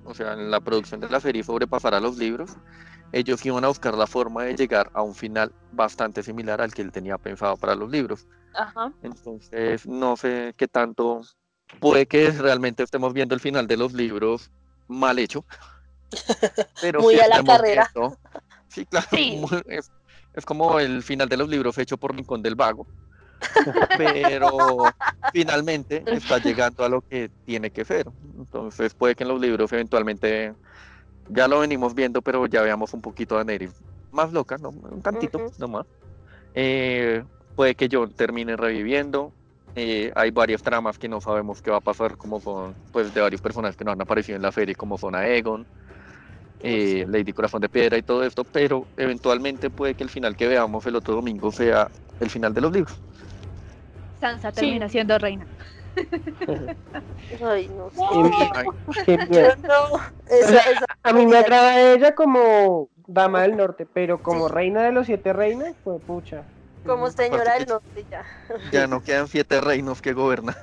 o 0.06 0.14
sea, 0.14 0.34
en 0.34 0.50
la 0.50 0.60
producción 0.60 1.00
de 1.02 1.10
la 1.10 1.20
serie 1.20 1.44
sobrepasara 1.44 2.00
los 2.00 2.18
libros, 2.18 2.52
ellos 3.12 3.46
iban 3.46 3.64
a 3.64 3.68
buscar 3.68 3.96
la 3.96 4.08
forma 4.08 4.44
de 4.44 4.56
llegar 4.56 4.90
a 4.94 5.02
un 5.02 5.14
final 5.14 5.52
bastante 5.72 6.24
similar 6.24 6.62
al 6.62 6.74
que 6.74 6.82
él 6.82 6.92
tenía 6.92 7.18
pensado 7.18 7.58
para 7.58 7.76
los 7.76 7.90
libros. 7.90 8.28
Ajá. 8.56 8.92
Entonces, 9.04 9.86
no 9.86 10.18
sé 10.18 10.54
qué 10.58 10.68
tanto 10.68 11.22
puede 11.80 12.08
que 12.08 12.32
realmente 12.32 12.84
estemos 12.84 13.14
viendo 13.14 13.36
el 13.36 13.42
final 13.42 13.68
de 13.68 13.78
los 13.78 13.94
libros 13.94 14.52
mal 14.88 15.20
hecho. 15.20 15.46
Pero 16.82 17.02
Muy 17.02 17.20
a 17.20 17.28
la 17.28 17.44
carrera. 17.44 17.92
sí, 18.68 18.86
claro. 18.86 19.08
Es 20.36 20.46
como 20.46 20.80
el 20.80 21.02
final 21.02 21.28
de 21.28 21.38
los 21.38 21.50
libros 21.50 21.78
hecho 21.80 21.98
por 21.98 22.16
Rincón 22.16 22.44
del 22.44 22.56
Vago. 22.56 22.88
Pero 23.98 24.52
finalmente 25.34 26.04
está 26.08 26.38
llegando 26.40 26.84
a 26.84 26.90
lo 26.90 27.02
que 27.02 27.30
tiene 27.46 27.72
que 27.72 27.86
ser. 27.86 28.08
Entonces 28.38 28.94
puede 28.94 29.16
que 29.16 29.24
en 29.24 29.30
los 29.30 29.42
libros 29.42 29.72
eventualmente 29.72 30.54
ya 31.30 31.48
lo 31.48 31.60
venimos 31.60 31.94
viendo, 31.94 32.22
pero 32.22 32.46
ya 32.48 32.62
veamos 32.62 32.94
un 32.94 33.02
poquito 33.02 33.38
a 33.38 33.44
Neri 33.44 33.70
más 34.12 34.34
loca, 34.34 34.58
¿no? 34.58 34.70
un 34.70 35.02
tantito 35.02 35.40
nomás. 35.60 35.86
Eh, 36.56 37.24
puede 37.56 37.76
que 37.76 37.88
yo 37.88 38.08
termine 38.10 38.56
reviviendo. 38.56 39.32
Eh, 39.76 40.12
hay 40.16 40.32
varias 40.32 40.64
tramas 40.64 40.98
que 40.98 41.08
no 41.08 41.22
sabemos 41.22 41.62
qué 41.62 41.70
va 41.70 41.78
a 41.78 41.82
pasar, 41.82 42.18
como 42.18 42.40
son 42.40 42.74
pues 42.92 43.14
de 43.14 43.22
varios 43.22 43.42
personajes 43.42 43.78
que 43.78 43.86
no 43.86 43.92
han 43.92 44.02
aparecido 44.02 44.36
en 44.36 44.42
la 44.42 44.52
serie, 44.52 44.74
como 44.74 44.98
son 44.98 45.14
a 45.14 45.28
Egon, 45.28 45.66
eh, 46.62 47.06
Lady 47.08 47.32
Corazón 47.34 47.62
de 47.62 47.70
Piedra 47.70 47.98
y 47.98 48.02
todo 48.02 48.24
esto, 48.24 48.44
pero 48.44 48.86
eventualmente 48.98 49.70
puede 49.70 49.94
que 49.94 50.04
el 50.04 50.10
final 50.10 50.36
que 50.36 50.48
veamos 50.48 50.86
el 50.88 50.96
otro 50.96 51.16
domingo 51.16 51.52
sea 51.52 51.90
el 52.20 52.30
final 52.30 52.54
de 52.54 52.62
los 52.62 52.72
libros. 52.72 53.00
Sansa 54.20 54.52
termina 54.52 54.90
siendo 54.90 55.18
reina. 55.18 55.48
Ay, 57.46 57.70
no 57.70 57.90
A 61.04 61.14
mí 61.14 61.26
me 61.26 61.38
agrada 61.38 61.94
ella 61.94 62.16
como 62.16 62.90
dama 63.08 63.42
del 63.44 63.58
norte, 63.58 63.88
pero 63.92 64.22
como 64.22 64.48
reina 64.48 64.84
de 64.84 64.92
los 64.92 65.06
siete 65.06 65.34
reinos, 65.34 65.76
pues 65.84 66.02
pucha. 66.04 66.46
Como 66.86 67.10
señora 67.12 67.56
del 67.56 67.68
norte 67.68 68.06
ya. 68.10 68.26
Ya 68.72 68.88
no 68.88 69.02
quedan 69.02 69.28
siete 69.28 69.62
reinos 69.62 70.02
que 70.02 70.14
gobernar 70.14 70.56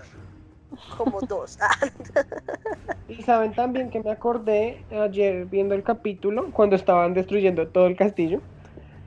como 0.96 1.20
dos. 1.20 1.56
y 3.08 3.22
saben 3.22 3.54
también 3.54 3.90
que 3.90 4.02
me 4.02 4.10
acordé 4.10 4.84
ayer 4.90 5.46
viendo 5.46 5.74
el 5.74 5.82
capítulo, 5.82 6.50
cuando 6.52 6.76
estaban 6.76 7.14
destruyendo 7.14 7.68
todo 7.68 7.86
el 7.86 7.96
castillo, 7.96 8.40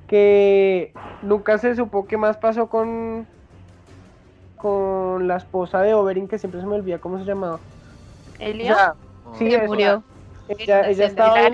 que 0.07 0.93
nunca 1.21 1.57
se 1.57 1.75
supo 1.75 2.07
qué 2.07 2.17
más 2.17 2.37
pasó 2.37 2.69
con 2.69 3.27
con 4.59 5.27
la 5.27 5.37
esposa 5.37 5.81
de 5.81 5.93
Oberyn, 5.93 6.27
que 6.27 6.37
siempre 6.37 6.61
se 6.61 6.67
me 6.67 6.75
olvida 6.75 6.99
cómo 6.99 7.17
se 7.17 7.25
llamaba. 7.25 7.59
Elia. 8.37 8.93
sí, 9.37 9.57
murió. 9.65 10.03
Ella, 10.49 10.89
estaba 10.89 11.49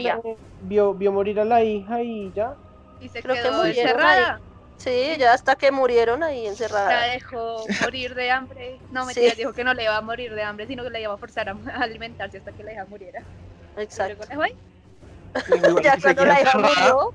vio, 0.62 0.94
vio 0.94 1.12
morir 1.12 1.40
a 1.40 1.46
la 1.46 1.64
hija 1.64 2.02
y 2.02 2.32
ya. 2.34 2.56
Y 3.00 3.10
se 3.10 3.22
quedó 3.22 3.66
encerrada. 3.66 4.40
Sí, 4.78 5.16
ya 5.18 5.34
hasta 5.34 5.56
que 5.56 5.72
murieron 5.72 6.24
ahí 6.24 6.48
encerradas. 6.48 6.90
La 6.90 7.14
dejó 7.14 7.66
morir 7.82 8.16
de 8.16 8.32
hambre. 8.32 8.80
No, 8.92 9.06
mentira, 9.06 9.34
dijo 9.36 9.54
que 9.54 9.64
no 9.64 9.74
le 9.74 9.84
iba 9.84 9.96
a 9.96 10.02
morir 10.02 10.34
de 10.34 10.44
hambre, 10.44 10.68
sino 10.68 10.84
que 10.84 10.90
le 10.90 11.02
iba 11.02 11.14
a 11.14 11.18
forzar 11.18 11.50
a 11.50 11.56
alimentarse 11.80 12.40
hasta 12.40 12.52
que 12.52 12.64
la 12.64 12.74
hija 12.74 12.86
muriera. 12.86 13.22
Exacto. 13.78 14.26
ya 15.84 15.98
cuando 16.02 16.26
la 16.26 16.42
hija 16.42 16.58
murió. 16.58 17.14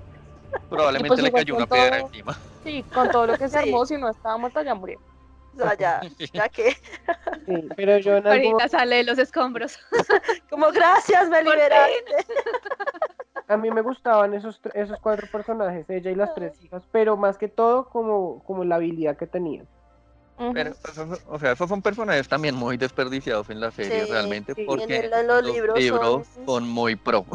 Probablemente 0.69 1.09
pues 1.09 1.23
le 1.23 1.33
cayó 1.33 1.57
una 1.57 1.67
piedra 1.67 1.99
encima. 1.99 2.39
Sí, 2.65 2.85
con 2.95 3.11
todo 3.11 3.27
lo 3.27 3.39
que 3.39 3.49
se 3.49 3.59
armó, 3.59 3.87
si 3.87 3.97
no 3.97 4.09
estaba 4.09 4.37
muerta 4.37 4.63
ya 4.63 4.75
murió. 4.75 5.01
O 5.55 5.59
sea, 5.59 5.75
ya, 5.77 6.01
ya 6.33 6.49
que. 6.49 6.77
Sí, 7.47 7.69
pero 7.75 7.99
yo 7.99 8.17
en 8.19 8.27
Ahorita 8.27 8.69
sale 8.69 8.97
de 8.97 9.05
los 9.05 9.19
escombros. 9.19 9.79
Como 10.51 10.71
gracias, 10.71 11.29
me 11.29 11.43
liberaste. 11.43 12.27
A 13.49 13.57
mí 13.57 13.71
me 13.71 13.81
gustaban 13.81 14.35
esos, 14.35 14.61
esos 14.75 14.99
cuatro 15.01 15.27
personajes, 15.33 15.89
ella 15.91 16.11
y 16.11 16.15
las 16.15 16.33
tres 16.35 16.53
hijas, 16.63 16.85
pero 16.93 17.17
más 17.17 17.37
que 17.37 17.49
todo 17.49 17.89
como, 17.89 18.45
como 18.45 18.63
la 18.63 18.77
habilidad 18.77 19.17
que 19.17 19.27
tenían. 19.27 19.67
Pero, 20.55 20.73
o 21.27 21.39
sea, 21.39 21.53
esos 21.53 21.69
son 21.69 21.83
personajes 21.83 22.29
también 22.29 22.55
muy 22.55 22.77
desperdiciados 22.77 23.51
en 23.51 23.61
la 23.61 23.71
serie 23.73 24.07
realmente, 24.07 24.55
porque 24.55 25.11
los, 25.27 25.45
libros, 25.77 26.27
son... 26.47 26.69
muy 26.69 26.97
pro. 26.97 27.27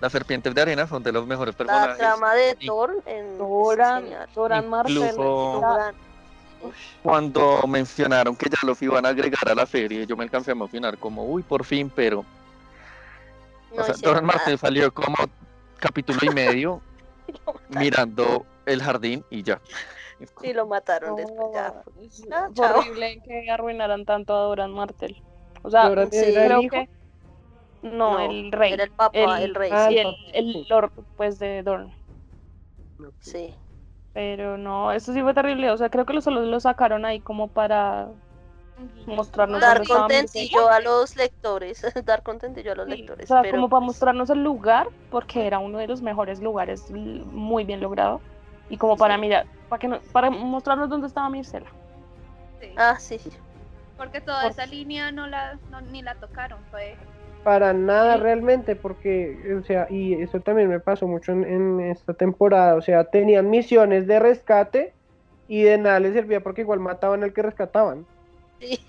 Las 0.00 0.12
serpientes 0.12 0.54
de 0.54 0.60
arena 0.60 0.86
son 0.86 1.02
de 1.02 1.12
los 1.12 1.26
mejores 1.26 1.54
personajes. 1.54 1.98
La 1.98 2.10
trama 2.10 2.34
de 2.34 2.54
Thor 2.66 3.02
en 3.06 3.38
Doran, 3.38 4.04
Doran 4.34 4.68
Marcel. 4.68 5.16
Cuando 7.02 7.62
mencionaron 7.66 8.36
que 8.36 8.48
ya 8.48 8.58
los 8.64 8.80
iban 8.82 9.04
a 9.06 9.10
agregar 9.10 9.48
a 9.48 9.54
la 9.54 9.66
serie, 9.66 10.06
yo 10.06 10.16
me 10.16 10.24
alcancé 10.24 10.50
a 10.50 10.52
emocionar 10.52 10.98
como, 10.98 11.24
uy, 11.24 11.42
por 11.42 11.64
fin, 11.64 11.90
pero 11.94 12.24
o 13.76 13.82
sea, 13.82 13.94
Don 14.00 14.24
Martín 14.24 14.56
salió 14.58 14.92
como 14.92 15.16
capítulo 15.78 16.20
y 16.22 16.30
medio 16.30 16.80
mirando 17.68 18.46
el 18.66 18.82
jardín 18.82 19.24
y 19.30 19.42
ya. 19.42 19.60
Y 20.42 20.52
lo 20.52 20.66
mataron 20.66 21.16
después. 21.16 21.52
Ya. 21.52 21.82
Ah, 22.30 22.48
horrible 22.56 23.20
que 23.24 23.50
arruinaran 23.50 24.04
tanto 24.04 24.34
a 24.34 24.40
Doran 24.42 24.72
Martel. 24.72 25.20
O 25.62 25.70
sea, 25.70 25.90
creo 25.90 26.60
que. 26.70 26.88
No, 27.82 28.18
el 28.18 28.50
rey. 28.50 28.72
Era 28.72 28.84
el 28.84 28.90
papá, 28.90 29.42
el, 29.42 29.54
rey. 29.54 29.70
Ah, 29.72 29.88
el, 29.90 30.16
el, 30.32 30.66
lord, 30.68 30.90
pues, 31.16 31.38
de 31.38 31.62
Dorn. 31.62 31.92
Sí. 33.20 33.54
Pero 34.14 34.56
no, 34.56 34.92
eso 34.92 35.12
sí 35.12 35.20
fue 35.20 35.34
terrible. 35.34 35.70
O 35.70 35.76
sea, 35.76 35.90
creo 35.90 36.06
que 36.06 36.20
solo 36.22 36.40
lo 36.42 36.60
sacaron 36.60 37.04
ahí 37.04 37.20
como 37.20 37.48
para 37.48 38.08
mostrarnos 39.06 39.60
dar 39.60 39.86
contentillo 39.86 40.68
a 40.68 40.80
los 40.80 41.16
lectores, 41.16 41.84
dar 42.04 42.22
contentillo 42.22 42.72
a 42.72 42.74
los 42.76 42.88
lectores. 42.88 43.30
O 43.30 43.34
sea, 43.40 43.50
como 43.50 43.68
para 43.68 43.80
pues 43.80 43.86
mostrarnos 43.88 44.30
el 44.30 44.42
lugar, 44.42 44.88
porque 45.10 45.46
era 45.46 45.58
uno 45.58 45.78
de 45.78 45.88
los 45.88 46.00
mejores 46.00 46.40
lugares, 46.40 46.90
muy 46.90 47.64
bien 47.64 47.80
logrado, 47.80 48.20
y 48.70 48.76
como 48.76 48.96
para 48.96 49.18
mirar, 49.18 49.46
para 49.68 49.80
que 49.80 49.88
para 50.12 50.30
mostrarnos 50.30 50.88
dónde 50.88 51.08
estaba 51.08 51.28
Mircela. 51.28 51.66
Ah, 52.76 52.98
sí. 52.98 53.20
Porque 53.96 54.20
toda 54.20 54.48
esa 54.48 54.66
línea 54.66 55.12
no 55.12 55.26
la, 55.26 55.58
ni 55.90 56.02
la 56.02 56.14
tocaron, 56.14 56.58
fue 56.70 56.96
para 57.44 57.74
nada 57.74 58.16
realmente, 58.16 58.74
porque, 58.74 59.56
o 59.60 59.64
sea, 59.64 59.86
y 59.90 60.14
eso 60.14 60.40
también 60.40 60.68
me 60.68 60.80
pasó 60.80 61.06
mucho 61.06 61.32
en, 61.32 61.78
esta 61.80 62.14
temporada, 62.14 62.74
o 62.74 62.82
sea, 62.82 63.04
tenían 63.04 63.50
misiones 63.50 64.06
de 64.06 64.18
rescate 64.18 64.94
y 65.46 65.62
de 65.62 65.76
nada 65.76 66.00
les 66.00 66.14
servía 66.14 66.42
porque 66.42 66.62
igual 66.62 66.80
mataban 66.80 67.22
al 67.22 67.34
que 67.34 67.42
rescataban. 67.42 68.06
Sí. 68.58 68.80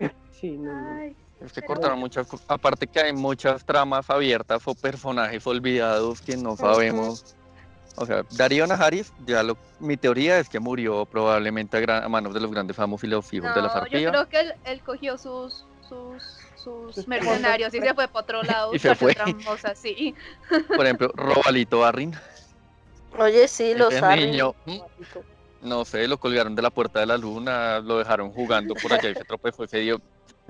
sí, 0.30 0.56
no, 0.56 0.72
Es 1.40 1.52
que 1.52 1.60
cortaron 1.62 1.98
muchas, 1.98 2.28
aparte 2.46 2.86
que 2.86 3.00
hay 3.00 3.12
muchas 3.12 3.64
tramas 3.64 4.08
abiertas 4.08 4.62
o 4.66 4.74
personajes 4.74 5.44
olvidados 5.46 6.22
que 6.22 6.36
no 6.36 6.56
sabemos. 6.56 7.34
O 7.96 8.06
sea, 8.06 8.22
Darío 8.36 8.64
Najaris, 8.64 9.12
ya 9.26 9.42
lo, 9.42 9.58
mi 9.80 9.96
teoría 9.96 10.38
es 10.38 10.48
que 10.48 10.60
murió 10.60 11.04
probablemente 11.04 11.84
a, 11.90 12.08
manos 12.08 12.32
de 12.32 12.38
los 12.38 12.52
grandes 12.52 12.76
famosos 12.76 13.02
y 13.02 13.08
los 13.08 13.32
hijos 13.32 13.52
de 13.52 13.60
la 13.60 13.66
arpías. 13.66 14.02
Yo 14.02 14.10
creo 14.10 14.28
que 14.28 14.40
él, 14.40 14.54
él 14.66 14.82
cogió 14.84 15.18
sus, 15.18 15.66
sus 15.88 16.38
sus 16.94 17.06
mercenarios 17.06 17.72
y 17.72 17.80
se 17.80 17.94
fue 17.94 18.08
para 18.08 18.20
otro 18.20 18.42
lado. 18.42 18.74
y 18.74 18.78
se 18.78 18.94
fue. 18.94 19.16
sí. 19.74 20.14
Por 20.68 20.84
ejemplo, 20.84 21.10
Robalito 21.14 21.84
Arrin. 21.84 22.14
Oye, 23.18 23.48
sí, 23.48 23.74
los 23.74 23.94
Arrin. 23.94 24.32
Niño, 24.32 24.54
no 25.62 25.84
sé, 25.84 26.06
lo 26.06 26.18
colgaron 26.18 26.54
de 26.54 26.62
la 26.62 26.70
puerta 26.70 27.00
de 27.00 27.06
la 27.06 27.16
luna, 27.16 27.80
lo 27.80 27.98
dejaron 27.98 28.32
jugando 28.32 28.74
por 28.74 28.92
allá 28.92 29.10
y 29.10 29.14
se 29.14 29.24
tropezó, 29.24 29.66
se 29.66 29.78
dio, 29.78 30.00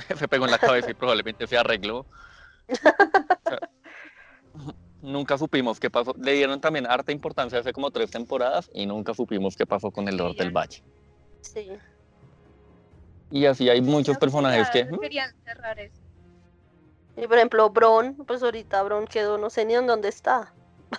se 0.17 0.29
pegó 0.29 0.45
en 0.45 0.51
la 0.51 0.59
cabeza 0.59 0.91
y 0.91 0.95
probablemente 0.95 1.47
se 1.47 1.57
arregló. 1.57 2.05
nunca 5.01 5.39
supimos 5.39 5.79
qué 5.79 5.91
pasó. 5.91 6.15
Le 6.19 6.33
dieron 6.33 6.61
también 6.61 6.87
harta 6.87 7.13
importancia 7.13 7.59
hace 7.59 7.73
como 7.73 7.91
tres 7.91 8.11
temporadas 8.11 8.71
y 8.75 8.87
nunca 8.87 9.15
supimos 9.15 9.57
qué 9.57 9.67
pasó 9.67 9.91
con 9.91 10.09
el 10.09 10.17
Lord 10.17 10.37
del 10.37 10.51
Valle. 10.51 10.83
Sí. 11.41 11.69
Y 13.31 13.47
así 13.47 13.69
hay 13.69 13.81
muchos 13.83 14.17
personajes 14.19 14.69
que... 14.71 14.89
Querían 15.01 15.35
cerrar 15.45 15.79
eso. 15.79 16.01
Y 17.17 17.27
por 17.27 17.37
ejemplo, 17.37 17.69
Bron, 17.71 18.15
pues 18.15 18.43
ahorita 18.43 18.83
Bron 18.85 19.07
quedó, 19.07 19.39
no 19.39 19.51
sé 19.51 19.65
ni 19.65 19.75
en 19.75 19.87
dónde 19.87 20.09
está. 20.09 20.53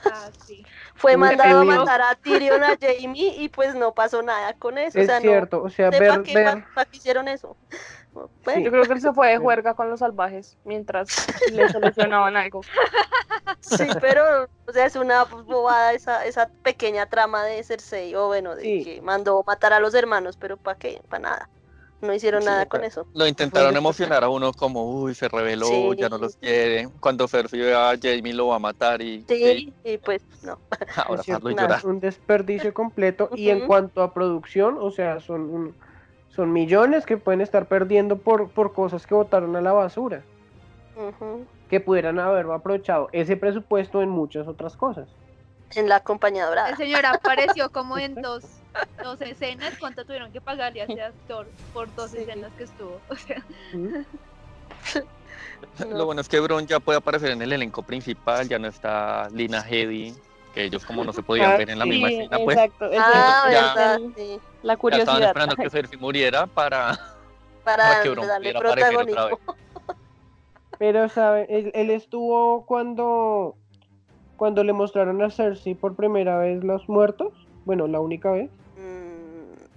Ah, 0.05 0.29
sí. 0.45 0.65
Fue 0.95 1.15
mandado 1.15 1.61
a 1.61 1.63
matar 1.63 2.01
a 2.01 2.15
Tyrion, 2.15 2.61
a 2.63 2.77
Jamie, 2.79 3.35
y 3.37 3.47
pues 3.49 3.73
no 3.73 3.93
pasó 3.93 4.21
nada 4.21 4.53
con 4.53 4.77
eso. 4.77 4.99
Es 4.99 5.09
cierto, 5.21 5.63
o 5.63 5.69
sea, 5.69 5.89
ver, 5.89 6.21
qué, 6.23 6.63
hicieron 6.91 7.27
eso? 7.27 7.55
Yo 8.15 8.71
creo 8.71 8.83
que 8.83 8.93
él 8.93 9.01
se 9.01 9.13
fue 9.13 9.29
de 9.29 9.37
juerga 9.37 9.75
con 9.75 9.89
los 9.89 9.99
salvajes 9.99 10.57
mientras 10.65 11.27
le 11.51 11.69
solucionaban 11.69 12.35
algo. 12.35 12.61
Sí, 13.61 13.87
pero, 13.99 14.47
o 14.67 14.71
sea, 14.71 14.85
es 14.85 14.95
una 14.95 15.25
bobada 15.25 15.93
esa, 15.93 16.25
esa 16.25 16.49
pequeña 16.63 17.07
trama 17.07 17.43
de 17.43 17.63
Cersei, 17.63 18.15
o 18.15 18.27
bueno, 18.27 18.55
de 18.55 18.61
que 18.83 19.01
mandó 19.01 19.43
matar 19.45 19.73
a 19.73 19.79
los 19.79 19.93
hermanos, 19.95 20.37
pero 20.37 20.55
¿para 20.55 20.77
qué? 20.77 21.01
Para 21.09 21.21
nada 21.21 21.49
no 22.01 22.13
hicieron 22.13 22.45
nada 22.45 22.65
con 22.65 22.83
eso. 22.83 23.05
Lo 23.13 23.27
intentaron 23.27 23.75
emocionar 23.75 24.23
a 24.23 24.29
uno 24.29 24.53
como, 24.53 24.89
uy, 25.01 25.15
se 25.15 25.27
reveló, 25.27 25.93
ya 25.93 26.09
no 26.09 26.17
los 26.17 26.35
quiere. 26.37 26.87
Cuando 26.99 27.27
Cersei 27.27 27.59
ve 27.59 27.75
a 27.75 27.93
Jamie 28.01 28.33
lo 28.33 28.47
va 28.47 28.55
a 28.55 28.59
matar 28.59 29.01
y... 29.01 29.23
Sí, 29.27 29.73
y 29.83 29.97
pues 29.97 30.21
no. 30.43 30.59
Ahora 30.95 31.23
es 31.77 31.83
un 31.83 31.99
desperdicio 31.99 32.73
completo. 32.73 33.29
Y 33.35 33.49
en 33.49 33.67
cuanto 33.67 34.01
a 34.01 34.13
producción, 34.13 34.77
o 34.79 34.91
sea, 34.91 35.19
son, 35.19 35.75
son 36.29 36.53
millones 36.53 37.05
que 37.05 37.17
pueden 37.17 37.41
estar 37.41 37.67
perdiendo 37.67 38.17
por, 38.17 38.49
por 38.49 38.73
cosas 38.73 39.05
que 39.05 39.15
botaron 39.15 39.55
a 39.55 39.61
la 39.61 39.73
basura. 39.73 40.23
Que 41.69 41.79
pudieran 41.79 42.19
haber 42.19 42.45
aprovechado 42.51 43.09
ese 43.13 43.37
presupuesto 43.37 44.01
en 44.01 44.09
muchas 44.09 44.47
otras 44.47 44.75
cosas 44.75 45.07
en 45.75 45.89
la 45.89 45.99
compañía 46.01 46.45
dorada. 46.45 46.69
El 46.69 46.77
señor 46.77 47.05
apareció 47.05 47.71
como 47.71 47.97
en 47.97 48.15
dos, 48.21 48.43
dos 49.03 49.21
escenas. 49.21 49.73
¿Cuánto 49.79 50.05
tuvieron 50.05 50.31
que 50.31 50.41
pagarle 50.41 50.81
a 50.81 50.85
ese 50.85 51.01
actor 51.01 51.47
por 51.73 51.93
dos 51.95 52.13
escenas 52.13 52.51
que 52.53 52.63
estuvo? 52.63 52.99
O 53.09 53.15
sea. 53.15 53.43
Lo 55.89 56.05
bueno 56.05 56.21
es 56.21 56.29
que 56.29 56.39
Bron 56.39 56.65
ya 56.67 56.79
puede 56.79 56.99
aparecer 56.99 57.31
en 57.31 57.41
el 57.41 57.51
elenco 57.51 57.83
principal, 57.83 58.47
ya 58.47 58.57
no 58.59 58.67
está 58.67 59.27
Lina 59.33 59.61
Heavy, 59.61 60.15
que 60.53 60.63
ellos 60.63 60.85
como 60.85 61.03
no 61.03 61.11
se 61.11 61.21
podían 61.21 61.51
ah, 61.51 61.57
ver 61.57 61.69
en 61.69 61.79
la 61.79 61.85
misma 61.85 62.09
escena, 62.09 62.37
pues. 62.43 62.57
Exacto, 62.57 62.89
ah, 62.97 63.97
la 64.63 64.77
curiosidad. 64.77 65.15
estaban 65.15 65.23
esperando 65.23 65.55
que 65.55 65.69
Cersei 65.69 65.99
muriera 65.99 66.47
para, 66.47 66.97
para, 67.63 68.01
que 68.01 68.09
Bron 68.09 68.25
pudiera 68.25 68.59
aparecer 68.59 68.97
otra 68.97 69.25
vez. 69.25 69.35
Pero, 70.77 71.09
¿sabe? 71.09 71.45
Él, 71.49 71.71
él 71.73 71.89
estuvo 71.89 72.65
cuando 72.65 73.57
cuando 74.39 74.63
le 74.63 74.71
mostraron 74.71 75.21
a 75.21 75.29
Cersei 75.29 75.75
por 75.75 75.95
primera 75.95 76.37
vez 76.37 76.63
los 76.63 76.87
muertos, 76.87 77.33
bueno, 77.65 77.87
la 77.87 77.99
única 77.99 78.31
vez. 78.31 78.49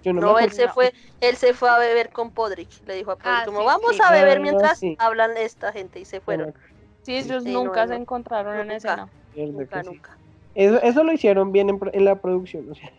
Mm, 0.05 0.19
no, 0.19 0.39
él 0.39 0.53
se 0.53 0.69
fue, 0.69 0.93
él 1.21 1.37
se 1.37 1.55
fue 1.55 1.71
a 1.71 1.79
beber 1.79 2.11
con 2.11 2.31
Podrick, 2.31 2.71
le 2.87 2.95
dijo 2.95 3.13
a 3.13 3.17
Podrick, 3.17 3.35
ah, 3.35 3.43
como 3.45 3.65
vamos 3.65 4.01
a 4.01 4.11
beber 4.11 4.41
mientras 4.41 4.81
hablan 4.99 5.37
esta 5.37 5.73
gente 5.73 6.01
y 6.01 6.05
se 6.05 6.21
fueron. 6.21 6.55
Sí, 7.03 7.17
ellos 7.17 7.45
nunca 7.45 7.87
se 7.87 7.95
encontraron 7.95 8.59
en 8.61 8.71
escena. 8.73 9.09
Nunca, 9.35 9.83
nunca. 9.83 10.17
Eso, 10.55 10.83
eso, 10.83 11.03
lo 11.03 11.13
hicieron 11.13 11.51
bien 11.51 11.71
en, 11.71 12.05
la 12.05 12.17
producción, 12.17 12.71
o 12.71 12.75
sea. 12.75 12.91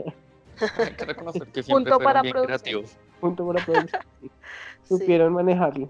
Hay 0.77 0.93
que 0.93 1.05
reconocer 1.05 1.47
que 1.47 1.63
siempre 1.63 1.91
Punto 1.91 2.03
para 2.03 2.21
bien 2.21 2.35
creativos. 2.43 2.97
Punto 3.19 3.45
para 3.47 3.63
producción. 3.63 4.01
Supieron 4.87 5.33
manejarlo. 5.33 5.89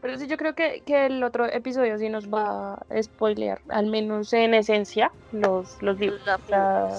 Pero 0.00 0.18
sí, 0.18 0.26
yo 0.26 0.36
creo 0.36 0.54
que, 0.54 0.82
que, 0.84 1.06
el 1.06 1.22
otro 1.24 1.46
episodio 1.46 1.98
sí 1.98 2.08
nos 2.08 2.32
va 2.32 2.74
a 2.74 3.02
spoilear, 3.02 3.60
al 3.68 3.86
menos 3.86 4.32
en 4.32 4.54
esencia, 4.54 5.10
los, 5.32 5.82
los 5.82 5.98
libros. 5.98 6.20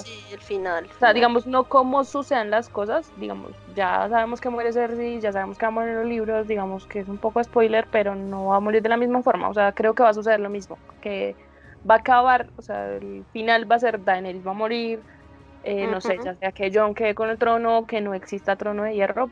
sí, 0.03 0.33
el 0.33 0.41
final. 0.41 0.85
O 0.95 0.99
sea, 0.99 1.13
digamos, 1.13 1.45
no 1.47 1.65
cómo 1.65 2.03
suceden 2.03 2.49
las 2.49 2.69
cosas, 2.69 3.11
digamos, 3.17 3.51
ya 3.75 4.07
sabemos 4.09 4.41
que 4.41 4.49
muere 4.49 4.73
Cersei, 4.73 5.19
ya 5.19 5.31
sabemos 5.31 5.57
que 5.57 5.65
va 5.65 5.69
a 5.69 5.71
morir 5.71 5.95
los 5.95 6.05
libros, 6.05 6.47
digamos 6.47 6.85
que 6.87 6.99
es 6.99 7.07
un 7.07 7.17
poco 7.17 7.43
spoiler, 7.43 7.87
pero 7.91 8.15
no 8.15 8.47
va 8.47 8.57
a 8.57 8.59
morir 8.59 8.81
de 8.81 8.89
la 8.89 8.97
misma 8.97 9.21
forma. 9.21 9.47
O 9.49 9.53
sea, 9.53 9.71
creo 9.71 9.93
que 9.93 10.03
va 10.03 10.09
a 10.09 10.13
suceder 10.13 10.39
lo 10.39 10.49
mismo, 10.49 10.77
que 10.99 11.35
va 11.89 11.95
a 11.95 11.99
acabar, 11.99 12.47
o 12.57 12.61
sea, 12.61 12.93
el 12.95 13.23
final 13.31 13.71
va 13.71 13.75
a 13.75 13.79
ser 13.79 14.03
Daenerys 14.03 14.45
va 14.45 14.51
a 14.51 14.55
morir, 14.55 14.99
eh, 15.63 15.87
no 15.87 16.01
sé, 16.01 16.17
ya 16.23 16.33
sea 16.35 16.51
que 16.51 16.71
Jon 16.73 16.95
quede 16.95 17.13
con 17.13 17.29
el 17.29 17.37
trono, 17.37 17.85
que 17.85 18.01
no 18.01 18.13
exista 18.13 18.55
trono 18.55 18.83
de 18.83 18.95
hierro, 18.95 19.29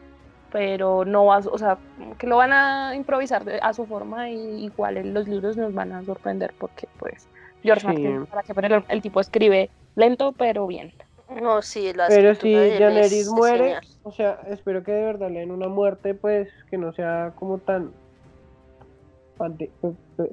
pero 0.56 1.03
no 1.03 1.26
va, 1.26 1.40
o 1.40 1.57
sea, 1.57 1.77
que 2.18 2.27
lo 2.27 2.38
van 2.38 2.53
a 2.53 2.95
improvisar 2.95 3.44
a 3.61 3.73
su 3.73 3.86
forma 3.86 4.30
y 4.30 4.64
igual 4.64 5.14
los 5.14 5.27
libros 5.27 5.57
nos 5.57 5.73
van 5.73 5.91
a 5.91 6.02
sorprender 6.06 6.53
porque 6.57 6.88
pues 6.98 7.27
George 7.61 7.86
Martin, 7.86 8.26
para 8.26 8.41
que 8.41 8.53
el, 8.53 8.86
el, 8.88 9.02
tipo 9.02 9.19
escribe 9.19 9.69
lento 9.98 10.32
pero 10.32 10.65
bien. 10.65 10.94
No, 11.41 11.61
sí, 11.61 11.91
la 11.91 12.07
Pero 12.07 12.36
si 12.36 12.53
Janeris 12.53 13.27
muere, 13.27 13.80
o 14.03 14.14
sea, 14.14 14.40
espero 14.48 14.82
que 14.82 14.94
de 14.94 15.03
verdad 15.03 15.30
le 15.30 15.41
den 15.41 15.52
una 15.52 15.68
muerte 15.68 16.14
pues 16.14 16.48
que 16.69 16.77
no 16.77 16.94
sea 16.94 17.34
como 17.38 17.57
tan 17.57 17.91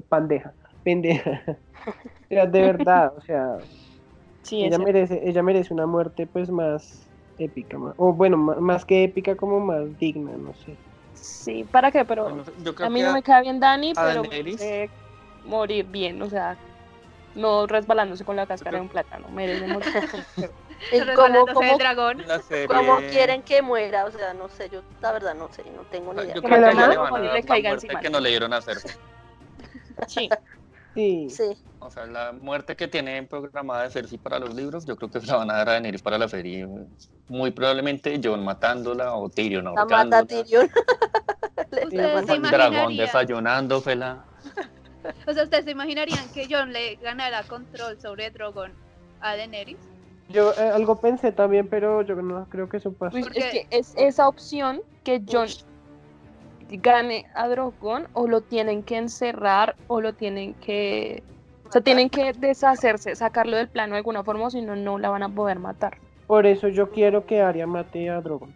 pandeja, 0.09 0.53
pendeja. 0.85 1.43
o 1.87 2.29
sea, 2.29 2.47
de 2.47 2.61
verdad, 2.61 3.13
o 3.17 3.21
sea, 3.23 3.57
sí, 4.43 4.63
ella 4.63 4.79
merece 4.79 5.21
ella 5.29 5.43
merece 5.43 5.75
una 5.75 5.87
muerte 5.87 6.29
pues 6.29 6.49
más 6.49 7.09
épica, 7.39 7.79
o 7.97 8.13
bueno, 8.13 8.37
más 8.37 8.85
que 8.85 9.05
épica, 9.05 9.35
como 9.37 9.61
más 9.61 9.99
digna, 9.99 10.33
no 10.33 10.55
sé. 10.55 10.77
Sí, 11.15 11.65
¿para 11.71 11.91
qué? 11.91 12.05
Pero 12.05 12.45
a 12.81 12.91
mí 12.91 13.03
no 13.03 13.13
me 13.13 13.23
cae 13.23 13.43
bien 13.43 13.61
Dani, 13.61 13.93
pero 13.95 14.23
merece 14.23 14.91
morir 15.45 15.87
bien, 15.87 16.21
o 16.23 16.29
sea, 16.29 16.57
no 17.35 17.67
resbalándose 17.67 18.25
con 18.25 18.37
la 18.37 18.47
cáscara 18.47 18.79
de 18.79 18.83
un 18.83 18.89
plátano, 18.89 19.29
merece 19.29 19.67
morir. 19.67 19.93
¿Cómo, 21.15 21.47
cómo, 21.47 21.79
dragón. 21.79 22.23
¿Cómo 22.67 22.97
quieren 23.11 23.43
que 23.43 23.63
muera? 23.63 24.05
O 24.05 24.11
sea, 24.11 24.35
no 24.35 24.49
sé, 24.49 24.69
yo 24.69 24.83
la 25.01 25.13
verdad 25.13 25.35
no 25.35 25.53
sé, 25.53 25.63
no 25.75 25.83
tengo 25.83 26.13
ni 26.13 26.23
idea. 26.23 26.35
Yo 26.35 26.43
creo 26.43 26.55
que, 26.55 26.61
le, 26.61 26.97
van 26.97 27.97
a 27.97 28.01
que 28.01 28.11
no 28.11 28.21
le 28.21 28.31
dieron 28.31 28.53
a 28.53 28.57
hacer. 28.57 28.79
Sí. 30.09 30.29
Sí. 30.95 31.29
O 31.79 31.91
sea, 31.91 32.07
la 32.07 32.33
muerte 32.33 32.77
que 32.77 32.87
tiene 32.87 33.23
programada 33.25 33.85
de 33.85 33.91
Cersei 33.91 34.19
para 34.19 34.39
los 34.39 34.55
libros, 34.55 34.85
yo 34.85 34.97
creo 34.97 35.11
que 35.11 35.21
se 35.21 35.27
la 35.27 35.37
van 35.37 35.51
a 35.51 35.55
dar 35.55 35.69
a 35.71 35.73
Daenerys 35.73 36.03
para 36.03 36.19
la 36.19 36.29
serie. 36.29 36.69
Muy 37.29 37.51
probablemente 37.51 38.21
Jon 38.23 38.45
matándola 38.45 39.15
o 39.15 39.29
Tyrion 39.29 39.65
La 39.65 39.85
mata 39.85 40.25
Tyrion. 40.25 40.69
El 41.73 42.43
dragón 42.43 42.97
desayunándosela. 42.97 44.25
O 45.27 45.33
sea, 45.33 45.43
¿ustedes 45.43 45.65
se 45.65 45.73
imaginarían 45.73 46.29
que 46.33 46.47
Jon 46.49 46.73
le 46.73 46.95
ganara 46.95 47.43
control 47.43 48.01
sobre 48.01 48.31
Drogon 48.31 48.71
a 49.21 49.37
Daenerys? 49.37 49.79
Yo 50.29 50.53
eh, 50.53 50.71
algo 50.73 50.95
pensé 51.01 51.33
también, 51.33 51.67
pero 51.69 52.03
yo 52.03 52.15
no 52.15 52.47
creo 52.49 52.69
que 52.69 52.77
eso 52.77 52.93
pase. 52.93 53.19
Es 53.19 53.29
que 53.29 53.67
es 53.71 53.95
esa 53.97 54.29
opción 54.29 54.81
que 55.03 55.21
Jon 55.29 55.49
gane 56.81 57.27
a 57.35 57.49
Drogon 57.49 58.09
o 58.13 58.27
lo 58.27 58.41
tienen 58.41 58.83
que 58.83 58.97
encerrar 58.97 59.77
o 59.89 60.01
lo 60.01 60.13
tienen 60.15 60.55
que... 60.55 61.23
O 61.67 61.73
sea, 61.73 61.81
tienen 61.81 62.11
que 62.11 62.33
deshacerse, 62.35 63.15
sacarlo 63.17 63.57
del 63.57 63.69
plano 63.69 63.93
de 63.93 63.99
alguna 63.99 64.23
forma, 64.23 64.47
o 64.47 64.51
si 64.51 64.61
no, 64.61 64.77
no 64.77 64.99
la 64.99 65.09
van 65.09 65.23
a 65.23 65.29
poder 65.29 65.59
matar. 65.59 65.97
Por 66.27 66.47
eso 66.47 66.69
yo 66.69 66.91
quiero 66.91 67.25
que 67.25 67.41
Arya 67.41 67.67
mate 67.67 68.11
a 68.11 68.21
Drogon. 68.21 68.55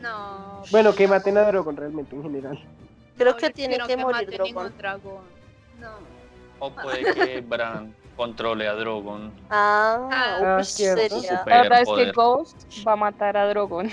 No. 0.00 0.62
Bueno, 0.70 0.94
que 0.94 1.08
maten 1.08 1.36
a 1.38 1.42
Drogon 1.42 1.76
realmente 1.76 2.14
en 2.14 2.22
general. 2.22 2.58
Creo 3.16 3.36
que 3.36 3.50
tiene 3.50 3.78
que, 3.78 3.96
morir 3.96 4.30
Drogon. 4.30 4.72
No. 5.80 5.90
O 6.60 6.70
puede 6.70 7.14
que 7.14 7.40
Bran 7.40 7.94
controle 8.16 8.66
a 8.66 8.74
Drogon. 8.74 9.32
Ah, 9.50 10.08
ah. 10.10 10.60
La 11.46 11.62
verdad 11.62 11.82
es 11.82 11.88
que 11.88 12.12
Ghost 12.12 12.64
va 12.86 12.92
a 12.92 12.96
matar 12.96 13.36
a 13.36 13.48
Drogon. 13.48 13.90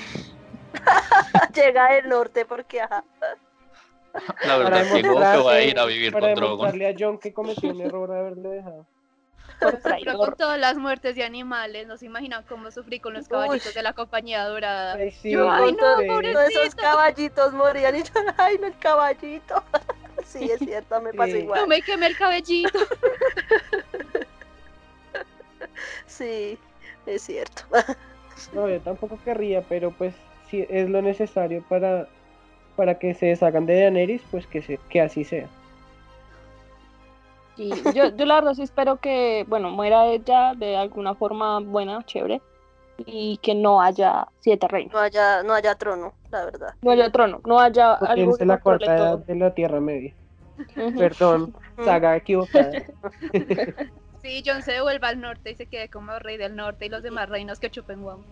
Llega 1.56 1.93
del 1.93 2.10
norte 2.10 2.45
porque 2.45 2.81
ajá. 2.81 3.03
La 4.45 4.57
verdad 4.57 4.81
es 4.81 4.93
que 4.93 5.02
Ghost 5.02 5.45
va 5.45 5.53
a 5.53 5.61
ir 5.61 5.80
a 5.80 5.85
vivir 5.85 6.14
con 6.14 6.34
Drogon. 6.34 6.72
Para 6.72 6.89
a 6.89 6.93
John 6.97 7.18
que 7.18 7.34
cometió 7.34 7.69
un 7.69 7.81
error 7.81 8.10
de 8.10 8.18
haberle 8.18 8.49
dejado. 8.49 8.85
Pero 9.60 10.18
con 10.18 10.35
todas 10.35 10.60
las 10.60 10.77
muertes 10.77 11.15
de 11.15 11.23
animales, 11.23 11.88
no 11.88 11.97
se 11.97 12.06
imaginan 12.06 12.43
cómo 12.43 12.72
sufrí 12.72 12.99
con 12.99 13.14
los 13.14 13.27
caballitos 13.27 13.73
de 13.73 13.84
la 13.84 13.93
compañía 13.93 14.45
dorada. 14.45 14.95
Ay, 14.95 15.11
sí, 15.11 15.31
yo, 15.31 15.49
ay 15.49 15.72
no, 15.73 16.22
Todos 16.22 16.49
esos 16.49 16.76
caballitos 16.76 17.53
morían 17.53 17.95
y 17.95 18.03
yo, 18.03 18.11
ay, 18.38 18.57
no, 18.60 18.68
el 18.68 18.77
caballito. 18.77 19.64
sí, 20.26 20.49
es 20.52 20.60
cierto, 20.60 21.02
me 21.02 21.14
pasa 21.14 21.38
igual. 21.38 21.61
No 21.61 21.68
me 21.68 21.81
quemé 21.81 22.07
el 22.07 22.18
cabellito. 22.18 22.80
sí, 26.06 26.57
es 27.06 27.22
cierto. 27.22 27.64
no, 28.53 28.68
yo 28.68 28.81
tampoco 28.81 29.18
querría, 29.23 29.61
pero 29.61 29.91
pues 29.91 30.14
si 30.49 30.65
es 30.69 30.89
lo 30.89 31.01
necesario 31.01 31.63
para, 31.67 32.07
para 32.76 32.97
que 32.99 33.13
se 33.13 33.27
deshagan 33.27 33.65
de 33.65 33.81
Daenerys, 33.81 34.22
pues 34.31 34.47
que, 34.47 34.61
se, 34.61 34.80
que 34.89 35.01
así 35.01 35.23
sea. 35.23 35.47
Y 37.57 37.69
yo, 37.93 38.09
yo 38.15 38.26
la 38.26 38.35
verdad 38.35 38.53
sí 38.53 38.63
espero 38.63 38.97
que, 38.97 39.45
bueno, 39.47 39.69
muera 39.72 40.07
ella 40.07 40.53
de 40.55 40.76
alguna 40.76 41.15
forma 41.15 41.59
buena, 41.59 42.03
chévere, 42.03 42.41
y 42.97 43.38
que 43.38 43.55
no 43.55 43.81
haya 43.81 44.27
siete 44.39 44.67
reinos. 44.67 44.93
No 44.93 44.99
haya, 44.99 45.43
no 45.43 45.53
haya 45.53 45.76
trono, 45.76 46.13
la 46.31 46.45
verdad. 46.45 46.73
No 46.81 46.91
haya 46.91 47.09
trono, 47.11 47.41
no 47.45 47.59
haya 47.59 47.93
algo 47.93 48.35
la 48.39 48.59
cuarta 48.59 48.95
edad 48.95 49.19
de 49.19 49.35
la 49.35 49.53
Tierra 49.53 49.80
Media. 49.80 50.13
Perdón, 50.97 51.53
saga 51.84 52.15
equivocada. 52.15 52.72
Sí, 54.26 54.41
John 54.43 54.63
se 54.63 54.72
devuelva 54.72 55.09
al 55.09 55.22
norte 55.22 55.51
y 55.51 55.55
se 55.55 55.67
quede 55.67 55.88
como 55.88 56.17
rey 56.17 56.35
del 56.38 56.55
norte 56.55 56.88
y 56.88 56.89
los 56.89 57.03
demás 57.03 57.30
reinos 57.30 57.59
que 57.59 57.69
chupen 57.69 58.01
guau. 58.01 58.23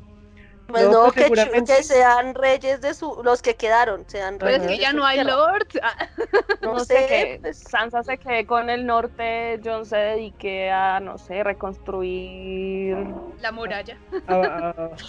Pues 0.67 0.89
no, 0.89 1.11
pues 1.11 1.47
que, 1.67 1.83
sean 1.83 2.33
reyes 2.33 2.79
de 2.79 2.93
su, 2.93 3.21
los 3.23 3.41
que 3.41 3.55
quedaron, 3.55 4.05
sean 4.07 4.39
reyes. 4.39 4.59
Pero 4.59 4.71
es 4.71 4.77
que 4.77 4.81
ya 4.81 4.93
no 4.93 5.05
hay 5.05 5.23
lord. 5.23 5.67
no, 6.61 6.79
sé, 6.79 7.05
que 7.07 7.39
pues. 7.41 7.59
Sansa 7.59 8.01
se 8.03 8.17
quede 8.17 8.45
con 8.45 8.69
el 8.69 8.85
norte, 8.85 9.59
John 9.63 9.85
se 9.85 9.97
dedique 9.97 10.71
a, 10.71 10.99
no 10.99 11.17
sé, 11.17 11.43
reconstruir 11.43 12.97
la 13.41 13.51
muralla. 13.51 13.97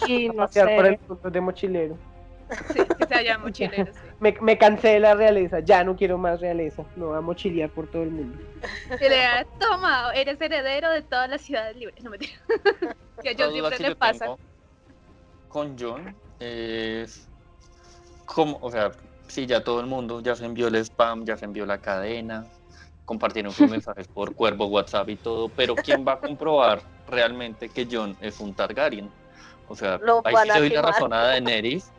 y 0.07 0.29
no 0.35 0.47
sé. 0.49 0.65
por 0.75 0.85
el 0.85 0.97
punto 0.97 1.31
de 1.31 1.41
mochilero. 1.41 1.97
Sí, 2.71 2.81
que 2.99 3.07
se 3.07 3.15
haya 3.15 3.39
mochilero, 3.39 3.91
sí. 3.91 3.99
me, 4.19 4.37
me, 4.39 4.57
cansé 4.57 4.89
de 4.89 4.99
la 4.99 5.15
realeza, 5.15 5.61
ya 5.61 5.83
no 5.83 5.95
quiero 5.95 6.19
más 6.19 6.41
realeza, 6.41 6.83
no 6.95 7.07
voy 7.07 7.17
a 7.17 7.21
mochilear 7.21 7.71
por 7.71 7.87
todo 7.87 8.03
el 8.03 8.11
mundo. 8.11 8.37
Y 9.01 9.09
le 9.09 9.25
ha 9.25 9.45
tomado, 9.59 10.11
eres 10.11 10.39
heredero 10.39 10.91
de 10.91 11.01
todas 11.01 11.27
las 11.27 11.41
ciudades 11.41 11.75
libres, 11.75 12.03
no 12.03 12.11
me 12.11 12.19
que 12.19 12.27
a 13.29 13.33
John 13.35 13.51
siempre 13.51 13.79
le 13.79 13.95
pasa 13.95 14.35
con 15.55 15.77
John 15.79 16.13
es 16.41 17.29
como, 18.25 18.57
o 18.59 18.69
sea, 18.69 18.91
sí, 19.27 19.45
ya 19.45 19.63
todo 19.63 19.79
el 19.79 19.85
mundo, 19.85 20.19
ya 20.19 20.35
se 20.35 20.43
envió 20.43 20.67
el 20.67 20.75
spam, 20.75 21.23
ya 21.23 21.37
se 21.37 21.45
envió 21.45 21.65
la 21.65 21.77
cadena, 21.77 22.45
compartieron 23.05 23.53
sus 23.53 23.69
mensajes 23.71 24.05
por 24.09 24.35
cuervo, 24.35 24.65
WhatsApp 24.65 25.07
y 25.07 25.15
todo, 25.15 25.47
pero 25.47 25.73
¿quién 25.73 26.05
va 26.05 26.13
a 26.13 26.19
comprobar 26.19 26.81
realmente 27.07 27.69
que 27.69 27.87
John 27.89 28.17
es 28.19 28.41
un 28.41 28.53
Targaryen? 28.53 29.09
O 29.69 29.77
sea, 29.77 29.97
ahí 30.25 30.35
sí 30.43 30.59
doy 30.59 30.69
la 30.71 30.81
razón 30.81 31.13
a 31.13 31.21
Daenerys 31.21 31.89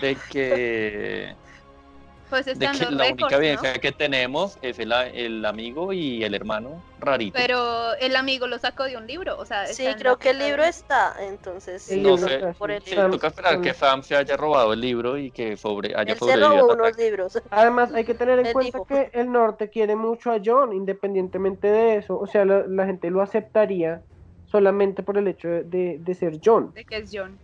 de 0.00 0.16
que 0.30 1.36
pues 2.28 2.46
de 2.46 2.54
que 2.54 2.90
la 2.90 3.12
única 3.12 3.36
evidencia 3.36 3.74
que 3.74 3.92
tenemos 3.92 4.58
es 4.62 4.78
el, 4.78 4.92
el, 4.92 5.44
amigo 5.44 5.92
y 5.92 6.24
el 6.24 6.34
hermano 6.34 6.82
rarito. 6.98 7.36
Pero 7.36 7.94
el 7.94 8.16
amigo 8.16 8.46
lo 8.46 8.58
sacó 8.58 8.84
de 8.84 8.96
un 8.96 9.06
libro, 9.06 9.38
o 9.38 9.44
sea... 9.44 9.66
Sí, 9.66 9.86
creo 9.98 10.18
que 10.18 10.30
el 10.30 10.38
libro 10.38 10.64
está, 10.64 11.16
entonces... 11.20 11.90
no 11.96 12.16
sé, 12.16 12.54
por 12.58 12.70
el 12.70 12.82
toca 12.82 13.28
esperar 13.28 13.60
que 13.60 13.74
Sam 13.74 14.02
se 14.02 14.16
haya 14.16 14.36
robado 14.36 14.72
el 14.72 14.80
libro 14.80 15.18
y 15.18 15.30
que 15.30 15.56
sobre, 15.56 15.94
haya 15.94 16.12
Él 16.12 16.18
se 16.18 16.36
robó 16.36 16.72
unos 16.72 16.96
libros. 16.96 17.40
Además, 17.50 17.92
hay 17.92 18.04
que 18.04 18.14
tener 18.14 18.38
en 18.38 18.52
cuenta 18.52 18.78
que 18.88 19.10
el 19.12 19.30
norte 19.30 19.68
quiere 19.68 19.96
mucho 19.96 20.32
a 20.32 20.40
John, 20.44 20.72
independientemente 20.72 21.68
de 21.68 21.96
eso. 21.96 22.18
O 22.18 22.26
sea, 22.26 22.44
la, 22.44 22.86
gente 22.86 23.10
lo 23.10 23.22
aceptaría 23.22 24.02
solamente 24.46 25.02
por 25.02 25.18
el 25.18 25.28
hecho 25.28 25.48
de, 25.48 25.98
de 26.00 26.14
ser 26.14 26.40
John. 26.44 26.72
De 26.74 26.84
que 26.84 26.98
es 26.98 27.10
John. 27.12 27.38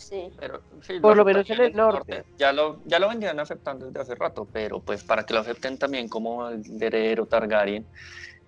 Sí. 0.00 0.30
Pero, 0.38 0.62
Por 1.02 1.16
lo 1.16 1.24
menos 1.24 1.48
en 1.50 1.60
el 1.60 1.72
norte. 1.74 2.24
Ya 2.38 2.52
lo, 2.52 2.80
ya 2.86 2.98
lo 2.98 3.08
vendían 3.08 3.38
aceptando 3.38 3.86
desde 3.86 4.00
hace 4.00 4.14
rato, 4.14 4.48
pero 4.50 4.80
pues 4.80 5.04
para 5.04 5.24
que 5.24 5.34
lo 5.34 5.40
acepten 5.40 5.78
también 5.78 6.08
como 6.08 6.48
el 6.48 6.62
heredero 6.82 7.26
Targaryen. 7.26 7.86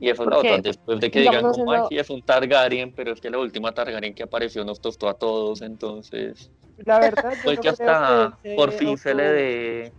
Y 0.01 0.09
eso 0.09 0.25
es 0.25 0.31
lo 0.31 0.39
otro, 0.39 0.59
después 0.59 0.99
de 0.99 1.11
que 1.11 1.21
digan 1.21 1.53
como 1.53 1.73
aquí 1.73 1.99
es 1.99 2.11
un 2.11 2.23
Targaryen, 2.23 2.93
pero 2.93 3.13
es 3.13 3.21
que 3.21 3.31
la 3.31 3.39
última 3.39 3.73
Targaryen 3.73 4.15
que 4.15 4.23
apareció 4.23 4.65
nos 4.65 4.81
tostó 4.81 5.09
a 5.09 5.15
todos, 5.15 5.63
entonces... 5.63 6.51
La 6.79 6.99
verdad, 6.99 7.35
pues 7.45 7.61
que 7.61 7.69
hasta 7.69 8.37
por 8.57 8.73
fin 8.73 8.97
se 8.97 9.15
le 9.15 9.23
de, 9.25 9.93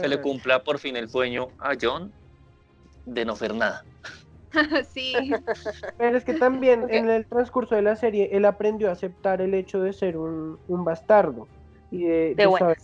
se 0.00 0.08
le 0.08 0.20
cumpla 0.20 0.64
por 0.64 0.78
fin 0.78 0.96
el 0.96 1.08
sueño 1.08 1.48
a 1.60 1.74
John 1.80 2.10
de 3.04 3.24
no 3.24 3.34
hacer 3.34 3.54
nada. 3.54 3.84
sí. 4.94 5.14
Pero 5.98 6.16
es 6.16 6.24
que 6.24 6.34
también 6.34 6.86
en 6.88 7.10
el 7.10 7.26
transcurso 7.26 7.74
de 7.74 7.82
la 7.82 7.96
serie 7.96 8.30
él 8.32 8.44
aprendió 8.44 8.88
a 8.88 8.92
aceptar 8.92 9.40
el 9.40 9.54
hecho 9.54 9.82
de 9.82 9.92
ser 9.92 10.16
un, 10.16 10.58
bastardo 10.68 11.46
y 11.90 12.04
de, 12.04 12.34
saber 12.58 12.78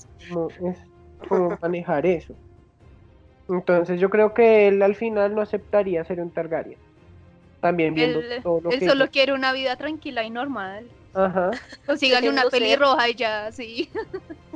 cómo, 1.28 1.58
manejar 1.60 2.06
eso. 2.06 2.34
Entonces 3.48 3.98
yo 4.00 4.10
creo 4.10 4.32
que 4.32 4.68
él 4.68 4.82
al 4.82 4.94
final 4.94 5.34
no 5.34 5.40
aceptaría 5.40 6.04
ser 6.04 6.20
un 6.20 6.30
Targaryen. 6.30 6.78
También 7.60 7.94
viendo 7.94 8.20
él, 8.20 8.42
todo 8.42 8.60
lo 8.62 8.70
él 8.70 8.80
solo 8.88 9.10
quiere 9.10 9.34
una 9.34 9.52
vida 9.52 9.76
tranquila 9.76 10.24
y 10.24 10.30
normal. 10.30 10.86
Ajá. 11.12 11.50
Consígale 11.84 12.30
una 12.30 12.44
pelirroja 12.44 13.08
y 13.08 13.14
ya, 13.14 13.50
sí. 13.52 13.90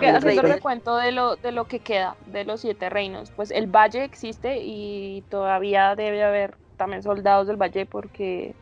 haciendo 0.00 0.42
recuento 0.42 0.96
de 0.96 1.12
lo, 1.12 1.36
de 1.36 1.52
lo 1.52 1.66
que 1.66 1.80
queda 1.80 2.16
de 2.26 2.44
los 2.44 2.60
siete 2.60 2.90
reinos, 2.90 3.30
pues 3.36 3.50
el 3.50 3.66
valle 3.66 4.04
existe 4.04 4.58
y 4.60 5.22
todavía 5.28 5.94
debe 5.94 6.22
haber 6.22 6.56
también 6.76 7.02
soldados 7.02 7.46
del 7.46 7.56
valle 7.56 7.86
porque 7.86 8.54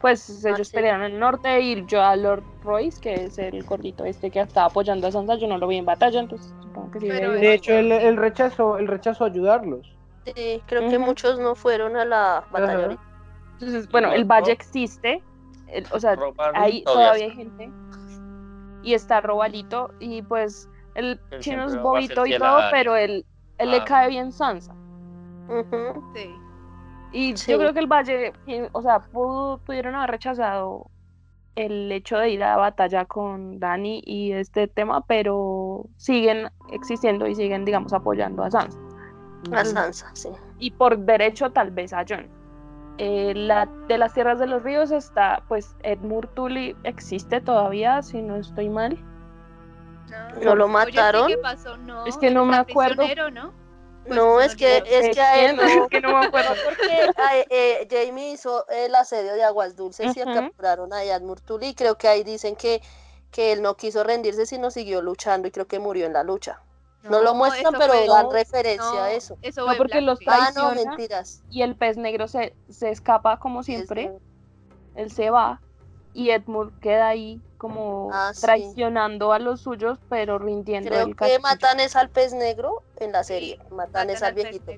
pues 0.00 0.44
ellos 0.44 0.68
ah, 0.68 0.76
pelearon 0.76 1.02
en 1.02 1.12
el 1.12 1.18
norte 1.18 1.60
y 1.60 1.84
yo 1.86 2.02
a 2.02 2.14
Lord 2.14 2.44
Royce, 2.62 3.00
que 3.00 3.14
es 3.14 3.38
el 3.38 3.64
gordito 3.64 4.04
este 4.04 4.30
que 4.30 4.40
estaba 4.40 4.66
apoyando 4.66 5.06
a 5.06 5.12
Sansa, 5.12 5.36
yo 5.36 5.48
no 5.48 5.58
lo 5.58 5.66
vi 5.66 5.78
en 5.78 5.84
batalla, 5.84 6.20
entonces 6.20 6.54
supongo 6.60 6.90
que 6.90 7.00
sí. 7.00 7.08
de 7.08 7.54
hecho, 7.54 7.72
él, 7.72 7.90
el 7.90 8.16
rechazó, 8.16 8.78
el 8.78 8.86
rechazó 8.86 9.24
ayudarlos. 9.24 9.90
Sí, 10.24 10.62
creo 10.66 10.88
que 10.88 10.98
muchos 10.98 11.38
no 11.38 11.54
fueron 11.54 11.96
a 11.96 12.04
la 12.04 12.46
batalla. 12.50 12.96
Entonces, 13.58 13.88
bueno, 13.90 14.12
el 14.12 14.24
valle 14.24 14.52
existe, 14.52 15.22
o 15.90 15.98
sea, 15.98 16.16
ahí 16.54 16.84
todavía 16.84 17.24
hay 17.24 17.30
gente 17.32 17.72
y 18.84 18.94
está 18.94 19.20
Robalito 19.20 19.90
y 19.98 20.22
pues 20.22 20.68
el 20.94 21.20
chino 21.40 21.66
es 21.66 21.80
bobito 21.80 22.26
y 22.26 22.38
todo, 22.38 22.60
pero 22.70 22.96
él, 22.96 23.24
él 23.58 23.70
le 23.70 23.84
cae 23.84 24.08
bien 24.08 24.32
Sansa. 24.32 24.74
Sí. 26.14 26.30
Y 27.12 27.34
yo 27.34 27.58
creo 27.58 27.72
que 27.72 27.78
el 27.78 27.86
Valle, 27.86 28.32
o 28.72 28.82
sea, 28.82 29.00
pudieron 29.00 29.94
haber 29.94 30.10
rechazado 30.10 30.90
el 31.54 31.92
hecho 31.92 32.18
de 32.18 32.30
ir 32.30 32.42
a 32.42 32.56
batalla 32.56 33.04
con 33.04 33.60
Dani 33.60 34.02
y 34.04 34.32
este 34.32 34.66
tema, 34.66 35.00
pero 35.06 35.86
siguen 35.96 36.50
existiendo 36.72 37.26
y 37.28 37.34
siguen, 37.34 37.64
digamos, 37.64 37.92
apoyando 37.92 38.42
a 38.42 38.50
Sansa. 38.50 38.78
A 39.52 39.64
Sansa, 39.64 40.10
sí. 40.14 40.30
Y 40.58 40.72
por 40.72 40.98
derecho 40.98 41.50
tal 41.50 41.70
vez 41.70 41.92
a 41.92 42.04
John. 42.08 42.26
Eh, 42.98 43.32
la, 43.34 43.66
de 43.88 43.98
las 43.98 44.14
tierras 44.14 44.38
de 44.38 44.46
los 44.46 44.62
ríos 44.62 44.90
está, 44.90 45.42
pues, 45.48 45.76
Edmure 45.82 46.28
Tully 46.34 46.76
existe 46.84 47.40
todavía, 47.40 48.02
si 48.02 48.22
no 48.22 48.36
estoy 48.36 48.68
mal. 48.68 48.98
No, 50.42 50.54
lo 50.54 50.68
mataron. 50.68 51.30
es 52.06 52.16
que 52.18 52.30
no 52.30 52.44
me 52.44 52.56
acuerdo. 52.56 53.02
¿no? 53.30 53.52
Pues 54.04 54.16
no, 54.16 54.40
es 54.40 54.54
que, 54.54 54.82
es 54.86 55.14
que 55.14 55.20
a 55.20 55.46
él 55.46 55.56
no, 55.56 55.62
es 55.62 55.88
que 55.88 56.00
no 56.00 56.18
me 56.18 56.26
acuerdo. 56.26 56.54
porque 56.64 57.10
eh, 57.50 57.88
Jamie 57.90 58.32
hizo 58.32 58.66
el 58.68 58.94
asedio 58.94 59.32
de 59.32 59.42
Aguas 59.42 59.76
Dulces 59.76 60.14
y 60.16 60.20
capturaron 60.20 60.92
a 60.92 61.02
Edmure 61.04 61.40
Tully 61.40 61.68
y 61.68 61.74
creo 61.74 61.96
que 61.96 62.08
ahí 62.08 62.22
dicen 62.22 62.54
que, 62.54 62.82
que 63.30 63.52
él 63.52 63.62
no 63.62 63.76
quiso 63.76 64.04
rendirse 64.04 64.44
sino 64.44 64.70
siguió 64.70 65.00
luchando 65.00 65.48
y 65.48 65.50
creo 65.50 65.66
que 65.66 65.78
murió 65.78 66.04
en 66.04 66.12
la 66.12 66.22
lucha. 66.22 66.60
No, 67.02 67.22
lo 67.22 67.34
muestran, 67.34 67.74
pero 67.78 67.92
dan 68.06 68.30
referencia 68.30 69.04
a 69.04 69.12
eso. 69.12 69.36
eso 69.42 69.66
no, 69.66 69.76
porque 69.76 70.00
los 70.00 70.18
ah, 70.26 70.50
no, 70.54 70.74
mentiras. 70.74 71.42
Y 71.50 71.62
el 71.62 71.76
pez 71.76 71.96
negro 71.98 72.28
se, 72.28 72.54
se 72.70 72.90
escapa 72.90 73.38
como 73.38 73.62
siempre. 73.62 74.10
Él 74.94 75.10
se 75.10 75.28
va 75.30 75.60
y 76.14 76.30
Edmund 76.30 76.78
queda 76.80 77.08
ahí 77.08 77.40
como 77.64 78.10
ah, 78.12 78.32
traicionando 78.38 79.32
a 79.32 79.38
los 79.38 79.62
suyos, 79.62 79.98
pero 80.10 80.38
rindiendo 80.38 80.90
creo 80.90 81.06
el 81.06 81.16
que 81.16 81.38
matan 81.38 81.80
es 81.80 81.96
al 81.96 82.10
pez 82.10 82.34
negro 82.34 82.82
en 82.96 83.10
la 83.10 83.24
serie, 83.24 83.58
matan, 83.70 84.10
es 84.10 84.22
al 84.22 84.34
viejito. 84.34 84.72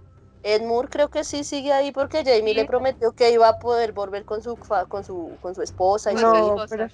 Edmund 0.45 0.89
creo 0.89 1.09
que 1.09 1.25
sí 1.25 1.43
sigue 1.43 1.73
ahí 1.73 1.91
porque 1.91 2.23
Jamie 2.25 2.55
le 2.55 2.65
prometió 2.65 3.11
que 3.11 3.33
iba 3.33 3.49
a 3.49 3.59
poder 3.59 3.93
volver 3.93 4.25
con 4.25 4.41
su 4.41 4.55
con 4.89 5.03
su 5.03 5.33
con 5.41 5.57
su 5.57 5.63
esposa 5.63 6.13
y 6.13 6.15
no, 6.15 6.55
pero 6.71 6.87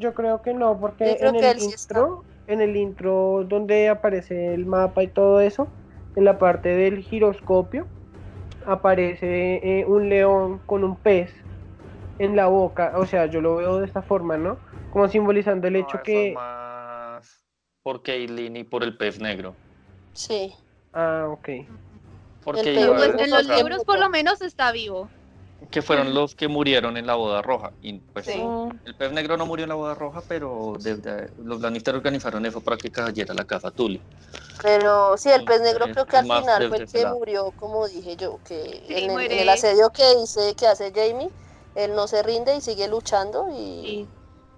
yo 0.00 0.14
creo 0.14 0.42
que 0.42 0.52
no 0.52 0.76
porque 0.80 1.16
en 1.20 1.36
el 1.36 1.62
intro 1.62 2.24
en 2.48 2.60
el 2.60 2.76
intro 2.76 3.44
donde 3.48 3.88
aparece 3.88 4.52
el 4.52 4.66
mapa 4.66 5.04
y 5.04 5.06
todo 5.06 5.40
eso, 5.40 5.68
en 6.16 6.24
la 6.24 6.40
parte 6.40 6.70
del 6.70 7.02
giroscopio, 7.02 7.86
aparece 8.66 9.60
eh, 9.62 9.84
un 9.86 10.08
león 10.08 10.60
con 10.66 10.82
un 10.82 10.96
pez 10.96 11.30
en 12.18 12.36
la 12.36 12.46
boca. 12.46 12.94
O 12.96 13.06
sea, 13.06 13.26
yo 13.26 13.40
lo 13.40 13.56
veo 13.56 13.78
de 13.78 13.86
esta 13.86 14.02
forma, 14.02 14.36
¿no? 14.36 14.58
Como 14.96 15.10
simbolizando 15.10 15.68
el 15.68 15.76
hecho 15.76 16.00
que... 16.02 16.32
Más 16.32 17.44
por 17.82 18.02
Caitlyn 18.02 18.56
y 18.56 18.64
por 18.64 18.82
el 18.82 18.96
pez 18.96 19.20
negro. 19.20 19.54
Sí. 20.14 20.54
Ah, 20.94 21.26
ok. 21.28 21.48
Porque 22.42 22.82
pues, 22.88 23.14
en 23.18 23.30
los 23.30 23.46
libros 23.46 23.84
por 23.84 23.98
lo 23.98 24.08
menos 24.08 24.40
está 24.40 24.72
vivo 24.72 25.10
que 25.70 25.82
fueron 25.82 26.14
los 26.14 26.34
que 26.34 26.48
murieron 26.48 26.96
en 26.96 27.06
la 27.06 27.14
boda 27.14 27.42
roja. 27.42 27.72
Y 27.82 27.98
pues 27.98 28.26
el 28.26 28.94
pez 28.96 29.12
negro 29.12 29.36
no 29.36 29.44
murió 29.44 29.64
en 29.64 29.68
la 29.68 29.74
boda 29.74 29.94
roja, 29.94 30.22
pero 30.26 30.78
los 31.44 31.60
Lannister 31.60 31.94
organizaron 31.94 32.46
eso 32.46 32.62
para 32.62 32.78
que 32.78 32.90
cayera 32.90 33.34
la 33.34 33.44
casa 33.44 33.70
Tully. 33.70 34.00
Pero 34.62 35.18
sí, 35.18 35.28
el 35.28 35.44
pez 35.44 35.60
negro 35.60 35.88
creo 35.92 36.06
que 36.06 36.16
al 36.16 36.24
final 36.24 36.68
fue 36.70 36.78
el 36.78 36.88
que 36.88 37.04
murió, 37.04 37.52
como 37.58 37.86
dije 37.86 38.16
yo, 38.16 38.40
que 38.46 38.82
en, 38.88 39.10
el, 39.10 39.48
asedio 39.50 39.90
que 39.90 40.16
dice 40.20 40.54
que 40.56 40.66
hace 40.66 40.90
Jamie, 40.90 41.28
él 41.74 41.94
no 41.94 42.08
se 42.08 42.22
rinde 42.22 42.56
y 42.56 42.62
sigue 42.62 42.88
luchando 42.88 43.48
y, 43.50 44.08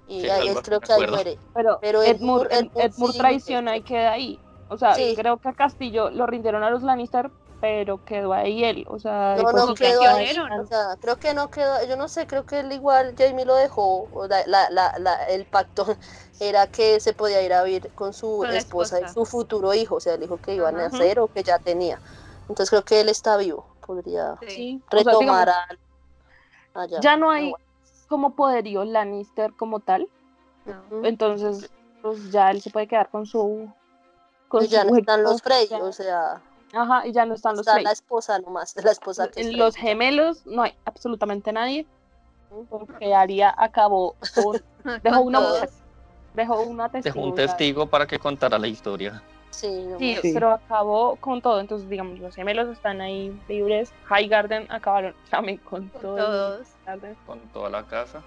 y 0.09 0.29
ahí 0.29 0.49
él 0.49 0.57
creo 0.63 0.81
que 0.81 0.93
ahí 0.93 1.07
muere. 1.07 1.39
Pero, 1.55 1.79
pero 1.81 2.03
Edmure, 2.03 2.71
traiciona 3.17 3.77
y 3.77 3.83
queda 3.83 4.13
ahí. 4.13 4.41
O 4.71 4.77
sea, 4.77 4.95
creo 5.17 5.39
que 5.39 5.49
a 5.49 5.53
Castillo 5.53 6.11
lo 6.11 6.27
rindieron 6.27 6.63
a 6.63 6.71
los 6.71 6.83
Lannister, 6.83 7.31
pero 7.61 8.05
quedó 8.05 8.33
ahí 8.33 8.65
él, 8.65 8.87
o 8.89 8.99
sea, 8.99 9.37
no, 9.37 9.51
no 9.51 9.75
quedó 9.75 10.03
ahí, 10.03 10.31
o 10.61 10.67
sea, 10.67 10.97
creo 11.01 11.17
que 11.17 11.35
no 11.35 11.51
quedó, 11.51 11.85
yo 11.87 11.97
no 11.97 12.07
sé, 12.07 12.27
creo 12.27 12.47
que 12.47 12.61
él 12.61 12.71
igual, 12.71 13.15
Jamie 13.19 13.45
lo 13.45 13.57
dejó, 13.57 14.09
la, 14.29 14.47
la, 14.71 14.95
la, 14.99 15.25
el 15.25 15.45
pacto 15.45 15.85
era 16.41 16.69
que 16.69 17.01
se 17.01 17.15
podía 17.15 17.43
ir 17.43 17.53
a 17.53 17.65
vivir 17.65 17.91
con 17.95 18.13
su 18.13 18.45
esposa, 18.45 19.01
y 19.01 19.09
su 19.13 19.25
futuro 19.25 19.75
hijo, 19.75 19.97
o 19.97 20.01
sea, 20.01 20.15
el 20.15 20.23
hijo 20.23 20.37
que 20.37 20.55
iba 20.55 20.69
a 20.69 20.73
nacer 20.73 21.19
o 21.19 21.27
que 21.27 21.43
ya 21.43 21.59
tenía, 21.59 21.99
entonces 22.43 22.71
creo 22.71 22.85
que 22.85 23.01
él 23.01 23.09
está 23.09 23.37
vivo, 23.37 23.67
podría 23.85 24.39
retomar 24.91 25.53
allá. 26.75 27.01
Ya 27.01 27.17
no 27.17 27.31
hay 27.31 27.53
como 28.09 28.35
poderío 28.35 28.85
Lannister 28.85 29.53
como 29.53 29.81
tal, 29.81 30.09
entonces 31.03 31.71
pues 32.03 32.31
ya 32.31 32.51
él 32.51 32.61
se 32.61 32.71
puede 32.71 32.87
quedar 32.87 33.11
con 33.11 33.27
su... 33.27 33.71
Con 34.49 34.61
pues 34.61 34.71
ya 34.71 34.85
no 34.85 34.97
están 34.97 35.23
los 35.23 35.43
Frey, 35.43 35.69
o 35.73 35.93
sea 35.93 36.41
Ajá, 36.73 37.07
y 37.07 37.13
ya 37.13 37.25
no 37.25 37.35
están 37.35 37.57
los 37.57 37.67
Está 37.67 37.81
la 37.81 37.93
esposa 37.93 38.39
nomás, 38.39 38.75
la 38.83 38.91
esposa 38.93 39.29
que 39.29 39.53
Los 39.53 39.77
gemelos, 39.77 40.45
no 40.47 40.63
hay 40.63 40.75
absolutamente 40.85 41.53
nadie, 41.53 41.87
porque 42.69 43.15
Aria 43.15 43.55
acabó 43.57 44.17
con... 44.35 44.63
dejó 45.03 45.21
una 45.21 45.41
dejó 46.35 46.61
una 46.63 46.91
testigo. 46.91 47.15
Dejó 47.15 47.27
un 47.27 47.35
testigo 47.35 47.87
para 47.87 48.07
que 48.07 48.19
contara 48.19 48.59
la 48.59 48.69
historia. 48.69 49.23
Sí, 49.59 50.17
sí, 50.23 50.31
pero 50.33 50.53
acabó 50.53 51.17
con 51.17 51.43
todo, 51.43 51.59
entonces 51.59 51.89
digamos, 51.89 52.21
los 52.21 52.35
gemelos 52.35 52.69
están 52.69 53.01
ahí 53.01 53.37
libres, 53.49 53.93
High 54.05 54.29
Garden 54.29 54.67
acabaron 54.71 55.15
también 55.31 55.59
con, 55.59 55.89
todos. 55.89 56.69
Con 57.27 57.41
toda 57.53 57.71
la 57.71 57.83
casa. 57.85 58.23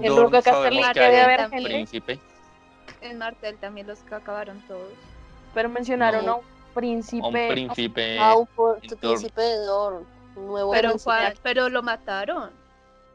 El 0.00 0.16
Roque 0.16 0.40
Castelli 0.42 0.80
debe 0.94 1.20
haber 1.20 1.50
gente. 1.50 1.68
Príncipe. 1.68 2.18
En 3.00 3.18
Martel 3.18 3.56
también 3.56 3.86
los 3.86 3.98
que 4.00 4.14
acabaron 4.14 4.60
todos. 4.66 4.92
Pero 5.54 5.68
mencionaron 5.68 6.24
no 6.24 6.40
príncipe. 6.74 7.26
Un 7.26 7.32
príncipe. 7.32 8.18
Ah, 8.18 8.36
un 8.36 8.46
príncipe 8.46 9.40
de 9.40 9.56
Dorn. 9.66 10.06
Nuevo 10.36 10.70
pero, 10.70 10.94
pero 11.42 11.68
lo 11.68 11.82
mataron. 11.82 12.50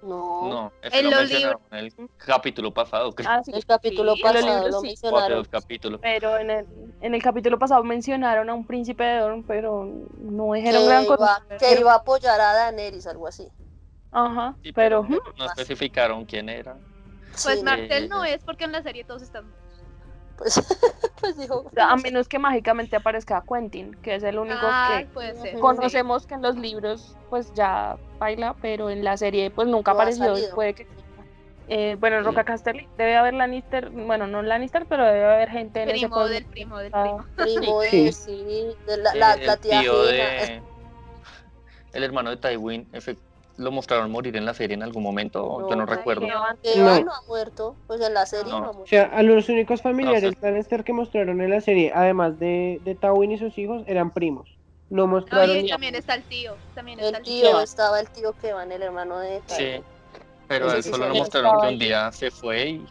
No, 0.02 0.50
no 0.50 0.72
en 0.82 1.10
lo 1.10 1.20
en 1.22 1.58
el 1.72 1.94
capítulo 2.18 2.74
pasado. 2.74 3.16
Ah, 3.26 3.42
sí, 3.44 3.52
el 3.54 3.66
capítulo 3.66 4.16
pasado 4.22 4.68
lo 4.68 4.82
mencionaron. 4.82 5.46
Capítulos. 5.46 6.02
Pero 6.02 6.38
en 6.38 6.50
el, 6.50 6.66
en 7.04 7.14
el 7.14 7.22
capítulo 7.22 7.60
pasado 7.60 7.84
mencionaron 7.84 8.50
a 8.50 8.54
un 8.54 8.66
príncipe 8.66 9.04
de 9.04 9.20
Dorn, 9.20 9.44
pero 9.44 9.86
no 10.20 10.54
dijeron 10.54 10.86
gran 10.86 11.06
cosa. 11.06 11.44
Que 11.60 11.78
iba 11.78 11.92
a 11.92 11.98
apoyar 11.98 12.40
a 12.40 12.54
Daenerys, 12.54 13.06
algo 13.08 13.28
así. 13.28 13.52
Ajá, 14.10 14.56
pero, 14.74 15.06
no 15.38 15.46
especificaron 15.46 16.24
quién 16.24 16.48
era. 16.48 16.78
Pues 17.44 17.62
Martel 17.62 18.08
no 18.08 18.24
es 18.24 18.42
porque 18.44 18.64
en 18.64 18.72
la 18.72 18.82
serie 18.84 19.04
todos 19.04 19.22
están 19.22 19.52
pues, 20.38 20.56
pues 21.20 21.38
dijo. 21.38 21.70
A 21.78 21.98
menos 21.98 22.30
que 22.30 22.40
mágicamente 22.40 22.96
aparezca 22.96 23.44
Quentin, 23.48 23.96
que 24.02 24.16
es 24.16 24.24
el 24.24 24.40
único 24.40 24.66
que 24.88 25.60
conocemos 25.60 26.26
que 26.26 26.36
en 26.36 26.42
los 26.42 26.56
libros 26.56 27.18
pues 27.30 27.54
ya 27.54 27.98
baila, 28.18 28.56
pero 28.62 28.90
en 28.90 29.04
la 29.04 29.18
serie 29.18 29.52
pues 29.52 29.68
nunca 29.68 29.92
apareció. 29.92 30.36
Puede 30.56 30.74
que 30.74 30.88
eh, 31.68 31.96
bueno, 32.00 32.18
en 32.18 32.26
Roca 32.26 32.44
Casterly 32.44 32.88
debe 32.98 33.16
haber 33.16 33.34
Lannister, 33.34 33.90
bueno, 33.90 34.28
no 34.28 34.42
Lannister, 34.42 34.86
pero 34.88 35.06
debe 35.06 35.26
haber 35.26 35.50
gente 35.50 35.84
en 35.84 35.90
primo 35.90 36.26
ese 36.26 36.34
del 36.34 36.46
primo 36.46 36.78
del 36.78 36.92
primo. 36.92 37.26
Primo 37.36 37.82
de, 37.82 38.12
sí, 38.12 38.68
de 38.88 38.98
la, 38.98 39.16
la, 39.16 39.36
la 39.38 39.58
tía 39.58 39.82
de, 39.82 40.62
El 41.94 42.04
hermano 42.04 42.30
de 42.30 42.38
Tywin, 42.38 42.88
efectivamente 42.92 43.34
lo 43.58 43.72
mostraron 43.72 44.12
morir 44.12 44.36
en 44.36 44.46
la 44.46 44.54
serie 44.54 44.74
en 44.74 44.84
algún 44.84 45.04
momento, 45.04 45.70
yo 45.70 45.76
no 45.76 45.86
recuerdo. 45.86 46.28
no. 46.28 46.44
ha 46.44 47.22
muerto, 47.28 47.76
pues 47.88 48.02
en 48.02 48.14
la 48.14 48.26
serie 48.26 48.52
no, 48.52 48.58
ha 48.58 48.62
muerto. 48.62 48.82
O 48.82 48.88
sea, 48.88 49.04
a 49.04 49.22
los 49.24 49.48
únicos 49.50 49.82
familiares 49.82 50.34
Lannister 50.42 50.84
que 50.84 50.94
mostraron 50.94 51.42
en 51.42 51.50
la 51.50 51.62
serie, 51.62 51.92
además 51.94 52.40
de, 52.40 52.82
de 52.84 52.96
Tywin 52.96 53.34
y 53.34 53.38
sus 53.38 53.58
hijos, 53.58 53.84
eran 53.88 54.12
primos. 54.12 54.50
No 54.90 55.08
mostraron. 55.08 55.62
No, 55.62 55.68
también 55.68 55.96
está 55.96 56.16
el 56.16 56.24
tío. 56.24 56.56
También 56.76 57.00
está 57.00 57.18
el 57.18 57.24
tío, 57.24 57.62
estaba 57.62 58.00
el 58.00 58.10
tío 58.10 58.34
que 58.42 58.54
va 58.54 58.64
en 58.64 58.72
el 58.72 58.82
hermano 58.82 59.20
de 59.20 59.42
Tywin. 59.48 59.58
Sí, 59.58 59.84
pero 60.48 60.72
él 60.72 60.84
solo 60.84 61.08
lo 61.08 61.16
mostraron 61.16 61.62
que 61.62 61.68
un 61.68 61.80
día 61.80 62.12
se 62.12 62.32
fue 62.32 62.70
y, 62.70 62.86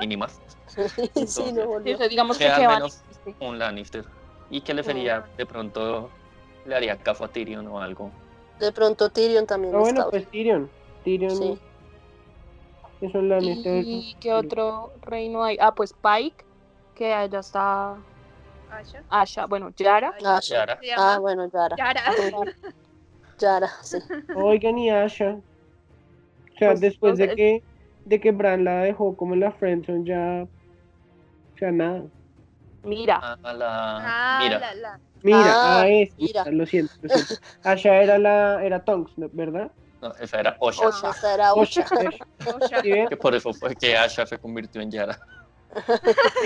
y, 0.00 0.06
ni 0.06 0.16
más. 0.16 0.40
sí, 1.26 1.52
no 1.52 1.66
volvió. 1.66 1.98
digamos 2.08 2.38
que, 2.38 2.44
que 2.44 2.50
al 2.50 2.68
menos 2.68 3.02
un 3.40 3.58
Lannister. 3.58 4.04
Y 4.50 4.62
que 4.62 4.74
le 4.74 4.82
sería, 4.82 5.24
de 5.36 5.46
pronto, 5.46 6.10
le 6.64 6.74
haría 6.74 6.96
caso 6.96 7.24
a 7.24 7.28
Tyrion 7.28 7.66
o 7.68 7.80
algo. 7.80 8.10
De 8.58 8.72
pronto 8.72 9.08
Tyrion 9.08 9.46
también. 9.46 9.74
Ah, 9.74 9.78
bueno, 9.78 10.08
pues 10.10 10.28
Tyrion. 10.28 10.68
Tyrion. 11.04 11.36
Sí. 11.36 11.58
Eso 13.00 13.18
es 13.18 13.24
la 13.24 13.38
¿Y 13.40 14.14
qué 14.20 14.34
otro 14.34 14.92
reino 15.02 15.42
hay? 15.42 15.56
Ah, 15.60 15.74
pues 15.74 15.94
Pike, 15.94 16.44
que 16.94 17.14
allá 17.14 17.40
está. 17.40 17.96
Asha. 18.70 19.02
Asha, 19.08 19.46
bueno, 19.46 19.70
Yara. 19.76 20.14
Asha. 20.22 20.78
Ah, 20.96 21.18
bueno, 21.18 21.48
Yara. 21.50 21.76
Yara. 21.76 22.02
Yara, 23.38 23.68
sí. 23.82 23.98
Oigan, 24.34 24.78
y 24.78 24.90
Asha. 24.90 25.38
O 26.60 26.62
sea, 26.62 26.68
pues, 26.72 26.80
después 26.80 27.16
de 27.16 27.34
que, 27.34 27.62
de 28.04 28.20
que 28.20 28.32
Bran 28.32 28.64
la 28.64 28.82
dejó 28.82 29.16
como 29.16 29.32
en 29.32 29.40
la 29.40 29.52
friendzone, 29.52 30.04
ya. 30.04 30.46
O 31.54 31.58
sea, 31.58 31.72
nada. 31.72 32.02
Mira. 32.82 33.18
Ah, 33.22 33.52
la... 33.54 33.96
Ah, 34.02 34.38
mira. 34.42 34.58
La, 34.58 34.74
la. 34.74 35.00
Mira, 35.22 35.80
ah, 35.80 35.88
es, 35.88 36.10
mira. 36.18 36.44
lo 36.50 36.66
siento, 36.66 36.92
lo 37.00 37.08
siento. 37.08 37.34
Asha 37.64 38.02
era 38.02 38.18
la, 38.18 38.62
era 38.62 38.84
Tonks, 38.84 39.12
¿verdad? 39.32 39.70
No, 40.02 40.14
esa 40.16 40.40
era 40.40 40.56
Osha. 40.60 40.86
Osha, 40.86 41.10
esa 41.10 41.34
era 41.34 41.54
Osha. 41.54 41.86
Osha. 42.54 42.82
Que 42.82 43.16
por 43.16 43.34
eso 43.34 43.54
fue 43.54 43.74
que 43.74 43.96
Asha 43.96 44.26
se 44.26 44.38
convirtió 44.38 44.82
en 44.82 44.90
Yara. 44.90 45.18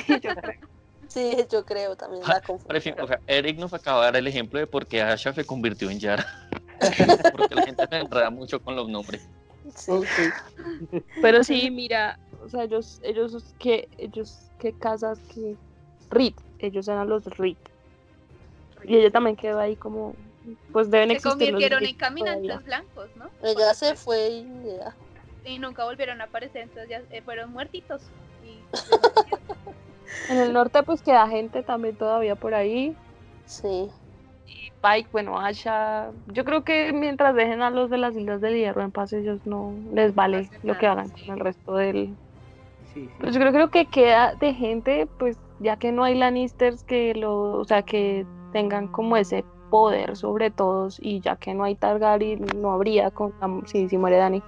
sí, 0.06 0.20
yo 0.20 0.34
creo. 0.34 0.60
Sí, 1.08 1.46
yo 1.50 1.64
creo 1.64 1.96
también 1.96 2.22
la 2.26 2.40
confusión. 2.40 3.00
O 3.00 3.06
sea, 3.06 3.20
Eric 3.26 3.58
nos 3.58 3.74
acaba 3.74 4.00
de 4.00 4.04
dar 4.06 4.16
el 4.16 4.26
ejemplo 4.28 4.58
de 4.60 4.66
por 4.66 4.86
qué 4.86 5.02
Asha 5.02 5.32
se 5.32 5.44
convirtió 5.44 5.90
en 5.90 5.98
Yara. 5.98 6.26
Porque 7.32 7.54
la 7.54 7.62
gente 7.62 7.86
se 7.88 7.96
enreda 7.96 8.30
mucho 8.30 8.60
con 8.60 8.74
los 8.76 8.88
nombres. 8.88 9.28
Sí. 9.74 9.92
Pero 11.20 11.44
sí, 11.44 11.70
mira, 11.70 12.18
o 12.44 12.48
sea, 12.48 12.64
ellos, 12.64 13.00
ellos, 13.02 13.54
¿qué, 13.58 13.88
ellos, 13.98 14.50
qué 14.58 14.72
casas, 14.72 15.18
qué, 15.32 15.56
Rit, 16.10 16.38
ellos 16.58 16.88
eran 16.88 17.08
los 17.08 17.24
Rit. 17.38 17.58
Y 18.84 18.96
ella 18.96 19.10
también 19.10 19.36
quedó 19.36 19.58
ahí 19.58 19.76
como, 19.76 20.14
pues 20.72 20.90
deben 20.90 21.08
se 21.08 21.14
existir. 21.14 21.38
Se 21.38 21.52
convirtieron 21.52 21.84
en 21.84 21.96
caminantes 21.96 22.64
blancos, 22.64 23.08
¿no? 23.16 23.30
Ella 23.42 23.72
se 23.74 23.94
fue 23.94 24.28
y 24.28 24.78
Y 25.44 25.58
nunca 25.58 25.84
volvieron 25.84 26.20
a 26.20 26.24
aparecer, 26.24 26.62
entonces 26.62 26.88
ya 26.90 27.02
eh, 27.10 27.22
fueron 27.22 27.52
muertitos. 27.52 28.02
en 30.28 30.38
el 30.38 30.52
norte 30.52 30.82
pues 30.82 31.00
queda 31.00 31.26
gente 31.28 31.62
también 31.62 31.96
todavía 31.96 32.36
por 32.36 32.54
ahí. 32.54 32.94
Sí. 33.46 33.90
Y 34.84 35.02
Pike, 35.02 35.08
bueno, 35.12 35.38
Asha, 35.38 36.12
yo 36.26 36.44
creo 36.44 36.64
que 36.64 36.92
mientras 36.92 37.34
dejen 37.34 37.62
a 37.62 37.70
los 37.70 37.90
de 37.90 37.98
las 37.98 38.16
Islas 38.16 38.40
del 38.40 38.56
Hierro 38.56 38.82
en 38.82 38.92
paz, 38.92 39.12
ellos 39.12 39.40
no 39.46 39.74
les 39.92 40.14
vale 40.14 40.50
lo 40.62 40.76
que 40.76 40.86
hagan 40.86 41.10
con 41.10 41.34
el 41.34 41.40
resto 41.40 41.74
del... 41.74 42.16
Sí, 42.92 43.08
Pues 43.18 43.34
yo 43.34 43.40
creo, 43.40 43.52
creo 43.52 43.70
que 43.70 43.86
queda 43.86 44.34
de 44.36 44.54
gente, 44.54 45.08
pues 45.18 45.38
ya 45.58 45.76
que 45.76 45.92
no 45.92 46.04
hay 46.04 46.14
Lannisters 46.16 46.84
que 46.84 47.14
lo, 47.14 47.52
o 47.52 47.64
sea, 47.64 47.82
que 47.82 48.26
tengan 48.52 48.88
como 48.88 49.16
ese 49.16 49.46
poder 49.68 50.16
sobre 50.16 50.50
todos 50.50 50.98
y 51.00 51.20
ya 51.20 51.36
que 51.36 51.54
no 51.54 51.64
hay 51.64 51.76
Targaryen, 51.76 52.46
no 52.56 52.72
habría, 52.72 53.10
con, 53.10 53.34
si, 53.66 53.88
si 53.88 53.98
muere 53.98 54.18
Dani, 54.18 54.42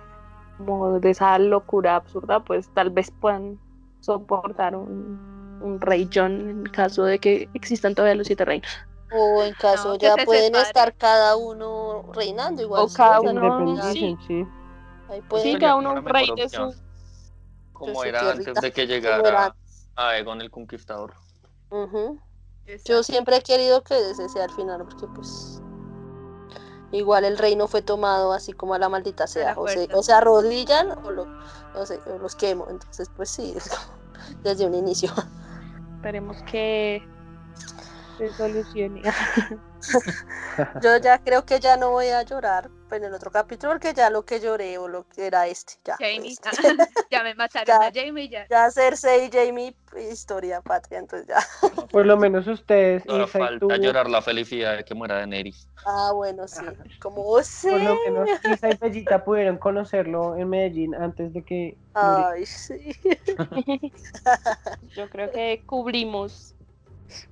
como 0.57 1.01
de 1.01 1.11
esa 1.11 1.39
locura 1.39 1.97
absurda, 1.97 2.45
pues 2.45 2.71
tal 2.71 2.91
vez 2.91 3.11
puedan 3.11 3.61
soportar 4.01 4.77
un, 4.77 5.21
un 5.59 5.81
rey 5.81 6.09
John 6.13 6.51
en 6.51 6.65
caso 6.65 7.05
de 7.05 7.19
que 7.21 7.51
existan 7.55 7.95
todavía 7.95 8.17
los 8.17 8.29
siete 8.29 8.45
reinos. 8.45 8.71
O 9.13 9.43
en 9.43 9.55
caso 9.55 9.95
ya 9.97 10.17
pueden 10.25 10.55
estar 10.57 10.95
cada 10.95 11.37
uno 11.37 12.11
reinando 12.13 12.63
igual. 12.63 12.83
O 12.83 12.89
cada 12.89 13.21
uno, 13.21 13.83
sí. 13.93 14.17
sí. 14.27 14.47
sí 15.43 15.59
cada 15.59 15.77
uno 15.77 15.93
un 15.93 16.05
rey 16.05 16.29
de 16.37 16.49
su... 16.49 16.75
Como 17.73 18.05
era 18.05 18.31
antes 18.31 18.55
de 18.55 18.73
que 18.73 18.87
llegara 18.87 19.55
a 19.97 20.17
Egon 20.17 20.41
el 20.41 20.51
Conquistador. 20.51 21.15
Yo 22.85 23.03
siempre 23.03 23.37
he 23.37 23.43
querido 23.43 23.83
que 23.83 24.11
ese 24.11 24.29
sea 24.29 24.45
el 24.45 24.51
final, 24.51 24.85
porque 24.85 25.07
pues 25.15 25.61
igual 26.93 27.25
el 27.25 27.39
reino 27.39 27.69
fue 27.69 27.83
tomado 27.83 28.33
así 28.33 28.53
como 28.53 28.75
a 28.75 28.79
la 28.79 28.89
maldita 28.89 29.27
sea, 29.27 29.55
o 29.59 29.69
se, 29.69 29.89
o 29.93 30.03
se 30.03 30.13
arrodillan 30.13 31.05
o, 31.05 31.11
lo, 31.11 31.23
o 31.75 32.19
los 32.19 32.35
quemo, 32.35 32.67
entonces 32.71 33.11
pues 33.15 33.31
sí, 33.31 33.55
desde 34.43 34.67
un 34.67 34.75
inicio. 34.75 35.13
Esperemos 35.97 36.43
que 36.45 37.07
se 38.17 38.33
solucione. 38.33 39.03
Yo 40.83 40.97
ya 40.99 41.19
creo 41.19 41.45
que 41.45 41.61
ya 41.61 41.77
no 41.77 41.91
voy 41.91 42.07
a 42.07 42.23
llorar 42.23 42.71
en 42.91 43.05
el 43.05 43.15
otro 43.15 43.31
capítulo 43.31 43.73
porque 43.73 43.93
ya 43.93 44.11
lo 44.11 44.25
que 44.25 44.41
lloré 44.41 44.79
o 44.79 44.89
lo 44.89 45.07
que 45.09 45.27
era 45.27 45.47
este. 45.47 45.75
Ya, 45.85 45.97
Jamie, 45.99 46.33
este. 46.33 46.51
ya 47.11 47.23
me 47.23 47.35
mataron 47.37 47.83
a 47.83 47.91
Jamie 47.93 48.29
ya. 48.29 48.47
Ya 48.49 48.71
Cersei 48.71 49.27
y 49.27 49.31
Jamie, 49.31 49.77
historia 50.11 50.61
patria, 50.61 51.01
entonces 51.01 51.29
ya. 51.29 51.41
Por 51.91 52.07
lo 52.07 52.17
menos 52.17 52.47
ustedes. 52.47 53.05
Ahora 53.09 53.27
falta 53.27 53.77
llorar 53.77 54.09
la 54.09 54.23
felicidad 54.23 54.77
de 54.77 54.85
que 54.85 54.95
muera 54.95 55.17
Daenerys. 55.17 55.69
Ah, 55.85 56.13
bueno, 56.13 56.49
sí. 56.49 56.65
Como 57.01 57.41
sé. 57.43 57.71
Por 57.71 57.81
lo 57.83 57.97
menos 58.07 58.29
Isa 58.51 58.71
y 58.71 58.77
Bellita 58.77 59.25
pudieron 59.25 59.59
conocerlo 59.59 60.37
en 60.37 60.49
Medellín 60.49 60.95
antes 60.95 61.33
de 61.33 61.45
que. 61.45 61.79
Ay, 61.95 62.45
sí. 62.45 62.93
Yo 64.95 65.09
creo 65.09 65.31
que 65.31 65.63
cubrimos 65.67 66.56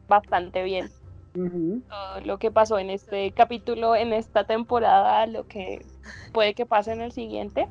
bastante 0.09 0.63
bien 0.63 0.91
lo 2.25 2.39
que 2.39 2.51
pasó 2.51 2.79
en 2.79 2.91
este 2.91 3.33
capítulo, 3.33 3.97
en 3.97 4.13
esta 4.13 4.45
temporada, 4.45 5.27
lo 5.27 5.45
que 5.45 5.81
puede 6.33 6.55
que 6.55 6.67
pase 6.67 6.93
en 6.93 7.01
el 7.01 7.13
siguiente. 7.13 7.69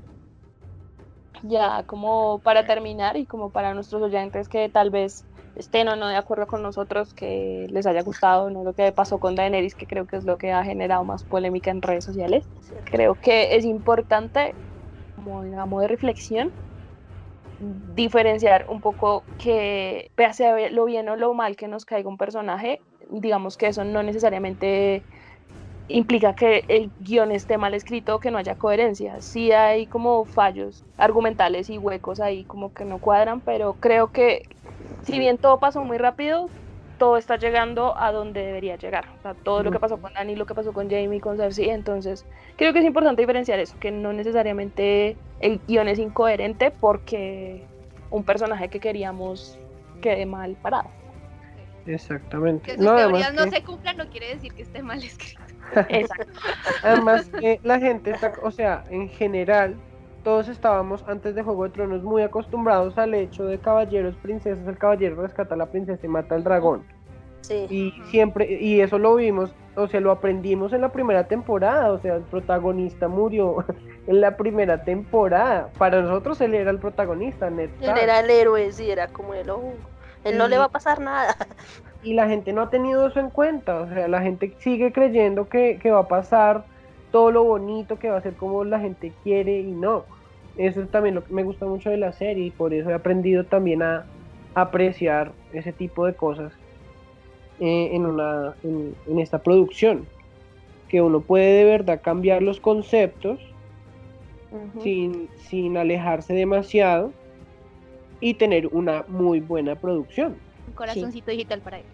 Ya 1.43 1.83
como 1.83 2.39
para 2.39 2.65
terminar 2.65 3.17
y 3.17 3.25
como 3.25 3.49
para 3.51 3.73
nuestros 3.73 4.01
oyentes 4.01 4.47
que 4.47 4.69
tal 4.69 4.91
vez 4.91 5.25
estén 5.55 5.87
o 5.87 5.95
no 5.95 6.07
de 6.07 6.15
acuerdo 6.15 6.47
con 6.47 6.61
nosotros, 6.61 7.13
que 7.13 7.67
les 7.69 7.85
haya 7.85 8.01
gustado 8.01 8.49
no 8.49 8.63
lo 8.63 8.73
que 8.73 8.91
pasó 8.91 9.19
con 9.19 9.35
Daenerys, 9.35 9.75
que 9.75 9.87
creo 9.87 10.05
que 10.05 10.17
es 10.17 10.25
lo 10.25 10.37
que 10.37 10.51
ha 10.51 10.63
generado 10.63 11.03
más 11.03 11.23
polémica 11.23 11.71
en 11.71 11.81
redes 11.81 12.05
sociales. 12.05 12.47
Creo 12.85 13.15
que 13.15 13.55
es 13.55 13.65
importante, 13.65 14.55
como 15.15 15.43
digamos 15.43 15.81
de 15.81 15.87
reflexión, 15.87 16.53
diferenciar 17.59 18.65
un 18.67 18.81
poco 18.81 19.25
que 19.37 20.11
pese 20.15 20.69
lo 20.71 20.85
bien 20.85 21.07
o 21.09 21.15
lo 21.15 21.33
mal 21.33 21.55
que 21.55 21.67
nos 21.67 21.85
caiga 21.85 22.09
un 22.09 22.17
personaje, 22.17 22.81
digamos 23.09 23.57
que 23.57 23.67
eso 23.67 23.83
no 23.83 24.03
necesariamente 24.03 25.05
implica 25.87 26.33
que 26.33 26.63
el 26.67 26.91
guion 26.97 27.31
esté 27.31 27.57
mal 27.57 27.73
escrito 27.73 28.15
o 28.15 28.19
que 28.19 28.31
no 28.31 28.37
haya 28.37 28.55
coherencia. 28.55 29.21
Sí 29.21 29.51
hay 29.51 29.87
como 29.87 30.25
fallos 30.25 30.85
argumentales 30.97 31.69
y 31.69 31.77
huecos 31.77 32.19
ahí 32.19 32.45
como 32.45 32.71
que 32.71 32.85
no 32.85 32.99
cuadran, 32.99 33.41
pero 33.41 33.75
creo 33.79 34.11
que 34.11 34.43
si 35.03 35.19
bien 35.19 35.37
todo 35.37 35.59
pasó 35.59 35.83
muy 35.83 35.97
rápido, 35.97 36.51
todo 37.03 37.17
está 37.17 37.35
llegando 37.35 37.97
a 37.97 38.13
donde 38.13 38.45
debería 38.45 38.77
llegar. 38.77 39.09
O 39.19 39.21
sea, 39.21 39.33
todo 39.33 39.61
lo 39.61 39.71
que 39.71 39.77
pasó 39.77 39.97
con 39.97 40.13
Dani, 40.13 40.37
lo 40.37 40.45
que 40.45 40.55
pasó 40.55 40.71
con 40.71 40.89
Jamie, 40.89 41.19
con 41.19 41.35
Cersei, 41.35 41.69
entonces 41.69 42.25
creo 42.55 42.71
que 42.71 42.79
es 42.79 42.85
importante 42.85 43.21
diferenciar 43.21 43.59
eso, 43.59 43.75
que 43.77 43.91
no 43.91 44.13
necesariamente 44.13 45.17
el 45.41 45.59
guion 45.67 45.89
es 45.89 45.99
incoherente 45.99 46.71
porque 46.71 47.65
un 48.09 48.23
personaje 48.23 48.69
que 48.69 48.79
queríamos 48.79 49.59
quede 50.01 50.25
mal 50.25 50.55
parado. 50.61 50.87
Exactamente. 51.85 52.71
Que 52.71 52.77
sus 52.77 52.85
no, 52.85 52.95
teorías 52.95 53.33
no 53.33 53.49
se 53.49 53.61
cumplan 53.63 53.97
no 53.97 54.07
quiere 54.07 54.35
decir 54.35 54.53
que 54.53 54.61
esté 54.61 54.81
mal 54.81 55.03
escrito. 55.03 55.41
Exacto. 55.89 56.39
Además 56.83 57.29
que 57.37 57.59
la 57.63 57.81
gente 57.81 58.11
está, 58.11 58.31
o 58.41 58.51
sea, 58.51 58.85
en 58.89 59.09
general, 59.09 59.75
todos 60.23 60.47
estábamos 60.47 61.03
antes 61.07 61.35
de 61.35 61.43
Juego 61.43 61.65
de 61.65 61.69
Tronos 61.71 62.03
muy 62.03 62.21
acostumbrados 62.21 62.97
al 62.97 63.13
hecho 63.13 63.45
de 63.45 63.59
caballeros, 63.59 64.15
princesas, 64.17 64.67
el 64.67 64.77
caballero 64.77 65.21
rescata 65.21 65.55
a 65.55 65.57
la 65.57 65.67
princesa 65.67 66.05
y 66.05 66.09
mata 66.09 66.35
al 66.35 66.43
dragón. 66.43 66.83
Sí. 67.41 67.67
Y 67.69 67.91
siempre, 68.09 68.49
y 68.59 68.79
eso 68.79 68.97
lo 68.97 69.15
vimos, 69.15 69.53
o 69.75 69.87
sea, 69.87 69.99
lo 69.99 70.11
aprendimos 70.11 70.71
en 70.71 70.81
la 70.81 70.93
primera 70.93 71.25
temporada, 71.27 71.91
o 71.91 71.99
sea, 71.99 72.15
el 72.15 72.21
protagonista 72.23 73.07
murió 73.07 73.65
en 74.07 74.21
la 74.21 74.37
primera 74.37 74.83
temporada. 74.83 75.69
Para 75.77 76.01
nosotros 76.01 76.39
él 76.41 76.53
era 76.53 76.71
el 76.71 76.79
protagonista, 76.79 77.49
Ned 77.49 77.69
Él 77.81 77.97
era 77.97 78.21
el 78.21 78.29
héroe, 78.29 78.71
sí, 78.71 78.89
era 78.89 79.07
como 79.07 79.33
el 79.33 79.49
ojo. 79.49 79.73
Él 80.23 80.37
no 80.37 80.47
le 80.47 80.57
va 80.57 80.65
a 80.65 80.69
pasar 80.69 80.99
nada. 80.99 81.35
Y 82.03 82.15
la 82.15 82.27
gente 82.27 82.51
no 82.51 82.63
ha 82.63 82.69
tenido 82.69 83.07
eso 83.07 83.21
en 83.21 83.29
cuenta, 83.29 83.79
o 83.79 83.87
sea, 83.87 84.09
la 84.09 84.21
gente 84.21 84.53
sigue 84.59 84.91
creyendo 84.91 85.47
que, 85.47 85.79
va 85.89 85.99
a 85.99 86.07
pasar 86.09 86.65
todo 87.11 87.31
lo 87.31 87.45
bonito, 87.45 87.97
que 87.97 88.09
va 88.09 88.17
a 88.17 88.21
ser 88.21 88.33
como 88.33 88.65
la 88.65 88.79
gente 88.79 89.13
quiere 89.23 89.61
y 89.61 89.71
no. 89.71 90.03
Eso 90.57 90.81
es 90.81 90.89
también 90.89 91.15
lo 91.15 91.23
que 91.23 91.33
me 91.33 91.43
gusta 91.43 91.65
mucho 91.65 91.89
de 91.89 91.97
la 91.97 92.11
serie 92.13 92.45
y 92.45 92.51
por 92.51 92.73
eso 92.73 92.89
he 92.89 92.93
aprendido 92.93 93.43
también 93.43 93.81
a, 93.81 94.05
apreciar 94.55 95.31
ese 95.51 95.73
tipo 95.73 96.05
de 96.05 96.13
cosas 96.13 96.53
eh, 97.59 97.89
en, 97.93 98.05
una, 98.05 98.53
en, 98.63 99.19
esta 99.19 99.41
producción. 99.41 100.05
Que 100.89 101.01
uno 101.01 101.21
puede 101.21 101.53
de 101.53 101.63
verdad 101.63 102.01
cambiar 102.03 102.43
los 102.43 102.59
conceptos 102.59 103.39
sin, 104.83 105.27
sin 105.49 105.75
alejarse 105.77 106.35
demasiado 106.35 107.11
y 108.19 108.35
tener 108.35 108.67
una 108.67 109.03
muy 109.07 109.39
buena 109.39 109.75
producción. 109.75 110.35
Un 110.67 110.73
corazoncito 110.73 111.31
digital 111.31 111.61
para 111.61 111.79
él. 111.79 111.85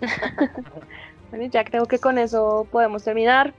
bueno, 1.30 1.46
ya 1.46 1.64
creo 1.64 1.86
que 1.86 1.98
con 1.98 2.18
eso 2.18 2.66
podemos 2.70 3.04
terminar. 3.04 3.54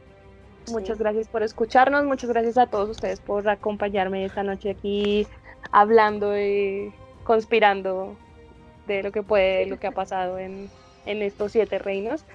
Muchas 0.71 0.97
gracias 0.97 1.27
por 1.27 1.43
escucharnos, 1.43 2.05
muchas 2.05 2.29
gracias 2.29 2.57
a 2.57 2.67
todos 2.67 2.89
ustedes 2.89 3.19
por 3.19 3.47
acompañarme 3.47 4.25
esta 4.25 4.43
noche 4.43 4.71
aquí 4.71 5.27
hablando 5.71 6.37
y 6.37 6.93
conspirando 7.23 8.15
de 8.87 9.03
lo 9.03 9.11
que 9.11 9.23
puede, 9.23 9.65
lo 9.65 9.79
que 9.79 9.87
ha 9.87 9.91
pasado 9.91 10.39
en, 10.39 10.69
en 11.05 11.21
estos 11.21 11.51
siete 11.51 11.79
reinos. 11.79 12.25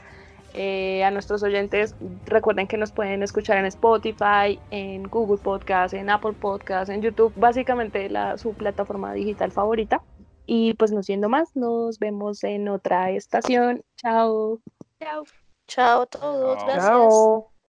Eh, 0.52 1.04
a 1.04 1.12
nuestros 1.12 1.44
oyentes, 1.44 1.94
recuerden 2.26 2.66
que 2.66 2.76
nos 2.76 2.90
pueden 2.90 3.22
escuchar 3.22 3.58
en 3.58 3.66
Spotify, 3.66 4.58
en 4.72 5.04
Google 5.04 5.38
Podcast, 5.38 5.94
en 5.94 6.10
Apple 6.10 6.32
Podcast, 6.32 6.90
en 6.90 7.02
YouTube, 7.02 7.32
básicamente 7.36 8.08
la, 8.10 8.36
su 8.36 8.52
plataforma 8.54 9.12
digital 9.12 9.52
favorita. 9.52 10.02
Y 10.46 10.74
pues 10.74 10.90
no 10.90 11.04
siendo 11.04 11.28
más, 11.28 11.54
nos 11.54 12.00
vemos 12.00 12.42
en 12.42 12.68
otra 12.68 13.10
estación. 13.10 13.84
Chao. 13.96 14.58
Chao. 14.98 15.24
Chao 15.68 16.02
a 16.02 16.06
todos. 16.06 16.64
Gracias. 16.64 17.59